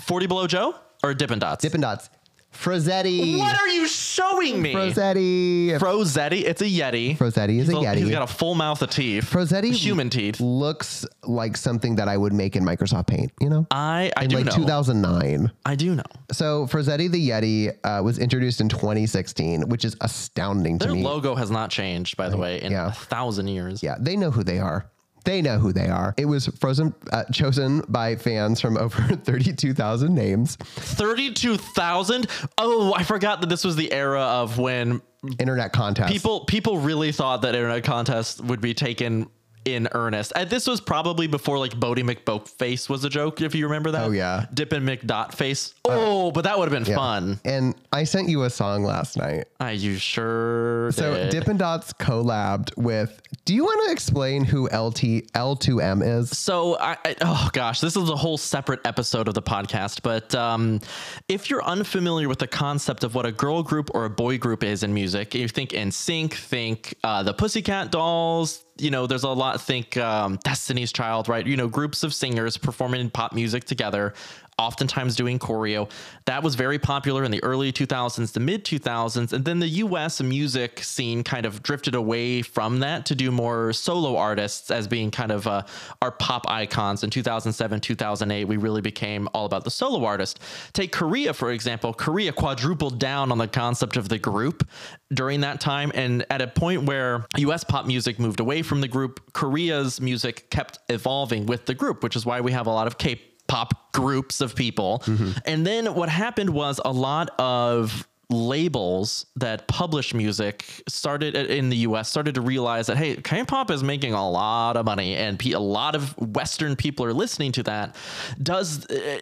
forty 0.00 0.28
below 0.28 0.46
Joe 0.46 0.76
or 1.02 1.12
Dippin' 1.12 1.40
Dots. 1.40 1.60
Dippin' 1.62 1.80
Dots. 1.80 2.08
Frozetti. 2.52 3.38
What 3.38 3.58
are 3.58 3.68
you 3.68 3.88
showing 3.88 4.60
me? 4.60 4.74
Frozetti. 4.74 5.78
Frozetti. 5.78 6.44
It's 6.44 6.60
a 6.60 6.66
Yeti. 6.66 7.16
Frozetti 7.16 7.58
is 7.58 7.68
a 7.68 7.72
Yeti. 7.72 7.96
He's 7.96 8.10
got 8.10 8.22
a 8.22 8.32
full 8.32 8.54
mouth 8.54 8.82
of 8.82 8.90
teeth. 8.90 9.30
Frozetti 9.30 9.72
Human 9.72 10.10
teeth. 10.10 10.40
looks 10.40 11.06
like 11.24 11.56
something 11.56 11.96
that 11.96 12.08
I 12.08 12.16
would 12.16 12.32
make 12.32 12.54
in 12.54 12.64
Microsoft 12.64 13.06
Paint. 13.06 13.32
You 13.40 13.48
know, 13.48 13.66
I 13.70 14.12
I 14.16 14.24
in 14.24 14.30
do 14.30 14.36
like 14.36 14.46
know. 14.46 14.56
2009. 14.56 15.50
I 15.64 15.74
do 15.74 15.94
know. 15.94 16.02
So 16.30 16.66
Frozetti 16.66 17.10
the 17.10 17.28
Yeti 17.30 17.76
uh, 17.84 18.02
was 18.02 18.18
introduced 18.18 18.60
in 18.60 18.68
2016, 18.68 19.68
which 19.68 19.84
is 19.84 19.96
astounding 20.00 20.78
to 20.80 20.88
me. 20.88 21.02
Their 21.02 21.10
logo 21.10 21.34
has 21.34 21.50
not 21.50 21.70
changed, 21.70 22.16
by 22.16 22.28
the 22.28 22.36
way, 22.36 22.60
in 22.60 22.72
yeah. 22.72 22.88
a 22.88 22.92
thousand 22.92 23.48
years. 23.48 23.82
Yeah, 23.82 23.96
they 23.98 24.16
know 24.16 24.30
who 24.30 24.44
they 24.44 24.58
are. 24.58 24.91
They 25.22 25.42
know 25.42 25.58
who 25.58 25.72
they 25.72 25.88
are. 25.88 26.14
It 26.16 26.26
was 26.26 26.46
frozen, 26.46 26.94
uh, 27.12 27.24
chosen 27.32 27.82
by 27.88 28.16
fans 28.16 28.60
from 28.60 28.76
over 28.84 29.00
32,000 29.16 30.14
names. 30.14 30.56
32,000? 30.56 32.26
Oh, 32.58 32.94
I 32.94 33.02
forgot 33.02 33.40
that 33.40 33.48
this 33.48 33.64
was 33.64 33.76
the 33.76 33.92
era 33.92 34.20
of 34.20 34.58
when 34.58 35.00
Internet 35.38 35.72
contests. 35.72 36.10
people 36.10 36.44
people 36.46 36.78
really 36.78 37.12
thought 37.12 37.42
that 37.42 37.54
internet 37.54 37.84
contests 37.84 38.40
would 38.40 38.60
be 38.60 38.74
taken 38.74 39.28
in 39.64 39.88
earnest. 39.92 40.32
And 40.34 40.48
this 40.50 40.66
was 40.66 40.80
probably 40.80 41.26
before 41.26 41.58
like 41.58 41.72
Boaty 41.72 42.02
McBoatface 42.02 42.88
was 42.88 43.04
a 43.04 43.08
joke, 43.08 43.40
if 43.40 43.54
you 43.54 43.66
remember 43.66 43.90
that. 43.92 44.04
Oh, 44.04 44.10
yeah. 44.10 44.32
Uh, 44.32 44.46
Dippin' 44.54 44.84
McDotface. 44.84 45.74
Oh, 45.84 46.30
but 46.30 46.44
that 46.44 46.58
would 46.58 46.70
have 46.70 46.84
been 46.84 46.94
fun. 46.94 47.40
And 47.44 47.74
I 47.92 48.04
sent 48.04 48.28
you 48.28 48.44
a 48.44 48.50
song 48.50 48.84
last 48.84 49.16
night. 49.16 49.46
Are 49.60 49.72
you 49.72 49.96
sure? 49.96 50.90
So 50.92 51.14
did. 51.14 51.30
Dippin' 51.30 51.56
Dots 51.56 51.92
collabed 51.94 52.76
with. 52.76 53.20
Do 53.44 53.54
you 53.54 53.64
want 53.64 53.86
to 53.86 53.92
explain 53.92 54.44
who 54.44 54.64
LT 54.66 55.26
L2M 55.34 56.20
is? 56.20 56.36
So 56.36 56.78
I, 56.78 56.96
I 57.04 57.16
oh 57.22 57.48
gosh, 57.52 57.80
this 57.80 57.96
is 57.96 58.08
a 58.08 58.16
whole 58.16 58.38
separate 58.38 58.80
episode 58.86 59.28
of 59.28 59.34
the 59.34 59.42
podcast. 59.42 60.02
But 60.02 60.34
um, 60.34 60.80
if 61.28 61.50
you're 61.50 61.64
unfamiliar 61.64 62.28
with 62.28 62.38
the 62.38 62.46
concept 62.46 63.04
of 63.04 63.14
what 63.14 63.26
a 63.26 63.32
girl 63.32 63.62
group 63.62 63.90
or 63.94 64.04
a 64.04 64.10
boy 64.10 64.38
group 64.38 64.62
is 64.62 64.82
in 64.82 64.94
music, 64.94 65.34
you 65.34 65.48
think 65.48 65.70
NSYNC, 65.70 66.34
think 66.34 66.94
uh, 67.04 67.22
the 67.22 67.34
Pussycat 67.34 67.90
Dolls. 67.90 68.64
You 68.82 68.90
know, 68.90 69.06
there's 69.06 69.22
a 69.22 69.28
lot. 69.28 69.60
Think 69.60 69.96
um, 69.96 70.40
Destiny's 70.42 70.92
Child, 70.92 71.28
right? 71.28 71.46
You 71.46 71.56
know, 71.56 71.68
groups 71.68 72.02
of 72.02 72.12
singers 72.12 72.56
performing 72.56 73.10
pop 73.10 73.32
music 73.32 73.64
together. 73.64 74.12
Oftentimes 74.58 75.16
doing 75.16 75.38
choreo. 75.38 75.90
That 76.26 76.42
was 76.42 76.54
very 76.54 76.78
popular 76.78 77.24
in 77.24 77.30
the 77.30 77.42
early 77.42 77.72
2000s, 77.72 78.32
the 78.32 78.40
mid 78.40 78.64
2000s. 78.64 79.32
And 79.32 79.44
then 79.44 79.58
the 79.58 79.68
US 79.68 80.20
music 80.20 80.82
scene 80.84 81.24
kind 81.24 81.46
of 81.46 81.62
drifted 81.62 81.94
away 81.94 82.42
from 82.42 82.80
that 82.80 83.06
to 83.06 83.14
do 83.14 83.30
more 83.30 83.72
solo 83.72 84.16
artists 84.16 84.70
as 84.70 84.86
being 84.86 85.10
kind 85.10 85.32
of 85.32 85.46
uh, 85.46 85.62
our 86.00 86.12
pop 86.12 86.48
icons. 86.48 87.02
In 87.02 87.10
2007, 87.10 87.80
2008, 87.80 88.44
we 88.44 88.56
really 88.56 88.82
became 88.82 89.28
all 89.34 89.46
about 89.46 89.64
the 89.64 89.70
solo 89.70 90.04
artist. 90.04 90.38
Take 90.72 90.92
Korea, 90.92 91.32
for 91.32 91.50
example. 91.50 91.94
Korea 91.94 92.32
quadrupled 92.32 92.98
down 92.98 93.32
on 93.32 93.38
the 93.38 93.48
concept 93.48 93.96
of 93.96 94.08
the 94.08 94.18
group 94.18 94.68
during 95.12 95.40
that 95.40 95.60
time. 95.60 95.90
And 95.94 96.24
at 96.30 96.42
a 96.42 96.46
point 96.46 96.84
where 96.84 97.26
US 97.38 97.64
pop 97.64 97.86
music 97.86 98.18
moved 98.18 98.40
away 98.40 98.62
from 98.62 98.80
the 98.80 98.88
group, 98.88 99.32
Korea's 99.32 100.00
music 100.00 100.50
kept 100.50 100.78
evolving 100.88 101.46
with 101.46 101.66
the 101.66 101.74
group, 101.74 102.02
which 102.02 102.16
is 102.16 102.26
why 102.26 102.40
we 102.40 102.52
have 102.52 102.66
a 102.66 102.70
lot 102.70 102.86
of 102.86 102.98
K 102.98 103.20
pop 103.52 103.92
groups 103.92 104.40
of 104.40 104.54
people. 104.54 105.02
And 105.44 105.66
then 105.66 105.94
what 105.94 106.08
happened 106.08 106.50
was 106.50 106.80
a 106.82 106.90
lot 106.90 107.38
of 107.38 108.08
labels 108.30 109.26
that 109.36 109.68
publish 109.68 110.14
music 110.14 110.64
started 110.88 111.34
in 111.36 111.68
the 111.68 111.76
US 111.88 112.08
started 112.08 112.34
to 112.36 112.40
realize 112.40 112.86
that 112.86 112.96
hey 112.96 113.16
K-pop 113.16 113.70
is 113.70 113.82
making 113.82 114.14
a 114.14 114.30
lot 114.30 114.78
of 114.78 114.86
money 114.86 115.14
and 115.16 115.44
a 115.52 115.58
lot 115.58 115.94
of 115.94 116.16
western 116.16 116.74
people 116.74 117.04
are 117.04 117.12
listening 117.12 117.52
to 117.52 117.62
that 117.64 117.94
does 118.42 118.86
uh, 118.86 119.18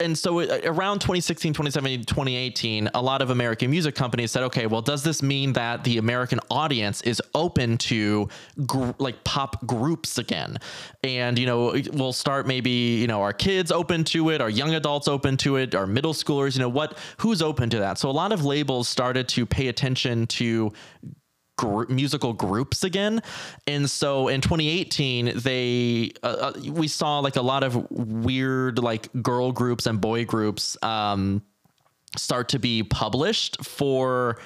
and 0.00 0.16
so 0.18 0.40
uh, 0.40 0.60
around 0.64 1.00
2016 1.00 1.52
2017 1.52 2.04
2018 2.04 2.90
a 2.94 3.02
lot 3.02 3.22
of 3.22 3.30
american 3.30 3.70
music 3.70 3.94
companies 3.94 4.30
said 4.30 4.42
okay 4.42 4.66
well 4.66 4.82
does 4.82 5.02
this 5.02 5.22
mean 5.22 5.52
that 5.52 5.84
the 5.84 5.98
american 5.98 6.40
audience 6.50 7.00
is 7.02 7.22
open 7.34 7.78
to 7.78 8.28
gr- 8.66 8.90
like 8.98 9.22
pop 9.24 9.64
groups 9.66 10.18
again? 10.18 10.58
And 11.02 11.38
you 11.38 11.46
know 11.46 11.74
we'll 11.92 12.12
start 12.12 12.46
maybe 12.46 12.70
you 12.70 13.06
know 13.06 13.22
our 13.22 13.32
kids 13.32 13.70
open 13.70 14.04
to 14.04 14.30
it? 14.30 14.40
Our 14.40 14.50
young 14.50 14.74
adults 14.74 15.08
open 15.08 15.36
to 15.38 15.56
it? 15.56 15.74
Our 15.74 15.86
middle 15.86 16.14
schoolers? 16.14 16.54
You 16.54 16.60
know 16.60 16.68
what 16.68 16.98
who's 17.18 17.42
open 17.42 17.70
to 17.70 17.78
that? 17.78 17.98
So 17.98 18.08
a 18.10 18.12
lot 18.12 18.32
of 18.32 18.44
labels 18.44 18.88
started 18.88 19.28
to 19.28 19.46
pay 19.46 19.68
attention 19.68 20.26
to 20.28 20.72
musical 21.88 22.32
groups 22.32 22.84
again. 22.84 23.22
And 23.66 23.88
so 23.88 24.28
in 24.28 24.40
2018 24.40 25.32
they 25.36 26.12
uh, 26.22 26.26
uh, 26.26 26.52
we 26.72 26.88
saw 26.88 27.20
like 27.20 27.36
a 27.36 27.42
lot 27.42 27.62
of 27.62 27.90
weird 27.90 28.78
like 28.78 29.08
girl 29.22 29.52
groups 29.52 29.86
and 29.86 30.00
boy 30.00 30.24
groups 30.24 30.76
um 30.82 31.42
start 32.16 32.48
to 32.50 32.58
be 32.58 32.82
published 32.82 33.64
for 33.64 34.38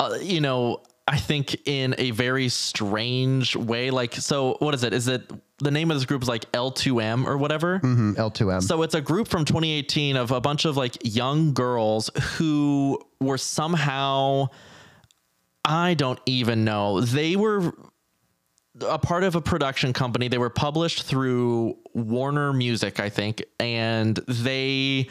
uh, 0.00 0.18
you 0.20 0.40
know 0.40 0.82
i 1.06 1.16
think 1.16 1.56
in 1.66 1.94
a 1.98 2.10
very 2.10 2.48
strange 2.48 3.56
way 3.56 3.90
like 3.90 4.14
so 4.14 4.56
what 4.60 4.74
is 4.74 4.84
it? 4.84 4.92
Is 4.92 5.08
it 5.08 5.30
the 5.60 5.70
name 5.70 5.90
of 5.90 5.96
this 5.96 6.04
group 6.04 6.22
is 6.22 6.28
like 6.28 6.50
l2m 6.52 7.26
or 7.26 7.36
whatever? 7.38 7.80
Mm, 7.80 8.14
L2M. 8.16 8.62
so 8.62 8.82
it's 8.82 8.94
a 8.94 9.00
group 9.00 9.26
from 9.28 9.44
2018 9.44 10.16
of 10.16 10.30
a 10.32 10.40
bunch 10.40 10.64
of 10.66 10.76
like 10.76 10.96
young 11.02 11.54
girls 11.54 12.10
who 12.36 13.00
were 13.20 13.38
somehow 13.38 14.48
I 15.64 15.94
don't 15.94 16.20
even 16.26 16.64
know. 16.64 17.00
They 17.00 17.36
were 17.36 17.72
a 18.80 18.98
part 18.98 19.24
of 19.24 19.34
a 19.34 19.40
production 19.40 19.92
company. 19.92 20.28
They 20.28 20.38
were 20.38 20.50
published 20.50 21.02
through 21.02 21.78
Warner 21.94 22.52
Music, 22.52 23.00
I 23.00 23.08
think, 23.08 23.42
and 23.58 24.16
they 24.28 25.08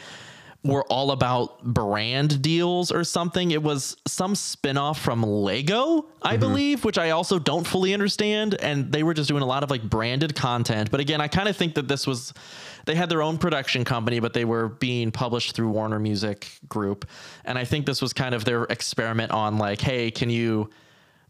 were 0.64 0.84
all 0.84 1.12
about 1.12 1.62
brand 1.62 2.42
deals 2.42 2.90
or 2.90 3.04
something. 3.04 3.52
It 3.52 3.62
was 3.62 3.96
some 4.06 4.34
spin-off 4.34 4.98
from 5.00 5.22
Lego, 5.22 6.06
I 6.20 6.32
mm-hmm. 6.32 6.40
believe, 6.40 6.84
which 6.84 6.98
I 6.98 7.10
also 7.10 7.38
don't 7.38 7.64
fully 7.66 7.94
understand. 7.94 8.56
And 8.60 8.90
they 8.90 9.02
were 9.04 9.14
just 9.14 9.28
doing 9.28 9.42
a 9.42 9.46
lot 9.46 9.62
of 9.62 9.70
like 9.70 9.82
branded 9.82 10.34
content. 10.34 10.90
But 10.90 11.00
again, 11.00 11.20
I 11.20 11.28
kind 11.28 11.48
of 11.48 11.56
think 11.56 11.74
that 11.74 11.86
this 11.86 12.06
was 12.06 12.34
they 12.88 12.94
had 12.94 13.10
their 13.10 13.20
own 13.20 13.36
production 13.36 13.84
company, 13.84 14.18
but 14.18 14.32
they 14.32 14.46
were 14.46 14.68
being 14.68 15.12
published 15.12 15.54
through 15.54 15.68
Warner 15.68 15.98
Music 15.98 16.50
Group. 16.70 17.06
And 17.44 17.58
I 17.58 17.64
think 17.66 17.84
this 17.84 18.00
was 18.00 18.14
kind 18.14 18.34
of 18.34 18.46
their 18.46 18.64
experiment 18.64 19.30
on 19.30 19.58
like, 19.58 19.82
hey, 19.82 20.10
can 20.10 20.30
you 20.30 20.70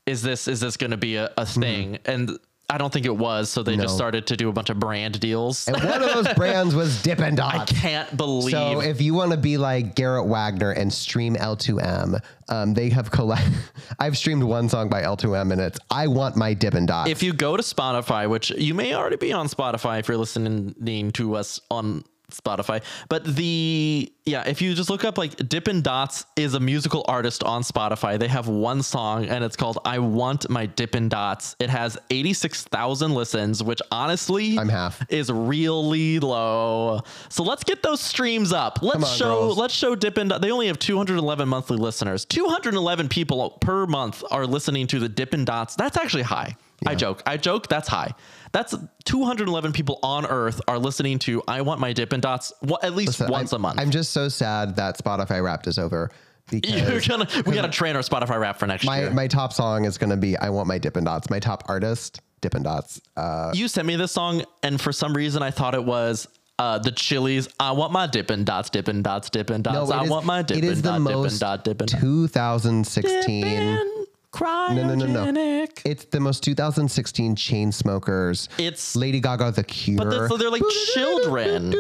is 0.07 0.23
this 0.23 0.47
is 0.47 0.61
this 0.61 0.77
going 0.77 0.93
to 0.93 0.97
be 0.97 1.17
a, 1.17 1.27
a 1.27 1.43
mm-hmm. 1.43 1.61
thing? 1.61 1.99
And 2.05 2.39
I 2.71 2.77
don't 2.77 2.93
think 2.93 3.07
it 3.07 3.17
was. 3.17 3.49
So 3.49 3.63
they 3.63 3.77
No. 3.77 3.85
just 3.85 3.97
started 3.97 4.27
to 4.27 4.37
do 4.37 4.51
a 4.51 4.53
bunch 4.53 4.69
of 4.69 4.79
brand 4.79 5.19
deals. 5.21 5.67
and 5.69 5.77
one 5.83 6.03
of 6.03 6.13
those 6.13 6.29
brands 6.35 6.75
was 6.75 7.01
Dippin' 7.03 7.41
I 7.41 7.65
can't 7.65 8.15
believe. 8.17 8.51
So 8.53 8.81
if 8.83 9.01
you 9.01 9.15
want 9.15 9.31
to 9.31 9.39
be 9.39 9.57
like 9.57 9.95
Gerit 9.95 10.27
Wagner 10.27 10.73
and 10.73 10.93
stream 10.93 11.35
L2M, 11.37 12.21
um, 12.51 12.75
they 12.75 12.91
have 12.91 13.11
collect. 13.11 13.49
I've 13.99 14.19
streamed 14.19 14.43
one 14.43 14.69
song 14.69 14.89
by 14.91 15.03
L2M 15.03 15.51
and 15.53 15.61
it's 15.63 15.79
"I 15.91 16.09
Want 16.09 16.37
My 16.37 16.53
Dippin' 16.55 16.85
Dots." 16.87 17.11
if 17.11 17.23
you 17.23 17.33
go 17.33 17.57
to 17.57 17.63
Spotify, 17.63 18.29
which 18.29 18.51
you 18.51 18.75
may 18.75 18.95
already 18.95 19.17
be 19.17 19.33
on 19.33 19.49
Spotify 19.49 19.99
if 20.01 20.09
you're 20.09 20.17
listening 20.19 21.13
to 21.13 21.37
us 21.37 21.61
on 21.71 22.05
Spotify, 22.31 22.83
but 23.09 23.25
the 23.25 24.13
yeah, 24.27 24.47
if 24.47 24.61
you 24.61 24.75
just 24.75 24.91
look 24.91 25.05
up 25.05 25.17
like 25.17 25.37
Dippin' 25.49 25.81
Dots 25.81 26.27
is 26.37 26.53
a 26.53 26.61
musical 26.61 27.05
artist 27.09 27.43
on 27.43 27.63
Spotify. 27.63 28.19
They 28.19 28.29
have 28.29 28.47
one 28.49 28.83
song 28.83 29.25
and 29.27 29.43
it's 29.43 29.57
called 29.57 29.79
"I 29.85 29.99
Want 29.99 30.49
My 30.51 30.67
Dippin' 30.67 31.09
Dots." 31.09 31.57
It 31.59 31.71
has 31.71 31.97
eighty 32.11 32.35
six 32.35 32.65
thousand 32.65 33.15
listens, 33.15 33.63
which 33.63 33.81
honestly 33.91 34.59
I'm 34.59 34.69
half. 34.69 35.03
is 35.11 35.33
really 35.33 36.21
low. 36.21 37.01
So 37.31 37.43
let's 37.43 37.65
get 37.65 37.83
those 37.83 38.01
streams 38.01 38.53
up. 38.53 38.81
Let's 38.83 39.05
on, 39.05 39.17
show 39.17 39.41
girls. 39.41 39.59
let's 39.59 39.75
show 39.75 39.95
Dippin' 39.95 40.29
Dots. 40.29 40.43
They 40.43 40.51
only 40.51 40.67
have 40.67 40.79
211 40.79 41.49
monthly 41.49 41.79
listeners. 41.79 42.25
211 42.27 43.09
people 43.09 43.51
per 43.61 43.87
month 43.87 44.23
are 44.31 44.47
listening 44.47 44.87
to 44.89 44.99
the 44.99 45.09
Dippin' 45.09 45.45
Dots. 45.47 45.77
That's 45.77 45.97
actually 45.97 46.25
high. 46.25 46.57
I 46.87 46.95
joke. 46.95 47.23
I 47.27 47.37
joke. 47.37 47.69
That's 47.69 47.89
high. 47.89 48.15
That's 48.53 48.75
211 49.05 49.73
people 49.73 49.99
on 50.03 50.27
Earth 50.27 50.61
are 50.69 50.79
listening 50.79 51.19
to 51.21 51.43
"I 51.49 51.61
Want 51.63 51.81
My 51.81 51.93
Dippin' 51.93 52.21
Dots" 52.21 52.53
wha- 52.63 52.79
at 52.83 52.95
least 52.95 53.15
So 53.19 53.27
once 53.29 53.53
I'm, 53.53 53.61
a 53.61 53.63
month. 53.63 53.81
I'm 53.81 53.91
just 53.91 54.13
so 54.13 54.29
sad 54.29 54.77
that 54.77 54.97
Spotify 54.99 55.43
Wrapped 55.43 55.67
is 55.67 55.79
over 55.79 56.11
because 56.51 57.07
gonna 57.07 57.27
we 57.47 57.55
gotta 57.55 57.69
train 57.71 57.95
our 57.95 58.03
Spotify 58.03 58.41
rap 58.41 58.59
for 58.59 58.67
next 58.67 58.85
my 58.85 59.01
year. 59.01 59.11
my 59.11 59.27
top 59.27 59.53
song 59.53 59.85
is 59.85 59.99
going 59.99 60.11
to 60.11 60.17
be 60.17 60.37
"I 60.37 60.49
Want 60.51 60.67
My 60.67 60.79
Dippin' 60.79 61.05
Dots." 61.05 61.29
My 61.29 61.39
top 61.41 61.65
artist, 61.69 62.21
Dippin' 62.41 62.63
Dots. 62.63 63.01
Uh, 63.17 63.51
you 63.55 63.69
sent 63.69 63.87
me 63.87 63.97
this 63.97 64.13
song, 64.13 64.45
and 64.63 64.81
for 64.81 64.93
some 64.93 65.13
reason, 65.15 65.43
I 65.43 65.51
thought 65.51 65.75
it 65.75 65.85
was. 65.85 66.27
Uh, 66.61 66.77
the 66.77 66.91
Chili's, 66.91 67.49
I 67.61 67.71
want 67.71 67.93
my 67.93 68.09
dippin' 68.09 68.43
dots, 68.43 68.69
dippin' 68.69 69.01
dots, 69.03 69.31
dippin' 69.31 69.63
dots. 69.63 69.91
it 69.91 69.95
I 69.95 70.03
is- 70.03 70.11
want 70.11 70.27
my 70.27 70.41
it 70.41 70.49
dippin' 70.49 70.65
is 70.65 70.83
the 70.83 70.89
dot, 70.89 70.99
dippin' 71.03 71.13
most 71.23 71.39
dot, 71.39 71.63
dippin' 71.65 71.87
dot. 71.87 72.01
2016. 72.01 73.43
Dippin', 73.45 73.98
no, 74.35 74.95
no, 74.95 74.95
no. 74.95 75.25
cryogenic. 75.25 75.83
It's 75.85 76.05
the 76.07 76.21
most 76.21 76.43
2016 76.43 77.37
Chainsmokers. 77.37 78.49
It's 78.59 78.95
Lady 78.97 79.21
Gaga, 79.21 79.53
The 79.53 79.65
Cure. 79.65 79.99
But 79.99 80.11
that's- 80.11 80.39
they're 80.39 80.51
like 80.51 80.63
children. 80.95 81.73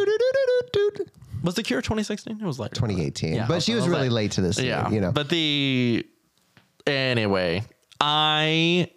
was 1.42 1.54
the 1.54 1.62
Cure 1.62 1.82
2016? 1.82 2.38
It 2.40 2.44
was 2.44 2.58
like 2.58 2.72
2018. 2.72 3.34
Yeah, 3.34 3.46
but 3.46 3.62
she 3.62 3.74
was 3.74 3.84
okay. 3.84 3.92
really 3.92 4.08
late 4.08 4.32
to 4.32 4.40
this. 4.40 4.58
Yeah, 4.58 4.88
Yeah, 4.88 4.90
you 4.90 5.00
know. 5.00 5.12
But 5.12 5.28
the 5.28 6.06
anyway, 6.86 7.62
I 8.00 8.90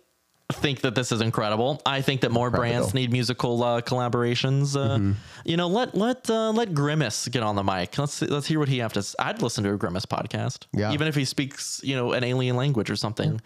think 0.52 0.82
that 0.82 0.95
this 0.95 1.12
is 1.12 1.22
incredible. 1.22 1.82
I 1.86 2.02
think 2.02 2.22
that 2.22 2.32
more 2.32 2.49
brands 2.49 2.93
need 2.93 3.12
musical 3.12 3.64
uh, 3.64 3.82
collaborations. 3.82 4.76
Uh, 4.76 4.97
Mm-hmm. 4.97 5.12
You 5.45 5.58
know, 5.58 5.68
let 5.68 5.95
let 5.95 6.30
uh, 6.30 6.52
let 6.52 6.74
Grimace 6.76 7.28
get 7.28 7.41
on 7.43 7.56
the 7.56 7.64
mic. 7.64 7.97
Let's 7.97 8.22
let's 8.22 8.45
hear 8.47 8.60
what 8.60 8.68
he 8.70 8.78
have 8.80 8.93
to. 8.93 8.99
s- 8.99 9.16
I'd 9.18 9.41
listen 9.41 9.64
to 9.64 9.74
a 9.74 9.78
Grimace 9.78 10.06
podcast. 10.06 10.66
Yeah. 10.74 10.91
even 10.93 11.08
if 11.08 11.16
he 11.16 11.26
speaks, 11.26 11.82
you 11.84 11.95
know, 11.95 12.12
an 12.14 12.24
alien 12.24 12.56
language 12.56 12.89
or 12.91 12.95
something. 12.95 13.41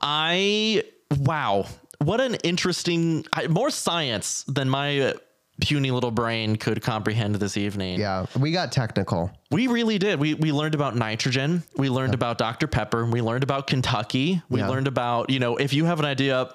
I 0.00 0.84
wow, 1.18 1.66
what 1.98 2.20
an 2.20 2.36
interesting, 2.36 3.24
I, 3.32 3.46
more 3.48 3.70
science 3.70 4.44
than 4.44 4.68
my 4.68 5.14
puny 5.60 5.90
little 5.90 6.10
brain 6.10 6.56
could 6.56 6.82
comprehend 6.82 7.36
this 7.36 7.56
evening. 7.56 8.00
Yeah, 8.00 8.26
we 8.38 8.52
got 8.52 8.72
technical. 8.72 9.30
We 9.50 9.66
really 9.66 9.98
did. 9.98 10.18
We 10.18 10.34
we 10.34 10.50
learned 10.52 10.74
about 10.74 10.96
nitrogen. 10.96 11.62
We 11.76 11.88
learned 11.90 12.14
about 12.14 12.38
Dr. 12.38 12.66
Pepper. 12.66 13.04
We 13.04 13.20
learned 13.20 13.44
about 13.44 13.66
Kentucky. 13.66 14.42
We 14.48 14.60
Yeah. 14.60 14.68
learned 14.68 14.88
about, 14.88 15.30
you 15.30 15.38
know, 15.38 15.56
if 15.56 15.72
you 15.72 15.84
have 15.84 15.98
an 16.00 16.06
idea, 16.06 16.48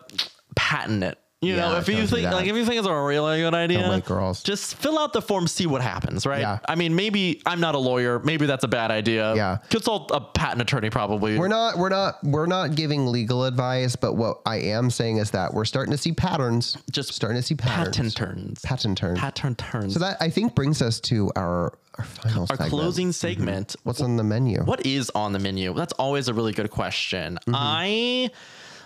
patent 0.56 1.04
it. 1.04 1.18
You 1.40 1.56
know, 1.56 1.78
if 1.78 1.88
you 1.88 2.08
think 2.08 2.32
like 2.32 2.48
if 2.48 2.56
you 2.56 2.66
think 2.66 2.80
it's 2.80 2.88
a 2.88 3.00
really 3.00 3.42
good 3.42 3.54
idea, 3.54 3.82
Don't 3.82 3.92
wait, 3.92 4.06
girls. 4.06 4.42
just 4.42 4.74
fill 4.74 4.98
out 4.98 5.14
the 5.14 5.22
form, 5.22 5.46
see 5.46 5.68
what 5.68 5.84
happens, 5.84 6.26
right? 6.26 6.40
Yeah. 6.40 6.58
I 6.68 6.74
mean, 6.74 6.96
maybe 6.96 7.44
I'm 7.46 7.60
not 7.60 7.76
a 7.76 7.78
lawyer. 7.78 8.18
Maybe 8.18 8.48
that's 8.48 8.64
a 8.64 8.68
bad 8.68 8.90
idea. 8.90 9.36
Yeah. 9.36 9.58
Consult 9.70 10.10
a 10.12 10.20
patent 10.20 10.64
attorney 10.64 10.90
probably. 10.90 11.38
We're 11.38 11.48
not 11.48 11.78
we're 11.78 11.90
not 11.90 12.24
we're 12.24 12.48
not 12.48 12.74
giving 12.74 13.06
legal 13.06 13.46
advice, 13.46 13.96
but 13.96 14.14
what 14.14 14.42
I 14.48 14.58
am 14.58 14.90
saying 14.90 15.18
is 15.18 15.30
that 15.32 15.54
we're 15.54 15.66
starting 15.66 15.92
to 15.92 15.98
see 15.98 16.12
patterns. 16.12 16.76
Just 16.92 17.14
starting 17.14 17.38
to 17.38 17.44
see 17.44 17.54
patterns. 17.54 17.98
patent 17.98 18.16
turns. 18.16 18.62
Patent 18.62 18.98
turns. 18.98 19.20
Patent 19.20 19.58
turns. 19.60 19.94
So 19.94 20.00
that 20.00 20.18
I 20.20 20.32
think 20.32 20.56
brings 20.56 20.82
us 20.82 21.00
to 21.02 21.32
our 21.36 21.78
our 22.00 22.06
final 22.06 22.42
Our 22.42 22.48
segment. 22.48 22.70
closing 22.70 23.08
mm-hmm. 23.08 23.12
segment. 23.12 23.76
What's 23.84 24.02
on 24.02 24.18
the 24.18 24.24
menu? 24.24 24.64
What 24.64 24.86
is 24.86 25.10
on 25.12 25.34
the 25.34 25.40
menu? 25.40 25.74
That's 25.74 25.94
always 25.94 26.28
a 26.28 26.34
really 26.34 26.54
good 26.54 26.70
question. 26.70 27.36
Mm-hmm. 27.36 27.56
I 27.56 28.30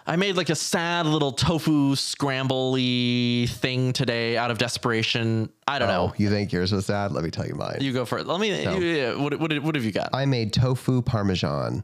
I 0.07 0.15
made 0.15 0.35
like 0.35 0.49
a 0.49 0.55
sad 0.55 1.05
little 1.05 1.31
tofu 1.31 1.95
scramble-y 1.95 3.45
thing 3.47 3.93
today 3.93 4.37
out 4.37 4.51
of 4.51 4.57
desperation. 4.57 5.49
I 5.67 5.79
don't 5.79 5.89
Oh, 5.89 6.07
know. 6.07 6.13
you 6.17 6.29
think 6.29 6.51
yours 6.51 6.71
was 6.71 6.87
sad? 6.87 7.11
Let 7.11 7.23
me 7.23 7.29
tell 7.31 7.45
you 7.45 7.55
mine. 7.55 7.77
You 7.81 7.93
go 7.93 8.05
for 8.05 8.17
it. 8.17 8.25
Let 8.27 8.39
me. 8.39 8.49
you- 8.63 8.79
yeah, 8.79 9.15
what, 9.15 9.39
what, 9.39 9.53
what 9.59 9.75
have 9.75 9.85
you 9.85 9.91
got? 9.91 10.09
I 10.13 10.25
made 10.25 10.53
tofu 10.53 11.01
parmesan, 11.01 11.83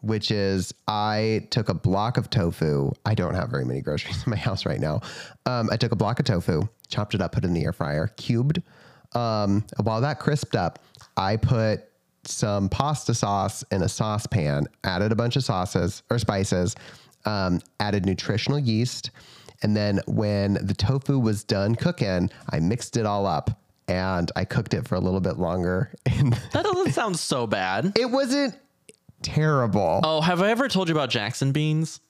which 0.00 0.30
is 0.30 0.72
I 0.86 1.48
took 1.50 1.68
a 1.68 1.74
block 1.74 2.16
of 2.18 2.30
tofu. 2.30 2.92
I 3.04 3.14
don't 3.14 3.34
have 3.34 3.50
very 3.50 3.64
many 3.64 3.80
groceries 3.80 4.22
in 4.26 4.30
my 4.30 4.36
house 4.36 4.64
right 4.64 4.80
now. 4.80 5.00
Um, 5.44 5.68
I 5.72 5.76
took 5.76 5.92
a 5.92 5.96
block 5.96 6.20
of 6.20 6.26
tofu, 6.26 6.62
chopped 6.88 7.14
it 7.14 7.20
up, 7.20 7.32
put 7.32 7.44
it 7.44 7.48
in 7.48 7.54
the 7.54 7.64
air 7.64 7.72
fryer, 7.72 8.08
cubed. 8.16 8.62
Um, 9.14 9.64
while 9.82 10.00
that 10.02 10.20
crisped 10.20 10.54
up, 10.54 10.78
I 11.16 11.36
put 11.36 11.84
some 12.24 12.68
pasta 12.68 13.14
sauce 13.14 13.62
in 13.70 13.82
a 13.82 13.88
saucepan, 13.88 14.66
added 14.84 15.12
a 15.12 15.14
bunch 15.16 15.36
of 15.36 15.44
sauces 15.44 16.02
or 16.10 16.18
spices, 16.18 16.74
um, 17.26 17.60
added 17.80 18.06
nutritional 18.06 18.58
yeast. 18.58 19.10
And 19.62 19.76
then 19.76 20.00
when 20.06 20.54
the 20.54 20.74
tofu 20.74 21.18
was 21.18 21.44
done 21.44 21.74
cooking, 21.74 22.30
I 22.50 22.60
mixed 22.60 22.96
it 22.96 23.06
all 23.06 23.26
up 23.26 23.60
and 23.88 24.30
I 24.36 24.44
cooked 24.44 24.74
it 24.74 24.86
for 24.86 24.94
a 24.96 25.00
little 25.00 25.20
bit 25.20 25.38
longer. 25.38 25.92
And 26.06 26.32
that 26.52 26.64
doesn't 26.64 26.92
sound 26.92 27.18
so 27.18 27.46
bad. 27.46 27.92
it 27.96 28.10
wasn't 28.10 28.54
terrible. 29.22 30.00
Oh, 30.02 30.20
have 30.20 30.40
I 30.42 30.50
ever 30.50 30.68
told 30.68 30.88
you 30.88 30.94
about 30.94 31.10
Jackson 31.10 31.52
beans? 31.52 32.00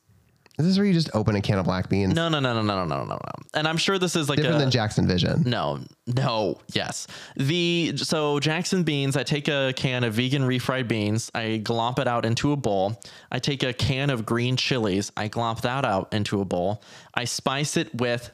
Is 0.58 0.64
this 0.64 0.78
where 0.78 0.86
you 0.86 0.94
just 0.94 1.10
open 1.12 1.36
a 1.36 1.42
can 1.42 1.58
of 1.58 1.66
black 1.66 1.90
beans? 1.90 2.14
No, 2.14 2.30
no, 2.30 2.40
no, 2.40 2.54
no, 2.54 2.62
no, 2.62 2.84
no, 2.84 3.04
no, 3.04 3.04
no. 3.04 3.18
And 3.52 3.68
I'm 3.68 3.76
sure 3.76 3.98
this 3.98 4.16
is 4.16 4.30
like 4.30 4.38
different 4.38 4.56
a, 4.56 4.60
than 4.60 4.70
Jackson 4.70 5.06
Vision. 5.06 5.42
No, 5.44 5.80
no, 6.06 6.58
yes. 6.72 7.06
The 7.36 7.92
so 7.96 8.40
Jackson 8.40 8.82
beans. 8.82 9.16
I 9.16 9.22
take 9.22 9.48
a 9.48 9.74
can 9.76 10.02
of 10.02 10.14
vegan 10.14 10.42
refried 10.42 10.88
beans. 10.88 11.30
I 11.34 11.60
glomp 11.62 11.98
it 11.98 12.08
out 12.08 12.24
into 12.24 12.52
a 12.52 12.56
bowl. 12.56 12.98
I 13.30 13.38
take 13.38 13.62
a 13.62 13.74
can 13.74 14.08
of 14.08 14.24
green 14.24 14.56
chilies. 14.56 15.12
I 15.14 15.28
glomp 15.28 15.60
that 15.62 15.84
out 15.84 16.14
into 16.14 16.40
a 16.40 16.44
bowl. 16.46 16.82
I 17.14 17.24
spice 17.24 17.76
it 17.76 17.94
with. 17.94 18.30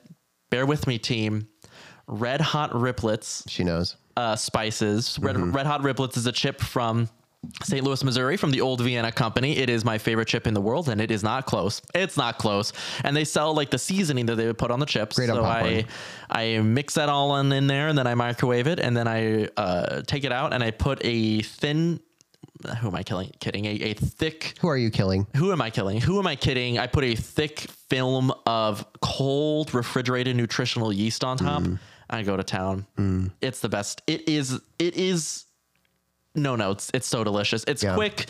Bear 0.51 0.65
with 0.65 0.87
me, 0.87 0.99
team. 0.99 1.49
Red 2.07 2.41
hot 2.41 2.71
riplets. 2.71 3.49
She 3.49 3.65
knows. 3.65 3.97
Uh, 4.17 4.37
spices. 4.37 5.19
Red, 5.21 5.37
mm-hmm. 5.37 5.53
red 5.53 5.67
hot 5.67 5.81
riplets 5.81 6.17
is 6.17 6.27
a 6.27 6.33
chip 6.33 6.61
from 6.61 7.09
St. 7.65 7.83
Louis, 7.83 8.03
Missouri, 8.05 8.37
from 8.37 8.53
the 8.53 8.61
old 8.61 8.81
Vienna 8.81 9.11
company. 9.11 9.57
It 9.57 9.69
is 9.69 9.85
my 9.85 9.99
favorite 9.99 10.29
chip 10.29 10.47
in 10.47 10.55
the 10.55 10.61
world, 10.61 10.89
and 10.89 11.01
it 11.01 11.11
is 11.11 11.23
not 11.23 11.45
close. 11.45 11.83
It's 11.95 12.17
not 12.17 12.39
close. 12.39 12.73
And 13.05 13.17
they 13.17 13.25
sell 13.25 13.53
like 13.55 13.71
the 13.71 13.79
seasoning 13.79 14.27
that 14.27 14.37
they 14.37 14.47
would 14.47 14.59
put 14.59 14.71
on 14.71 14.79
the 14.79 14.87
chips. 14.87 15.17
Great 15.17 15.29
on 15.29 15.37
so 15.37 15.45
I, 15.45 15.63
popcorn. 15.63 15.85
I 16.31 16.59
mix 16.61 16.95
that 16.95 17.09
all 17.09 17.37
in, 17.39 17.51
in 17.53 17.67
there, 17.67 17.89
and 17.89 17.99
then 17.99 18.07
I 18.07 18.15
microwave 18.15 18.67
it, 18.69 18.79
and 18.79 18.97
then 18.97 19.09
I 19.09 19.49
uh, 19.57 20.03
take 20.03 20.25
it 20.25 20.33
out, 20.33 20.53
and 20.53 20.63
I 20.63 20.71
put 20.71 21.01
a 21.05 21.43
thin. 21.43 22.01
Who 22.81 22.87
am 22.87 22.95
I 22.95 23.03
killing? 23.03 23.33
Kidding? 23.41 23.65
A, 23.65 23.71
a 23.71 23.95
thick 23.95 24.55
Who 24.61 24.69
are 24.69 24.77
you 24.77 24.91
killing? 24.91 25.27
who 25.35 25.51
am 25.51 25.61
I 25.61 25.71
killing? 25.71 26.01
Who 26.01 26.21
am 26.21 26.29
I 26.29 26.37
kidding? 26.37 26.79
I 26.79 26.87
put 26.87 27.03
a 27.03 27.17
thick 27.17 27.61
film 27.89 28.33
of 28.47 28.87
cold 29.01 29.75
refrigerated 29.75 30.37
nutritional 30.37 30.93
yeast 30.93 31.25
on 31.25 31.39
top. 31.39 31.63
Mm. 31.63 31.81
I 32.09 32.23
go 32.23 32.37
to 32.37 32.45
town. 32.45 32.87
It's 33.41 33.61
the 33.61 33.69
best. 33.69 34.03
It 34.07 34.29
is. 34.29 34.61
It 34.79 34.97
is. 34.97 35.47
No 36.35 36.57
no 36.57 36.71
It's 36.73 36.91
it's 36.95 37.07
so 37.07 37.25
delicious. 37.25 37.65
It's 37.67 37.83
Yeah. 37.83 37.95
quick. 37.95 38.27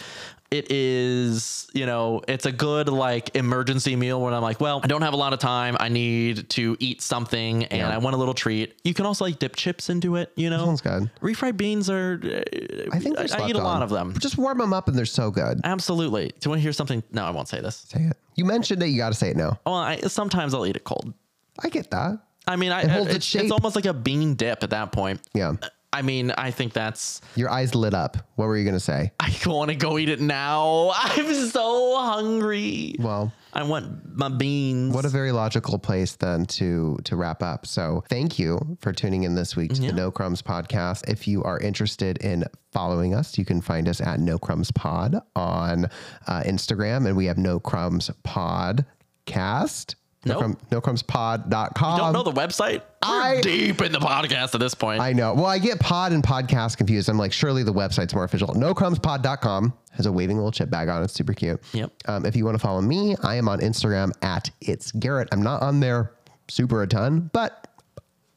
It 0.51 0.71
is, 0.71 1.67
you 1.73 1.87
know, 1.87 2.21
it's 2.29 2.45
a 2.45 2.53
good 2.53 2.91
like 2.91 3.35
emergency 3.35 3.97
meal 3.97 4.21
when 4.21 4.35
I'm 4.35 4.43
like, 4.43 4.61
well, 4.61 4.83
I 4.85 4.87
don't 4.87 5.01
have 5.01 5.15
a 5.15 5.17
lot 5.17 5.33
of 5.33 5.39
time. 5.39 5.79
I 5.81 5.89
need 5.89 6.51
to 6.51 6.77
eat 6.79 7.01
something 7.01 7.65
and 7.65 7.79
Yeah. 7.81 7.89
I 7.89 7.97
want 7.99 8.15
a 8.15 8.19
little 8.19 8.35
treat. 8.35 8.75
You 8.85 8.93
can 8.93 9.07
also 9.07 9.25
like 9.25 9.39
dip 9.39 9.57
chips 9.57 9.89
into 9.89 10.17
it, 10.17 10.31
you 10.37 10.51
know. 10.51 10.67
Sounds 10.67 10.83
good. 10.83 11.11
Refried 11.23 11.57
beans 11.57 11.89
are. 11.89 12.21
Uh, 12.23 12.91
I 12.93 12.99
think 12.99 13.17
they're 13.17 13.41
I, 13.41 13.49
eat 13.49 13.57
a 13.57 13.63
lot 13.63 13.83
of 13.83 13.89
them. 13.89 14.15
Just 14.19 14.37
warm 14.37 14.59
them 14.59 14.75
up 14.75 14.89
and 14.89 14.99
they're 14.99 15.07
so 15.07 15.31
good. 15.31 15.61
Absolutely. 15.65 16.27
Do 16.29 16.35
you 16.45 16.51
want 16.51 16.59
to 16.59 16.63
hear 16.63 16.73
something? 16.75 17.03
No, 17.13 17.25
I 17.25 17.31
won't 17.31 17.49
say 17.49 17.61
this. 17.63 17.87
Say 17.89 18.01
it. 18.03 18.17
You 18.35 18.45
mentioned 18.45 18.83
it. 18.83 18.89
You 18.89 18.99
got 18.99 19.09
to 19.11 19.15
say 19.15 19.31
it 19.31 19.37
now. 19.39 19.59
Well, 19.65 19.77
I, 19.77 19.97
sometimes 20.01 20.53
I'll 20.53 20.67
eat 20.67 20.77
it 20.77 20.85
cold. 20.85 21.15
I 21.61 21.71
get 21.71 21.91
that. 21.93 22.19
I 22.47 22.57
mean, 22.57 22.73
I, 22.73 22.83
It 22.83 22.91
holds 22.91 23.07
uh, 23.07 23.09
its 23.11 23.17
it's, 23.17 23.25
shape. 23.27 23.43
it's 23.45 23.53
almost 23.53 23.77
like 23.77 23.87
a 23.87 23.95
bean 23.95 24.35
dip 24.35 24.63
at 24.65 24.71
that 24.71 24.93
point. 24.93 25.21
Yeah. 25.33 25.53
Uh, 25.63 25.69
I 25.93 26.03
mean, 26.03 26.31
I 26.33 26.51
think 26.51 26.73
that's. 26.73 27.21
Your 27.37 27.51
eyes 27.51 27.75
lit 27.75 27.93
up. 27.95 28.17
What 28.37 28.47
were 28.47 28.57
you 28.57 28.65
going 28.65 28.77
to 28.77 28.81
say? 28.81 29.13
I 29.21 29.35
want 29.47 29.71
to 29.71 29.77
go 29.77 29.99
eat 29.99 30.09
it 30.09 30.21
now. 30.21 30.93
I'm 30.97 31.35
so 31.51 31.97
hungry. 32.01 32.95
Well, 32.99 33.33
I 33.53 33.63
want 33.65 34.17
my 34.17 34.31
beans. 34.31 34.95
what 34.95 35.05
a 35.05 35.11
very 35.11 35.33
logical 35.33 35.79
place 35.79 36.17
then 36.17 36.47
to 36.47 36.99
to 37.05 37.17
wrap 37.17 37.43
up. 37.43 37.67
So 37.67 38.03
thank 38.09 38.39
you 38.39 38.79
for 38.81 38.93
tuning 38.93 39.25
in 39.25 39.35
this 39.35 39.55
week 39.55 39.75
to 39.75 39.81
the 39.83 39.93
No 39.93 40.11
Crumbs 40.11 40.41
podcast. 40.41 41.09
If 41.11 41.29
you 41.29 41.43
are 41.45 41.59
interested 41.59 42.17
in 42.19 42.45
following 42.73 43.15
us, 43.15 43.37
you 43.37 43.45
can 43.45 43.61
find 43.61 43.89
us 43.89 44.01
at 44.01 44.21
No 44.21 44.39
Crumbs 44.39 44.71
Pod 44.71 45.21
on 45.37 45.85
uh, 46.27 46.43
Instagram, 46.47 47.07
and 47.07 47.15
we 47.17 47.27
have 47.27 47.37
No 47.37 47.61
Crumbs 47.61 48.11
Podcast. 48.25 49.97
No, 50.25 50.41
Nope. 50.41 50.57
Crumb, 50.71 50.81
NoCrumbsPod.com. 50.83 51.99
don't 51.99 52.13
know 52.13 52.23
the 52.23 52.31
website? 52.33 52.83
We're 53.07 53.09
I- 53.23 53.41
deep 53.41 53.83
in 53.83 53.91
the 53.93 53.99
podcast 53.99 54.55
at 54.55 54.61
this 54.61 54.75
point. 54.75 55.01
I 55.01 55.13
know. 55.13 55.35
Well, 55.35 55.47
I 55.47 55.59
get 55.59 55.81
pod 55.81 56.13
and 56.13 56.23
podcast 56.23 56.77
confused. 56.77 57.09
I'm 57.09 57.19
like, 57.19 57.33
surely 57.33 57.63
the 57.65 57.73
website's 57.73 58.15
more 58.15 58.25
official. 58.25 58.49
NoCrumbsPod.com 58.49 59.73
has 59.93 60.07
a 60.07 60.13
waving 60.13 60.37
little 60.37 60.53
chip 60.53 60.71
bag 60.71 60.89
on 60.89 61.03
it. 61.03 61.07
It's 61.07 61.15
super 61.15 61.33
cute. 61.35 61.61
Yep. 61.73 61.93
Um, 62.07 62.25
if 62.27 62.37
you 62.37 62.45
want 62.45 62.55
to 62.55 62.61
follow 62.61 62.81
me, 62.81 63.17
I 63.23 63.35
am 63.35 63.49
on 63.49 63.61
Instagram 63.61 64.13
at 64.23 64.51
it's 64.61 64.93
Gerit. 64.93 65.29
I'm 65.33 65.43
not 65.43 65.63
on 65.63 65.81
there 65.81 66.13
super 66.49 66.83
a 66.83 66.87
ton, 66.87 67.29
but 67.33 67.67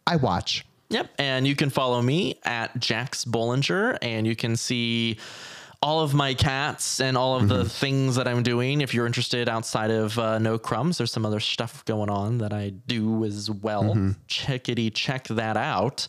I 0.08 0.16
watch. 0.16 0.66
Yep. 0.90 1.10
And 1.20 1.48
you 1.48 1.56
can 1.56 1.70
follow 1.70 2.02
me 2.02 2.40
at 2.44 2.78
Jax 2.80 3.26
Bollinger 3.26 3.98
and 4.02 4.26
you 4.28 4.36
can 4.36 4.56
see 4.56 5.18
all 5.82 6.02
of 6.02 6.14
my 6.14 6.34
cats 6.34 7.00
and 7.00 7.18
all 7.18 7.36
of 7.36 7.44
Mm-hmm. 7.44 7.50
the 7.64 7.70
things 7.70 8.16
that 8.16 8.28
I'm 8.28 8.44
doing. 8.44 8.82
If 8.82 8.94
you're 8.94 9.06
interested 9.06 9.48
outside 9.50 9.92
of 9.92 10.18
uh, 10.18 10.40
No 10.40 10.58
Crumbs, 10.58 10.98
there's 10.98 11.12
some 11.12 11.26
other 11.26 11.40
stuff 11.40 11.84
going 11.86 12.10
on 12.10 12.38
that 12.40 12.54
I 12.54 12.70
do 12.70 13.24
as 13.26 13.50
well. 13.52 13.84
Mm-hmm. 13.84 14.12
Checkity 14.28 14.92
check 14.94 15.28
that 15.30 15.58
out. 15.58 16.08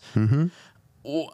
Oh, 1.05 1.29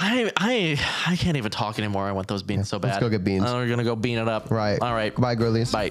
I 0.00 0.30
I 0.36 0.78
I 1.06 1.16
can't 1.16 1.36
even 1.36 1.50
talk 1.50 1.78
anymore. 1.78 2.04
I 2.06 2.12
want 2.12 2.28
those 2.28 2.42
beans 2.44 2.68
so 2.68 2.78
bad. 2.78 2.88
let's 2.88 3.00
go 3.00 3.08
get 3.08 3.24
beans. 3.24 3.44
Uh, 3.44 3.54
we're 3.54 3.68
gonna 3.68 3.82
go 3.84 3.96
bean 3.96 4.18
it 4.18 4.28
up. 4.28 4.50
Right. 4.50 4.78
All 4.80 4.94
right. 4.94 5.12
Goodbye, 5.14 5.34
girlies. 5.34 5.72
Bye. 5.72 5.90